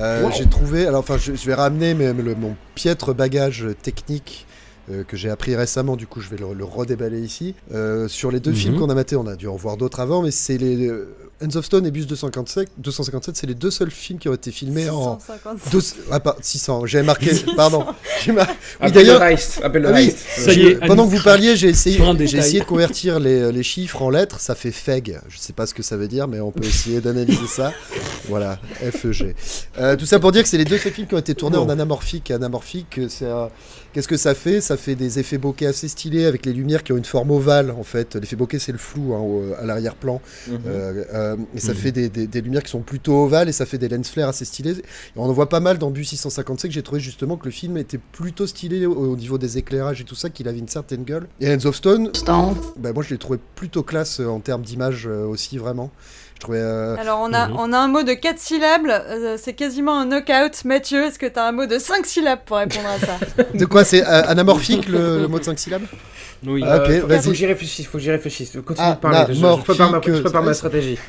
Euh, 0.00 0.24
Wow. 0.24 0.32
J'ai 0.36 0.46
trouvé, 0.46 0.86
alors 0.88 1.00
enfin, 1.00 1.16
je, 1.18 1.34
je 1.34 1.46
vais 1.46 1.54
ramener 1.54 1.94
mes- 1.94 2.12
le- 2.12 2.34
mon 2.34 2.56
piètre 2.74 3.14
bagage 3.14 3.66
technique 3.82 4.46
euh, 4.90 5.02
que 5.04 5.16
j'ai 5.16 5.30
appris 5.30 5.56
récemment, 5.56 5.96
du 5.96 6.06
coup 6.06 6.20
je 6.20 6.28
vais 6.28 6.36
le, 6.36 6.52
le 6.54 6.64
redéballer 6.64 7.20
ici. 7.20 7.54
Euh, 7.72 8.08
sur 8.08 8.30
les 8.30 8.40
deux 8.40 8.50
Mhm. 8.50 8.56
films 8.56 8.78
qu'on 8.78 8.90
a 8.90 8.94
matés, 8.94 9.16
on 9.16 9.26
a 9.26 9.36
dû 9.36 9.48
en 9.48 9.56
voir 9.56 9.76
d'autres 9.76 10.00
avant, 10.00 10.22
mais 10.22 10.30
c'est 10.30 10.58
les 10.58 10.86
euh, 10.88 11.08
Hands 11.42 11.56
of 11.56 11.64
Stone 11.64 11.84
et 11.86 11.90
Bus 11.90 12.06
257, 12.06 12.68
257 12.78 13.36
c'est 13.36 13.46
les 13.46 13.54
deux 13.54 13.70
seuls 13.70 13.90
films 13.90 14.18
qui 14.18 14.28
ont 14.28 14.34
été 14.34 14.50
filmés 14.52 14.88
en... 14.88 15.18
657. 15.18 15.72
Deux- 15.72 16.04
ah, 16.12 16.20
pas 16.20 16.36
600, 16.40 16.86
j'ai 16.86 17.02
marqué, 17.02 17.30
pardon. 17.56 17.84
Mar- 17.84 17.94
Oui, 18.28 18.36
Appelle 18.80 18.92
d'ailleurs- 18.92 19.18
le 19.20 19.24
Reist, 19.26 19.60
appelle 19.62 19.82
le 19.82 19.88
Ah 19.88 19.92
oui, 19.98 20.14
est, 20.48 20.86
pendant 20.86 21.06
que 21.08 21.14
vous 21.14 21.22
parliez, 21.22 21.56
j'ai 21.56 21.68
essayé, 21.68 21.98
j'ai 22.26 22.60
de 22.60 22.64
convertir 22.64 23.18
les, 23.20 23.50
les 23.52 23.62
chiffres 23.62 24.00
en 24.02 24.10
lettres, 24.10 24.38
ça 24.40 24.54
fait 24.54 24.70
FEG. 24.70 25.18
Je 25.28 25.38
sais 25.38 25.52
pas 25.52 25.66
ce 25.66 25.74
que 25.74 25.82
ça 25.82 25.96
veut 25.96 26.08
dire, 26.08 26.28
mais 26.28 26.40
on 26.40 26.50
peut 26.52 26.64
essayer 26.64 27.00
d'analyser 27.00 27.46
ça. 27.48 27.72
Voilà, 28.28 28.58
FEG. 28.80 29.34
Euh, 29.78 29.96
tout 29.96 30.06
ça 30.06 30.18
pour 30.20 30.32
dire 30.32 30.42
que 30.42 30.48
c'est 30.48 30.56
les 30.58 30.64
deux 30.64 30.78
seuls 30.78 30.92
films 30.92 31.06
qui 31.08 31.14
ont 31.14 31.18
été 31.18 31.34
tournés 31.34 31.58
en 31.58 31.68
anamorphique. 31.68 32.30
Anamorphique, 32.30 33.00
c'est 33.08 33.26
un- 33.26 33.50
Qu'est-ce 33.94 34.08
que 34.08 34.16
ça 34.16 34.34
fait? 34.34 34.60
Ça 34.60 34.76
fait 34.76 34.96
des 34.96 35.20
effets 35.20 35.38
bokeh 35.38 35.66
assez 35.66 35.86
stylés 35.88 36.24
avec 36.26 36.44
les 36.46 36.52
lumières 36.52 36.82
qui 36.82 36.92
ont 36.92 36.96
une 36.96 37.04
forme 37.04 37.30
ovale 37.30 37.70
en 37.70 37.84
fait. 37.84 38.16
L'effet 38.16 38.34
bokeh 38.36 38.58
c'est 38.58 38.72
le 38.72 38.78
flou 38.78 39.14
hein, 39.14 39.20
au- 39.20 39.52
à 39.56 39.64
l'arrière-plan. 39.64 40.20
Euh, 40.66 41.04
euh, 41.14 41.36
et 41.54 41.60
ça 41.60 41.72
Mhm. 41.72 41.78
fait 41.78 41.92
des, 41.92 42.08
des- 42.08 42.26
des 42.26 42.40
lumières 42.40 42.64
qui 42.64 42.70
sont 42.72 42.80
plutôt 42.80 43.14
ovales 43.24 43.48
et 43.48 43.52
ça 43.52 43.66
fait 43.66 43.78
des 43.78 43.88
lens 43.88 44.10
flares 44.10 44.30
assez 44.30 44.44
stylés. 44.44 44.72
Et 44.72 44.82
on 45.16 45.22
en 45.24 45.32
voit 45.32 45.48
pas 45.48 45.60
mal 45.60 45.78
dans 45.78 45.90
Bus 45.92 46.08
655 46.08 46.72
j'ai 46.72 46.82
trouvé 46.82 47.00
justement 47.00 47.36
que 47.36 47.44
le 47.44 47.52
film 47.52 47.76
était 47.76 48.00
plutôt 48.12 48.46
stylé 48.48 48.84
au, 48.84 48.94
au 49.12 49.16
niveau 49.16 49.38
des 49.38 49.58
éclairages 49.58 50.00
et 50.00 50.04
tout 50.04 50.16
ça, 50.16 50.28
qu'il 50.28 50.48
avait 50.48 50.58
une 50.58 50.66
certaine 50.68 51.04
gueule. 51.04 51.28
Et 51.40 51.48
Hands 51.54 51.64
of 51.64 51.76
Stone, 51.76 52.10
bah, 52.78 52.92
moi 52.92 53.04
je 53.04 53.10
l'ai 53.10 53.18
trouvé 53.18 53.38
plutôt 53.54 53.84
classe 53.84 54.18
en 54.18 54.40
termes 54.40 54.62
d'image 54.62 55.06
euh, 55.06 55.24
aussi 55.24 55.56
vraiment. 55.56 55.92
Je 56.36 56.40
trouvais. 56.40 56.58
euh, 56.60 56.96
Alors 56.98 57.20
on 57.22 57.32
a, 57.32 57.48
Mhm. 57.48 57.56
on 57.58 57.72
a 57.72 57.78
un 57.78 57.88
mot 57.88 58.02
de 58.02 58.12
4 58.12 58.38
syllabes, 58.38 58.86
euh, 58.88 59.36
c'est 59.40 59.54
quasiment 59.54 59.98
un 59.98 60.06
knockout. 60.06 60.64
Mathieu, 60.64 61.04
est-ce 61.04 61.18
que 61.18 61.26
t'as 61.26 61.48
un 61.48 61.52
mot 61.52 61.66
de 61.66 61.78
5 61.78 62.04
syllabes 62.06 62.40
pour 62.44 62.56
répondre 62.58 62.86
à 62.88 62.98
ça 62.98 63.44
De 63.54 63.64
quoi 63.64 63.84
c'est 63.84 64.02
euh, 64.06 64.22
anamorphique 64.26 64.88
le, 64.88 65.20
le 65.22 65.28
mot 65.28 65.38
de 65.38 65.44
5 65.44 65.58
syllabes 65.58 65.84
Oui. 66.46 66.62
Ah, 66.66 66.76
ok, 66.78 66.90
Euh, 66.90 67.00
faut, 67.00 67.06
vas-y. 67.06 67.22
faut 67.22 67.30
que 67.30 67.36
j'y 67.36 67.46
réfléchisse, 67.46 67.86
faut 67.86 67.98
que 67.98 68.04
j'y 68.04 68.10
réfléchisse. 68.10 68.50
Continue 68.66 68.76
Ah, 68.78 68.92
de 68.94 69.00
parler. 69.00 69.24
je- 69.34 69.34
je, 69.40 69.62
prépare 69.62 69.90
ma, 69.90 70.00
je 70.04 70.20
prépare 70.20 70.42
ma 70.42 70.54
stratégie. 70.54 70.98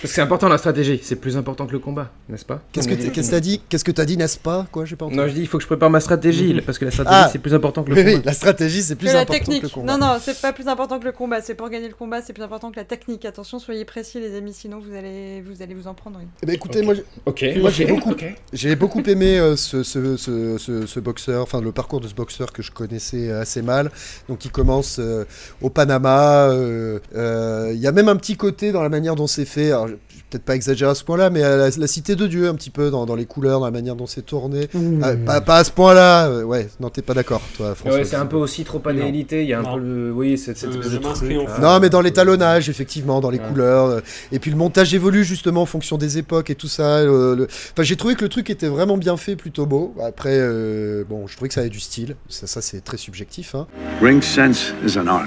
Parce 0.00 0.12
que 0.12 0.16
c'est 0.16 0.22
important 0.22 0.48
la 0.48 0.58
stratégie, 0.58 0.98
c'est 1.02 1.16
plus 1.16 1.36
important 1.36 1.66
que 1.66 1.72
le 1.72 1.78
combat, 1.78 2.10
n'est-ce 2.28 2.44
pas 2.44 2.62
Qu'est-ce 2.72 2.88
que 2.88 2.94
t'as 2.94 3.10
qu'est-ce 3.10 3.26
que 3.28 3.34
t'as 3.36 3.40
dit 3.40 3.60
Qu'est-ce 3.68 3.84
que 3.84 3.90
t'as 3.90 4.04
dit, 4.04 4.16
n'est-ce 4.16 4.38
pas 4.38 4.66
Quoi, 4.72 4.84
j'ai 4.84 4.96
pas 4.96 5.04
entendu. 5.04 5.18
Non, 5.20 5.28
je 5.28 5.32
dis 5.34 5.40
il 5.42 5.46
faut 5.46 5.58
que 5.58 5.62
je 5.62 5.68
prépare 5.68 5.90
ma 5.90 6.00
stratégie, 6.00 6.60
parce 6.64 6.78
que 6.78 6.84
la 6.86 6.90
stratégie 6.90 7.16
Ah. 7.24 7.28
c'est 7.30 7.38
plus 7.38 7.54
important 7.54 7.82
que 7.84 7.90
le 7.90 7.96
Oui, 7.96 8.02
combat. 8.04 8.16
oui, 8.16 8.22
la 8.24 8.32
stratégie 8.32 8.82
c'est 8.82 8.94
Que 8.94 9.00
plus 9.00 9.12
la 9.12 9.20
important 9.20 9.32
technique. 9.38 9.60
que 9.62 9.66
le 9.66 9.72
combat. 9.72 9.96
non, 9.98 10.06
non, 10.06 10.16
c'est 10.20 10.40
pas 10.40 10.52
plus 10.52 10.66
important 10.66 10.98
que 10.98 11.04
le 11.04 11.12
combat. 11.12 11.40
C'est 11.42 11.54
pour 11.54 11.68
gagner 11.68 11.88
le 11.88 11.94
combat, 11.94 12.22
c'est 12.22 12.32
plus 12.32 12.42
important 12.42 12.70
que 12.70 12.76
la 12.76 12.84
technique. 12.84 13.24
Attention, 13.26 13.58
soyez 13.58 13.84
précis, 13.84 14.18
les 14.18 14.34
amis, 14.36 14.54
sinon 14.54 14.78
vous 14.80 14.94
allez 14.96 15.42
vous, 15.42 15.62
allez 15.62 15.74
vous 15.74 15.86
en 15.86 15.94
prendre 15.94 16.18
une. 16.20 16.28
Eh 16.42 16.46
ben, 16.46 16.54
écoutez, 16.54 16.82
moi, 16.82 16.94
j'ai- 16.94 17.04
Ok, 17.26 17.44
Moi, 17.60 17.70
j'ai 17.70 17.84
beaucoup- 17.84 18.10
ok. 18.12 18.24
J'ai 18.52 18.74
beaucoup 18.76 19.02
aimé 19.02 19.38
euh, 19.38 19.56
ce, 19.56 19.82
ce, 19.82 20.16
ce, 20.16 20.56
ce- 20.58 20.86
ce 20.86 21.00
boxeur, 21.00 21.42
enfin 21.42 21.60
le 21.60 21.70
parcours 21.72 22.00
de 22.00 22.08
ce 22.08 22.14
boxeur 22.14 22.52
que 22.52 22.62
je 22.62 22.70
connaissais 22.70 23.30
assez 23.30 23.62
mal. 23.62 23.90
Donc 24.28 24.44
il 24.44 24.50
commence 24.50 24.96
euh, 24.98 25.24
au 25.60 25.68
Panama. 25.70 26.48
euh, 26.48 26.98
euh, 27.14 27.70
Il 27.74 27.80
y 27.80 27.86
a 27.86 27.92
même 27.92 28.08
un 28.08 28.16
petit 28.16 28.36
côté 28.36 28.72
dans 28.72 28.82
la 28.82 28.88
manière 28.88 29.14
dont 29.16 29.26
c'est 29.26 29.44
fait. 29.44 29.72
Alors, 29.84 29.96
peut-être 30.30 30.44
pas 30.44 30.54
exagérer 30.54 30.90
à 30.90 30.94
ce 30.94 31.04
point-là, 31.04 31.30
mais 31.30 31.42
à 31.42 31.56
la, 31.56 31.70
la 31.76 31.86
cité 31.86 32.16
de 32.16 32.26
Dieu 32.26 32.48
un 32.48 32.54
petit 32.54 32.70
peu 32.70 32.90
dans, 32.90 33.04
dans 33.06 33.14
les 33.14 33.26
couleurs, 33.26 33.60
dans 33.60 33.66
la 33.66 33.70
manière 33.70 33.96
dont 33.96 34.06
c'est 34.06 34.22
tourné. 34.22 34.68
Ah, 35.02 35.12
pas, 35.26 35.40
pas 35.40 35.56
à 35.58 35.64
ce 35.64 35.70
point-là. 35.70 36.26
euh, 36.28 36.42
ouais, 36.42 36.68
non, 36.80 36.88
t'es 36.90 37.02
pas 37.02 37.14
d'accord, 37.14 37.42
toi, 37.56 37.74
François. 37.74 37.98
Ouais, 37.98 38.04
c'est 38.04 38.16
un 38.16 38.26
peu 38.26 38.36
aussi 38.36 38.64
trop 38.64 38.80
adélité, 38.86 39.42
il 39.42 39.48
y 39.48 39.52
a 39.52 39.58
un 39.58 39.62
Non. 39.62 39.74
peu 39.74 39.80
le. 39.80 40.12
Oui, 40.12 40.38
cette, 40.38 40.58
cette 40.58 40.70
Euh, 40.74 40.80
truc, 40.80 41.04
en 41.04 41.14
faux. 41.14 41.60
Non, 41.60 41.80
mais 41.80 41.90
dans 41.90 42.00
l'étalonnage, 42.00 42.68
effectivement, 42.68 43.20
dans 43.20 43.30
les 43.30 43.38
Ouais. 43.38 43.48
couleurs. 43.48 43.86
euh, 43.86 44.00
Et 44.30 44.38
puis 44.38 44.50
le 44.50 44.56
montage 44.56 44.94
évolue 44.94 45.24
justement 45.24 45.62
en 45.62 45.66
fonction 45.66 45.98
des 45.98 46.18
époques 46.18 46.50
et 46.50 46.54
tout 46.54 46.68
ça. 46.68 47.02
le- 47.04 47.34
le- 47.34 47.46
Enfin, 47.72 47.82
j'ai 47.82 47.96
trouvé 47.96 48.14
que 48.14 48.22
le 48.22 48.28
truc 48.28 48.48
était 48.50 48.68
vraiment 48.68 48.96
bien 48.96 49.16
fait, 49.16 49.36
plutôt 49.36 49.66
beau. 49.66 49.94
Après, 50.02 50.34
euh, 50.38 51.04
bon, 51.08 51.26
je 51.26 51.34
trouvais 51.36 51.48
que 51.48 51.54
ça 51.54 51.60
avait 51.60 51.70
du 51.70 51.80
style. 51.80 52.16
Ça, 52.28 52.46
ça 52.46 52.60
c'est 52.62 52.80
très 52.82 52.96
subjectif. 52.96 53.54
Hein. 53.54 53.66
Ring 54.00 54.22
sense 54.22 54.72
is 54.86 54.98
an 54.98 55.06
art. 55.06 55.26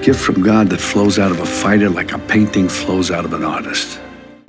A 0.00 0.02
gift 0.02 0.20
from 0.20 0.42
God 0.42 0.70
that 0.70 0.78
flows 0.78 1.18
out 1.18 1.30
of 1.30 1.40
a 1.40 1.44
fighter 1.44 1.90
like 1.90 2.12
a 2.14 2.18
painting 2.18 2.68
flows 2.68 3.10
out 3.10 3.24
of 3.26 3.34
an 3.34 3.44
artist. 3.44 4.00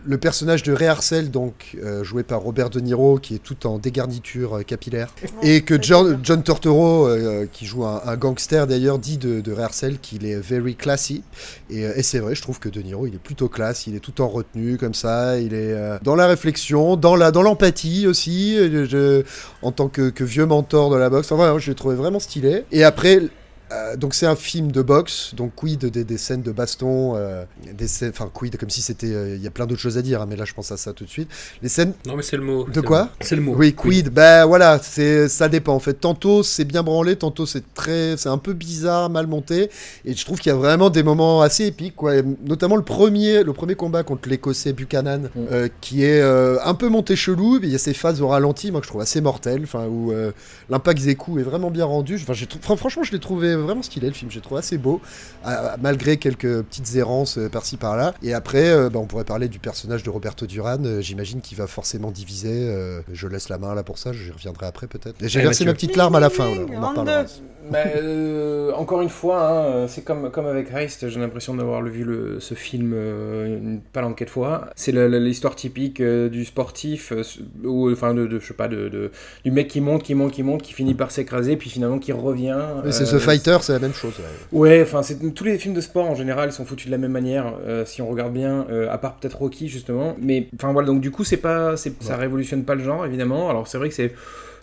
Le 0.06 0.18
personnage 0.18 0.64
de 0.64 0.72
Ray 0.74 0.88
Harcel, 0.88 1.30
donc 1.30 1.78
euh, 1.84 2.04
joué 2.04 2.24
par 2.24 2.39
Robert 2.41 2.70
De 2.70 2.80
Niro, 2.80 3.20
qui 3.20 3.36
est 3.36 3.43
tout 3.43 3.68
en 3.68 3.78
dégarniture 3.78 4.58
euh, 4.58 4.62
capillaire, 4.64 5.14
et 5.43 5.62
que 5.62 5.80
John, 5.80 6.20
John 6.24 6.41
Tortoro, 6.41 7.06
euh, 7.08 7.45
qui 7.52 7.66
joue 7.66 7.86
un, 7.86 8.02
un 8.06 8.16
gangster 8.18 8.66
d'ailleurs, 8.66 8.97
dit 8.97 9.18
de, 9.18 9.41
de 9.41 9.52
Ray 9.52 9.66
Harcel 9.66 9.99
qu'il 9.99 10.26
est 10.26 10.38
very 10.38 10.74
classy. 10.76 11.22
Et, 11.70 11.82
et 11.82 12.02
c'est 12.02 12.20
vrai, 12.20 12.34
je 12.34 12.41
trouve 12.41 12.60
que 12.60 12.70
De 12.70 12.82
Niro, 12.82 13.06
il 13.06 13.14
est 13.16 13.22
plutôt 13.22 13.47
classe, 13.49 13.86
il 13.88 13.95
est 13.95 13.99
tout 13.99 14.22
en 14.22 14.28
retenue 14.30 14.78
comme 14.78 14.93
ça, 14.95 15.38
il 15.38 15.54
est 15.54 15.74
euh, 15.74 15.99
dans 16.02 16.16
la 16.16 16.28
réflexion, 16.28 16.95
dans 16.95 17.16
la 17.16 17.30
dans 17.32 17.43
l'empathie 17.43 18.08
aussi, 18.08 18.56
je- 18.88 19.24
en 19.62 19.72
tant 19.72 19.88
que, 19.89 20.10
que 20.10 20.24
vieux 20.24 20.45
mentor 20.45 20.89
de 20.89 20.95
la 20.95 21.10
boxe. 21.10 21.28
Enfin, 21.32 21.36
voilà, 21.36 21.60
je 21.60 21.70
l'ai 21.70 21.76
trouvé 21.76 21.95
vraiment 21.95 22.20
stylé. 22.22 22.64
Et 22.72 22.84
après. 22.86 23.20
Euh, 23.72 23.95
donc 23.95 24.13
c'est 24.13 24.26
un 24.26 24.36
film 24.36 24.72
de 24.72 24.82
boxe, 24.82 25.34
donc 25.36 25.53
quid 25.55 25.86
des, 25.86 26.03
des 26.03 26.17
scènes 26.17 26.41
de 26.41 26.51
baston, 26.51 27.13
euh, 27.15 27.43
des 27.74 27.88
scènes, 27.88 28.11
enfin 28.13 28.30
quid 28.34 28.57
comme 28.57 28.69
si 28.69 28.82
c'était, 28.82 29.13
euh, 29.13 29.36
il 29.36 29.41
y 29.41 29.47
a 29.47 29.51
plein 29.51 29.65
d'autres 29.65 29.82
choses 29.82 29.97
à 29.97 30.01
dire, 30.01 30.22
hein, 30.22 30.26
mais 30.30 30.36
là 30.36 30.45
je 30.45 30.53
pense 30.53 30.72
à 30.72 30.78
ça 30.78 30.93
tout 30.93 31.03
de 31.05 31.09
suite. 31.09 31.30
Les 31.61 31.69
scènes 31.69 31.93
Non, 32.05 32.15
mais 32.15 32.24
c'est 32.24 32.38
le 32.38 32.43
mot. 32.43 32.65
de 32.67 32.82
quoi. 32.82 33.09
C'est 33.22 33.36
le 33.36 33.41
mot. 33.41 33.53
Oui, 33.55 33.74
quid. 33.74 34.09
Ben 34.09 34.45
voilà, 34.45 34.80
c'est 34.82 35.28
ça 35.30 35.47
dépend 35.49 35.74
en 35.74 35.80
fait. 35.80 35.93
Tantôt 35.95 36.43
c'est 36.43 36.65
bien 36.65 36.84
branlé, 36.84 37.15
tantôt 37.15 37.45
c'est 37.45 37.74
très, 37.74 38.17
c'est 38.17 38.30
un 38.30 38.38
peu 38.38 38.53
bizarre, 38.53 39.09
mal 39.09 39.28
monté. 39.28 39.69
Et 40.05 40.13
je 40.13 40.26
trouve 40.26 40.39
qu'il 40.39 40.51
y 40.51 40.55
a 40.55 40.57
vraiment 40.57 40.89
des 40.89 41.03
moments 41.03 41.41
assez 41.41 41.65
épiques, 41.65 41.95
quoi. 41.95 42.15
Et 42.17 42.24
notamment 42.45 42.76
le 42.76 42.84
premier, 42.84 43.43
le 43.43 43.53
premier 43.53 43.76
combat 43.76 44.03
contre 44.03 44.28
l'Écossais 44.30 44.74
Buchanan, 44.74 45.30
euh, 45.51 45.67
qui 45.82 46.03
est 46.03 46.22
euh, 46.22 46.57
un 46.63 46.74
peu 46.74 46.89
monté 46.89 47.15
chelou. 47.15 47.59
mais 47.61 47.67
Il 47.67 47.72
y 47.72 47.76
a 47.76 47.80
ces 47.80 47.93
phases 47.93 48.22
au 48.22 48.28
ralenti, 48.28 48.72
moi 48.72 48.82
que 48.82 48.86
je 48.86 48.91
trouve 48.91 49.01
assez 49.01 49.22
mortelles, 49.22 49.61
enfin 49.63 49.86
où 49.88 50.11
euh, 50.11 50.32
l'impact 50.69 51.01
des 51.03 51.15
coups 51.15 51.41
est 51.41 51.43
vraiment 51.43 51.72
bien 51.72 51.86
rendu. 51.86 52.15
Enfin, 52.22 52.34
j'ai 52.34 52.47
trou- 52.47 52.59
enfin, 52.63 52.76
franchement, 52.76 53.03
je 53.03 53.11
l'ai 53.11 53.19
trouvé 53.19 53.55
vraiment 53.62 53.82
stylé 53.82 54.07
le 54.07 54.14
film, 54.14 54.30
j'ai 54.32 54.41
trouvé 54.41 54.59
assez 54.59 54.78
beau, 54.78 55.01
malgré 55.82 56.18
quelques 56.18 56.62
petites 56.64 56.95
errances 56.95 57.38
euh, 57.38 57.49
par-ci 57.49 57.78
par-là. 57.78 58.14
Et 58.24 58.34
après, 58.34 58.70
euh, 58.70 58.89
bah, 58.89 58.99
on 58.99 59.05
pourrait 59.05 59.24
parler 59.24 59.47
du 59.47 59.59
personnage 59.59 60.03
de 60.03 60.09
Roberto 60.09 60.45
Duran, 60.45 60.78
euh, 60.86 61.01
j'imagine 61.01 61.41
qu'il 61.41 61.57
va 61.57 61.68
forcément 61.68 62.12
diviser. 62.12 62.72
je 63.12 63.28
laisse 63.28 63.49
la 63.49 63.57
main 63.57 63.74
là 63.76 63.84
pour 63.84 63.97
ça, 63.97 64.12
j'y 64.14 64.32
reviendrai 64.32 64.66
après 64.68 64.88
peut-être. 64.88 65.16
J'ai 65.22 65.39
Ouais, 65.39 65.45
versé 65.45 65.64
Mathieu. 65.64 65.66
ma 65.66 65.74
petite 65.74 65.95
larme 65.95 66.16
à 66.16 66.20
la 66.20 66.30
fin, 66.30 66.45
là, 66.49 66.62
on 66.72 66.84
en 66.84 66.89
reparlera. 66.89 67.24
Bah, 67.72 67.78
euh, 67.95 68.72
encore 68.74 69.01
une 69.01 69.09
fois, 69.09 69.49
hein, 69.84 69.88
c'est 69.88 70.03
comme, 70.03 70.32
comme 70.32 70.47
avec 70.47 70.72
Heist, 70.74 71.07
j'ai 71.07 71.20
l'impression 71.20 71.53
d'avoir 71.55 71.82
vu 71.84 72.03
le, 72.03 72.39
ce 72.39 72.53
film 72.55 72.91
euh, 72.95 73.45
une 73.59 73.82
palanquée 73.93 74.26
de 74.26 74.30
fois. 74.32 74.68
C'est 74.76 74.91
l'histoire 74.91 75.55
typique 75.55 76.01
euh, 76.01 76.28
du 76.28 76.43
sportif, 76.43 77.12
euh, 77.12 77.22
ou 77.64 77.91
enfin 77.91 78.14
de, 78.16 78.26
de- 78.26 78.39
je 78.39 78.47
sais 78.47 78.53
pas, 78.55 78.68
de, 78.68 78.89
de- 78.89 79.12
du 79.45 79.51
mec 79.51 79.68
qui 79.68 79.80
monte, 79.80 80.03
qui 80.03 80.16
monte, 80.16 80.32
qui 80.34 80.43
monte, 80.43 80.64
qui 80.64 80.74
finit 80.74 80.95
par 80.95 81.12
s'écraser, 81.12 81.55
puis 81.55 81.70
finalement 81.70 81.99
qui 81.99 82.12
revient. 82.12 82.57
C'est 82.89 83.03
Euh, 83.14 83.18
The 83.18 83.22
C'est 83.62 83.74
la 83.74 83.80
même 83.80 83.93
chose. 83.93 84.14
ouais. 84.52 84.82
Enfin, 84.82 85.02
tous 85.36 85.43
les 85.43 85.58
films 85.58 85.74
de 85.74 85.82
sport 85.82 86.10
en 86.10 86.16
général 86.16 86.52
sont 86.52 86.66
foutus 86.66 86.88
de 86.88 86.91
la 86.91 86.97
même 86.97 87.12
manière, 87.12 87.54
euh, 87.66 87.86
si 87.86 88.02
on 88.02 88.08
regarde 88.08 88.34
bien, 88.34 88.66
euh, 88.70 88.91
à 88.91 88.97
part 88.97 89.16
peut-être 89.16 89.38
Rocky 89.38 89.68
justement. 89.68 90.16
Mais 90.20 90.47
enfin 90.56 90.72
voilà, 90.72 90.88
donc 90.88 91.02
du 91.02 91.12
coup, 91.12 91.24
c'est 91.24 91.38
pas, 91.38 91.78
c'est, 91.78 92.02
ça 92.02 92.16
révolutionne 92.18 92.64
pas 92.64 92.76
le 92.76 92.84
genre 92.84 93.06
évidemment. 93.06 93.49
Alors 93.49 93.68
c'est 93.68 93.78
vrai 93.78 93.89
que 93.89 93.95
c'est 93.95 94.14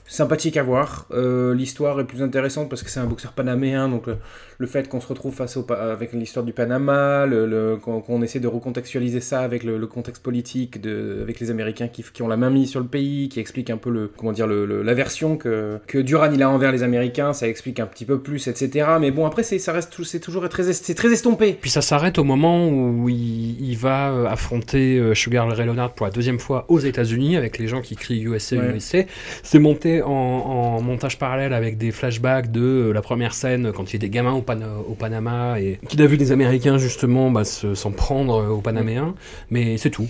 sympathique 0.07 0.57
à 0.57 0.63
voir. 0.63 1.07
Euh, 1.13 1.55
l'histoire 1.55 2.01
est 2.01 2.05
plus 2.05 2.23
intéressante 2.23 2.69
parce 2.69 2.83
que 2.83 2.91
c'est 2.91 3.01
un 3.01 3.07
boxeur 3.07 3.33
panaméen, 3.33 3.89
donc 3.89 4.07
le, 4.07 4.17
le 4.61 4.67
fait 4.67 4.89
qu'on 4.89 5.01
se 5.01 5.07
retrouve 5.07 5.33
face 5.35 5.57
au, 5.57 5.65
avec 5.73 6.13
l'histoire 6.13 6.45
du 6.45 6.53
Panama, 6.53 7.27
le, 7.27 7.47
le- 7.47 7.77
qu'on, 7.77 8.01
qu'on 8.01 8.23
essaie 8.23 8.41
de 8.41 8.49
recontextualiser 8.49 9.21
ça 9.21 9.41
avec 9.41 9.63
le, 9.63 9.79
le 9.79 9.87
contexte 9.87 10.21
politique, 10.21 10.81
de, 10.81 11.21
avec 11.23 11.39
les 11.39 11.51
Américains 11.53 11.87
qui, 11.87 12.03
qui 12.13 12.23
ont 12.23 12.29
la 12.29 12.37
main 12.37 12.51
mise 12.51 12.69
sur 12.71 12.81
le 12.81 12.87
pays, 12.87 13.29
qui 13.29 13.39
explique 13.39 13.71
un 13.71 13.77
peu 13.77 13.89
le, 13.91 14.11
comment 14.17 14.33
dire, 14.33 14.49
l'aversion 14.49 15.37
que, 15.37 15.79
que 15.87 15.99
Duran 15.99 16.31
il 16.33 16.43
a 16.43 16.51
envers 16.51 16.73
les 16.73 16.83
Américains, 16.83 17.33
ça 17.33 17.47
explique 17.49 17.79
un 17.79 17.87
petit 17.87 18.05
peu 18.05 18.19
plus, 18.19 18.49
etc. 18.49 18.89
Mais 19.01 19.13
bon, 19.13 19.27
après, 19.27 19.45
c'est, 19.45 19.61
ça 19.61 19.73
reste, 19.73 19.93
tout- 19.93 20.03
c'est 20.05 20.19
toujours 20.19 20.49
très, 20.49 20.69
est- 20.69 20.73
c'est 20.85 20.95
très 20.95 21.13
estompé. 21.13 21.57
Puis 21.61 21.71
ça 21.71 21.81
s'arrête 21.81 22.19
au 22.19 22.25
moment 22.25 22.69
où 22.69 23.09
il, 23.09 23.61
il 23.61 23.77
va 23.79 24.11
euh, 24.11 24.27
affronter 24.27 24.99
euh, 24.99 25.15
Sugar 25.15 25.49
Ray 25.49 25.67
Leonard 25.67 25.93
pour 25.95 26.07
la 26.07 26.11
deuxième 26.13 26.41
fois 26.41 26.65
aux 26.69 26.81
États-Unis 26.81 27.37
avec 27.37 27.59
les 27.59 27.69
gens 27.69 27.81
qui 27.81 27.95
crient 27.95 28.23
USA, 28.25 28.57
Ouais. 28.57 28.75
USA. 28.77 28.99
C'est 29.45 29.61
monté 29.61 30.03
en, 30.03 30.09
en 30.11 30.83
montage 30.83 31.17
parallèle 31.17 31.53
avec 31.53 31.79
des 31.79 31.93
flashbacks 31.93 32.51
de 32.51 32.61
euh, 32.61 32.93
la 32.93 33.03
première 33.03 33.35
scène 33.35 33.71
quand 33.73 33.93
il 33.93 33.97
était 33.97 34.09
gamin 34.09 34.33
au, 34.33 34.43
Pan- 34.55 34.85
au 34.89 34.95
Panama 34.95 35.61
et 35.61 35.79
qu'il 35.89 36.01
a 36.03 36.07
vu 36.07 36.17
des 36.17 36.33
Américains 36.33 36.79
justement 36.79 37.31
bah, 37.31 37.45
se- 37.45 37.75
s'en 37.75 37.91
prendre 37.91 38.41
euh, 38.43 38.49
aux 38.49 38.61
Panaméens. 38.61 39.15
Mais 39.51 39.77
c'est 39.79 39.91
tout. 39.91 40.09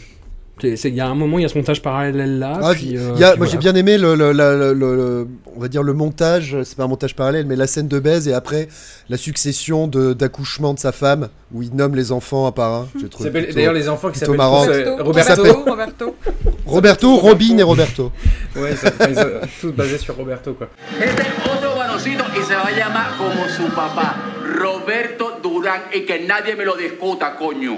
Il 0.65 0.75
y 0.93 1.01
a 1.01 1.07
un 1.07 1.15
moment, 1.15 1.39
il 1.39 1.43
y 1.43 1.45
a 1.45 1.49
ce 1.49 1.57
montage 1.57 1.81
parallèle 1.83 2.41
là. 2.41 2.59
Ah, 2.61 2.73
puis, 2.75 2.97
euh, 2.97 3.13
il 3.15 3.21
y 3.21 3.23
a- 3.23 3.31
puis 3.31 3.39
moi 3.39 3.47
voilà. 3.47 3.53
j'ai 3.53 3.59
bien 3.59 3.77
aimé 3.77 3.97
le, 3.97 4.17
le- 4.17 4.33
le- 4.33 4.73
le- 4.75 4.97
le- 4.97 5.29
on 5.57 5.61
va 5.61 5.69
dire 5.69 5.85
le 5.85 5.93
montage, 5.93 6.57
c'est 6.65 6.77
pas 6.77 6.83
un 6.83 6.89
montage 6.89 7.15
parallèle, 7.15 7.47
mais 7.47 7.55
la 7.55 7.69
scène 7.69 7.87
de 7.87 8.01
baise 8.01 8.27
et 8.27 8.35
après 8.35 8.67
la 9.09 9.17
succession 9.17 9.87
de- 9.87 10.15
d'accouchement 10.15 10.75
de, 10.75 10.81
sa 10.81 10.91
femme 10.91 11.29
où 11.55 11.63
il 11.63 11.73
nomme 11.77 11.95
les 11.95 12.11
enfants 12.11 12.49
un 12.49 12.51
par 12.51 12.73
un. 12.75 12.89
J'ai 13.01 13.09
trouvé 13.09 13.29
s'appelle- 13.29 13.45
plutôt- 13.45 13.57
d'ailleurs, 13.57 13.73
les 13.73 13.89
enfants 13.89 14.11
qui 14.11 14.19
s'appellent 14.19 14.41
euh, 14.41 14.97
Roberto. 15.01 15.23
s'appellent- 15.45 15.53
Roberto. 15.71 16.17
Roberto, 16.67 17.17
Robin 17.17 17.57
et 17.59 17.63
Roberto. 17.63 18.11
Ouais, 18.57 18.75
ça- 18.75 18.91
tout 19.61 19.73
basé 19.73 19.97
sur 19.99 20.17
Roberto 20.17 20.55
quoi. 20.55 20.69
Y 22.07 22.45
se 22.45 22.55
va 22.55 22.69
a 22.69 22.71
llamar 22.71 23.17
como 23.17 23.49
su 23.49 23.75
papá, 23.75 24.15
Roberto 24.55 25.41
Durán, 25.43 25.87
y 25.93 26.03
que 26.03 26.21
nadie 26.21 26.55
me 26.55 26.65
lo 26.65 26.77
discuta, 26.77 27.35
coño. 27.35 27.77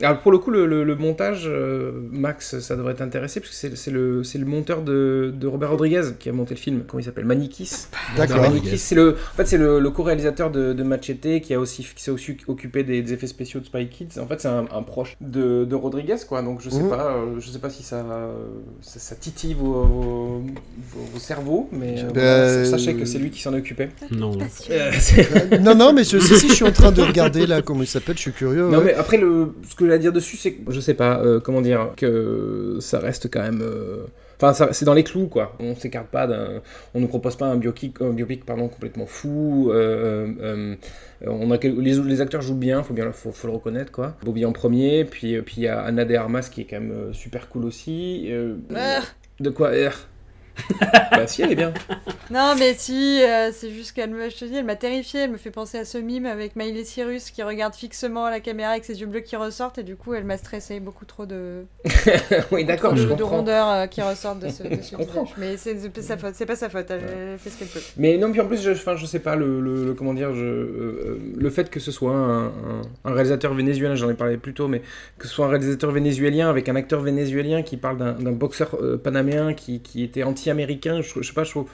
Alors 0.00 0.20
pour 0.20 0.30
le 0.30 0.38
coup, 0.38 0.50
le, 0.50 0.66
le- 0.66 0.84
le 0.84 0.94
montage, 0.96 1.44
euh, 1.46 1.90
Max, 2.12 2.60
ça 2.60 2.76
devrait 2.76 2.94
t'intéresser, 2.94 3.40
parce 3.40 3.50
que 3.50 3.56
c'est- 3.56 3.76
c'est 3.76 3.90
le, 3.90 4.22
c'est 4.22 4.38
le 4.38 4.46
monteur 4.46 4.82
de, 4.82 5.32
de 5.34 5.46
Robert 5.48 5.70
Rodriguez 5.70 6.02
qui 6.20 6.28
a 6.28 6.32
monté 6.32 6.54
le 6.54 6.60
film. 6.60 6.82
Comment 6.86 7.00
il 7.00 7.04
s'appelle? 7.04 7.24
Manikis. 7.24 7.88
D'accord. 8.16 8.42
Manikis, 8.42 8.78
c'est 8.78 8.94
le, 8.94 9.12
en 9.32 9.36
fait, 9.36 9.46
c'est 9.46 9.58
le, 9.58 9.80
le 9.80 9.90
co-réalisateur 9.90 10.50
de, 10.52 10.72
de 10.72 10.82
Machete 10.84 11.40
qui 11.42 11.52
a 11.52 11.58
aussi, 11.58 11.84
qui 11.96 12.02
s'est 12.02 12.10
aussi 12.12 12.36
occupé 12.46 12.84
des, 12.84 13.02
des 13.02 13.12
effets 13.12 13.26
spéciaux 13.26 13.58
de 13.60 13.64
Spy 13.64 13.88
Kids. 13.88 14.20
En 14.20 14.26
fait, 14.26 14.40
c'est 14.40 14.48
un, 14.48 14.66
un 14.72 14.82
proche 14.82 15.16
de, 15.20 15.64
de 15.64 15.74
Rodriguez, 15.74 16.16
quoi. 16.28 16.42
Donc 16.42 16.60
je 16.62 16.70
sais 16.70 16.78
Mhm. 16.82 16.90
pas, 16.90 17.16
euh, 17.16 17.40
je 17.40 17.50
sais 17.50 17.58
pas 17.58 17.70
si 17.70 17.82
ça, 17.82 18.04
ça, 18.82 19.00
ça 19.00 19.14
titille 19.16 19.54
vos, 19.54 19.82
vos, 19.82 20.42
vos- 20.92 21.06
vos 21.12 21.18
cerveaux, 21.18 21.68
mais 21.72 21.96
euh, 21.98 22.10
Ben, 22.12 22.12
voilà, 22.12 22.64
sachez 22.66 22.94
que 22.94 23.04
c'est 23.04 23.18
lui 23.18 23.30
qui 23.30 23.42
s'en 23.42 23.52
occupait. 23.52 23.88
Non. 24.12 24.30
Euh, 24.70 24.90
non, 25.60 25.74
non, 25.74 25.92
mais 25.92 26.04
je, 26.04 26.18
si, 26.18 26.36
si, 26.38 26.48
je 26.50 26.54
suis 26.54 26.64
en 26.64 26.70
train 26.72 26.92
de 26.92 27.02
regarder 27.02 27.46
là 27.46 27.62
comment 27.62 27.82
il 27.82 27.86
s'appelle, 27.88 28.16
je 28.16 28.22
suis 28.22 28.32
curieux. 28.32 28.68
Non 28.68 28.78
ouais. 28.78 28.84
mais 28.86 28.94
après 28.94 29.16
le 29.16 29.54
ce 29.68 29.74
que 29.74 29.87
à 29.92 29.98
dire 29.98 30.12
dessus 30.12 30.36
c'est 30.36 30.52
que 30.52 30.72
je 30.72 30.80
sais 30.80 30.94
pas 30.94 31.20
euh, 31.20 31.40
comment 31.40 31.60
dire 31.60 31.92
que 31.96 32.78
ça 32.80 32.98
reste 32.98 33.30
quand 33.30 33.42
même 33.42 33.62
euh, 33.62 34.04
Enfin, 34.40 34.68
c'est 34.70 34.84
dans 34.84 34.94
les 34.94 35.02
clous, 35.02 35.26
quoi. 35.26 35.56
On 35.58 35.74
s'écarte 35.74 36.06
pas 36.06 36.28
d'un. 36.28 36.62
On 36.94 37.00
nous 37.00 37.08
propose 37.08 37.34
pas 37.34 37.46
un 37.46 37.56
biopic, 37.56 38.00
un 38.00 38.10
biopic 38.10 38.46
pardon, 38.46 38.68
complètement 38.68 39.06
fou. 39.06 39.72
euh, 39.72 40.76
on 41.26 41.50
a 41.50 41.56
les, 41.56 41.94
les 41.94 42.20
acteurs 42.20 42.40
jouent 42.40 42.54
bien, 42.54 42.84
faut 42.84 42.94
bien, 42.94 43.10
faut, 43.10 43.32
faut 43.32 43.48
le 43.48 43.54
reconnaître, 43.54 43.90
quoi. 43.90 44.14
Bobby 44.22 44.44
en 44.44 44.52
premier, 44.52 45.04
puis 45.04 45.42
puis 45.42 45.56
il 45.56 45.62
y 45.64 45.66
a 45.66 45.80
Anna 45.80 46.04
de 46.04 46.14
Armas 46.14 46.48
qui 46.52 46.60
est 46.60 46.64
quand 46.66 46.78
même 46.78 47.12
super 47.12 47.48
cool 47.48 47.64
aussi. 47.64 48.30
Ah. 48.76 49.00
de 49.40 49.50
quoi 49.50 49.70
R? 49.70 50.06
Bah 51.10 51.26
si, 51.26 51.42
elle 51.42 51.52
est 51.52 51.56
bien. 51.56 51.72
Non, 52.30 52.54
mais 52.58 52.74
si, 52.74 53.22
euh, 53.22 53.50
c'est 53.52 53.70
juste 53.70 53.92
qu'elle 53.92 54.10
me, 54.10 54.28
je 54.30 54.36
te 54.36 54.44
dis, 54.44 54.54
elle 54.56 54.64
m'a 54.64 54.76
terrifiée. 54.76 55.20
Elle 55.20 55.30
me 55.32 55.36
fait 55.36 55.50
penser 55.50 55.78
à 55.78 55.84
ce 55.84 55.98
mime 55.98 56.26
avec 56.26 56.54
Miley 56.54 56.84
Cyrus 56.84 57.30
qui 57.30 57.42
regarde 57.42 57.74
fixement 57.74 58.26
à 58.26 58.30
la 58.30 58.40
caméra 58.40 58.72
avec 58.72 58.84
ses 58.84 59.00
yeux 59.00 59.06
bleus 59.06 59.20
qui 59.20 59.34
ressortent 59.36 59.78
et 59.78 59.82
du 59.82 59.96
coup, 59.96 60.14
elle 60.14 60.24
m'a 60.24 60.36
stressé. 60.36 60.78
Beaucoup 60.80 61.06
trop 61.06 61.26
de. 61.26 61.64
oui, 62.52 62.64
d'accord, 62.64 62.94
je 62.94 63.02
de, 63.04 63.08
de 63.08 63.14
comprends. 63.14 63.36
rondeurs 63.38 63.68
euh, 63.70 63.86
qui 63.86 64.02
ressortent 64.02 64.40
de 64.40 64.48
ce, 64.48 64.62
de 64.62 64.68
ce 64.82 64.96
visage. 64.96 65.34
Mais 65.38 65.56
c'est 65.56 65.76
sa 66.02 66.16
faute. 66.16 66.34
C'est 66.34 66.46
pas 66.46 66.56
sa 66.56 66.68
faute. 66.68 66.90
Elle, 66.90 67.38
fait 67.38 67.50
ce 67.50 67.58
qu'elle 67.58 67.68
peut. 67.68 67.80
Mais 67.96 68.16
non, 68.18 68.30
puis 68.30 68.40
en 68.40 68.46
plus, 68.46 68.62
je, 68.62 68.72
je 68.74 69.06
sais 69.06 69.18
pas, 69.20 69.34
le, 69.34 69.60
le- 69.60 69.86
le- 69.86 69.94
comment 69.94 70.14
dire, 70.14 70.34
je, 70.34 70.44
euh, 70.44 71.18
le 71.36 71.50
fait 71.50 71.70
que 71.70 71.80
ce 71.80 71.90
soit 71.90 72.12
un, 72.12 72.46
un- 72.46 72.82
un 73.04 73.12
réalisateur 73.12 73.54
vénézuélien, 73.54 73.94
j'en 73.96 74.10
ai 74.10 74.14
parlé 74.14 74.36
plus 74.36 74.54
tôt, 74.54 74.68
mais 74.68 74.82
que 75.18 75.26
ce 75.26 75.34
soit 75.34 75.46
un 75.46 75.50
réalisateur 75.50 75.90
vénézuélien 75.90 76.48
avec 76.50 76.68
un 76.68 76.76
acteur 76.76 77.00
vénézuélien 77.00 77.62
qui 77.62 77.76
parle 77.76 77.98
d'un 77.98 78.32
boxeur 78.32 78.76
panaméen 79.02 79.54
qui, 79.54 79.80
qui 79.80 80.02
était 80.04 80.22
anti-américain, 80.52 81.00
je, 81.00 81.08
je 81.20 81.26
sais 81.26 81.34
pas, 81.34 81.44
je 81.44 81.50
trouve, 81.50 81.68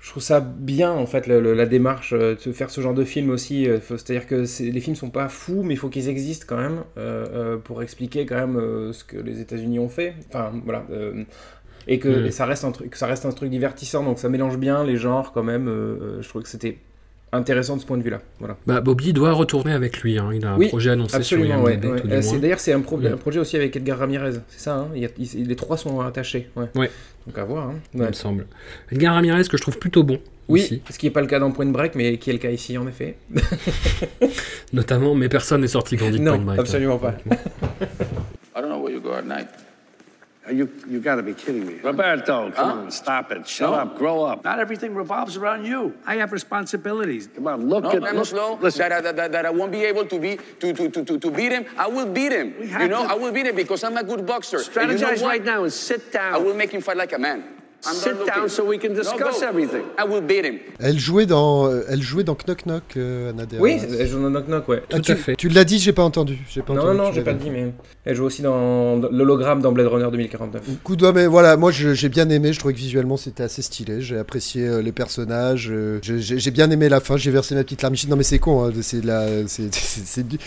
je 0.00 0.10
trouve 0.10 0.22
ça 0.22 0.40
bien 0.40 0.90
en 0.92 1.06
fait 1.06 1.26
le- 1.28 1.40
le- 1.40 1.54
la 1.54 1.66
démarche 1.66 2.12
euh, 2.12 2.34
de 2.44 2.52
faire 2.52 2.70
ce 2.70 2.80
genre 2.80 2.94
de 2.94 3.04
film 3.04 3.30
aussi. 3.30 3.68
euh, 3.68 3.78
C'est-à-dire 3.80 4.26
que 4.26 4.44
les 4.62 4.80
films 4.80 4.96
sont 4.96 5.10
pas 5.10 5.28
fous, 5.28 5.62
mais 5.62 5.74
il 5.74 5.76
faut 5.76 5.88
qu'ils 5.88 6.08
existent 6.08 6.46
quand 6.48 6.56
même 6.56 6.82
euh, 6.98 7.56
pour 7.58 7.82
expliquer 7.82 8.26
quand 8.26 8.36
même 8.36 8.56
euh, 8.56 8.92
ce 8.92 9.04
que 9.04 9.16
les 9.16 9.40
États-Unis 9.40 9.78
ont 9.78 9.88
fait. 9.88 10.14
Enfin 10.28 10.52
voilà. 10.64 10.84
euh, 10.90 11.24
et 11.88 11.98
que 11.98 12.08
Mm. 12.08 12.26
et 12.26 12.30
ça 12.30 12.46
reste 12.46 12.64
un 12.64 12.72
truc, 12.72 12.90
que 12.90 12.98
ça 12.98 13.06
reste 13.06 13.26
un 13.26 13.32
truc 13.32 13.50
divertissant, 13.50 14.04
donc 14.04 14.18
ça 14.18 14.28
mélange 14.28 14.56
bien 14.58 14.84
les 14.84 14.96
genres 14.96 15.32
quand 15.32 15.42
même. 15.42 15.66
je 16.20 16.28
trouve 16.28 16.42
que 16.42 16.48
c'était 16.48 16.78
intéressant 17.32 17.76
de 17.76 17.80
ce 17.80 17.86
point 17.86 17.96
de 17.98 18.02
vue-là. 18.02 18.20
Voilà. 18.38 18.56
Bah, 18.66 18.80
Bobby 18.80 19.12
doit 19.12 19.32
retourner 19.32 19.72
avec 19.72 20.00
lui. 20.02 20.18
hein. 20.18 20.30
Il 20.34 20.44
a 20.44 20.52
un 20.52 20.58
Oui, 20.58 20.68
projet 20.68 20.90
annoncé 20.90 21.16
absolument, 21.16 21.56
sur 21.56 21.64
ouais, 21.64 21.74
IMDb. 21.74 22.40
D'ailleurs, 22.40 22.60
c'est 22.60 22.72
un, 22.72 22.80
pro- 22.80 23.00
un 23.04 23.16
projet 23.16 23.38
aussi 23.40 23.56
avec 23.56 23.74
Edgar 23.76 23.98
Ramirez, 23.98 24.32
c'est 24.48 24.60
ça 24.60 24.74
hein 24.76 24.88
il 24.94 25.02
y 25.02 25.06
a- 25.06 25.08
il- 25.18 25.48
Les 25.48 25.56
trois 25.56 25.76
sont 25.76 26.00
attachés. 26.00 26.48
Ouais. 26.56 26.66
Ouais. 26.74 26.90
Donc 27.26 27.38
à 27.38 27.44
voir. 27.44 27.68
hein. 27.70 27.74
Il 27.94 28.02
me 28.02 28.12
semble. 28.12 28.46
Edgar 28.90 29.14
Ramirez, 29.14 29.44
que 29.44 29.56
je 29.56 29.62
trouve 29.62 29.78
plutôt 29.78 30.02
bon. 30.02 30.18
Oui, 30.48 30.60
aussi. 30.60 30.82
ce 30.90 30.98
qui 30.98 31.06
n'est 31.06 31.12
pas 31.12 31.20
le 31.20 31.26
cas 31.28 31.38
dans 31.38 31.50
Point 31.52 31.66
Break, 31.66 31.94
mais 31.94 32.18
qui 32.18 32.30
est 32.30 32.32
le 32.34 32.38
cas 32.40 32.50
ici 32.50 32.76
en 32.76 32.86
effet. 32.88 33.16
Notamment, 34.72 35.14
mais 35.14 35.28
personne 35.28 35.60
n'est 35.60 35.68
sorti 35.68 35.96
grandi 35.96 36.18
de 36.18 36.24
Non, 36.24 36.32
Point 36.36 36.44
Break. 36.44 36.58
hein. 36.58 36.62
absolument 36.62 36.98
pas. 36.98 37.14
I 38.54 38.60
don't 38.60 38.66
know 38.68 38.82
where 38.82 38.92
you 38.92 39.00
go 39.00 39.12
at 39.12 39.22
night. 39.22 39.46
You, 40.52 40.70
you 40.86 41.00
gotta 41.00 41.22
be 41.22 41.34
kidding 41.34 41.66
me. 41.66 41.74
Roberto, 41.80 42.50
come 42.50 42.54
Huh? 42.54 42.74
on, 42.82 42.90
stop 42.90 43.32
it. 43.32 43.46
Shut 43.48 43.70
No. 43.70 43.76
up, 43.76 43.96
grow 43.98 44.24
up. 44.24 44.44
Not 44.44 44.58
everything 44.58 44.94
revolves 44.94 45.36
around 45.36 45.64
you. 45.64 45.96
I 46.06 46.16
have 46.16 46.32
responsibilities. 46.32 47.28
Come 47.34 47.46
on, 47.46 47.68
look 47.68 47.84
no, 47.84 47.90
at 47.90 48.04
I'm 48.04 48.16
look, 48.16 48.26
slow. 48.26 48.54
listen. 48.60 48.80
That, 48.80 48.92
I- 48.92 49.00
that, 49.00 49.16
that, 49.16 49.32
that 49.32 49.46
I 49.46 49.50
won't 49.50 49.72
be 49.72 49.84
able 49.84 50.04
to 50.06 50.18
be 50.18 50.38
to, 50.60 50.72
to, 50.72 50.90
to, 50.90 51.04
to, 51.04 51.18
to 51.18 51.30
beat 51.30 51.52
him. 51.52 51.64
I 51.76 51.86
will 51.88 52.06
beat 52.12 52.32
him. 52.32 52.52
have 52.68 52.82
You 52.82 52.88
know, 52.88 53.04
to- 53.04 53.10
I 53.10 53.14
will 53.14 53.32
beat 53.32 53.46
him 53.46 53.56
because 53.56 53.82
I'm 53.84 53.96
a 53.96 54.04
good 54.04 54.26
boxer. 54.26 54.58
And 54.58 54.66
you 54.92 54.98
know 54.98 55.12
Strategize 55.12 55.22
right 55.24 55.44
now 55.44 55.62
and 55.64 55.72
sit 55.72 56.12
down. 56.12 56.34
I 56.34 56.38
will 56.38 56.54
make 56.54 56.70
him 56.70 56.80
fight 56.80 56.96
like 56.96 57.12
a 57.12 57.18
man. 57.18 57.61
I'm 57.84 57.94
Sit 57.94 58.10
done 58.10 58.18
looking. 58.20 58.34
down 58.34 58.48
so 58.48 58.64
we 58.64 58.78
can 58.78 58.90
No, 58.90 58.94
discuss 59.00 59.40
go. 59.40 59.46
everything. 59.48 59.82
I 59.98 60.04
will 60.08 60.20
beat 60.22 60.44
him. 60.44 60.58
Elle 60.78 60.98
jouait 61.00 61.26
dans, 61.26 61.66
euh, 61.68 61.82
elle 61.88 62.00
jouait 62.00 62.22
dans 62.22 62.36
Knock 62.36 62.64
Knock, 62.66 62.82
euh, 62.96 63.30
Anna 63.30 63.44
Oui, 63.58 63.76
elle 63.98 64.06
joue 64.08 64.22
dans 64.22 64.30
Knock 64.30 64.46
Knock, 64.46 64.68
ouais. 64.68 64.82
Ah, 64.92 65.00
tu, 65.00 65.16
Tu 65.36 65.48
l'as 65.48 65.64
dit, 65.64 65.78
j'ai 65.80 65.92
pas 65.92 66.04
entendu. 66.04 66.38
J'ai 66.48 66.62
pas 66.62 66.74
Non, 66.74 66.82
entendu, 66.82 66.98
non, 66.98 67.12
j'ai 67.12 67.22
pas 67.22 67.32
dit, 67.32 67.50
mais 67.50 67.72
elle 68.04 68.14
joue 68.14 68.24
aussi 68.24 68.42
dans 68.42 68.96
l'hologramme 69.10 69.60
dans 69.62 69.72
Blade 69.72 69.88
Runner 69.88 70.08
2049. 70.12 70.62
Coup 70.84 70.94
de 70.94 71.00
doigt, 71.00 71.12
mais 71.12 71.26
voilà, 71.26 71.56
moi 71.56 71.72
j'ai 71.72 72.08
bien 72.08 72.28
aimé, 72.30 72.52
je 72.52 72.58
trouvais 72.60 72.74
que 72.74 72.78
visuellement 72.78 73.16
c'était 73.16 73.42
assez 73.42 73.62
stylé, 73.62 74.00
j'ai 74.00 74.16
apprécié 74.18 74.66
euh, 74.68 74.80
les 74.82 74.92
personnages, 74.92 75.68
euh, 75.72 75.98
j'ai- 76.02 76.50
bien 76.52 76.70
aimé 76.70 76.88
la 76.88 77.00
fin, 77.00 77.16
j'ai 77.16 77.30
versé 77.32 77.54
ma 77.56 77.64
petite 77.64 77.82
larmichette. 77.82 78.10
Non 78.10 78.16
mais 78.16 78.22
c'est 78.22 78.38
con, 78.38 78.64
hein, 78.64 78.72
c'est 78.82 79.00
de 79.00 79.06
la, 79.08 79.26
c'est 79.48 80.22
du- 80.28 80.38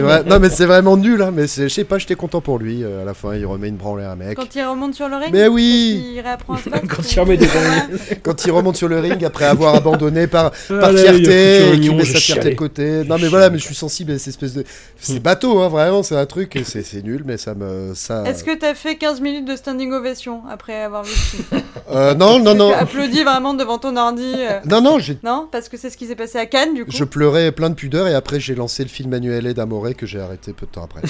vrai, 0.00 0.24
non 0.24 0.40
mais 0.40 0.50
c'est 0.50 0.66
vraiment 0.66 0.96
nul, 0.96 1.22
hein, 1.22 1.30
mais 1.32 1.46
je 1.46 1.68
sais 1.68 1.84
pas, 1.84 1.98
j'étais 1.98 2.14
content 2.16 2.40
pour 2.40 2.58
lui. 2.58 2.84
à 2.84 3.04
la 3.04 3.14
fin, 3.14 3.34
il 3.34 3.46
remet 3.46 3.68
une 3.68 3.76
branlée 3.76 4.04
à 4.04 4.12
un 4.12 4.16
mec. 4.16 4.36
Quand 4.36 4.52
il 4.54 4.62
remonte 4.64 4.94
sur 4.94 5.08
le 5.08 5.16
ring, 5.16 5.30
Mais 5.32 5.46
oui 5.46 6.02
qu'il 6.14 6.20
réapprend 6.20 6.54
à. 6.54 6.79
Quand 6.88 7.12
il 7.12 7.20
remet 7.20 7.36
des 7.36 7.46
ongles. 7.46 7.98
Quand 8.22 8.44
il 8.44 8.50
remonte 8.50 8.76
sur 8.76 8.88
le 8.88 8.98
ring 9.00 9.24
après 9.24 9.44
avoir 9.46 9.74
abandonné 9.74 10.26
par, 10.26 10.50
par 10.68 10.84
Allez, 10.84 11.00
il 11.02 11.06
a 11.08 11.12
foutu 11.12 11.24
fierté, 11.24 11.58
et 11.58 11.80
qu'il 11.80 11.90
oignon, 11.90 11.96
met 11.96 12.04
sa 12.04 12.18
fierté 12.18 12.50
de 12.50 12.54
côté. 12.54 13.04
Non 13.04 13.16
mais 13.20 13.28
voilà, 13.28 13.50
mais 13.50 13.58
je 13.58 13.64
suis 13.64 13.74
sensible 13.74 14.12
à 14.12 14.18
cette 14.18 14.28
espèce 14.28 14.54
de... 14.54 14.64
C'est 14.98 15.14
Hmm. 15.14 15.18
bateau, 15.22 15.58
hein, 15.60 15.68
vraiment, 15.68 16.02
c'est 16.02 16.16
un 16.16 16.26
truc, 16.26 16.56
et 16.56 16.64
c'est 16.64 16.82
c'est 16.82 17.02
nul, 17.02 17.22
mais 17.26 17.36
ça 17.36 17.54
me... 17.54 17.92
Ça... 17.94 18.24
Est-ce 18.26 18.44
que 18.44 18.56
t'as 18.56 18.74
fait 18.74 18.96
15 18.96 19.20
minutes 19.20 19.46
de 19.46 19.56
standing 19.56 19.92
ovation 19.92 20.42
après 20.50 20.82
avoir 20.82 21.04
vu 21.04 21.10
le 21.10 21.16
film 21.16 21.62
Euh, 21.92 22.14
non, 22.14 22.38
non, 22.38 22.54
non. 22.54 22.68
Tu 22.68 22.74
as 22.74 22.78
applaudi 22.82 23.22
vraiment 23.24 23.52
devant 23.54 23.78
ton 23.78 23.96
ordi 23.96 24.32
euh, 24.36 24.60
Non, 24.64 24.80
non, 24.80 24.98
j'ai... 25.00 25.18
Non, 25.24 25.48
parce 25.50 25.68
que 25.68 25.76
c'est 25.76 25.90
ce 25.90 25.96
qui 25.96 26.06
s'est 26.06 26.14
passé 26.14 26.38
à 26.38 26.46
Cannes 26.46 26.74
du 26.74 26.84
coup. 26.84 26.90
Je 26.92 27.02
pleurais 27.04 27.50
plein 27.50 27.68
de 27.68 27.74
pudeur 27.74 28.06
et 28.06 28.14
après 28.14 28.38
j'ai 28.38 28.54
lancé 28.54 28.82
le 28.84 28.88
film 28.88 29.10
Manuel 29.10 29.52
d'Amore 29.54 29.94
que 29.96 30.06
j'ai 30.06 30.20
arrêté 30.20 30.52
peu 30.52 30.66
de 30.66 30.70
temps 30.70 30.84
après. 30.84 31.00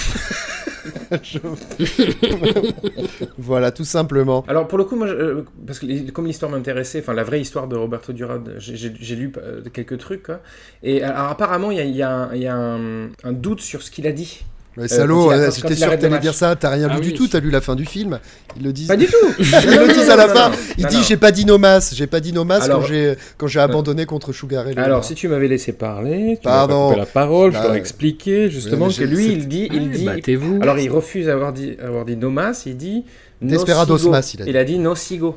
Je- 1.23 1.39
voilà, 3.39 3.71
tout 3.71 3.85
simplement. 3.85 4.45
Alors 4.49 4.67
pour 4.69 4.79
le 4.79 4.85
coup, 4.85 4.97
moi, 4.97 5.07
je- 5.07 5.13
euh, 5.15 5.45
parce 5.67 5.79
que 5.79 5.87
les- 5.87 6.05
comme 6.07 6.27
l'histoire 6.27 6.51
m'intéressait, 6.51 7.01
enfin 7.01 7.13
la 7.15 7.25
vraie 7.25 7.41
histoire 7.41 7.69
de 7.69 7.77
Roberto 7.77 8.13
Duran, 8.13 8.41
j'ai- 8.59 9.17
lu 9.17 9.33
euh, 9.39 9.61
quelques 9.73 9.99
trucs, 9.99 10.23
quoi. 10.25 10.41
Et 10.83 11.03
alors, 11.03 11.31
apparemment, 11.31 11.71
il 11.71 11.79
y 11.79 11.81
a, 11.81 11.85
il 11.85 11.97
y 11.97 12.03
a 12.03 12.11
un, 12.11 12.35
il 12.35 12.43
y 12.43 12.47
a 12.47 12.55
un- 12.57 13.09
un 13.25 13.33
doute 13.33 13.61
sur 13.61 13.83
ce 13.83 13.91
qu'il 13.91 14.07
a 14.07 14.13
dit. 14.13 14.43
Ouais, 14.77 14.85
Euh, 14.85 14.87
salaud, 14.89 15.27
quand- 15.31 15.51
j'étais 15.53 15.75
sûr 15.75 15.91
que 15.91 15.97
t'allais 15.97 16.21
dire 16.21 16.33
ça, 16.33 16.55
t'as 16.55 16.71
rien 16.71 16.87
Ah 16.89 16.95
lu 16.95 17.01
oui. 17.01 17.07
du 17.09 17.13
tout, 17.15 17.27
t'as 17.27 17.41
lu 17.41 17.51
la 17.51 17.61
fin 17.61 17.75
du 17.75 17.85
film. 17.85 18.21
Ils 18.57 18.63
le 18.63 18.73
disent. 18.73 18.87
Pas 18.87 18.97
du 18.97 19.07
tout 19.07 19.17
Ils 19.41 19.45
le 19.45 19.93
disent 19.93 20.09
à 20.11 20.15
la 20.17 20.29
fin. 20.29 20.53
Il 20.79 20.87
dit 20.87 21.03
j'ai 21.03 21.17
pas 21.17 21.33
dit 21.33 21.45
nomas, 21.45 21.91
j'ai 21.93 22.07
pas 22.07 22.21
dit 22.21 22.33
nomas 22.33 22.61
Alors- 22.63 22.87
quand 23.37 23.47
j'ai 23.49 23.59
abandonné 23.61 24.07
contre 24.07 24.33
Sugar 24.33 24.65
Ray 24.65 24.75
Alors, 24.79 25.05
si 25.05 25.17
tu 25.17 25.27
m'avais 25.27 25.49
laissé 25.49 25.73
parler, 25.73 26.37
tu 26.41 26.45
Pardon. 26.45 26.97
la 26.97 27.05
parole, 27.05 27.53
je 27.53 27.59
Ah, 27.59 27.63
t'aurais 27.65 27.79
expliqué 27.79 28.49
justement 28.49 28.87
mais 28.87 28.95
que 28.95 29.03
lui, 29.05 29.27
il 29.33 29.49
dit, 29.49 29.69
il 29.73 29.91
dit, 29.91 30.09
alors 30.63 30.79
il 30.79 30.89
refuse 30.89 31.27
d'avoir 31.27 31.53
dit, 31.53 31.77
avoir 31.83 32.05
dit 32.05 32.17
nomas, 32.17 32.63
il 32.65 32.77
dit 32.77 33.05
Desperados 33.41 34.09
mas, 34.09 34.35
il 34.35 34.43
a 34.43 34.45
dit. 34.45 34.51
Il 34.51 34.57
a 34.57 34.65
dit 34.65 34.79
nocigo. 34.79 35.37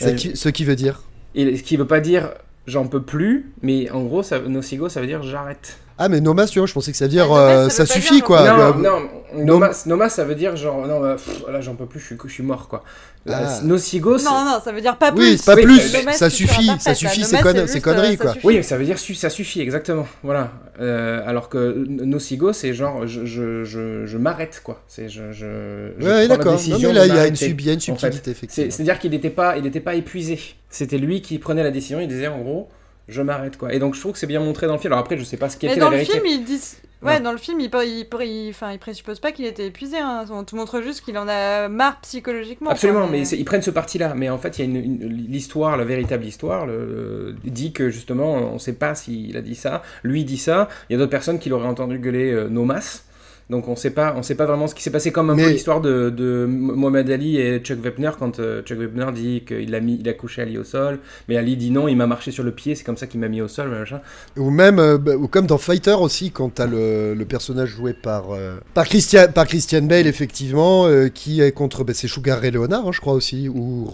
Ce 0.00 0.08
qui- 0.10 0.36
ce 0.36 0.48
qui 0.48 0.64
veut 0.64 0.76
dire 0.76 1.02
Et 1.34 1.56
ce 1.56 1.62
qui 1.62 1.76
veut 1.76 1.86
pas 1.86 2.00
dire 2.00 2.30
j'en 2.66 2.86
peux 2.86 3.02
plus, 3.02 3.50
mais 3.62 3.90
en 3.90 4.02
gros, 4.04 4.22
ça, 4.22 4.38
nocigo, 4.40 4.88
ça 4.88 5.00
veut 5.00 5.06
dire 5.06 5.22
j'arrête. 5.22 5.78
Ah 6.00 6.08
mais 6.08 6.20
nomas, 6.20 6.46
tu 6.46 6.58
vois, 6.60 6.66
je 6.68 6.72
pensais 6.72 6.92
que 6.92 6.96
ça 6.96 7.06
veut 7.06 7.10
dire 7.10 7.26
nomas, 7.26 7.40
euh, 7.40 7.68
ça 7.68 7.82
pas 7.84 7.92
suffit 7.92 8.14
dire 8.16 8.24
quoi. 8.24 8.44
non, 8.48 8.56
Bah, 8.56 8.76
non, 9.34 9.44
nomas, 9.44 9.82
nomas, 9.86 10.08
ça 10.08 10.24
veut 10.24 10.36
dire 10.36 10.54
genre, 10.56 10.86
non, 10.86 11.00
bah, 11.00 11.16
pff, 11.16 11.42
là 11.50 11.60
j'en 11.60 11.74
peux 11.74 11.86
plus, 11.86 11.98
je 11.98 12.04
suis, 12.06 12.16
je 12.24 12.32
suis 12.32 12.42
mort 12.44 12.68
quoi. 12.68 12.84
Ah. 13.28 13.32
Euh, 13.42 13.60
Nocigo, 13.64 14.16
c'est- 14.16 14.24
Non, 14.24 14.44
non, 14.44 14.58
ça 14.64 14.70
veut 14.72 14.80
dire 14.80 14.96
pas 14.96 15.10
Oui, 15.10 15.34
plus. 15.36 15.42
pas 15.42 15.54
Oui, 15.56 15.62
plus, 15.64 15.92
mais- 15.92 15.98
Nomas, 15.98 16.12
ça 16.12 16.30
suffit, 16.30 16.70
ça 16.78 16.94
suffit, 16.94 17.24
c'est 17.24 17.36
euh, 17.78 17.80
conneries 17.80 18.16
quoi. 18.16 18.32
suffit. 18.32 18.46
Oui, 18.46 18.62
ça 18.64 18.78
veut 18.78 18.84
dire 18.84 18.98
su- 18.98 19.14
ça 19.16 19.28
suffit, 19.28 19.60
exactement. 19.60 20.06
Voilà. 20.22 20.52
Euh, 20.80 21.20
alors 21.26 21.48
que 21.48 21.84
nocigo, 21.88 22.52
c'est 22.52 22.72
genre 22.74 23.06
je, 23.08 23.26
je, 23.26 23.64
je, 23.64 24.06
je 24.06 24.18
m'arrête 24.18 24.60
quoi. 24.64 24.80
C'est 24.86 25.08
je, 25.08 25.32
je, 25.32 25.90
je 25.98 26.06
Ouais, 26.06 26.28
d'accord. 26.28 26.58
il 26.62 27.58
y 27.58 27.70
a 27.70 27.74
une 27.74 27.82
en 27.92 27.96
fait. 27.96 28.06
subtilité, 28.12 28.30
effectivement. 28.30 28.70
C'est- 28.70 28.76
C'est-à-dire 28.76 28.98
qu'il 29.00 29.10
n'était 29.10 29.30
pas, 29.30 29.56
il 29.58 29.66
était 29.66 29.80
pas 29.80 29.94
épuisé. 29.94 30.38
C'était 30.70 30.98
lui 30.98 31.22
qui 31.22 31.38
prenait 31.38 31.64
la 31.64 31.70
décision. 31.72 31.98
Il 32.00 32.06
disait 32.08 32.28
en 32.28 32.38
gros, 32.38 32.68
je 33.08 33.22
m'arrête 33.22 33.56
quoi. 33.56 33.72
Et 33.74 33.78
donc 33.78 33.94
je 33.94 34.00
trouve 34.00 34.12
que 34.12 34.18
c'est 34.18 34.26
bien 34.26 34.40
montré 34.40 34.66
dans 34.66 34.74
le 34.74 34.78
film. 34.78 34.92
Alors 34.92 35.02
après, 35.04 35.16
je 35.18 35.24
sais 35.24 35.36
pas 35.36 35.48
ce 35.48 35.56
qui 35.56 35.66
Mais 35.66 35.72
était 35.72 35.80
dans 35.80 35.86
la 35.90 35.96
le 35.98 36.02
vérité. 36.04 36.20
film, 36.20 36.26
ils 36.40 36.44
disent. 36.44 36.76
Ouais, 37.00 37.20
dans 37.20 37.30
le 37.30 37.38
film, 37.38 37.60
il, 37.60 37.70
il, 37.72 38.06
il, 38.26 38.50
enfin, 38.50 38.72
il 38.72 38.78
présuppose 38.80 39.20
pas 39.20 39.30
qu'il 39.30 39.44
était 39.44 39.66
épuisé. 39.68 39.98
Hein. 39.98 40.24
On 40.32 40.42
te 40.42 40.56
montre 40.56 40.80
juste 40.82 41.04
qu'il 41.04 41.16
en 41.16 41.28
a 41.28 41.68
marre 41.68 42.00
psychologiquement. 42.00 42.70
Absolument, 42.70 43.02
quoi, 43.02 43.10
mais 43.12 43.22
ils 43.28 43.44
prennent 43.44 43.62
ce 43.62 43.70
parti-là. 43.70 44.14
Mais 44.16 44.28
en 44.30 44.38
fait, 44.38 44.58
il 44.58 44.62
y 44.62 44.62
a 44.62 44.64
une, 44.68 44.84
une- 44.84 45.08
l'histoire, 45.30 45.76
la 45.76 45.84
véritable 45.84 46.24
histoire, 46.24 46.66
le, 46.66 47.34
le- 47.44 47.50
dit 47.50 47.72
que 47.72 47.88
justement, 47.90 48.32
on 48.34 48.54
ne 48.54 48.58
sait 48.58 48.72
pas 48.72 48.96
s'il 48.96 49.36
a 49.36 49.42
dit 49.42 49.54
ça. 49.54 49.82
Lui 50.02 50.24
dit 50.24 50.38
ça. 50.38 50.68
Il 50.90 50.94
y 50.94 50.96
a 50.96 50.98
d'autres 50.98 51.12
personnes 51.12 51.38
qui 51.38 51.48
l'auraient 51.50 51.68
entendu 51.68 52.00
gueuler 52.00 52.32
euh, 52.32 52.48
Nomas. 52.48 53.04
Donc 53.50 53.66
on 53.66 53.76
sait 53.76 53.90
pas, 53.90 54.14
on 54.16 54.22
sait 54.22 54.34
pas 54.34 54.44
vraiment 54.44 54.66
ce 54.66 54.74
qui 54.74 54.82
s'est 54.82 54.90
passé. 54.90 55.10
Comme 55.10 55.30
un 55.30 55.36
peu 55.36 55.48
l'histoire 55.48 55.80
de, 55.80 56.10
de 56.10 56.44
Mohamed 56.46 57.10
Ali 57.10 57.38
et 57.38 57.60
Chuck 57.60 57.82
Wepner 57.82 58.10
quand 58.18 58.40
euh, 58.40 58.60
Chuck 58.62 58.78
Wepner 58.78 59.06
dit 59.14 59.42
qu'il 59.46 59.74
a 59.74 59.80
mis, 59.80 59.96
il 59.98 60.06
a 60.08 60.12
couché 60.12 60.42
Ali 60.42 60.58
au 60.58 60.64
sol, 60.64 60.98
mais 61.28 61.36
Ali 61.38 61.56
dit 61.56 61.70
non, 61.70 61.88
il 61.88 61.96
m'a 61.96 62.06
marché 62.06 62.30
sur 62.30 62.44
le 62.44 62.52
pied, 62.52 62.74
c'est 62.74 62.84
comme 62.84 62.98
ça 62.98 63.06
qu'il 63.06 63.20
m'a 63.20 63.28
mis 63.28 63.40
au 63.40 63.48
sol, 63.48 63.70
machin. 63.70 64.00
Ou 64.36 64.50
même, 64.50 64.78
euh, 64.78 64.98
bah, 64.98 65.16
ou 65.16 65.28
comme 65.28 65.46
dans 65.46 65.56
Fighter 65.56 65.94
aussi, 65.98 66.30
quand 66.30 66.50
t'as 66.56 66.66
le, 66.66 67.14
le 67.14 67.24
personnage 67.24 67.70
joué 67.70 67.94
par, 67.94 68.32
euh, 68.32 68.58
par, 68.74 68.84
Christian, 68.84 69.28
par 69.34 69.46
Christian 69.46 69.80
Bale, 69.82 70.06
effectivement, 70.06 70.86
qui 71.14 71.40
est 71.40 71.52
contre, 71.52 71.84
bah, 71.84 71.94
c'est 71.94 72.06
Sugar 72.08 72.40
Ray 72.40 72.50
Leonard, 72.50 72.86
hein, 72.86 72.92
je 72.92 73.00
crois 73.00 73.14
aussi, 73.14 73.48
ou, 73.48 73.88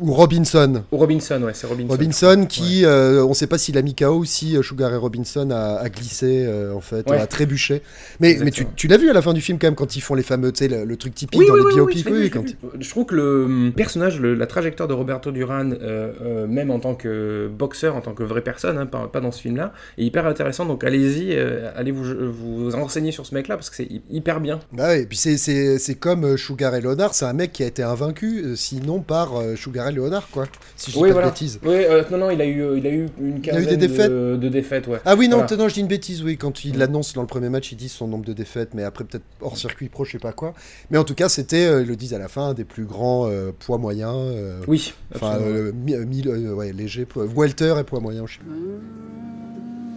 ou 0.00 0.12
Robinson. 0.12 0.82
Ou 0.92 0.96
Robinson, 0.98 1.42
ouais, 1.44 1.52
c'est 1.54 1.66
Robinson. 1.66 1.90
Robinson 1.92 2.46
qui, 2.46 2.84
euh, 2.84 3.24
on 3.24 3.32
sait 3.32 3.46
pas 3.46 3.56
s'il 3.56 3.78
a 3.78 3.82
mis 3.82 3.94
KO 3.94 4.18
ou 4.18 4.24
si 4.26 4.54
Sugar 4.62 4.90
Ray 4.90 4.98
Robinson 4.98 5.50
a, 5.50 5.76
a 5.78 5.88
glissé, 5.88 6.46
en 6.74 6.80
fait, 6.82 7.08
Ouais. 7.08 7.16
a 7.18 7.26
trébuché. 7.26 7.80
Mais, 8.20 8.36
mais 8.42 8.50
tu, 8.50 8.66
tu 8.76 8.86
l'as 8.86 8.97
vu 8.98 9.08
à 9.08 9.12
la 9.14 9.22
fin 9.22 9.32
du 9.32 9.40
film 9.40 9.58
quand 9.58 9.66
même, 9.66 9.74
quand 9.74 9.96
ils 9.96 10.00
font 10.00 10.14
les 10.14 10.22
fameux, 10.22 10.52
tu 10.52 10.58
sais, 10.64 10.68
le, 10.68 10.84
le 10.84 10.96
truc 10.96 11.14
typique 11.14 11.40
Oui, 11.40 11.46
dans 11.46 11.54
oui, 11.54 11.62
les 11.68 11.74
biopics. 11.74 12.06
oui, 12.10 12.24
je 12.26 12.30
quand 12.30 12.44
trouve 12.90 13.06
que 13.06 13.14
le 13.14 13.44
hum, 13.44 13.72
personnage, 13.74 14.20
le- 14.20 14.34
la 14.34 14.46
trajectoire 14.46 14.88
de 14.88 14.94
Roberto 14.94 15.30
Duran, 15.30 15.70
euh, 15.70 16.12
euh, 16.22 16.46
même 16.46 16.70
en 16.70 16.78
tant 16.80 16.94
que 16.94 17.48
boxeur, 17.48 17.96
en 17.96 18.00
tant 18.00 18.12
que 18.12 18.22
vraie 18.22 18.42
personne, 18.42 18.76
hein, 18.78 18.86
pas, 18.86 19.08
pas 19.08 19.20
dans 19.20 19.32
ce 19.32 19.40
film-là, 19.40 19.72
est 19.96 20.04
hyper 20.04 20.26
intéressant. 20.26 20.66
Donc 20.66 20.84
allez-y, 20.84 21.28
euh, 21.32 21.70
allez 21.76 21.90
vous, 21.92 22.04
vous 22.32 22.70
renseigner 22.70 23.12
sur 23.12 23.24
ce 23.26 23.34
mec-là 23.34 23.56
parce 23.56 23.70
que 23.70 23.76
c'est 23.76 23.84
hy- 23.84 24.02
hyper 24.10 24.40
bien. 24.40 24.60
Bah 24.72 24.88
ouais, 24.88 25.02
et 25.02 25.06
puis 25.06 25.16
c'est- 25.16 25.94
comme 25.98 26.36
Sugar 26.36 26.72
Ray 26.72 26.82
Leonard, 26.82 27.14
c'est 27.14 27.24
un 27.24 27.32
mec 27.32 27.52
qui 27.52 27.62
a 27.62 27.66
été 27.66 27.82
invaincu, 27.82 28.44
sinon 28.56 29.00
par 29.00 29.32
Sugar 29.56 29.86
Ray 29.86 29.94
Leonard, 29.94 30.28
quoi. 30.30 30.44
Si 30.76 30.90
je 30.90 30.96
dis 30.96 31.02
pas 31.02 31.10
voilà. 31.12 31.26
de 31.28 31.32
bêtises. 31.32 31.60
Oui, 31.64 31.76
non, 32.10 32.18
non, 32.18 32.30
il 32.30 32.40
a 32.40 32.46
eu, 32.46 32.76
il 32.76 32.86
a 32.86 32.90
eu 32.90 33.06
une 33.20 33.28
Il 33.28 33.34
a 33.34 33.36
eu 33.36 33.40
quinzaine 33.40 33.66
des 33.66 33.76
défaites 33.88 34.10
de, 34.10 34.36
de 34.36 34.48
défaites, 34.48 34.86
ouais. 34.86 34.98
Ah 35.04 35.14
oui, 35.16 35.28
non, 35.28 35.38
Voilà. 35.38 35.56
non, 35.56 35.68
je 35.68 35.74
dis 35.74 35.80
une 35.80 35.86
bêtise, 35.86 36.22
oui. 36.22 36.36
Quand 36.36 36.64
il 36.64 36.80
annonce 36.82 37.12
dans 37.14 37.20
le 37.22 37.26
premier 37.26 37.48
match, 37.48 37.72
il 37.72 37.76
dit 37.76 37.88
son 37.88 38.06
nombre 38.08 38.24
de 38.24 38.32
défaites, 38.32 38.70
mais 38.74 38.84
après, 38.88 39.04
peut-être 39.04 39.24
hors 39.40 39.56
circuit 39.56 39.88
pro, 39.88 40.04
je 40.04 40.12
sais 40.12 40.18
pas 40.18 40.32
quoi. 40.32 40.52
Mais 40.90 40.98
en 40.98 41.04
tout 41.04 41.14
cas, 41.14 41.28
c'était, 41.28 41.66
euh, 41.66 41.82
ils 41.82 41.88
le 41.88 41.96
disent 41.96 42.14
à 42.14 42.18
la 42.18 42.28
fin, 42.28 42.48
un 42.48 42.54
des 42.54 42.64
plus 42.64 42.84
grands 42.84 43.28
euh, 43.30 43.52
poids 43.58 43.78
moyens. 43.78 44.12
euh, 44.16 44.60
Oui, 44.66 44.92
Enfin, 45.14 45.36
euh, 45.40 45.72
euh, 45.88 46.04
euh, 46.26 46.52
ouais, 46.54 46.72
léger, 46.72 47.04
poids- 47.04 47.26
welter 47.26 47.74
et 47.78 47.84
poids 47.84 48.00
moyen, 48.00 48.26
je 48.26 48.34
sais 48.34 48.38
pas. 48.40 48.54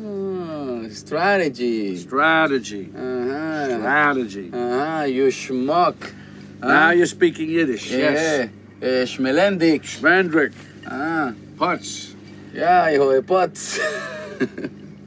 Ah, 0.06 0.90
strategy. 0.90 1.98
Strategy. 1.98 2.90
Uh-huh. 2.96 3.80
Strategy. 3.80 4.50
Uh-huh, 4.54 5.06
you 5.08 5.32
schmuck. 5.32 5.96
Now 6.62 6.92
you're 6.92 7.08
speaking 7.08 7.50
Yiddish. 7.50 7.90
Yeah. 7.92 8.12
Yes. 8.12 8.50
Eh, 8.82 9.06
Schmelendik. 9.06 9.84
Schmendrick. 9.84 10.54
Ah. 10.86 11.32
Putz. 11.58 12.16
Yeah, 12.54 12.92
hijo 12.92 13.12
de 13.14 13.22
pots. 13.22 13.80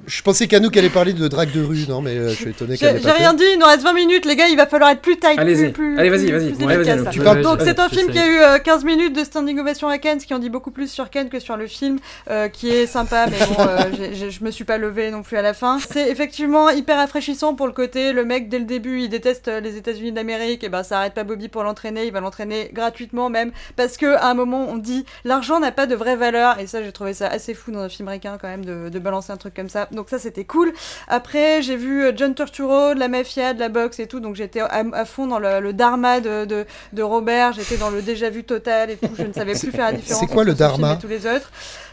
Je 0.07 0.22
pensais 0.22 0.46
qu'Anouk 0.46 0.76
allait 0.76 0.90
parler 0.90 1.12
de 1.12 1.28
drague 1.28 1.52
de 1.52 1.62
rue, 1.62 1.86
non, 1.88 2.00
mais 2.02 2.16
euh, 2.16 2.30
je 2.30 2.34
suis 2.34 2.50
étonné 2.50 2.76
qu'elle 2.76 2.96
J'ai 2.96 3.02
fait. 3.02 3.12
rien 3.12 3.34
dit, 3.34 3.44
il 3.52 3.59
nous 3.59 3.66
reste 3.66 3.82
20 3.82 3.92
minutes, 3.92 4.24
les 4.26 4.36
gars, 4.36 4.48
il 4.48 4.57
va 4.57 4.66
falloir 4.66 4.90
être 4.90 5.00
plus 5.00 5.16
tight. 5.16 5.38
Allez-y. 5.38 5.70
plus, 5.70 5.94
plus, 5.94 5.98
Allez, 5.98 6.11
vas-y, 6.11 6.30
vas-y. 6.30 7.42
Donc, 7.42 7.61
c'est 7.62 7.78
un 7.78 7.88
film 7.88 8.11
qui 8.11 8.18
a 8.18 8.26
eu 8.26 8.38
euh, 8.38 8.59
15 8.59 8.84
minutes 8.84 9.16
de 9.16 9.24
standing 9.24 9.59
ovation 9.59 9.88
à 9.88 9.98
Cannes, 9.98 10.20
ce 10.20 10.26
qui 10.26 10.34
en 10.34 10.38
dit 10.38 10.50
beaucoup 10.50 10.70
plus 10.70 10.90
sur 10.90 11.11
Cannes 11.11 11.28
que 11.28 11.40
sur 11.40 11.57
le 11.57 11.66
film, 11.66 11.98
euh, 12.30 12.48
qui 12.48 12.70
est 12.70 12.86
sympa, 12.86 13.26
mais 13.26 13.38
bon, 13.46 13.64
euh, 13.66 14.11
je 14.30 14.44
me 14.44 14.50
suis 14.50 14.64
pas 14.64 14.78
levée 14.78 15.11
non 15.11 15.22
plus 15.22 15.36
à 15.36 15.42
la 15.42 15.55
fin. 15.55 15.78
C'est 15.90 16.11
effectivement 16.11 16.70
hyper 16.70 16.98
rafraîchissant 16.98 17.55
pour 17.55 17.66
le 17.66 17.72
côté, 17.72 18.12
le 18.12 18.24
mec, 18.24 18.48
dès 18.48 18.59
le 18.59 18.64
début, 18.64 19.02
il 19.02 19.09
déteste 19.09 19.48
euh, 19.48 19.61
les 19.61 19.76
États-Unis 19.76 20.12
d'Amérique, 20.12 20.64
et 20.64 20.68
ben 20.68 20.82
ça 20.82 20.98
arrête 20.98 21.14
pas 21.14 21.24
Bobby 21.24 21.48
pour 21.48 21.62
l'entraîner, 21.62 22.07
il 22.07 22.12
va 22.12 22.20
l'entraîner 22.20 22.70
gratuitement 22.72 23.30
même, 23.30 23.52
parce 23.76 23.96
que 23.96 24.14
à 24.16 24.26
un 24.26 24.34
moment, 24.34 24.66
on 24.68 24.76
dit 24.76 25.05
l'argent 25.24 25.61
n'a 25.61 25.72
pas 25.72 25.86
de 25.86 25.94
vraie 25.94 26.16
valeur, 26.16 26.59
et 26.59 26.66
ça, 26.66 26.82
j'ai 26.82 26.92
trouvé 26.92 27.14
ça 27.14 27.28
assez 27.28 27.55
fou 27.55 27.70
dans 27.70 27.80
un 27.80 27.88
film 27.88 28.09
américain 28.09 28.38
quand 28.40 28.48
même 28.48 28.64
de, 28.64 28.88
de 28.88 28.98
balancer 28.98 29.32
un 29.32 29.36
truc 29.36 29.55
comme 29.55 29.68
ça. 29.68 29.88
Donc, 29.95 30.09
ça, 30.11 30.18
c'était 30.18 30.45
cool. 30.45 30.72
Après, 31.09 31.62
j'ai 31.62 31.76
vu 31.76 32.05
euh, 32.05 32.12
John 32.14 32.34
Turturro, 32.34 32.95
de 32.95 32.99
la 32.99 33.09
mafia, 33.09 33.55
de 33.55 33.61
la 33.61 33.68
boxe 33.68 33.99
et 33.99 34.07
tout, 34.07 34.20
donc 34.20 34.36
j'étais 34.36 34.61
à, 34.61 34.84
à 34.92 35.05
fond 35.05 35.26
dans 35.26 35.38
le, 35.38 35.61
le 35.61 35.72
dharma 35.72 36.20
de, 36.20 36.45
de, 36.45 36.66
de 36.92 37.03
Robert, 37.03 37.53
j'étais 37.53 37.76
dans 37.76 37.90
le 37.90 38.03
déjà 38.03 38.30
vu 38.30 38.45
total 38.45 38.90
et 38.90 38.97
tout, 38.97 39.09
je 39.16 39.22
ne 39.24 39.32
savais 39.32 39.53
plus 39.59 39.70
faire 39.70 39.86
la 39.86 39.92
différence. 39.92 40.20
c'est 40.20 40.26
quoi 40.26 40.45
le 40.45 40.55
dharma 40.55 40.95
et 40.95 40.99
tous 40.99 41.09
les 41.09 41.26
autres. 41.26 41.51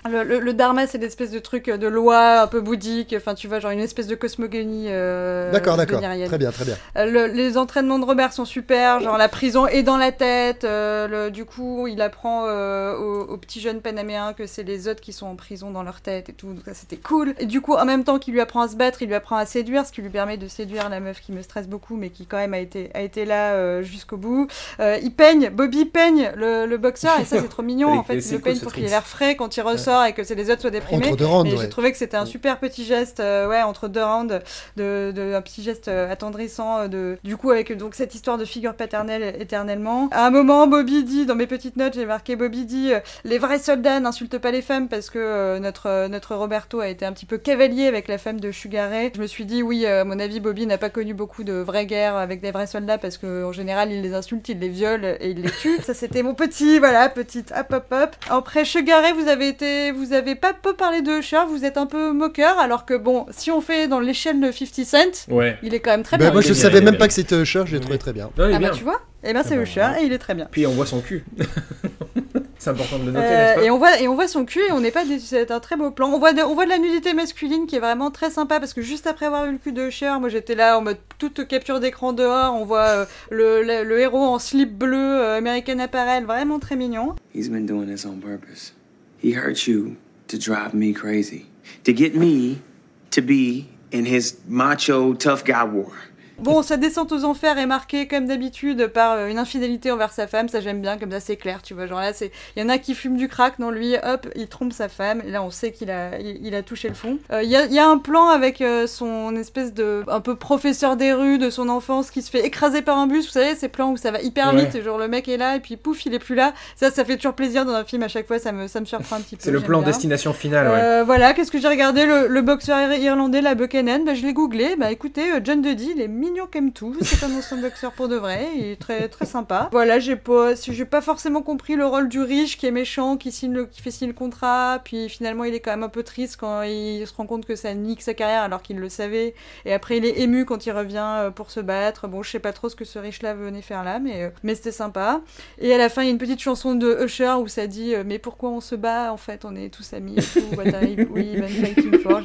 Le, 0.09 0.23
le- 0.23 0.39
le 0.39 0.53
dharma, 0.53 0.87
c'est 0.87 0.97
l'espèce 0.97 1.29
de 1.29 1.37
truc 1.39 1.69
de 1.69 1.87
loi 1.87 2.41
un 2.41 2.47
peu 2.47 2.59
bouddhique, 2.59 3.13
enfin 3.15 3.35
tu 3.35 3.47
vois, 3.47 3.59
genre 3.59 3.69
une 3.71 3.79
espèce 3.79 4.07
de 4.07 4.15
cosmogonie. 4.15 4.85
euh, 4.89 5.51
D'accord, 5.51 5.77
d'accord. 5.77 5.99
vénérienne. 5.99 6.27
Très 6.27 6.37
bien, 6.39 6.51
très 6.51 6.65
bien. 6.65 6.75
Euh, 6.97 7.05
le- 7.05 7.27
les 7.27 7.57
entraînements 7.57 7.99
de 7.99 8.05
Robert 8.05 8.33
sont 8.33 8.45
super, 8.45 8.99
genre 8.99 9.17
la 9.17 9.29
prison 9.29 9.67
est 9.67 9.83
dans 9.83 9.97
la 9.97 10.11
tête. 10.11 10.63
euh, 10.63 11.07
le- 11.07 11.31
du 11.31 11.45
coup, 11.45 11.87
il 11.87 12.01
apprend 12.01 12.45
euh, 12.47 12.95
aux, 12.97 13.21
aux 13.33 13.37
petits 13.37 13.61
jeunes 13.61 13.81
panaméens 13.81 14.33
que 14.33 14.47
c'est 14.47 14.63
les 14.63 14.87
autres 14.87 15.01
qui 15.01 15.13
sont 15.13 15.27
en 15.27 15.35
prison 15.35 15.69
dans 15.69 15.83
leur 15.83 16.01
tête 16.01 16.29
et 16.29 16.33
tout. 16.33 16.47
Donc 16.47 16.63
ça, 16.65 16.73
c'était 16.73 16.97
cool. 16.97 17.35
Et 17.39 17.45
du 17.45 17.61
coup, 17.61 17.75
en 17.75 17.85
même 17.85 18.03
temps 18.03 18.17
qu'il 18.17 18.33
lui 18.33 18.41
apprend 18.41 18.61
à 18.61 18.67
se 18.67 18.75
battre, 18.75 19.03
il 19.03 19.07
lui 19.07 19.15
apprend 19.15 19.35
à 19.37 19.45
séduire, 19.45 19.85
ce 19.85 19.91
qui 19.91 20.01
lui 20.01 20.09
permet 20.09 20.37
de 20.37 20.47
séduire 20.47 20.89
la 20.89 20.99
meuf 20.99 21.21
qui 21.21 21.31
me 21.31 21.43
stresse 21.43 21.67
beaucoup, 21.67 21.95
mais 21.95 22.09
qui 22.09 22.25
quand 22.25 22.37
même 22.37 22.55
a 22.55 22.59
été, 22.59 22.89
a 22.95 23.01
été 23.01 23.25
là 23.25 23.51
euh, 23.53 23.83
jusqu'au 23.83 24.17
bout. 24.17 24.47
Euh, 24.79 24.97
il 25.03 25.13
peigne, 25.13 25.49
Bobby 25.51 25.85
peigne 25.85 26.31
le, 26.35 26.65
le 26.65 26.77
boxeur, 26.79 27.19
et 27.19 27.25
ça, 27.25 27.39
c'est 27.39 27.49
trop 27.49 27.61
mignon. 27.61 27.89
En 28.01 28.03
fait, 28.03 28.15
il 28.15 28.31
le 28.31 28.39
peigne 28.39 28.59
pour 28.59 28.73
qu'il 28.73 28.83
ait 28.85 28.89
l'air 28.89 29.05
frais 29.05 29.35
quand 29.35 29.55
il 29.57 29.61
ressort. 29.61 29.90
Sort 29.91 30.05
et 30.05 30.13
que 30.13 30.23
c'est 30.23 30.35
les 30.35 30.49
autres 30.49 30.61
soient 30.61 30.69
déprimés. 30.69 31.07
Entre 31.07 31.17
deux 31.17 31.25
rounds, 31.25 31.51
ouais. 31.51 31.57
j'ai 31.61 31.69
trouvé 31.69 31.91
que 31.91 31.97
c'était 31.97 32.17
un 32.17 32.25
super 32.25 32.59
petit 32.59 32.85
geste, 32.85 33.19
euh, 33.19 33.47
ouais, 33.47 33.61
entre 33.61 33.87
deux 33.87 34.03
rounds, 34.03 34.39
de, 34.77 35.11
de- 35.11 35.33
un 35.33 35.41
petit 35.41 35.63
geste 35.63 35.87
euh, 35.87 36.11
attendrissant, 36.11 36.79
euh, 36.79 36.87
de, 36.87 37.17
du 37.23 37.37
coup, 37.37 37.51
avec 37.51 37.75
donc 37.77 37.95
cette 37.95 38.15
histoire 38.15 38.37
de 38.37 38.45
figure 38.45 38.73
paternelle 38.75 39.35
éternellement. 39.39 40.09
À 40.11 40.25
un 40.27 40.29
moment, 40.31 40.67
Bobby 40.67 41.03
dit, 41.03 41.25
dans 41.25 41.35
mes 41.35 41.47
petites 41.47 41.77
notes, 41.77 41.93
j'ai 41.95 42.05
marqué 42.05 42.35
Bobby 42.35 42.65
dit, 42.65 42.91
les 43.23 43.37
vrais 43.37 43.59
soldats 43.59 43.99
n'insultent 43.99 44.37
pas 44.37 44.51
les 44.51 44.61
femmes 44.61 44.87
parce 44.87 45.09
que 45.09 45.57
notre, 45.59 46.07
notre 46.07 46.35
Roberto 46.35 46.79
a 46.79 46.87
été 46.87 47.05
un 47.05 47.11
petit 47.13 47.25
peu 47.25 47.37
cavalier 47.37 47.87
avec 47.87 48.07
la 48.07 48.17
femme 48.17 48.39
de 48.39 48.51
Sugar 48.51 48.89
Ray. 48.89 49.11
Je 49.15 49.21
me 49.21 49.27
suis 49.27 49.45
dit, 49.45 49.63
oui, 49.63 49.85
à 49.85 50.03
mon 50.03 50.19
avis, 50.19 50.39
Bobby 50.39 50.65
n'a 50.65 50.77
pas 50.77 50.89
connu 50.89 51.13
beaucoup 51.13 51.43
de 51.43 51.53
vraies 51.53 51.85
guerres 51.85 52.15
avec 52.15 52.41
des 52.41 52.51
vrais 52.51 52.67
soldats 52.67 52.97
parce 52.97 53.17
qu'en 53.17 53.51
général, 53.51 53.91
il 53.91 54.01
les 54.01 54.13
insulte, 54.13 54.47
il 54.49 54.59
les 54.59 54.69
viole 54.69 55.17
et 55.19 55.31
il 55.31 55.41
les 55.41 55.51
tue. 55.51 55.77
Ça, 55.83 55.93
c'était 55.93 56.23
mon 56.23 56.33
petit, 56.33 56.79
voilà, 56.79 57.09
petite 57.09 57.51
hop 57.57 57.67
hop 57.73 57.85
hop. 57.91 58.15
Après, 58.29 58.65
Sugar 58.65 59.01
Ray, 59.01 59.13
vous 59.13 59.27
avez 59.27 59.47
été, 59.47 59.80
vous 59.89 60.13
avez 60.13 60.35
pas 60.35 60.53
peu 60.53 60.73
parlé 60.73 61.01
de 61.01 61.17
Usher, 61.17 61.39
vous 61.47 61.65
êtes 61.65 61.77
un 61.77 61.87
peu 61.87 62.11
moqueur, 62.11 62.59
alors 62.59 62.85
que 62.85 62.93
bon, 62.93 63.25
si 63.31 63.49
on 63.49 63.61
fait 63.61 63.87
dans 63.87 63.99
l'échelle 63.99 64.39
de 64.39 64.51
50 64.51 64.85
Cent, 64.85 65.27
Ouais. 65.33 65.57
il 65.63 65.73
est 65.73 65.79
quand 65.79 65.89
même 65.89 66.03
très 66.03 66.17
Bah, 66.17 66.25
bien. 66.25 66.31
moi, 66.33 66.41
je 66.41 66.51
bien, 66.53 66.61
savais 66.61 66.81
même 66.81 66.97
pas 66.97 67.07
que 67.07 67.13
c'était 67.15 67.41
Usher, 67.41 67.63
je 67.65 67.73
l'ai 67.73 67.79
trouvé 67.81 67.97
très 67.97 68.13
bien. 68.13 68.25
Non, 68.37 68.45
Ah 68.45 68.51
bah 68.51 68.57
bien. 68.59 68.69
tu 68.71 68.83
vois 68.83 69.01
Eh 69.23 69.33
ben 69.33 69.41
c'est 69.43 69.55
bah, 69.55 69.63
Usher 69.63 69.87
et 70.01 70.05
il 70.05 70.13
est 70.13 70.19
très 70.19 70.35
bien. 70.35 70.47
Puis 70.51 70.67
on 70.67 70.71
voit 70.73 70.85
son 70.85 71.01
cul. 71.01 71.23
c'est 72.57 72.69
important 72.69 72.99
de 72.99 73.05
le 73.05 73.11
noter, 73.11 73.25
Euh, 73.27 73.55
pas 73.55 73.61
et 73.63 73.71
on 73.71 73.77
voit 73.79 73.99
et 73.99 74.07
on 74.07 74.13
voit 74.15 74.27
son 74.27 74.45
cul 74.45 74.59
et 74.67 74.71
on 74.71 74.79
n'est 74.81 74.91
pas 74.91 75.03
déçu. 75.05 75.25
C'est 75.25 75.49
un 75.51 75.59
très 75.59 75.75
beau 75.77 75.89
plan. 75.91 76.09
On 76.13 76.19
voit 76.19 76.33
de, 76.33 76.41
on 76.43 76.53
voit 76.53 76.65
de 76.65 76.69
la 76.69 76.77
nudité 76.77 77.13
masculine 77.13 77.65
qui 77.65 77.75
est 77.75 77.79
vraiment 77.79 78.11
très 78.11 78.29
sympa 78.29 78.59
parce 78.59 78.73
que 78.73 78.81
juste 78.81 79.07
après 79.07 79.25
avoir 79.25 79.45
eu 79.45 79.51
le 79.53 79.57
cul 79.57 79.71
de 79.71 79.87
Usher, 79.87 80.13
moi 80.19 80.29
j'étais 80.29 80.55
là 80.55 80.77
en 80.77 80.81
mode 80.81 80.97
toute 81.17 81.47
capture 81.47 81.79
d'écran 81.79 82.13
dehors. 82.13 82.53
On 82.55 82.65
voit 82.65 82.79
euh, 82.87 83.05
le, 83.31 83.63
le, 83.63 83.83
le 83.83 83.99
héros 83.99 84.23
en 84.25 84.37
slip 84.39 84.71
bleu, 84.77 84.97
euh, 85.21 85.37
American 85.37 85.79
Apparel, 85.79 86.25
vraiment 86.25 86.59
très 86.59 86.75
mignon. 86.75 87.15
He's 87.33 87.49
been 87.49 87.65
doing 87.65 87.87
this 87.87 88.05
on 88.05 88.19
purpose. 88.19 88.73
He 89.21 89.33
hurt 89.33 89.67
you 89.67 89.97
to 90.29 90.39
drive 90.39 90.73
me 90.73 90.93
crazy. 90.93 91.45
To 91.83 91.93
get 91.93 92.15
me 92.15 92.63
to 93.11 93.21
be 93.21 93.69
in 93.91 94.05
his 94.05 94.39
macho 94.47 95.13
tough 95.13 95.45
guy 95.45 95.63
war. 95.63 95.93
Bon, 96.41 96.61
sa 96.61 96.77
descente 96.77 97.11
aux 97.11 97.23
enfers 97.23 97.57
est 97.57 97.65
marquée 97.65 98.07
comme 98.07 98.25
d'habitude 98.25 98.87
par 98.87 99.13
euh, 99.13 99.27
une 99.27 99.37
infidélité 99.37 99.91
envers 99.91 100.11
sa 100.11 100.27
femme, 100.27 100.49
ça 100.49 100.59
j'aime 100.59 100.81
bien, 100.81 100.97
comme 100.97 101.11
ça 101.11 101.19
c'est 101.19 101.35
clair, 101.37 101.61
tu 101.61 101.73
vois. 101.73 101.85
Genre 101.87 101.99
là, 101.99 102.13
c'est 102.13 102.31
il 102.55 102.63
y 102.63 102.65
en 102.65 102.69
a 102.69 102.77
qui 102.77 102.95
fument 102.95 103.17
du 103.17 103.27
crack, 103.27 103.59
non 103.59 103.69
lui, 103.69 103.95
hop, 104.03 104.27
il 104.35 104.47
trompe 104.47 104.73
sa 104.73 104.89
femme, 104.89 105.21
et 105.25 105.29
là 105.31 105.43
on 105.43 105.51
sait 105.51 105.71
qu'il 105.71 105.91
a, 105.91 106.19
il, 106.19 106.45
il 106.45 106.55
a 106.55 106.63
touché 106.63 106.89
le 106.89 106.95
fond. 106.95 107.17
Euh, 107.31 107.43
Il 107.43 107.49
y, 107.49 107.55
a, 107.55 107.65
y 107.67 107.79
a 107.79 107.87
un 107.87 107.97
plan 107.97 108.27
avec 108.29 108.61
euh, 108.61 108.87
son 108.87 109.35
espèce 109.35 109.73
de 109.73 110.03
un 110.07 110.19
peu 110.19 110.35
professeur 110.35 110.97
des 110.97 111.13
rues 111.13 111.37
de 111.37 111.49
son 111.49 111.69
enfance 111.69 112.09
qui 112.11 112.21
se 112.21 112.29
fait 112.31 112.45
écraser 112.45 112.81
par 112.81 112.97
un 112.97 113.07
bus, 113.07 113.25
vous 113.27 113.31
savez, 113.31 113.55
ces 113.55 113.67
plans 113.69 113.91
où 113.91 113.97
ça 113.97 114.11
va 114.11 114.21
hyper 114.21 114.53
Ouais. 114.53 114.65
vite, 114.65 114.83
genre 114.83 114.97
le 114.97 115.07
mec 115.07 115.27
est 115.29 115.37
là 115.37 115.55
et 115.55 115.59
puis 115.59 115.77
pouf, 115.77 116.05
il 116.05 116.13
est 116.13 116.19
plus 116.19 116.35
là. 116.35 116.53
Ça, 116.75 116.89
ça 116.91 117.05
fait 117.05 117.15
toujours 117.17 117.33
plaisir 117.33 117.65
dans 117.65 117.73
un 117.73 117.83
film 117.85 118.01
à 118.03 118.07
chaque 118.07 118.25
fois, 118.27 118.39
ça 118.39 118.51
me, 118.51 118.67
ça 118.67 118.79
me 118.79 118.85
surprend 118.85 119.17
un 119.17 119.21
petit 119.21 119.35
peu. 119.35 119.43
C'est 119.43 119.51
le 119.51 119.59
plan 119.61 119.79
bien. 119.79 119.87
destination 119.89 120.33
finale, 120.33 120.67
ouais. 120.67 120.73
Euh, 120.81 121.03
voilà, 121.05 121.33
qu'est-ce 121.33 121.51
que 121.51 121.59
j'ai 121.59 121.67
regardé? 121.67 122.05
Le, 122.05 122.27
le 122.27 122.41
boxeur 122.41 122.79
ir- 122.91 122.99
irlandais, 122.99 123.41
la 123.41 123.53
Buchanan, 123.55 124.03
bah, 124.03 124.13
je 124.15 124.23
l'ai 124.25 124.33
googlé. 124.33 124.75
Bah 124.77 124.91
écoutez, 124.91 125.23
John 125.43 125.61
Duddy, 125.61 125.91
il 125.95 126.01
est 126.01 126.07
mignon 126.31 126.47
comme 126.51 126.71
tout. 126.71 126.95
C'est 127.01 127.23
un 127.25 127.35
ancien 127.35 127.57
boxeur 127.57 127.91
pour 127.91 128.07
de 128.07 128.15
vrai. 128.15 128.47
Il 128.55 128.65
est 128.65 128.81
très 128.81 129.07
très 129.09 129.25
sympa. 129.25 129.69
Voilà, 129.71 129.99
j'ai 129.99 130.15
pas, 130.15 130.55
j'ai 130.55 130.85
pas 130.85 131.01
forcément 131.01 131.41
compris 131.41 131.75
le 131.75 131.85
rôle 131.85 132.07
du 132.07 132.21
riche 132.21 132.57
qui 132.57 132.65
est 132.65 132.71
méchant, 132.71 133.17
qui 133.17 133.31
signe 133.31 133.53
le, 133.53 133.65
qui 133.65 133.81
fait 133.81 133.91
signer 133.91 134.11
le 134.11 134.17
contrat, 134.17 134.79
puis 134.83 135.09
finalement 135.09 135.43
il 135.43 135.53
est 135.53 135.59
quand 135.59 135.71
même 135.71 135.83
un 135.83 135.89
peu 135.89 136.03
triste 136.03 136.37
quand 136.39 136.61
il 136.63 137.05
se 137.05 137.13
rend 137.13 137.25
compte 137.25 137.45
que 137.45 137.55
ça 137.55 137.73
nique 137.73 138.01
sa 138.01 138.13
carrière 138.13 138.43
alors 138.43 138.61
qu'il 138.61 138.79
le 138.79 138.89
savait. 138.89 139.35
Et 139.65 139.73
après 139.73 139.97
il 139.97 140.05
est 140.05 140.19
ému 140.19 140.45
quand 140.45 140.65
il 140.65 140.71
revient 140.71 140.97
euh, 140.99 141.31
pour 141.31 141.51
se 141.51 141.59
battre. 141.59 142.07
Bon, 142.07 142.23
je 142.23 142.31
sais 142.31 142.39
pas 142.39 142.53
trop 142.53 142.69
ce 142.69 142.75
que 142.75 142.85
ce 142.85 142.99
riche-là 142.99 143.33
venait 143.33 143.61
faire 143.61 143.83
là, 143.83 143.99
mais 143.99 144.23
euh, 144.23 144.29
mais 144.43 144.55
c'était 144.55 144.71
sympa. 144.71 145.21
Et 145.59 145.73
à 145.73 145.77
la 145.77 145.89
fin, 145.89 146.03
il 146.03 146.05
y 146.05 146.07
a 146.09 146.11
une 146.11 146.17
petite 146.17 146.41
chanson 146.41 146.75
de 146.75 147.03
Usher 147.03 147.35
où 147.39 147.47
ça 147.47 147.67
dit 147.67 147.93
euh, 147.93 148.03
Mais 148.05 148.19
pourquoi 148.19 148.49
on 148.49 148.61
se 148.61 148.75
bat 148.75 149.11
En 149.11 149.17
fait, 149.17 149.43
on 149.43 149.55
est 149.55 149.69
tous 149.69 149.93
amis 149.93 150.15
et 150.17 150.21
tout. 150.21 150.47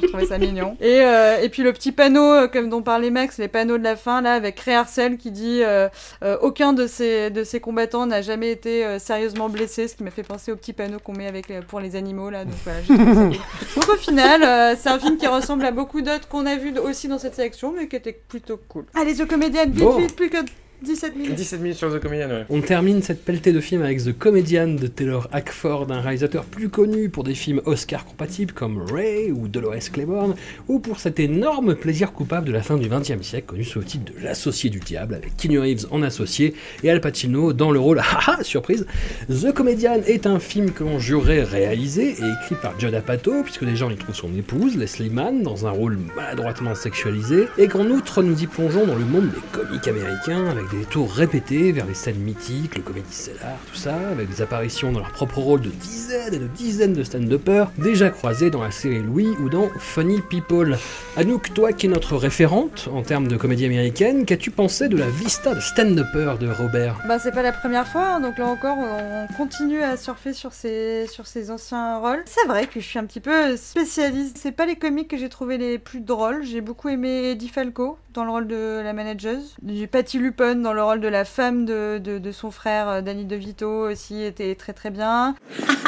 J'ai 0.01 0.07
trouvé 0.07 0.25
ça 0.25 0.37
mignon. 0.37 0.77
Et, 0.79 1.01
et 1.43 1.49
puis 1.49 1.63
le 1.63 1.73
petit 1.73 1.91
panneau, 1.91 2.47
comme 2.49 2.69
dont 2.69 2.81
parlait 2.81 3.09
Max, 3.09 3.37
les 3.37 3.47
panneaux 3.47 3.77
de 3.77 3.83
la 3.89 3.95
fin, 3.95 4.21
là, 4.21 4.33
avec 4.33 4.59
Ray 4.59 4.75
Arcel 4.75 5.17
qui 5.17 5.31
dit 5.31 5.61
euh, 5.63 5.89
euh, 6.23 6.37
Aucun 6.41 6.73
de 6.73 6.87
ces, 6.87 7.29
de 7.29 7.43
ces 7.43 7.59
combattants 7.59 8.05
n'a 8.05 8.21
jamais 8.21 8.51
été 8.51 8.85
euh, 8.85 8.99
sérieusement 8.99 9.49
blessé, 9.49 9.87
ce 9.87 9.95
qui 9.95 10.03
m'a 10.03 10.11
fait 10.11 10.23
penser 10.23 10.51
au 10.51 10.55
petit 10.55 10.73
panneau 10.73 10.99
qu'on 10.99 11.13
met 11.13 11.27
avec 11.27 11.47
pour 11.67 11.79
les 11.79 11.95
animaux, 11.95 12.29
là. 12.29 12.45
Donc 12.45 12.55
voilà. 12.63 12.79
Donc 13.75 13.89
au 13.89 13.95
final, 13.95 14.43
euh, 14.43 14.75
c'est 14.79 14.89
un 14.89 14.99
film 14.99 15.17
qui 15.17 15.27
ressemble 15.27 15.65
à 15.65 15.71
beaucoup 15.71 16.01
d'autres 16.01 16.27
qu'on 16.27 16.45
a 16.45 16.55
vus 16.55 16.77
aussi 16.79 17.07
dans 17.07 17.19
cette 17.19 17.35
sélection, 17.35 17.73
mais 17.75 17.87
qui 17.87 17.95
était 17.95 18.19
plutôt 18.27 18.59
cool. 18.67 18.85
Allez, 18.93 19.15
The 19.15 19.25
Comedian, 19.27 19.65
vite, 19.67 19.83
Bon. 19.83 19.97
vite, 19.97 20.15
plus 20.15 20.29
que 20.29 20.37
17 20.83 21.15
minutes. 21.15 21.33
17 21.33 21.61
minutes 21.61 21.77
sur 21.77 21.91
The 21.91 21.99
Comedian, 21.99 22.29
ouais. 22.29 22.45
On 22.51 22.61
termine 22.61 23.01
cette 23.01 23.25
pelletée 23.25 23.51
de 23.51 23.59
films 23.59 23.81
avec 23.81 24.03
The 24.03 24.15
Comedian 24.15 24.67
de 24.67 24.85
Taylor 24.85 25.27
Hackford, 25.31 25.87
un 25.89 26.01
réalisateur 26.01 26.43
plus 26.43 26.69
connu 26.69 27.09
pour 27.09 27.23
des 27.23 27.33
films 27.33 27.61
Oscar 27.65 28.05
compatibles 28.05 28.53
comme 28.53 28.83
Ray 28.91 29.31
ou 29.31 29.47
Dolores 29.47 29.89
Claiborne, 29.91 30.35
ou 30.67 30.77
pour 30.77 30.99
cet 30.99 31.19
énorme 31.19 31.73
plaisir 31.73 32.13
coupable 32.13 32.45
de 32.45 32.51
la 32.51 32.61
fin 32.61 32.77
du 32.77 32.89
XXe 32.89 33.23
siècle, 33.23 33.47
connu 33.47 33.63
sous 33.63 33.79
le 33.79 33.85
titre 33.85 34.13
de 34.13 34.23
L'associé 34.23 34.69
du 34.69 34.79
diable, 34.79 35.15
avec 35.15 35.35
Keanu 35.35 35.57
Reeves 35.57 35.87
en 35.89 36.03
associé 36.03 36.53
et 36.83 36.91
Al 36.91 37.01
Pacino 37.01 37.53
dans 37.53 37.71
le 37.71 37.79
rôle, 37.79 37.99
haha, 37.99 38.37
surprise. 38.43 38.85
The 39.29 39.51
Comedian 39.51 40.01
est 40.05 40.27
un 40.27 40.37
film 40.37 40.71
que 40.71 40.83
l'on 40.83 40.99
jurerait 40.99 41.43
réalisé 41.43 42.09
et 42.09 42.43
écrit 42.43 42.55
par 42.61 42.79
Judd 42.79 42.93
Apatow, 42.93 43.41
puisque 43.41 43.65
déjà 43.65 43.87
on 43.87 43.89
y 43.89 43.95
trouve 43.95 44.13
son 44.13 44.31
épouse, 44.35 44.77
Leslie 44.77 45.09
Mann, 45.09 45.41
dans 45.41 45.65
un 45.65 45.71
rôle 45.71 45.97
maladroitement 46.15 46.75
sexualisé, 46.75 47.47
et 47.57 47.67
qu'en 47.67 47.87
outre 47.87 48.21
nous 48.21 48.43
y 48.43 48.45
plongeons 48.45 48.85
dans 48.85 48.95
le 48.95 49.05
monde 49.05 49.31
des 49.31 49.41
comiques 49.51 49.87
américains, 49.87 50.45
avec 50.45 50.66
des 50.71 50.85
tours 50.85 51.11
répétés 51.11 51.71
vers 51.71 51.85
les 51.85 51.93
scènes 51.93 52.19
mythiques, 52.19 52.75
le 52.75 52.81
comédie 52.81 53.13
cellar, 53.13 53.57
tout 53.71 53.77
ça, 53.77 53.95
avec 54.11 54.29
des 54.29 54.41
apparitions 54.41 54.91
dans 54.91 54.99
leur 54.99 55.11
propre 55.11 55.39
rôle 55.39 55.61
de 55.61 55.69
dizaines 55.69 56.33
et 56.33 56.39
de 56.39 56.47
dizaines 56.47 56.93
de 56.93 57.03
stand-uppers, 57.03 57.71
déjà 57.77 58.09
croisés 58.09 58.49
dans 58.49 58.63
la 58.63 58.71
série 58.71 58.99
Louis 58.99 59.29
ou 59.41 59.49
dans 59.49 59.69
Funny 59.79 60.21
People. 60.21 60.77
Anouk, 61.15 61.53
toi 61.53 61.73
qui 61.73 61.87
es 61.87 61.89
notre 61.89 62.15
référente 62.15 62.89
en 62.91 63.01
termes 63.01 63.27
de 63.27 63.37
comédie 63.37 63.65
américaine, 63.65 64.25
qu'as-tu 64.25 64.51
pensé 64.51 64.89
de 64.89 64.97
la 64.97 65.09
vista 65.09 65.53
de 65.53 65.59
stand-uppers 65.59 66.37
de 66.37 66.49
Robert? 66.49 66.99
Bah 67.07 67.19
c'est 67.19 67.31
pas 67.31 67.43
la 67.43 67.53
première 67.53 67.87
fois, 67.87 68.15
hein, 68.15 68.19
donc 68.19 68.37
là 68.37 68.47
encore 68.47 68.77
on 68.77 69.27
continue 69.35 69.81
à 69.81 69.97
surfer 69.97 70.33
sur 70.33 70.53
ces, 70.53 71.07
sur 71.07 71.27
ces 71.27 71.51
anciens 71.51 71.97
rôles. 71.97 72.23
C'est 72.25 72.47
vrai 72.47 72.67
que 72.67 72.79
je 72.79 72.85
suis 72.85 72.99
un 72.99 73.05
petit 73.05 73.19
peu 73.19 73.55
spécialiste. 73.57 74.37
C'est 74.41 74.51
pas 74.51 74.65
les 74.65 74.75
comiques 74.75 75.09
que 75.09 75.17
j'ai 75.17 75.29
trouvé 75.29 75.57
les 75.57 75.79
plus 75.79 76.01
drôles. 76.01 76.43
J'ai 76.43 76.61
beaucoup 76.61 76.89
aimé 76.89 77.31
Eddie 77.31 77.49
Falco 77.49 77.97
dans 78.17 78.25
le 78.25 78.31
rôle 78.31 78.47
de 78.47 78.81
la 78.83 78.93
manageuse. 78.93 79.55
J'ai 79.63 79.85
Patty 79.85 80.17
Lupone 80.17 80.63
dans 80.63 80.73
le 80.73 80.81
rôle 80.81 80.99
de 81.01 81.07
la 81.07 81.23
femme 81.23 81.65
de, 81.65 81.99
de, 81.99 82.17
de 82.17 82.31
son 82.31 82.49
frère 82.49 82.89
euh, 82.89 83.01
Danny 83.01 83.25
DeVito 83.25 83.87
aussi 83.87 84.23
était 84.23 84.55
très 84.55 84.73
très 84.73 84.89
bien. 84.89 85.35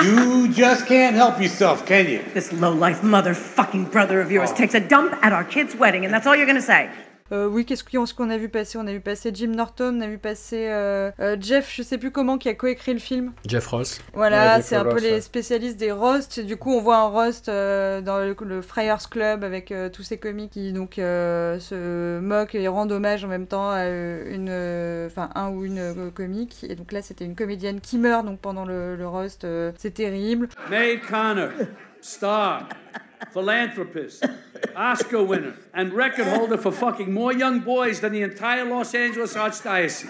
You 0.04 0.46
just 0.54 0.86
can't 0.86 1.16
help 1.16 1.42
yourself, 1.42 1.84
can 1.86 2.06
you? 2.08 2.20
This 2.36 2.52
low-life 2.54 3.02
motherfucking 3.04 3.90
brother 3.90 4.22
of 4.22 4.32
yours 4.32 4.54
takes 4.54 4.76
a 4.76 4.80
dump 4.80 5.16
at 5.24 5.34
our 5.34 5.44
kid's 5.44 5.76
wedding, 5.76 6.06
and 6.06 6.14
that's 6.14 6.28
all 6.28 6.36
you're 6.36 6.46
gonna 6.46 6.62
say. 6.62 6.90
Euh, 7.32 7.48
oui, 7.48 7.66
qu'est-ce 7.66 7.84
qu'on 7.84 8.06
ce 8.06 8.14
qu'on 8.14 8.30
a 8.30 8.38
vu 8.38 8.50
passer? 8.50 8.78
On 8.78 8.88
a 8.88 8.92
vu 8.92 9.00
passer 9.00 9.32
Jim 9.34 9.48
Norton, 9.50 9.96
on 9.98 10.02
a 10.02 10.08
vu 10.08 10.18
passer 10.18 10.68
euh, 10.70 11.12
euh, 11.20 11.38
Jeff, 11.40 11.72
je 11.76 11.84
sais 11.84 11.98
plus 11.98 12.12
comment, 12.12 12.38
qui 12.38 12.50
a 12.50 12.54
coécrit 12.56 12.94
le 12.94 13.00
film. 13.00 13.34
Jeff 13.48 13.68
Ross. 13.68 14.00
Voilà, 14.14 14.56
Ouais, 14.58 14.62
c'est 14.62 14.76
un 14.76 14.86
peu 14.86 15.00
les 15.00 15.22
spécialistes 15.22 15.78
des 15.78 15.92
roasts. 15.92 16.40
Du 16.40 16.58
coup, 16.58 16.74
on 16.74 16.82
voit 16.82 16.98
un 16.98 17.08
roast 17.08 17.50
euh, 17.50 18.02
dans 18.02 18.20
le, 18.20 18.36
le 18.46 18.62
Friars 18.62 19.10
Club 19.10 19.44
avec 19.44 19.72
euh, 19.72 19.90
tous 19.90 20.04
ces 20.04 20.18
comiques 20.18 20.52
qui 20.52 20.74
donc 20.74 20.98
euh, 21.00 21.60
se 21.60 22.20
moquent 22.20 22.56
et 22.56 22.68
rendent 22.68 22.92
hommage 22.92 23.24
en 23.24 23.28
même 23.28 23.48
temps 23.48 23.70
à 23.70 23.86
une, 23.86 24.48
euh, 24.50 25.08
enfin 25.08 25.30
un 25.36 25.50
ou 25.50 25.66
une 25.66 25.80
euh, 25.80 26.10
comique. 26.12 26.66
Et 26.68 26.76
donc 26.76 26.92
là, 26.92 27.02
c'était 27.02 27.26
une 27.26 27.36
comédienne 27.36 27.80
qui 27.82 27.98
meurt 27.98 28.26
donc 28.26 28.40
pendant 28.40 28.66
le, 28.66 28.96
le 28.96 29.08
roast. 29.08 29.44
euh, 29.44 29.72
c'est 29.78 29.94
terrible. 29.94 30.50
Nate 30.70 31.02
Connor, 31.10 31.50
star, 32.02 32.68
philanthropist, 33.32 34.26
Oscar 34.76 35.24
winner, 35.24 35.56
and 35.74 35.94
record 35.94 36.28
holder 36.28 36.58
for 36.58 36.72
fucking 36.72 37.14
more 37.14 37.34
young 37.34 37.60
boys 37.60 38.00
than 38.02 38.12
the 38.12 38.22
entire 38.22 38.66
Los 38.66 38.94
Angeles 38.96 39.34
Archdiocese. 39.36 40.06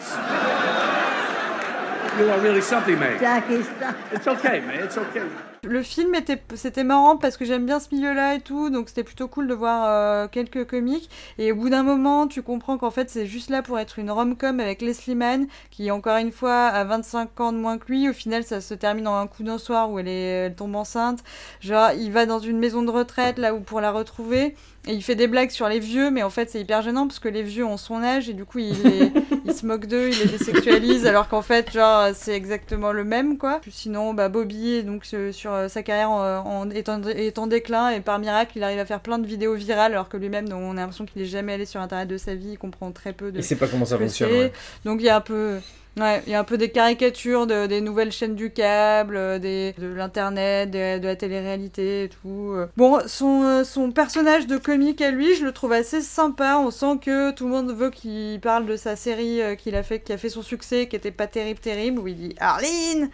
You 2.19 2.29
are 2.29 2.39
really 2.39 2.61
something, 2.61 2.99
mate. 2.99 3.19
Jackie, 3.19 3.63
stop. 3.63 3.95
It's 4.11 4.27
okay, 4.27 4.59
man. 4.59 4.83
It's 4.83 4.97
okay. 4.97 5.27
Le 5.67 5.83
film 5.83 6.15
était, 6.15 6.41
c'était 6.55 6.85
marrant 6.85 7.17
parce 7.17 7.35
que 7.35 7.43
j'aime 7.43 7.65
bien 7.65 7.81
ce 7.81 7.93
milieu-là 7.93 8.35
et 8.35 8.39
tout, 8.39 8.69
donc 8.69 8.87
c'était 8.87 9.03
plutôt 9.03 9.27
cool 9.27 9.45
de 9.45 9.53
voir 9.53 9.83
euh, 9.87 10.27
quelques 10.29 10.65
comiques. 10.65 11.09
Et 11.37 11.51
au 11.51 11.55
bout 11.55 11.69
d'un 11.69 11.83
moment, 11.83 12.27
tu 12.27 12.41
comprends 12.41 12.77
qu'en 12.77 12.91
fait, 12.91 13.09
c'est 13.09 13.25
juste 13.25 13.49
là 13.49 13.61
pour 13.61 13.77
être 13.77 13.99
une 13.99 14.09
rom-com 14.09 14.61
avec 14.61 14.81
Leslie 14.81 15.15
Mann, 15.15 15.47
qui 15.69 15.91
encore 15.91 16.15
une 16.15 16.31
fois 16.31 16.67
a 16.67 16.85
25 16.85 17.37
ans 17.41 17.51
de 17.51 17.57
moins 17.57 17.77
que 17.77 17.87
lui. 17.91 18.07
Au 18.07 18.13
final, 18.13 18.45
ça 18.45 18.61
se 18.61 18.73
termine 18.73 19.05
en 19.07 19.17
un 19.19 19.27
coup 19.27 19.43
d'un 19.43 19.57
soir 19.57 19.91
où 19.91 19.99
elle, 19.99 20.07
est, 20.07 20.45
elle 20.45 20.55
tombe 20.55 20.75
enceinte. 20.77 21.19
Genre, 21.59 21.91
il 21.91 22.09
va 22.13 22.25
dans 22.25 22.39
une 22.39 22.57
maison 22.57 22.81
de 22.81 22.91
retraite 22.91 23.37
là 23.37 23.53
où 23.53 23.59
pour 23.59 23.81
la 23.81 23.91
retrouver. 23.91 24.55
Et 24.87 24.93
il 24.93 25.03
fait 25.03 25.15
des 25.15 25.27
blagues 25.27 25.49
sur 25.51 25.67
les 25.67 25.79
vieux, 25.79 26.09
mais 26.09 26.23
en 26.23 26.29
fait 26.29 26.49
c'est 26.49 26.61
hyper 26.61 26.81
gênant 26.81 27.05
parce 27.05 27.19
que 27.19 27.27
les 27.27 27.43
vieux 27.43 27.65
ont 27.65 27.75
son 27.75 28.01
âge 28.01 28.29
et 28.29 28.33
du 28.33 28.45
coup 28.45 28.59
il, 28.59 28.81
les- 28.81 29.11
il 29.45 29.53
se 29.53 29.65
moque 29.65 29.87
d'eux, 29.87 30.07
il 30.09 30.17
les 30.17 30.37
désexualise 30.37 31.05
alors 31.05 31.27
qu'en 31.27 31.41
fait 31.41 31.69
genre 31.73 32.07
c'est 32.15 32.31
exactement 32.33 32.93
le 32.93 33.03
même 33.03 33.37
quoi. 33.37 33.59
Puis 33.61 33.73
sinon 33.73 34.13
bah 34.13 34.29
Bobby 34.29 34.75
est 34.75 34.83
donc 34.83 35.03
euh, 35.13 35.33
sur 35.33 35.48
sur 35.49 35.53
euh, 35.55 35.67
sa 35.67 35.83
carrière 35.83 36.11
en, 36.11 36.61
en- 36.61 36.69
est, 36.69 36.89
en, 36.89 37.01
est 37.03 37.37
en 37.39 37.47
déclin 37.47 37.89
et 37.89 37.99
par 38.01 38.19
miracle, 38.19 38.51
il 38.55 38.63
arrive 38.63 38.79
à 38.79 38.85
faire 38.85 38.99
plein 38.99 39.17
de 39.19 39.25
vidéos 39.27 39.55
virales 39.55 39.93
alors 39.93 40.09
que 40.09 40.17
lui-même, 40.17 40.45
on 40.53 40.71
a 40.77 40.81
l'impression 40.81 41.05
qu'il 41.05 41.21
est 41.21 41.25
jamais 41.25 41.53
allé 41.53 41.65
sur 41.65 41.81
internet 41.81 42.07
de 42.07 42.17
sa 42.17 42.35
vie, 42.35 42.51
il 42.51 42.57
comprend 42.57 42.91
très 42.91 43.13
peu 43.13 43.31
de. 43.31 43.37
Il 43.39 43.43
sait 43.43 43.55
pas 43.55 43.67
comment 43.67 43.85
ça 43.85 43.97
fonctionne, 43.97 44.29
ouais. 44.31 44.51
Donc 44.85 44.99
il 45.01 45.05
y 45.05 45.09
a 45.09 45.15
un 45.15 45.21
peu. 45.21 45.57
Ouais, 45.99 46.21
il 46.27 46.31
y 46.31 46.35
a 46.35 46.39
un 46.39 46.43
peu 46.45 46.57
des 46.57 46.69
caricatures 46.69 47.45
de, 47.47 47.65
des 47.65 47.81
nouvelles 47.81 48.11
chaînes 48.11 48.35
du 48.35 48.51
câble, 48.51 49.17
euh, 49.17 49.39
des, 49.39 49.73
de 49.79 49.87
l'internet, 49.87 50.69
de, 50.69 50.99
de 50.99 51.05
la 51.05 51.15
télé-réalité 51.15 52.03
et 52.03 52.09
tout. 52.09 52.53
euh. 52.53 52.67
Bon, 52.77 52.99
son, 53.07 53.63
son 53.65 53.91
personnage 53.91 54.45
de 54.47 54.57
comique 54.57 55.01
à 55.01 55.09
lui, 55.11 55.35
je 55.35 55.43
le 55.43 55.51
trouve 55.51 55.73
assez 55.73 56.01
sympa. 56.01 56.57
On 56.63 56.69
sent 56.71 56.99
que 57.03 57.31
tout 57.31 57.45
le 57.45 57.49
monde 57.51 57.71
veut 57.75 57.89
qu'il 57.89 58.39
parle 58.39 58.65
de 58.67 58.77
sa 58.77 58.95
série 58.95 59.41
qu'il 59.57 59.75
a 59.75 59.83
fait, 59.83 59.99
qui 59.99 60.13
a 60.13 60.17
fait 60.17 60.29
son 60.29 60.43
succès, 60.43 60.87
qui 60.87 60.95
était 60.95 61.11
pas 61.11 61.27
terrible, 61.27 61.59
terrible, 61.59 61.99
où 61.99 62.07
il 62.07 62.15
dit 62.15 62.35
Arline 62.39 63.09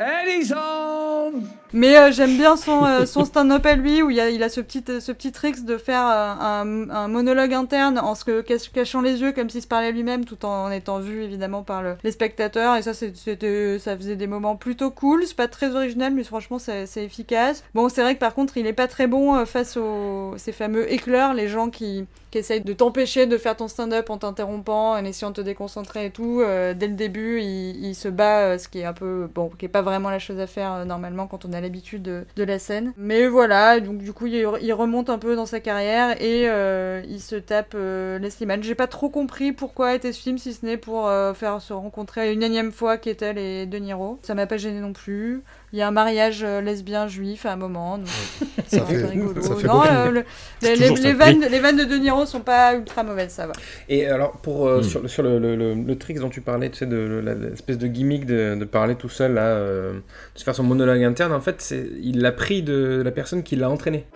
And 0.00 0.30
he's 0.30 0.50
home. 0.50 1.59
Mais 1.72 1.96
euh, 1.96 2.10
j'aime 2.10 2.36
bien 2.36 2.56
son, 2.56 2.84
euh, 2.84 3.06
stand-up 3.06 3.64
à 3.64 3.74
lui, 3.74 4.02
où 4.02 4.10
il, 4.10 4.18
a, 4.20 4.48
ce 4.48 4.60
petit, 4.60 4.82
euh, 4.88 4.98
ce 5.00 5.12
petit 5.12 5.30
trick 5.30 5.64
de 5.64 5.76
faire 5.76 6.02
un, 6.02 6.64
monologue 7.08 7.54
interne 7.54 7.98
en 7.98 8.14
se 8.14 8.24
cach- 8.42 8.70
cachant 8.72 9.00
les 9.00 9.20
yeux 9.20 9.32
comme 9.32 9.48
s'il 9.48 9.62
se 9.62 9.66
parlait 9.66 9.92
lui-même, 9.92 10.24
tout 10.24 10.44
en 10.44 10.70
étant 10.70 10.98
vu 10.98 11.22
évidemment 11.22 11.62
par 11.62 11.82
le- 11.82 11.96
les 12.02 12.12
spectateurs. 12.12 12.76
Et 12.76 12.82
ça, 12.82 12.92
ça 12.94 13.96
faisait 13.96 14.16
des 14.16 14.26
moments 14.26 14.56
plutôt 14.56 14.90
cool. 14.90 15.24
C'est 15.26 15.36
pas 15.36 15.48
très 15.48 15.74
original, 15.74 16.12
mais 16.12 16.24
franchement, 16.24 16.58
c'est, 16.58 16.86
efficace. 16.96 17.62
Bon, 17.74 17.88
c'est 17.88 18.02
vrai 18.02 18.14
que 18.14 18.20
par 18.20 18.34
contre, 18.34 18.56
il 18.56 18.66
est 18.66 18.72
pas 18.72 18.88
très 18.88 19.06
bon 19.06 19.44
face 19.46 19.76
aux 19.76 20.34
ces 20.36 20.52
fameux 20.52 20.92
éclairs, 20.92 21.34
les 21.34 21.48
gens 21.48 21.70
qui, 21.70 22.04
qui 22.30 22.38
essayent 22.38 22.60
de 22.60 22.72
t'empêcher 22.72 23.26
de 23.26 23.38
faire 23.38 23.56
ton 23.56 23.68
stand-up 23.68 24.10
en 24.10 24.18
t'interrompant, 24.18 24.92
en 24.92 25.04
essayant 25.04 25.30
de 25.30 25.36
te 25.36 25.40
déconcentrer 25.40 26.06
et 26.06 26.10
tout. 26.10 26.42
Dès 26.42 26.88
le 26.88 26.94
début, 26.94 27.40
il, 27.40 27.84
il 27.84 27.94
se 27.94 28.08
bat, 28.08 28.58
ce 28.58 28.68
qui 28.68 28.80
est 28.80 28.84
un 28.84 28.92
peu, 28.92 29.28
bon, 29.34 29.50
qui 29.58 29.66
est 29.66 29.68
pas 29.68 29.82
vraiment 29.82 30.10
la 30.10 30.18
chose 30.18 30.38
à 30.40 30.46
faire 30.46 30.84
normalement 30.84 31.26
quand 31.26 31.44
on 31.44 31.52
a 31.52 31.59
l'habitude 31.60 32.02
de, 32.02 32.24
la 32.36 32.58
scène. 32.58 32.92
Mais 32.96 33.26
voilà, 33.26 33.80
donc 33.80 33.98
du 33.98 34.12
coup, 34.12 34.26
il, 34.26 34.72
remonte 34.72 35.10
un 35.10 35.18
peu 35.18 35.36
dans 35.36 35.46
sa 35.46 35.60
carrière 35.60 36.20
et 36.22 36.48
euh, 36.48 37.02
il 37.08 37.20
se 37.20 37.36
tape 37.36 37.72
euh, 37.74 38.18
Leslie 38.18 38.46
Mann. 38.46 38.62
J'ai 38.62 38.74
pas 38.74 38.86
trop 38.86 39.10
compris 39.10 39.52
pourquoi 39.52 39.94
était 39.94 40.12
ce 40.12 40.20
film, 40.20 40.38
si 40.38 40.54
ce 40.54 40.64
n'est 40.64 40.76
pour 40.76 41.08
euh, 41.08 41.34
faire 41.34 41.60
se 41.60 41.72
rencontrer 41.72 42.32
une 42.32 42.42
énième 42.42 42.72
fois 42.72 42.96
Kettel 42.96 43.38
et 43.38 43.66
De 43.66 43.78
Niro. 43.78 44.18
Ça 44.22 44.34
m'a 44.34 44.46
pas 44.46 44.56
gêné 44.56 44.80
non 44.80 44.92
plus. 44.92 45.42
Il 45.72 45.78
y 45.78 45.82
a 45.82 45.86
un 45.88 45.92
mariage 45.92 46.40
euh, 46.42 46.60
lesbien 46.60 47.06
juif 47.06 47.46
à 47.46 47.52
un 47.52 47.56
moment. 47.56 47.98
donc 47.98 48.08
c'est 48.66 48.78
Ça 48.80 48.84
fait- 48.86 49.04
rigolo. 49.06 49.40
ça 49.40 49.54
fait 49.54 49.66
non, 49.68 49.74
beaucoup. 49.74 49.86
euh, 49.88 50.10
le- 50.10 50.24
les, 50.62 50.74
les- 50.74 51.12
vannes, 51.12 51.44
les 51.48 51.58
vannes 51.60 51.76
de 51.76 51.84
De 51.84 51.96
Niro 51.96 52.26
sont 52.26 52.40
pas 52.40 52.74
ultra 52.74 53.04
mauvaises, 53.04 53.30
ça 53.30 53.46
va. 53.46 53.52
Et 53.88 54.06
alors, 54.06 54.32
pour, 54.38 54.66
euh, 54.66 54.80
Hmm. 54.80 54.82
sur, 54.82 55.00
le- 55.02 55.08
sur 55.08 55.22
le, 55.22 55.38
le, 55.38 55.54
le, 55.54 55.74
le 55.74 55.98
trick 55.98 56.18
dont 56.18 56.28
tu 56.28 56.40
parlais, 56.40 56.70
tu 56.70 56.78
sais, 56.78 56.86
de 56.86 57.22
l'espèce 57.50 57.78
de 57.78 57.86
gimmick 57.86 58.26
de, 58.26 58.56
de 58.58 58.64
parler 58.64 58.96
tout 58.96 59.08
seul, 59.08 59.34
là, 59.34 59.42
euh, 59.42 59.92
de 60.34 60.38
se 60.38 60.42
faire 60.44 60.54
son 60.56 60.64
monologue 60.64 61.04
interne, 61.04 61.32
en 61.32 61.40
fait, 61.40 61.72
il 62.02 62.20
l'a 62.20 62.32
pris 62.32 62.62
de 62.62 63.00
la 63.04 63.12
personne 63.12 63.42
qui 63.44 63.54
l'a 63.54 63.70
entraîné. 63.70 64.06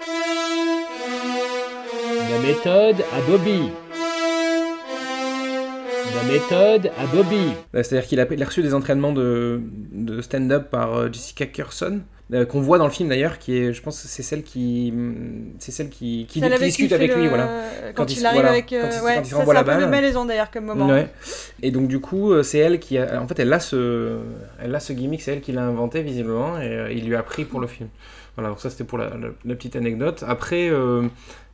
La 2.33 2.39
méthode 2.41 2.97
à 3.17 3.21
Bobby. 3.31 3.71
La 6.15 6.23
méthode 6.33 6.91
à 6.99 7.07
Bobby. 7.07 7.37
Euh, 7.75 7.83
C'est-à-dire 7.83 8.07
qu'il 8.09 8.21
a, 8.21 8.27
il 8.31 8.43
a 8.43 8.47
reçu 8.47 8.63
des 8.63 8.75
entraînements 8.75 9.13
de, 9.13 9.61
de 9.93 10.21
stand-up 10.23 10.71
par 10.71 10.95
euh, 10.95 11.09
Jessica 11.13 11.47
Curson, 11.47 12.01
euh, 12.33 12.45
qu'on 12.47 12.61
voit 12.61 12.79
dans 12.79 12.85
le 12.87 12.91
film 12.93 13.09
d'ailleurs, 13.09 13.39
qui 13.39 13.57
est, 13.57 13.73
je 13.73 13.83
pense, 13.83 14.01
que 14.03 14.09
c'est 14.09 14.23
celle 14.23 14.43
qui, 14.43 14.91
hum, 14.95 15.53
c'est 15.59 15.73
celle 15.73 15.89
qui, 15.91 16.27
qui, 16.29 16.41
Celle 16.41 16.51
qui 16.51 16.55
avec 16.57 16.67
discute 16.69 16.91
il 16.91 16.95
avec 16.95 17.15
lui, 17.15 17.25
le- 17.25 17.29
voilà. 17.29 17.49
Quand, 17.95 18.11
il 18.11 18.17
se- 18.17 18.25
arrive 18.25 18.35
voilà, 18.41 18.51
avec. 18.51 18.67
quand 18.71 18.77
euh, 18.77 18.91
il- 18.93 19.05
ouais, 19.05 19.15
quand 19.17 19.21
il 19.23 19.27
ça 19.47 19.53
la 19.53 19.61
un 19.61 19.65
peu 19.81 19.87
malaisant 19.87 20.25
d'ailleurs 20.25 20.51
comme 20.51 20.65
moment. 20.67 20.89
Ouais. 20.89 21.09
Et 21.63 21.71
donc 21.71 21.89
du 21.89 22.01
coup, 22.01 22.43
c'est 22.43 22.59
elle 22.59 22.79
qui 22.79 22.97
a, 22.99 23.21
en 23.21 23.27
fait, 23.29 23.39
elle 23.41 23.53
a 23.53 23.61
ce, 23.61 24.19
elle 24.63 24.75
a 24.75 24.81
ce 24.81 24.93
gimmick, 24.93 25.21
c'est 25.23 25.33
elle 25.33 25.41
qui 25.41 25.53
l'a 25.53 25.63
inventé 25.65 26.03
visiblement, 26.03 26.59
et 26.61 26.69
euh, 26.69 26.93
il 26.93 27.07
lui 27.07 27.17
a 27.17 27.23
pris 27.23 27.45
pour 27.45 27.61
le 27.61 27.67
film. 27.67 27.89
Voilà, 28.37 28.49
donc 28.51 28.59
ça 28.61 28.69
c'était 28.71 28.83
pour 28.85 28.99
la, 28.99 29.11
la- 29.11 29.29
la 29.45 29.55
petite 29.55 29.77
anecdote. 29.77 30.25
Après, 30.27 30.69
euh, 30.69 31.03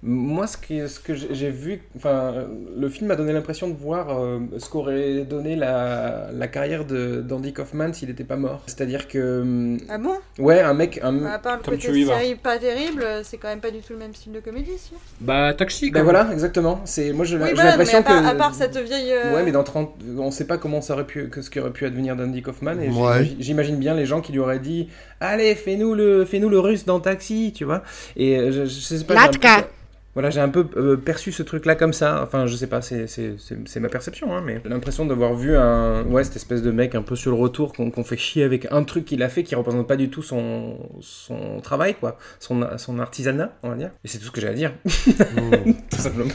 moi, 0.03 0.47
ce, 0.47 0.57
qui, 0.57 0.81
ce 0.89 0.99
que 0.99 1.15
j'ai 1.15 1.51
vu, 1.51 1.83
enfin, 1.95 2.47
le 2.75 2.89
film 2.89 3.09
m'a 3.09 3.17
donné 3.17 3.35
l'impression 3.35 3.69
de 3.69 3.75
voir 3.77 4.19
euh, 4.19 4.39
ce 4.57 4.71
qu'aurait 4.71 5.25
donné 5.29 5.57
la, 5.57 6.29
la 6.33 6.49
carrière 6.49 6.87
de 6.87 7.21
d'Andy 7.21 7.53
Kaufman 7.53 7.93
s'il 7.93 8.09
n'était 8.09 8.25
pas 8.25 8.37
mort. 8.37 8.63
C'est-à-dire 8.67 9.09
que, 9.09 9.77
Ah 9.91 9.99
bon? 9.99 10.15
ouais, 10.39 10.61
un 10.61 10.73
mec, 10.73 11.01
un, 11.03 11.13
Bah, 11.13 11.33
à 11.35 11.39
part 11.39 11.57
le 11.59 11.63
Comme 11.63 11.75
côté 11.77 12.05
vas. 12.05 12.19
série 12.19 12.35
pas 12.35 12.57
terrible, 12.57 13.05
c'est 13.25 13.37
quand 13.37 13.49
même 13.49 13.61
pas 13.61 13.71
du 13.71 13.81
tout 13.81 13.93
le 13.93 13.99
même 13.99 14.15
style 14.15 14.33
de 14.33 14.41
comédie, 14.41 14.71
si. 14.79 14.93
Bah, 15.21 15.53
Taxi, 15.53 15.91
ben 15.91 16.03
quoi. 16.03 16.13
voilà, 16.13 16.33
exactement. 16.33 16.81
C'est 16.87 17.13
moi, 17.13 17.27
je- 17.27 17.37
Oui, 17.37 17.43
j'ai 17.49 17.55
voilà, 17.55 17.65
mais 17.65 17.71
l'impression 17.73 17.99
à 17.99 18.03
part, 18.03 18.23
que 18.23 18.27
à 18.29 18.35
part 18.35 18.55
cette 18.55 18.79
vieille. 18.79 19.13
euh, 19.13 19.35
Ouais, 19.35 19.43
mais 19.43 19.53
dans 19.53 19.65
30, 19.65 19.93
on 20.19 20.31
sait 20.31 20.47
pas 20.47 20.57
comment 20.57 20.81
ça 20.81 20.95
aurait 20.95 21.07
pu, 21.07 21.29
que 21.29 21.43
ce 21.43 21.51
qui 21.51 21.61
aurait 21.61 21.73
pu 21.73 21.85
advenir 21.85 22.17
d'Andy 22.17 22.41
Kaufman. 22.41 22.81
Et 22.81 22.89
Ouais. 22.89 23.31
j'imagine- 23.39 23.77
bien 23.77 23.95
les 23.95 24.07
gens 24.07 24.23
qui 24.23 24.33
lui 24.33 24.39
auraient 24.41 24.59
dit 24.61 24.89
Allez, 25.21 25.55
fais-nous 25.55 25.95
le, 25.95 26.25
fais-nous 26.25 26.49
le 26.49 26.59
russe 26.59 26.87
dans 26.87 27.01
Taxi, 27.01 27.53
tu 27.55 27.65
vois. 27.67 27.83
Et 28.17 28.39
euh, 28.39 28.51
je, 28.51 28.65
je 28.65 28.81
sais 28.81 29.05
pas. 29.05 29.13
Latka. 29.15 29.69
Voilà, 30.15 30.31
j'ai 30.31 30.41
un 30.41 30.49
peu 30.49 30.67
euh, 30.77 30.97
perçu 30.97 31.31
ce 31.31 31.45
truc-là 31.45 31.77
comme 31.77 31.93
ça. 31.93 32.21
Enfin, 32.25 32.47
je 32.47 32.57
sais 32.57 32.67
pas, 32.67 32.83
c'est, 32.83 33.07
c'est, 33.07 33.37
c'est, 33.39 33.57
c'est 33.69 33.79
ma 33.79 33.89
perception, 33.89 34.35
hein, 34.35 34.43
mais 34.45 34.61
j'ai 34.65 34.71
l'impression 34.71 35.07
d'avoir 35.07 35.35
vu 35.35 35.57
un, 35.57 36.03
ouais, 36.05 36.25
cette 36.25 36.35
espèce 36.35 36.63
de 36.63 36.73
mec 36.73 36.97
un 36.97 37.03
peu 37.03 37.15
sur 37.15 37.31
le 37.31 37.37
retour 37.37 37.73
qu'on, 37.73 37.91
fait 38.03 38.17
chier 38.17 38.43
avec 38.43 38.67
un 38.73 38.83
truc 38.83 39.05
qu'il 39.05 39.23
a 39.23 39.29
fait 39.29 39.45
qui 39.45 39.55
représente 39.55 39.87
pas 39.87 39.97
du 39.97 40.11
tout 40.11 40.23
son, 40.23 40.79
son 41.01 41.61
travail, 41.61 41.95
quoi, 41.95 42.19
son, 42.41 42.67
son 42.77 42.99
artisanat, 42.99 43.53
on 43.63 43.69
va 43.69 43.77
dire. 43.77 43.91
Et 44.05 44.09
c'est 44.09 44.19
tout 44.19 44.25
ce 44.25 44.31
que 44.33 44.41
j'ai 44.41 44.49
à 44.49 44.55
dire. 44.55 44.73
tout 44.85 45.99
simplement. 45.99 46.33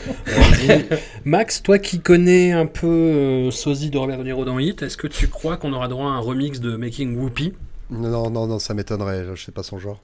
Max, 1.26 1.62
toi 1.62 1.78
qui 1.78 2.00
connais 2.00 2.54
un 2.54 2.68
peu 2.68 2.88
euh, 2.88 3.52
Sosie 3.52 3.90
de 3.90 3.98
Robert 3.98 4.20
De 4.20 4.24
Niro 4.24 4.46
dans 4.46 4.58
Hit, 4.58 4.84
est-ce 4.84 4.96
que 4.96 5.08
tu 5.08 5.28
crois 5.28 5.58
qu'on 5.58 5.74
aura 5.74 5.90
droit 5.90 6.06
à 6.06 6.14
un 6.14 6.20
remix 6.20 6.62
de 6.62 6.78
Making 6.78 7.18
Whoopi? 7.18 7.54
Non, 7.92 8.30
non, 8.32 8.48
non, 8.48 8.58
ça 8.60 8.74
m'étonnerait. 8.74 9.26
Je 9.36 9.44
sais 9.44 9.52
pas 9.52 9.62
son 9.64 9.78
genre. 9.78 10.02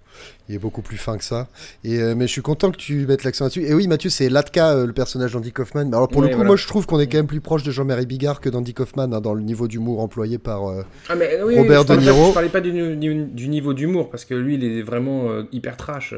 Il 0.47 0.55
est 0.55 0.59
beaucoup 0.59 0.81
plus 0.83 0.97
fin 0.97 1.17
que 1.17 1.23
ça. 1.23 1.47
Et, 1.83 1.99
euh, 1.99 2.13
mais 2.15 2.27
je 2.27 2.31
suis 2.31 2.41
content 2.41 2.69
que 2.69 2.77
tu 2.77 3.07
mettes 3.07 3.23
l'accent 3.23 3.45
là-dessus. 3.45 3.63
Et 3.63 3.73
oui, 3.73 3.87
Mathieu, 3.87 4.09
c'est 4.11 4.29
Latka, 4.29 4.71
euh, 4.73 4.85
le 4.85 4.93
personnage 4.93 5.31
d'Andy 5.33 5.51
Kaufman. 5.51 5.85
Mais 5.89 5.95
Alors 5.95 6.07
pour 6.09 6.19
Ouais, 6.21 6.27
le 6.27 6.31
coup, 6.31 6.35
voilà. 6.37 6.49
moi, 6.49 6.55
je 6.57 6.67
trouve 6.67 6.85
qu'on 6.85 6.99
est 6.99 7.07
quand 7.07 7.17
même 7.17 7.27
plus 7.27 7.41
proche 7.41 7.63
de 7.63 7.71
Jean-Marie 7.71 8.05
Bigard 8.05 8.39
que 8.39 8.49
d'Andy 8.49 8.73
Kaufman 8.75 9.11
hein, 9.13 9.21
dans 9.21 9.33
le 9.33 9.41
niveau 9.41 9.67
d'humour 9.67 9.99
employé 10.01 10.37
par 10.37 10.67
euh, 10.69 10.83
Ah, 11.09 11.15
mais 11.15 11.39
oui, 11.43 11.57
Robert 11.57 11.81
je 11.83 11.87
De 11.87 11.95
pas- 11.95 12.01
Niro. 12.01 12.27
je 12.27 12.33
parlais 12.33 12.49
pas 12.49 12.61
du, 12.61 12.71
du- 12.97 13.25
du 13.25 13.47
niveau 13.49 13.73
d'humour, 13.73 14.09
parce 14.11 14.25
que 14.25 14.35
lui, 14.35 14.55
il 14.55 14.63
est 14.63 14.81
vraiment 14.83 15.27
hyper 15.51 15.75
trash. 15.77 16.13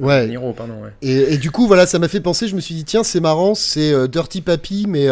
Ouais. 0.00 0.24
De 0.24 0.30
Niro, 0.30 0.52
pardon, 0.52 0.74
ouais. 0.82 0.90
Et, 1.00 1.34
et 1.34 1.38
du 1.38 1.50
coup, 1.50 1.66
voilà, 1.66 1.86
ça 1.86 1.98
m'a 1.98 2.08
fait 2.08 2.20
penser. 2.20 2.48
Je 2.48 2.54
me 2.56 2.60
suis 2.60 2.74
dit, 2.74 2.84
tiens, 2.84 3.02
c'est 3.04 3.20
marrant, 3.20 3.54
c'est 3.54 4.08
Dirty 4.08 4.42
Papi, 4.42 4.86
mais 4.88 5.06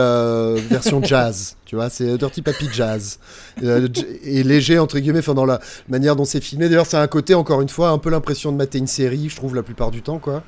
version 0.69 1.03
jazz. 1.03 1.57
Tu 1.67 1.75
vois, 1.77 1.91
c'est 1.91 2.17
Dirty 2.17 2.43
Papi 2.43 2.69
jazz. 2.73 3.19
Euh, 3.63 3.89
et 4.25 4.43
léger, 4.45 4.79
entre 4.79 4.99
guillemets, 5.01 5.19
enfin, 5.19 5.35
dans 5.35 5.45
la 5.45 5.61
manière 5.89 6.15
dont 6.17 6.25
c'est 6.25 6.41
filmé. 6.41 6.69
D'ailleurs, 6.69 6.87
c'est 6.87 6.97
un 6.97 7.07
côté, 7.09 7.35
encore 7.35 7.61
une 7.61 7.69
fois, 7.69 7.91
un 7.91 7.99
peu 7.99 8.09
l'impression 8.09 8.53
de 8.53 8.57
mater 8.57 8.79
une 8.79 8.87
série, 8.87 9.29
je 9.29 9.37
trouve, 9.37 9.55
la 9.55 9.63
plupart 9.65 9.91
du 9.91 10.01
temps, 10.01 10.19
quoi. 10.19 10.43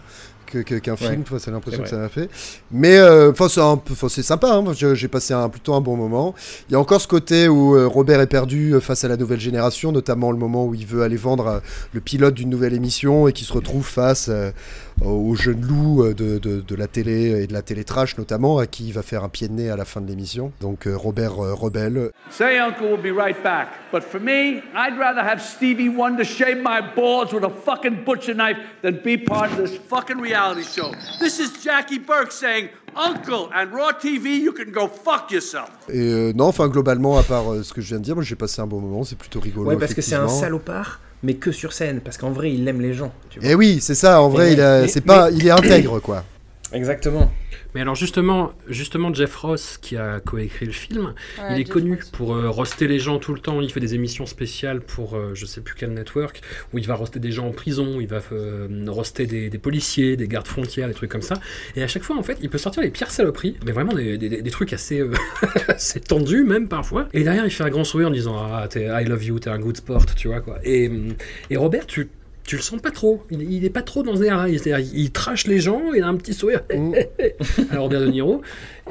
que- 0.47 0.61
Qu'un 0.79 0.97
film, 0.97 1.25
Ouais. 1.31 1.39
C'est 1.39 1.51
l'impression 1.51 1.83
que 1.83 1.89
ça 1.91 1.99
m'a 1.99 2.09
fait. 2.09 2.31
Mais 2.71 2.97
euh, 2.97 3.33
enfin, 3.39 3.49
c'est 4.09 4.23
sympa, 4.23 4.51
hein. 4.55 4.65
J'ai 4.95 5.09
passé 5.09 5.35
un, 5.35 5.49
plutôt 5.51 5.75
un 5.75 5.83
bon 5.83 5.95
moment. 5.97 6.35
Il 6.69 6.73
y 6.73 6.75
a 6.75 6.81
encore 6.81 7.03
ce 7.03 7.07
côté 7.09 7.49
où 7.49 7.77
euh, 7.77 7.87
Robert 7.87 8.21
est 8.23 8.27
perdu 8.29 8.73
euh, 8.73 8.81
face 8.81 9.05
à 9.05 9.09
la 9.09 9.19
nouvelle 9.19 9.41
génération, 9.41 9.93
notamment 9.93 10.31
le 10.33 10.39
moment 10.39 10.65
où 10.65 10.75
il 10.75 10.87
veut 10.87 11.03
aller 11.03 11.19
vendre 11.19 11.47
euh, 11.49 11.59
le 11.93 12.01
pilote 12.01 12.33
d'une 12.33 12.49
nouvelle 12.49 12.73
émission 12.73 13.29
et 13.29 13.35
qui 13.35 13.45
se 13.45 13.53
retrouve 13.53 13.85
face 13.85 14.29
euh, 14.31 14.51
aux 15.05 15.35
jeunes 15.35 15.61
loups 15.63 16.03
euh, 16.05 16.15
de, 16.15 16.39
de- 16.39 16.61
de 16.61 16.75
la 16.75 16.87
télé 16.87 17.43
et 17.43 17.47
de 17.47 17.53
la 17.53 17.63
télé 17.63 17.85
trash 17.85 18.17
notamment, 18.19 18.59
à 18.59 18.67
qui 18.67 18.87
il 18.89 18.93
va 18.93 19.03
faire 19.03 19.25
un 19.25 19.29
pied 19.29 19.49
de 19.49 19.53
nez 19.53 19.71
à 19.71 19.77
la 19.77 19.85
fin 19.85 20.01
de 20.01 20.07
l'émission. 20.07 20.53
Donc 20.61 20.87
euh, 20.87 20.97
Robert 20.97 21.43
euh, 21.43 21.55
rebelle. 21.55 22.11
Say 22.31 22.59
Uncle 22.59 22.85
will 22.85 23.01
be 23.01 23.17
right 23.17 23.41
back. 23.43 23.69
But 23.93 24.03
for 24.03 24.21
me, 24.21 24.63
I'd 24.75 24.99
rather 24.99 25.21
have 25.23 25.41
Stevie 25.41 25.89
Wonder 25.89 26.25
shave 26.25 26.59
my 26.63 26.81
balls 26.97 27.33
with 27.33 27.45
a 27.45 27.51
fucking 27.51 28.05
butcher 28.05 28.35
knife 28.35 28.59
than 28.83 29.01
be 29.05 29.17
part 29.17 29.51
of 29.53 29.59
this 29.59 29.77
fucking 29.89 30.21
reality 30.21 30.63
show. 30.63 30.91
This 31.21 31.39
is 31.39 31.63
Jackie 31.63 31.99
Burke 31.99 32.33
saying, 32.33 32.69
Uncle, 32.97 33.51
and 33.55 33.73
Raw 33.73 33.93
TV, 33.93 34.41
you 34.41 34.53
can 34.53 34.73
go 34.73 34.89
fuck 34.89 35.31
yourself. 35.31 35.71
Et 35.89 35.99
euh, 36.01 36.33
non, 36.35 36.47
enfin 36.47 36.69
globalement, 36.69 37.17
à 37.19 37.23
part 37.23 37.53
euh, 37.53 37.63
ce 37.63 37.73
que 37.73 37.81
je 37.81 37.89
viens 37.89 37.99
de 37.99 38.05
dire, 38.05 38.15
moi 38.15 38.25
j'ai 38.25 38.35
passé 38.37 38.61
un 38.61 38.67
bon 38.67 38.81
moment, 38.81 39.05
c'est 39.05 39.17
plutôt 39.17 39.41
rigolo. 39.41 39.69
Ouais, 39.71 39.77
parce 39.77 39.95
que 39.95 40.03
c'est 40.03 40.17
un 40.17 40.29
salopard, 40.29 41.01
mais 41.23 41.35
que 41.35 41.51
sur 41.53 41.73
scène, 41.73 42.01
parce 42.01 42.17
qu'en 42.19 42.31
vrai, 42.31 42.53
il 42.53 42.67
aime 42.69 42.81
les 42.81 42.95
gens. 42.95 43.13
tu 43.31 43.41
vois. 43.41 43.49
Eh 43.51 43.55
oui, 43.55 43.79
c'est 43.81 43.95
ça, 43.95 44.21
en 44.23 44.29
vrai, 44.29 44.53
il, 44.53 44.61
a- 44.61 44.87
c'est 44.89 45.01
pas, 45.01 45.31
il 45.31 45.47
est 45.47 45.51
intègre 45.51 46.01
quoi. 46.01 46.25
Exactement. 46.73 47.33
Mais 47.75 47.81
alors 47.83 47.95
justement, 47.95 48.53
justement 48.69 49.13
Jeff 49.13 49.35
Ross 49.37 49.79
qui 49.81 49.97
a 49.97 50.21
coécrit 50.21 50.67
le 50.67 50.73
film, 50.73 51.15
Ouais, 51.39 51.45
il 51.51 51.55
est 51.55 51.59
Jeff 51.65 51.69
connu 51.69 51.95
Ross. 51.97 52.11
pour 52.11 52.35
euh, 52.35 52.51
roster 52.51 52.87
les 52.87 52.99
gens 52.99 53.19
tout 53.19 53.33
le 53.35 53.41
temps. 53.41 53.61
Il 53.61 53.71
fait 53.73 53.81
des 53.81 53.95
émissions 53.95 54.27
spéciales 54.27 54.81
pour 54.81 55.17
euh, 55.17 55.33
je 55.35 55.47
sais 55.47 55.61
plus 55.61 55.75
quel 55.75 55.93
network 55.93 56.41
où 56.73 56.79
il 56.79 56.87
va 56.87 56.95
roster 56.95 57.21
des 57.21 57.31
gens 57.33 57.47
en 57.47 57.53
prison, 57.53 58.01
il 58.01 58.07
va 58.07 58.21
euh, 58.33 58.69
roster 58.89 59.27
des, 59.27 59.51
des 59.51 59.59
policiers, 59.59 60.17
des 60.17 60.29
gardes 60.29 60.47
frontières, 60.47 60.89
des 60.89 60.95
trucs 60.95 61.11
comme 61.11 61.23
ça. 61.23 61.35
Et 61.77 61.83
à 61.83 61.89
chaque 61.89 62.03
fois 62.03 62.17
en 62.17 62.23
fait, 62.23 62.39
il 62.43 62.51
peut 62.51 62.59
sortir 62.59 62.83
les 62.83 62.91
pires 62.91 63.11
saloperies, 63.11 63.57
mais 63.65 63.73
vraiment 63.73 63.93
des, 63.95 64.19
des- 64.19 64.43
des 64.43 64.51
trucs 64.51 64.73
assez, 64.73 65.01
euh, 65.01 65.13
assez 65.69 66.01
tendus 66.01 66.45
même 66.45 66.69
parfois. 66.69 67.09
Et 67.13 67.23
derrière 67.25 67.45
il 67.45 67.51
fait 67.51 67.65
un 67.65 67.71
grand 67.71 67.85
sourire 67.85 68.09
en 68.09 68.13
disant 68.13 68.37
ah 68.39 68.67
t'es 68.69 68.85
I 68.87 69.05
love 69.05 69.25
you, 69.25 69.39
t'es 69.39 69.51
un 69.51 69.59
good 69.59 69.77
sport, 69.77 70.05
tu 70.15 70.29
vois 70.29 70.41
quoi. 70.41 70.59
Et, 70.65 70.91
et 71.51 71.57
Robert 71.57 71.87
tu 71.87 72.09
tu 72.49 72.57
le 72.57 72.63
sens 72.63 72.81
pas 72.81 72.91
trop. 72.91 73.23
Il, 73.31 73.43
il 73.53 73.65
est 73.67 73.71
pas 73.71 73.83
trop 73.83 74.03
dans 74.03 74.15
ce 74.15 74.21
délire-là. 74.21 74.49
Il, 74.49 74.59
c'est-à-dire, 74.59 74.91
il 74.95 75.11
trache 75.11 75.47
les 75.47 75.61
gens, 75.61 75.93
il 75.95 76.03
a 76.03 76.09
un 76.09 76.17
petit 76.17 76.33
sourire. 76.33 76.63
à 77.71 77.79
Robert 77.79 78.01
De 78.01 78.07
Niro. 78.07 78.41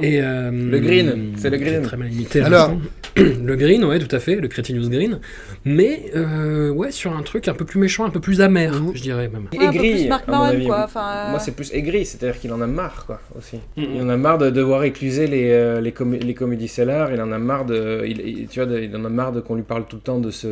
Et, 0.00 0.22
euh, 0.22 0.52
Le 0.52 0.78
green, 0.78 1.32
c'est 1.36 1.50
le 1.50 1.58
green. 1.58 1.82
Très 1.82 1.96
mal 1.96 2.12
imité. 2.12 2.40
à 2.40 2.46
Alors. 2.46 2.76
le 3.44 3.56
green, 3.56 3.84
ouais, 3.84 3.98
tout 3.98 4.14
à 4.14 4.18
fait, 4.18 4.36
le 4.36 4.48
Cretinous 4.48 4.88
Green, 4.88 5.20
mais 5.64 6.10
euh, 6.16 6.70
ouais, 6.70 6.90
sur 6.90 7.16
un 7.16 7.22
truc 7.22 7.48
un 7.48 7.54
peu 7.54 7.64
plus 7.64 7.78
méchant, 7.80 8.04
un 8.04 8.10
peu 8.10 8.20
plus 8.20 8.40
amer, 8.40 8.72
je 8.94 9.02
dirais 9.02 9.28
même. 9.28 9.48
Ouais, 9.52 9.66
un 9.66 9.72
peu 9.72 9.78
plus 9.78 9.88
aigri, 9.88 10.08
Mark 10.08 10.28
Maron, 10.28 10.44
avis. 10.44 10.66
quoi, 10.66 10.82
enfin, 10.84 11.00
euh, 11.04 11.30
Moi, 11.30 11.38
c'est 11.40 11.52
plus 11.52 11.72
aigri, 11.72 12.04
c'est-à-dire 12.06 12.38
qu'il 12.40 12.52
en 12.52 12.60
a 12.60 12.66
marre, 12.66 13.04
quoi, 13.06 13.20
aussi. 13.36 13.56
Mm, 13.76 13.82
Il 13.96 14.02
en 14.02 14.08
a 14.08 14.16
marre 14.16 14.38
de 14.38 14.50
devoir 14.50 14.84
écluser 14.84 15.26
les, 15.26 15.50
euh, 15.50 15.80
les, 15.80 15.92
comé- 15.92 16.20
les 16.20 16.34
comédies 16.34 16.68
sellars, 16.68 17.12
il 17.12 17.20
en 17.20 17.32
a 17.32 17.38
marre 17.38 17.64
de, 17.64 18.04
il, 18.06 18.20
il- 18.20 18.46
tu 18.48 18.60
vois, 18.60 18.66
de- 18.68 18.78
il 18.80 18.94
en 18.96 19.04
a 19.04 19.08
marre 19.08 19.32
de 19.32 19.40
qu'on 19.40 19.54
lui 19.54 19.62
parle 19.62 19.86
tout 19.88 19.96
le 19.96 20.02
temps 20.02 20.18
de, 20.18 20.30
ce, 20.30 20.46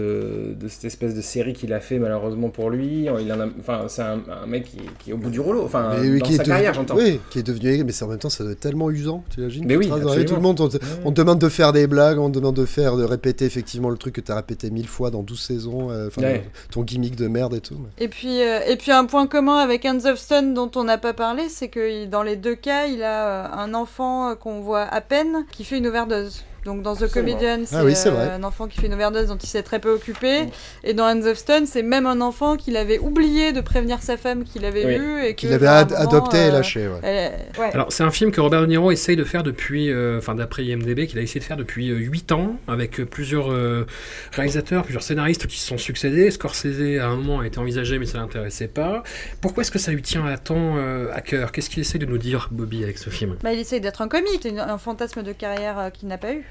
de 0.55 0.69
cette 0.69 0.85
espèce 0.85 1.15
de 1.15 1.21
série 1.21 1.53
qu'il 1.53 1.73
a 1.73 1.81
fait, 1.81 1.99
malheureusement 1.99 2.49
pour 2.49 2.71
lui. 2.71 3.07
Il 3.21 3.33
en 3.33 3.41
a, 3.41 3.47
enfin, 3.61 3.85
c'est 3.89 4.03
un, 4.03 4.21
un 4.43 4.47
mec 4.47 4.65
qui, 4.65 4.79
qui 4.99 5.11
est 5.11 5.13
au 5.13 5.19
bout 5.19 5.31
du 5.31 5.41
rouleau, 5.41 5.63
enfin, 5.65 5.91
Mais 6.03 6.19
dans 6.19 6.27
qui 6.27 6.35
sa 6.35 6.45
carrière, 6.45 6.75
j'entends. 6.75 6.97
Oui, 6.97 7.21
qui 7.31 7.39
est 7.39 7.43
devenu 7.47 7.69
aigri, 7.71 7.85
mais 7.85 7.93
c'est 7.93 8.05
en 8.05 8.09
même 8.09 8.19
temps, 8.19 8.31
ça 8.31 8.43
doit 8.45 8.53
être 8.53 8.61
tellement 8.61 8.91
usant, 8.91 9.25
tu 9.33 9.41
imagines 9.41 9.65
Mais 9.67 9.77
oui, 9.77 9.89
tout 10.27 10.35
le 10.35 10.41
monde, 10.41 10.61
on 10.61 10.69
te, 10.69 10.79
on 11.05 11.13
te 11.13 11.17
demande 11.21 11.39
de 11.39 11.49
faire 11.49 11.73
des 11.73 11.87
blagues, 11.87 12.19
on 12.19 12.31
te 12.31 12.35
demande 12.39 12.56
de 12.57 12.65
faire, 12.67 12.97
de 12.97 13.05
répéter 13.05 13.45
effectivement 13.45 13.91
le 13.91 13.97
truc 13.97 14.15
que 14.17 14.21
tu 14.21 14.33
as 14.33 14.37
répété 14.37 14.71
mille 14.71 14.89
fois 14.89 15.11
dans 15.11 15.23
12 15.23 15.41
saisons, 15.41 15.91
euh, 15.91 16.09
Ouais. 16.17 16.49
ton 16.73 16.83
gimmick 16.83 17.15
de 17.15 17.29
merde 17.29 17.55
et 17.55 17.61
tout. 17.61 17.77
mais- 17.79 18.05
Et 18.05 18.09
puis, 18.09 18.43
euh, 18.43 18.61
et 18.67 18.77
puis 18.77 18.91
un 18.91 19.05
point 19.05 19.27
commun 19.27 19.59
avec 19.59 19.85
Hands 19.85 20.05
of 20.07 20.19
Stone 20.19 20.55
dont 20.55 20.71
on 20.75 20.85
n'a 20.85 20.99
pas 20.99 21.13
parlé, 21.13 21.49
c'est 21.49 21.69
que 21.69 22.07
dans 22.07 22.23
les 22.25 22.37
deux 22.37 22.55
cas, 22.57 22.87
il 22.87 23.03
a 23.03 23.27
euh, 23.47 23.49
un 23.53 23.75
enfant 23.75 24.35
qu'on 24.35 24.61
voit 24.61 24.83
à 24.83 25.01
peine 25.01 25.45
qui 25.53 25.63
fait 25.65 25.79
une 25.79 25.87
overdose. 25.87 26.43
Donc 26.67 26.83
dans 26.83 26.95
The. 26.97 27.11
Comedian, 27.11 27.61
c'est 27.65 27.77
Ah 27.77 27.85
oui, 27.85 27.95
c'est 27.97 28.11
euh, 28.11 28.37
un 28.37 28.43
enfant 28.45 28.67
qui 28.67 28.79
fait 28.81 28.89
une 28.89 28.95
overdose 28.95 29.29
dont 29.29 29.39
il 29.39 29.47
s'est 29.49 29.63
très 29.63 29.79
peu 29.79 29.91
occupé. 29.91 30.47
Et 30.85 30.93
dans 30.93 31.05
Hands 31.05 31.25
of 31.27 31.39
Stone, 31.39 31.65
c'est 31.67 31.83
même 31.83 32.07
un 32.07 32.21
enfant 32.21 32.57
qu'il 32.57 32.77
avait 32.77 32.99
oublié 32.99 33.53
de 33.53 33.61
prévenir 33.61 34.03
sa 34.03 34.17
femme 34.17 34.45
qu'il 34.45 34.65
avait 34.65 34.85
Oui. 34.85 34.95
eu 34.97 35.25
et 35.25 35.35
Qu'il 35.35 35.53
avait 35.53 35.67
ad- 35.69 35.93
adopté 35.95 36.37
et 36.39 36.49
euh, 36.49 36.53
lâché, 36.53 36.89
ouais. 36.89 36.99
elle- 37.03 37.33
ouais. 37.61 37.71
Alors, 37.73 37.93
c'est 37.93 38.03
un 38.03 38.11
film 38.11 38.33
que 38.33 38.41
Robert 38.41 38.61
De 38.63 38.67
Niro 38.67 38.91
essaye 38.91 39.17
de 39.17 39.25
faire 39.25 39.43
depuis, 39.45 39.91
euh, 39.91 40.19
enfin, 40.19 40.35
d'après 40.35 40.65
IMDb, 40.65 41.07
qu'il 41.07 41.19
a 41.19 41.23
essayé 41.23 41.39
de 41.41 41.45
faire 41.45 41.57
depuis 41.57 41.87
8 41.87 42.33
ans, 42.33 42.57
avec 42.69 42.99
euh, 43.01 43.05
plusieurs 43.07 43.51
euh, 43.53 43.87
réalisateurs, 44.33 44.83
plusieurs 44.83 45.03
scénaristes 45.05 45.47
qui 45.47 45.59
se 45.61 45.67
sont 45.69 45.79
succédés. 45.79 46.31
Scorsese, 46.33 46.99
à 47.01 47.07
un 47.07 47.17
moment, 47.17 47.41
a 47.41 47.47
été 47.47 47.59
envisagé, 47.59 47.99
mais 48.01 48.07
ça 48.07 48.19
l'intéressait 48.19 48.69
pas. 48.69 49.03
Pourquoi 49.41 49.63
est-ce 49.63 49.71
que 49.71 49.79
ça 49.79 49.93
lui 49.93 50.03
tient 50.03 50.27
à 50.27 50.37
tant 50.37 50.77
euh, 50.77 51.09
à 51.15 51.21
cœur? 51.21 51.53
Qu'est-ce 51.53 51.71
qu'il 51.71 51.81
essaye 51.81 52.01
de 52.01 52.07
nous 52.07 52.19
dire, 52.19 52.49
Bobby, 52.51 52.83
avec 52.83 52.99
ce 52.99 53.09
film? 53.11 53.37
Bah, 53.43 53.53
il 53.53 53.61
essaye 53.61 53.81
d'être 53.81 54.03
un 54.03 54.09
comique, 54.09 54.41
c'est 54.43 54.59
un 54.59 54.79
fantasme 54.79 55.23
de 55.23 55.33
carrière 55.33 55.79
euh, 55.79 55.91
qu'il 55.91 56.09
n'a 56.09 56.19
pas 56.19 56.33
eu. 56.33 56.45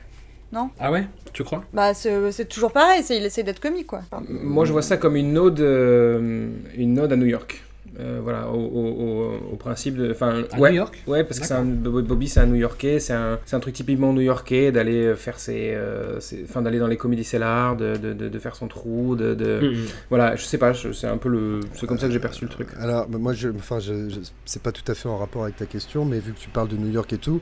Non 0.51 0.69
Ah 0.79 0.91
ouais 0.91 1.07
Tu 1.33 1.43
crois? 1.43 1.63
Bah, 1.73 1.93
c'est 1.93 2.31
c'est 2.31 2.45
toujours 2.45 2.71
pareil, 2.71 3.03
c'est- 3.03 3.17
il 3.17 3.25
essaie 3.25 3.43
d'être 3.43 3.59
comique, 3.59 3.87
quoi. 3.87 4.01
Moi, 4.29 4.65
je 4.65 4.71
vois 4.71 4.81
ça 4.81 4.97
comme 4.97 5.15
une 5.15 5.37
ode, 5.37 5.59
euh, 5.59 6.49
une 6.77 6.99
ode 6.99 7.11
à 7.11 7.15
New 7.15 7.25
York. 7.25 7.61
Euh, 7.97 8.19
voilà, 8.21 8.49
au, 8.49 8.55
au- 8.57 8.89
au- 8.89 9.53
au 9.53 9.55
principe 9.55 9.95
de. 9.95 10.11
Enfin, 10.11 10.43
À 10.51 10.59
ouais, 10.59 10.69
New 10.71 10.75
York? 10.75 11.01
Ouais, 11.07 11.23
parce 11.23 11.39
que 11.39 11.45
c'est 11.45 11.53
un, 11.53 11.63
Bobby, 11.63 12.27
c'est 12.27 12.41
un 12.41 12.45
New 12.45 12.55
Yorkais, 12.55 12.99
c'est 12.99 13.13
un, 13.13 13.39
c'est 13.45 13.55
un 13.55 13.61
truc 13.61 13.73
typiquement 13.73 14.11
New 14.11 14.19
Yorkais 14.21 14.73
d'aller 14.73 15.15
faire 15.15 15.39
ses. 15.39 15.71
euh, 15.75 16.19
Enfin, 16.43 16.61
d'aller 16.61 16.79
dans 16.79 16.87
les 16.87 16.97
comédies 16.97 17.23
cellar, 17.23 17.77
de, 17.77 17.95
de, 17.95 18.11
de, 18.11 18.27
de 18.27 18.39
faire 18.39 18.57
son 18.57 18.67
trou, 18.67 19.15
de. 19.15 19.33
de- 19.33 19.59
Mhm. 19.63 19.85
Voilà, 20.09 20.35
je 20.35 20.43
sais 20.43 20.57
pas, 20.57 20.73
c'est 20.73 21.07
un 21.07 21.17
peu 21.17 21.29
le. 21.29 21.61
C'est 21.73 21.87
comme 21.87 21.97
ça 21.97 22.07
que 22.07 22.13
j'ai 22.13 22.19
perçu 22.19 22.43
le 22.43 22.49
truc. 22.51 22.67
Alors, 22.81 23.07
moi, 23.09 23.31
je, 23.33 23.47
enfin, 23.49 23.79
je, 23.79 24.09
je- 24.09 24.19
c'est 24.43 24.61
pas 24.61 24.73
tout 24.73 24.89
à 24.91 24.93
fait 24.93 25.07
en 25.07 25.17
rapport 25.17 25.43
avec 25.43 25.55
ta 25.55 25.65
question, 25.65 26.03
mais 26.03 26.19
vu 26.19 26.33
que 26.33 26.39
tu 26.39 26.49
parles 26.49 26.67
de 26.67 26.75
New 26.77 26.91
York 26.91 27.13
et 27.13 27.17
tout, 27.17 27.39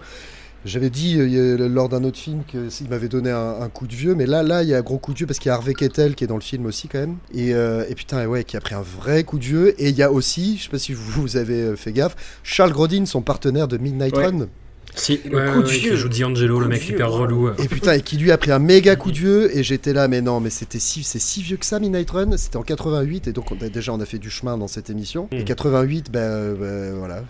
j'avais 0.66 0.90
dit 0.90 1.18
euh, 1.20 1.68
lors 1.68 1.90
d'un 1.90 2.04
autre 2.04 2.18
film 2.18 2.44
qu'il 2.48 2.90
m'avait 2.90 3.08
donné 3.10 3.32
un, 3.32 3.62
un 3.62 3.70
coup 3.70 3.88
de 3.88 3.94
vieux, 3.94 4.16
mais 4.16 4.26
là, 4.26 4.44
là, 4.44 4.64
il 4.64 4.70
y 4.70 4.74
a 4.74 4.78
un 4.78 4.82
gros 4.82 4.98
coup 4.98 5.14
de 5.14 5.18
vieux 5.18 5.28
parce 5.28 5.40
qu'il 5.40 5.50
y 5.50 5.52
a 5.52 5.56
Harvey 5.56 5.74
Keitel 5.74 6.16
qui 6.16 6.24
est 6.24 6.28
dans 6.28 6.36
le 6.36 6.42
film 6.42 6.66
aussi 6.66 6.88
quand 6.88 7.00
même, 7.00 7.18
et, 7.34 7.54
euh, 7.54 7.86
et 7.90 7.96
putain, 7.96 8.26
ouais, 8.28 8.44
qui 8.44 8.58
a 8.58 8.62
pris 8.62 8.76
un 8.76 8.82
vrai 8.82 9.24
coup 9.24 9.40
de 9.40 9.44
vieux. 9.44 9.82
Et 9.82 9.90
il 9.90 9.96
y 9.96 10.04
a 10.04 10.12
aussi, 10.12 10.58
je 10.58 10.64
sais 10.64 10.70
pas 10.70 10.80
si 10.80 10.94
vous, 10.94 11.22
vous 11.22 11.38
avez 11.38 11.62
euh, 11.62 11.76
fait 11.76 11.92
gaffe, 11.92 12.16
Charles 12.44 12.72
Grodin, 12.72 13.06
son 13.06 13.22
partenaire 13.22 13.68
de 13.68 13.78
Midnight 13.78 14.16
Ouais. 14.16 14.26
Run. 14.28 14.48
Si, 14.96 15.20
Le 15.26 15.36
ouais, 15.38 15.52
coup 15.52 15.58
ouais, 15.58 15.64
de 15.64 15.68
ouais, 15.68 15.74
vieux. 15.78 15.92
qui 15.92 15.98
joue 15.98 16.10
D'Angelo, 16.10 16.60
le 16.60 16.68
mec 16.68 16.82
vieux, 16.82 16.94
hyper 16.96 17.08
bravo. 17.10 17.24
relou. 17.24 17.50
Et 17.58 17.68
putain, 17.68 17.94
et 17.94 18.02
qui 18.02 18.18
lui 18.18 18.32
a 18.32 18.38
pris 18.38 18.52
un 18.52 18.60
méga 18.60 18.96
coup 18.96 19.12
de 19.12 19.18
vieux, 19.18 19.58
et 19.58 19.64
j'étais 19.64 19.94
là, 19.94 20.08
mais 20.08 20.22
non, 20.22 20.40
mais 20.40 20.50
c'était 20.50 20.80
si, 20.80 21.04
c'est 21.04 21.20
si 21.20 21.42
vieux 21.42 21.58
que 21.58 21.66
ça, 21.66 21.80
Midnight 21.80 22.10
Run, 22.12 22.38
c'était 22.38 22.58
en 22.58 22.62
88, 22.64 23.28
et 23.28 23.32
donc 23.34 23.52
on 23.52 23.56
a- 23.66 23.70
déjà 23.70 23.92
on 23.94 24.00
a 24.00 24.06
fait 24.06 24.20
du 24.20 24.30
chemin 24.30 24.58
dans 24.58 24.68
cette 24.68 24.90
émission. 24.90 25.28
Mm. 25.32 25.38
Et 25.38 25.44
88, 25.44 26.12
ben 26.12 26.20
euh, 26.20 26.54
ben, 26.92 26.98
voilà, 27.00 27.24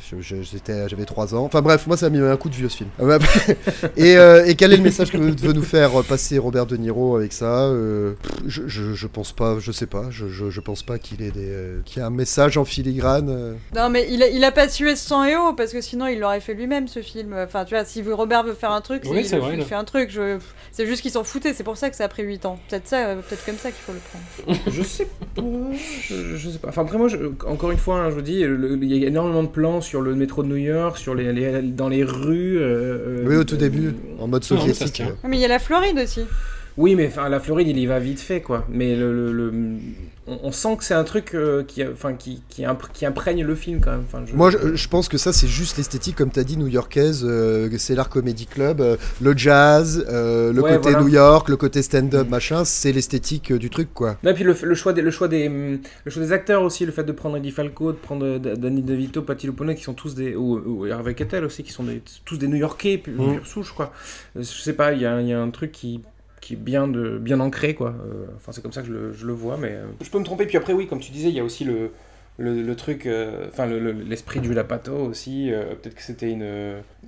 j'avais 0.90 1.06
3 1.06 1.36
ans. 1.36 1.44
Enfin 1.46 1.62
bref, 1.62 1.88
moi 1.88 1.98
ça 1.98 2.10
m'a 2.10 2.18
mis 2.18 2.24
un 2.24 2.38
coup 2.38 2.50
de 2.50 2.56
vieux 2.56 2.70
ce 2.70 2.78
film. 2.78 2.90
Euh, 3.00 3.18
bah, 3.18 3.26
et, 3.98 4.18
euh, 4.18 4.46
et 4.46 4.56
quel 4.56 4.74
est 4.74 4.78
le 4.78 4.84
message 4.84 5.12
que 5.12 5.18
veut 5.18 5.54
nous 5.54 5.62
faire 5.64 6.04
passer 6.04 6.38
Robert 6.38 6.66
De 6.66 6.78
Niro 6.78 7.16
avec 7.16 7.34
ça 7.34 7.64
Euh, 7.68 8.14
je, 8.46 8.64
je, 8.68 8.94
je 8.94 9.08
pense 9.08 9.32
pas, 9.32 9.58
je 9.60 9.72
sais 9.72 9.86
pas, 9.88 10.08
je, 10.12 10.28
je, 10.28 10.50
je 10.50 10.60
pense 10.60 10.84
pas 10.84 10.98
qu'il 11.00 11.22
ait 11.22 11.32
des, 11.32 11.50
euh, 11.50 11.80
qu'il 11.86 11.98
y 11.98 12.00
ait 12.02 12.06
un 12.06 12.10
message 12.10 12.58
en 12.58 12.66
filigrane. 12.66 13.30
euh. 13.30 13.54
Non, 13.76 13.90
mais 13.90 14.08
il 14.10 14.22
a, 14.24 14.28
il 14.28 14.44
a 14.44 14.52
pas 14.52 14.68
tué 14.68 14.96
ce 14.96 15.08
sang 15.08 15.24
et 15.26 15.36
eau 15.36 15.54
parce 15.54 15.72
que 15.72 15.82
sinon 15.82 16.08
il 16.08 16.20
l'aurait 16.20 16.40
fait 16.42 16.54
lui-même 16.54 16.88
ce 16.88 17.02
film. 17.02 17.34
Enfin, 17.54 17.66
tu 17.66 17.76
vois, 17.76 17.86
si 17.86 18.02
Robert 18.02 18.44
veut 18.44 18.54
faire 18.54 18.72
un 18.72 18.82
truc, 18.82 19.04
Oui, 19.06 19.18
il, 19.20 19.26
c'est 19.26 19.36
le- 19.36 19.42
vrai, 19.44 19.54
il 19.54 19.60
là. 19.60 19.66
fait 19.66 19.76
un 19.76 19.84
truc. 19.84 20.10
Je... 20.10 20.40
C'est 20.72 20.88
juste 20.88 21.04
qu'ils 21.04 21.12
s'en 21.12 21.24
foutaient, 21.24 21.54
c'est 21.54 21.64
pour 21.64 21.78
ça 21.78 21.92
que 21.92 21.96
ça 21.96 22.06
a 22.06 22.08
pris 22.08 22.24
8 22.24 22.48
ans. 22.48 22.58
Peut-être 22.68 22.88
ça, 22.88 23.06
euh, 23.10 23.16
peut-être 23.18 23.46
comme 23.46 23.58
ça 23.58 23.70
qu'il 23.70 23.82
faut 23.82 23.92
le 23.94 24.00
prendre. 24.00 24.60
je 24.72 24.82
sais 24.82 25.06
pas. 25.36 25.42
Je, 26.10 26.36
je 26.36 26.50
sais 26.50 26.58
pas. 26.58 26.70
Enfin, 26.70 26.82
après, 26.82 26.98
moi, 26.98 27.08
je- 27.10 27.18
encore 27.48 27.70
une 27.70 27.78
fois, 27.78 28.00
hein, 28.00 28.10
je 28.10 28.16
vous 28.16 28.22
dis, 28.22 28.40
il 28.42 28.96
y 28.98 29.04
a 29.04 29.08
énormément 29.08 29.44
de 29.44 29.50
plans 29.50 29.82
sur 29.82 30.02
le 30.02 30.16
métro 30.16 30.42
de 30.42 30.48
New 30.48 30.56
York, 30.56 30.98
sur 30.98 31.14
les, 31.14 31.32
les- 31.32 31.62
dans 31.62 31.90
les 31.90 32.04
rues. 32.04 32.58
euh, 32.60 33.24
Oui, 33.28 33.36
euh, 33.36 33.42
au 33.42 33.44
tout 33.44 33.56
début, 33.58 33.94
en 34.20 34.28
mode 34.28 34.44
soviétique. 34.44 35.04
Mais 35.24 35.38
il 35.38 35.42
y 35.42 35.46
a 35.46 35.50
la 35.50 35.60
Floride 35.60 36.00
aussi. 36.04 36.22
Oui, 36.76 36.96
mais 36.96 37.06
enfin, 37.08 37.30
la 37.30 37.40
Floride, 37.40 37.68
il 37.68 37.78
y 37.78 37.86
va 37.86 38.00
vite 38.00 38.20
fait, 38.20 38.42
quoi. 38.42 38.66
Mais 38.68 38.96
le, 38.96 39.14
le- 39.14 39.32
le- 39.52 39.78
on, 40.28 40.40
on 40.44 40.52
sent 40.52 40.78
que 40.78 40.84
c'est 40.84 40.94
un 40.94 41.04
truc 41.04 41.34
euh, 41.36 41.64
qui, 41.64 41.86
enfin, 41.86 42.14
qui, 42.14 42.42
qui, 42.50 42.66
imp- 42.66 42.92
qui 42.94 43.06
imprègne 43.06 43.44
le 43.44 43.56
film, 43.56 43.80
quand 43.82 43.92
même. 43.92 44.04
Enfin, 44.08 44.24
je- 44.26 44.36
Moi, 44.36 44.50
je, 44.52 44.76
je 44.76 44.88
pense 44.88 45.10
que 45.10 45.18
ça, 45.18 45.34
c'est 45.34 45.48
juste 45.48 45.78
l'esthétique, 45.78 46.16
comme 46.16 46.32
tu 46.32 46.40
as 46.40 46.44
dit, 46.44 46.58
new-yorkaise. 46.58 47.24
euh, 47.26 47.70
c'est 47.78 47.96
l'art 47.96 48.10
comedy 48.10 48.46
club, 48.46 48.82
euh, 48.82 48.98
le 49.22 49.36
jazz, 49.38 50.06
euh, 50.10 50.54
le 50.54 50.62
Ouais, 50.62 50.72
côté 50.78 50.92
voilà. 50.92 51.02
New 51.02 51.10
York, 51.10 51.50
le 51.50 51.58
côté 51.58 51.82
stand-up, 51.82 52.28
machin. 52.30 52.66
C'est 52.66 52.92
l'esthétique 52.92 53.52
euh, 53.52 53.60
du 53.60 53.70
truc, 53.70 53.94
quoi. 53.94 54.18
Non, 54.24 54.32
et 54.32 54.34
puis 54.34 54.44
le, 54.44 54.56
le 54.62 54.76
choix 54.76 54.94
des, 54.94 55.02
le, 55.02 55.12
choix 55.12 55.28
des, 55.28 55.48
hum, 55.48 55.80
le 56.06 56.12
choix 56.12 56.24
des 56.24 56.32
acteurs 56.32 56.64
aussi, 56.64 56.86
le 56.86 56.92
fait 56.92 57.04
de 57.04 57.12
prendre 57.12 57.38
Eddie 57.38 57.52
Falco, 57.52 57.92
de 57.92 57.98
prendre 57.98 58.26
euh, 58.26 58.40
Danny 58.40 58.82
DeVito, 58.82 59.22
Patti 59.24 59.48
Lupone, 59.48 59.76
qui 59.76 59.84
sont 59.84 59.94
tous 59.94 60.16
des. 60.16 60.36
ou, 60.36 60.62
ou 60.66 60.86
Harvey 60.92 61.14
Keitel 61.16 61.44
aussi, 61.46 61.64
qui 61.64 61.72
sont 61.72 61.84
des, 61.84 62.02
tous 62.26 62.38
des 62.38 62.48
New 62.48 62.58
Yorkais, 62.58 62.98
pure, 62.98 63.14
Mm. 63.14 63.34
pure 63.36 63.48
souche, 63.48 63.72
quoi. 63.74 63.92
Euh, 64.38 64.40
Je 64.42 64.62
sais 64.62 64.74
pas, 64.74 64.94
il 64.94 65.02
y 65.02 65.06
a, 65.06 65.20
il 65.22 65.28
y 65.28 65.34
a 65.34 65.40
un 65.42 65.50
truc 65.50 65.72
qui 65.72 66.02
qui 66.44 66.54
est 66.54 66.58
bien, 66.58 66.88
de, 66.88 67.18
bien 67.18 67.40
ancré, 67.40 67.74
quoi. 67.74 67.90
Euh, 67.90 68.26
Enfin, 68.36 68.52
c'est 68.52 68.62
comme 68.62 68.74
ça 68.74 68.82
que 68.82 68.88
je 68.88 68.94
le, 68.94 69.14
je 69.14 69.26
le 69.26 69.34
vois, 69.34 69.58
mais... 69.58 69.70
euh, 69.72 69.86
Je 70.02 70.10
peux 70.10 70.20
me 70.20 70.26
tromper, 70.26 70.46
puis 70.46 70.58
après, 70.58 70.74
oui, 70.74 70.88
comme 70.88 71.00
tu 71.00 71.12
disais, 71.12 71.30
il 71.30 71.36
y 71.36 71.40
a 71.40 71.44
aussi 71.44 71.64
le... 71.64 71.92
Le, 72.40 72.64
le 72.64 72.76
truc, 72.76 73.06
euh, 73.06 73.46
enfin 73.52 73.68
le- 73.68 73.78
le- 73.78 73.92
l'esprit 73.92 74.40
de 74.40 74.46
Judah 74.46 74.64
Pato 74.64 74.92
aussi, 74.96 75.54
euh, 75.54 75.76
peut-être 75.80 75.94
que 75.94 76.02
c'était 76.02 76.32
une, 76.32 76.44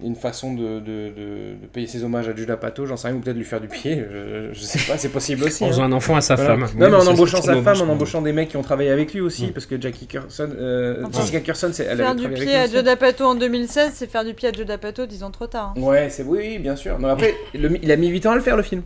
une 0.04 0.16
façon 0.16 0.54
de, 0.54 0.80
de, 0.80 1.10
de- 1.10 1.56
de 1.64 1.66
payer 1.74 1.88
ses 1.88 2.04
hommages 2.04 2.30
à 2.30 2.36
Judah 2.36 2.58
Pato, 2.58 2.86
j'en 2.86 2.96
sais 2.96 3.08
rien, 3.08 3.18
ou 3.18 3.22
peut-être 3.22 3.36
lui 3.36 3.44
faire 3.44 3.60
du 3.60 3.68
pied, 3.68 4.06
je, 4.08 4.50
je 4.54 4.60
sais 4.60 4.78
pas, 4.88 5.00
c'est 5.00 5.10
possible 5.10 5.44
aussi. 5.46 5.64
En 5.64 5.66
hein. 5.66 5.70
faisant 5.72 5.84
un 5.86 5.92
enfant 5.94 6.16
à 6.16 6.22
sa 6.22 6.36
Voilà. 6.36 6.68
femme. 6.68 6.80
Non, 6.80 6.86
Oui, 6.86 6.92
mais 6.92 6.98
en 6.98 7.08
embauchant 7.12 7.42
sa 7.42 7.60
femme, 7.60 7.82
en 7.82 7.92
embauchant 7.92 8.22
des 8.22 8.34
mecs 8.34 8.50
qui 8.50 8.58
ont 8.58 8.62
travaillé 8.62 8.92
avec 8.92 9.16
lui 9.16 9.22
aussi, 9.22 9.48
Mm. 9.48 9.54
parce 9.54 9.66
que 9.66 9.82
Jackie 9.82 10.06
Carson, 10.06 10.48
euh, 10.60 11.02
Enfin, 11.06 11.22
Jessica 11.22 11.40
Carson, 11.40 11.70
c'est- 11.74 11.86
elle 11.86 11.98
faire 11.98 12.14
du 12.14 12.30
pied 12.30 12.54
avec 12.54 12.70
à. 12.70 12.76
Joe 12.76 12.84
D'Apato 12.84 13.24
en 13.26 13.34
2016, 13.34 13.94
c'est 13.96 14.06
faire 14.08 14.26
du 14.26 14.36
pied 14.36 14.50
à 14.50 14.52
Joe 14.52 14.68
D'Apato 14.68 15.08
dix 15.08 15.24
ans 15.24 15.32
trop 15.32 15.48
tard. 15.48 15.74
hein. 15.76 15.82
Ouais, 15.82 16.08
c'est 16.12 16.22
oui, 16.22 16.38
oui, 16.40 16.60
bien 16.60 16.76
sûr. 16.76 17.00
Mais 17.00 17.10
après, 17.10 17.34
le- 17.56 17.80
il 17.84 17.92
a 17.92 17.96
mis 17.96 18.10
8 18.10 18.28
ans 18.28 18.32
à 18.34 18.36
le 18.36 18.42
faire 18.42 18.58
le 18.58 18.62
film. 18.62 18.84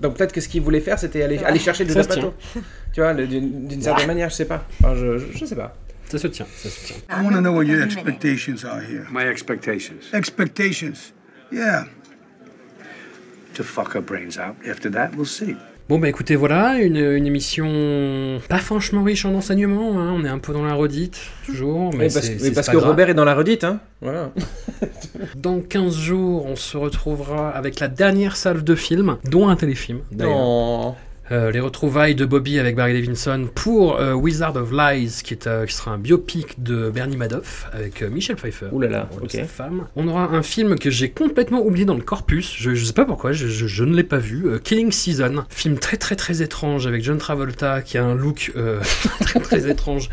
Donc 0.00 0.16
peut-être 0.16 0.32
que 0.32 0.40
ce 0.40 0.48
qu'il 0.48 0.62
voulait 0.62 0.80
faire, 0.80 0.98
c'était 0.98 1.22
aller, 1.22 1.38
aller 1.38 1.58
chercher 1.58 1.84
le 1.84 1.94
Pato. 1.94 2.34
Tu 2.92 3.00
vois, 3.00 3.14
d'une 3.14 3.82
certaine 3.82 4.06
manière, 4.06 4.30
je 4.30 4.34
sais 4.34 4.46
pas. 4.46 4.66
Enfin, 4.80 4.94
je, 4.94 5.18
je, 5.18 5.26
je 5.32 5.44
sais 5.44 5.56
pas. 5.56 5.76
Ça 6.08 6.18
se 6.18 6.26
tient, 6.26 6.46
ça 6.56 6.68
se 6.68 6.86
tient. 6.86 6.96
I 7.08 7.22
want 7.22 7.34
to 7.34 7.40
know 7.40 7.52
what 7.52 7.66
your 7.66 7.82
expectations 7.82 8.64
are 8.64 8.80
here. 8.80 9.06
My 9.12 9.28
expectations. 9.28 10.12
Expectations. 10.12 11.12
Yeah. 11.52 11.84
To 13.54 13.62
fuck 13.62 13.94
her 13.94 14.00
brains 14.00 14.36
out. 14.36 14.56
After 14.68 14.90
that, 14.90 15.14
we'll 15.14 15.24
see. 15.24 15.56
Bon 15.90 15.98
bah 15.98 16.08
écoutez 16.08 16.36
voilà, 16.36 16.78
une, 16.78 16.98
une 16.98 17.26
émission 17.26 18.40
pas 18.48 18.58
franchement 18.58 19.02
riche 19.02 19.24
en 19.24 19.34
enseignements, 19.34 19.98
hein, 19.98 20.14
on 20.16 20.24
est 20.24 20.28
un 20.28 20.38
peu 20.38 20.52
dans 20.52 20.62
la 20.62 20.74
redite, 20.74 21.20
toujours, 21.44 21.92
mais 21.92 22.06
parce, 22.06 22.28
que 22.28 22.76
grave. 22.76 22.90
Robert 22.90 23.10
est 23.10 23.14
dans 23.14 23.24
la 23.24 23.34
redite, 23.34 23.64
hein. 23.64 23.80
Voilà. 24.00 24.30
Dans 25.34 25.58
15 25.60 25.96
jours, 25.96 26.46
on 26.46 26.54
se 26.54 26.76
retrouvera 26.76 27.50
avec 27.50 27.80
la 27.80 27.88
dernière 27.88 28.36
salve 28.36 28.62
de 28.62 28.76
films, 28.76 29.16
dont 29.24 29.48
un 29.48 29.56
téléfilm 29.56 29.98
d'ailleurs. 30.12 30.94
Euh, 31.32 31.52
les 31.52 31.60
retrouvailles 31.60 32.16
de 32.16 32.24
Bobby 32.24 32.58
avec 32.58 32.74
Barry 32.74 32.92
Levinson 33.00 33.48
pour 33.54 34.00
euh, 34.00 34.14
Wizard 34.14 34.56
of 34.56 34.72
Lies, 34.72 35.20
qui, 35.22 35.34
est, 35.34 35.46
euh, 35.46 35.64
qui 35.64 35.74
sera 35.74 35.92
un 35.92 35.98
biopic 35.98 36.60
de 36.62 36.90
Bernie 36.90 37.16
Madoff 37.16 37.68
avec 37.72 38.02
euh, 38.02 38.10
Michel 38.10 38.34
Pfeiffer. 38.36 38.66
Ouh 38.72 38.80
là 38.80 39.08
ok. 39.22 39.30
sa 39.30 39.44
femme. 39.44 39.86
On 39.94 40.08
aura 40.08 40.24
un 40.24 40.42
film 40.42 40.76
que 40.76 40.90
j'ai 40.90 41.10
complètement 41.10 41.60
oublié 41.64 41.84
dans 41.84 41.94
le 41.94 42.02
corpus, 42.02 42.54
je, 42.58 42.74
je 42.74 42.84
sais 42.84 42.92
pas 42.92 43.04
pourquoi, 43.04 43.30
je, 43.30 43.46
je- 43.46 43.66
je 43.68 43.84
ne 43.84 43.94
l'ai 43.94 44.02
pas 44.02 44.18
vu, 44.18 44.46
euh, 44.48 44.58
Killing 44.58 44.90
Season, 44.90 45.44
film 45.50 45.78
très 45.78 45.96
très 45.96 46.16
très 46.16 46.42
étrange 46.42 46.86
avec 46.88 47.02
John 47.04 47.18
Travolta 47.18 47.80
qui 47.82 47.96
a 47.96 48.04
un 48.04 48.14
look 48.16 48.50
euh, 48.56 48.80
très 49.20 49.38
très 49.40 49.70
étrange, 49.70 50.08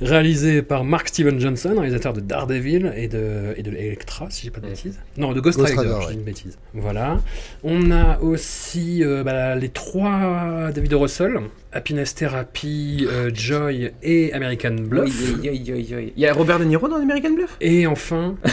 réalisé 0.00 0.62
par 0.62 0.82
Mark 0.82 1.08
Steven 1.08 1.38
Johnson, 1.38 1.74
réalisateur 1.76 2.12
de 2.12 2.20
Daredevil 2.20 2.92
et 2.96 3.06
de, 3.06 3.54
et 3.56 3.62
de 3.62 3.70
Electra, 3.70 4.26
si 4.30 4.42
j'ai 4.46 4.50
pas 4.50 4.60
de 4.60 4.66
bêtises. 4.66 4.98
Non, 5.16 5.32
de 5.32 5.40
Ghost, 5.40 5.58
Ghost 5.58 5.70
Rider, 5.70 5.82
Rider, 5.88 5.94
je 6.02 6.06
ouais. 6.06 6.12
dis 6.12 6.18
une 6.18 6.24
bêtise. 6.24 6.58
Voilà. 6.74 7.20
On 7.62 7.92
a 7.92 8.18
aussi 8.20 9.04
euh, 9.04 9.22
bah, 9.22 9.54
les 9.54 9.68
trois 9.68 10.55
David. 10.72 10.94
Russell, 10.94 11.38
Happiness 11.72 12.14
Therapy, 12.14 13.06
euh, 13.10 13.30
Joy 13.34 13.92
et 14.02 14.32
American 14.32 14.76
Bluff. 14.80 15.04
Oui, 15.04 15.38
oui, 15.42 15.50
oui, 15.52 15.72
oui, 15.74 15.94
oui. 15.96 16.12
Il 16.16 16.22
y 16.22 16.26
a 16.26 16.32
Robert 16.32 16.58
De 16.58 16.64
Niro 16.64 16.88
dans 16.88 16.96
American 16.96 17.32
Bluff? 17.34 17.56
Et 17.60 17.86
enfin, 17.86 18.36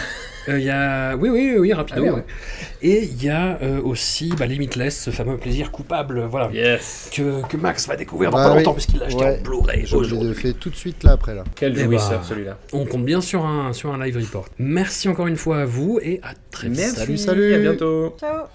Euh, 0.49 0.59
Il 0.59 0.65
y 0.65 0.69
a, 0.69 1.15
oui, 1.15 1.30
oui, 1.30 1.55
oui, 1.57 1.71
rapidement. 1.71 2.05
Ah 2.09 2.15
ouais. 2.15 2.23
Et 2.81 3.03
il 3.03 3.23
y 3.23 3.30
a 3.30 3.57
euh, 3.61 3.80
aussi 3.81 4.34
bah, 4.38 4.45
Limitless, 4.45 4.99
ce 5.03 5.09
fameux 5.09 5.38
plaisir 5.38 5.71
coupable, 5.71 6.19
voilà, 6.30 6.49
que, 7.13 7.47
que 7.47 7.55
Max 7.55 7.88
va 7.88 7.95
découvrir 7.95 8.30
dans 8.30 8.38
Bah 8.39 8.47
pas 8.47 8.51
oui. 8.51 8.57
longtemps 8.57 8.73
puisqu'il 8.73 8.99
l'a 8.99 9.05
acheté 9.05 9.23
Ouais. 9.23 9.38
en 9.39 9.41
Blu-ray. 9.41 9.85
Je 9.85 9.95
aujourd'hui. 9.95 10.27
le 10.27 10.34
fais 10.34 10.51
tout 10.51 10.69
de 10.69 10.75
suite 10.75 11.01
là 11.03 11.13
après 11.13 11.34
là. 11.34 11.45
Quel 11.55 11.73
Eh 11.77 11.84
jouisseur 11.85 12.19
bah, 12.19 12.25
celui-là. 12.27 12.57
On 12.73 12.84
compte 12.85 13.05
bien 13.05 13.21
sur 13.21 13.45
un, 13.45 13.71
sur 13.71 13.93
un 13.93 14.03
live 14.03 14.17
report. 14.17 14.49
Merci 14.59 15.07
encore 15.07 15.27
une 15.27 15.38
fois 15.38 15.59
à 15.59 15.65
vous 15.65 15.99
et 16.03 16.19
à 16.23 16.34
très 16.51 16.67
vite. 16.67 16.77
Merci, 16.77 16.95
Salut, 16.97 17.17
salut. 17.17 17.53
à 17.53 17.59
bientôt. 17.59 18.13
Ciao. 18.19 18.47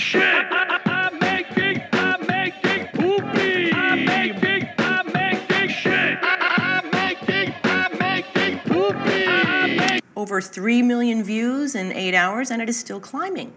Holy 0.00 0.22
shit! 0.22 0.46
I'm 0.86 1.18
making, 1.18 1.82
I'm 1.92 2.26
making 2.26 2.86
poopy! 2.94 3.70
I'm 3.70 4.04
making, 4.06 4.68
I'm 4.78 5.12
making 5.12 5.68
shit! 5.68 6.18
I'm 6.22 6.90
making, 6.90 7.54
I'm 7.64 7.98
making 7.98 8.60
poopy! 8.60 9.26
I'm 9.26 9.76
making 9.76 10.00
Over 10.16 10.40
3 10.40 10.82
million 10.82 11.22
views 11.22 11.74
in 11.74 11.92
eight 11.92 12.14
hours, 12.14 12.50
and 12.50 12.62
it 12.62 12.70
is 12.70 12.78
still 12.78 12.98
climbing. 12.98 13.52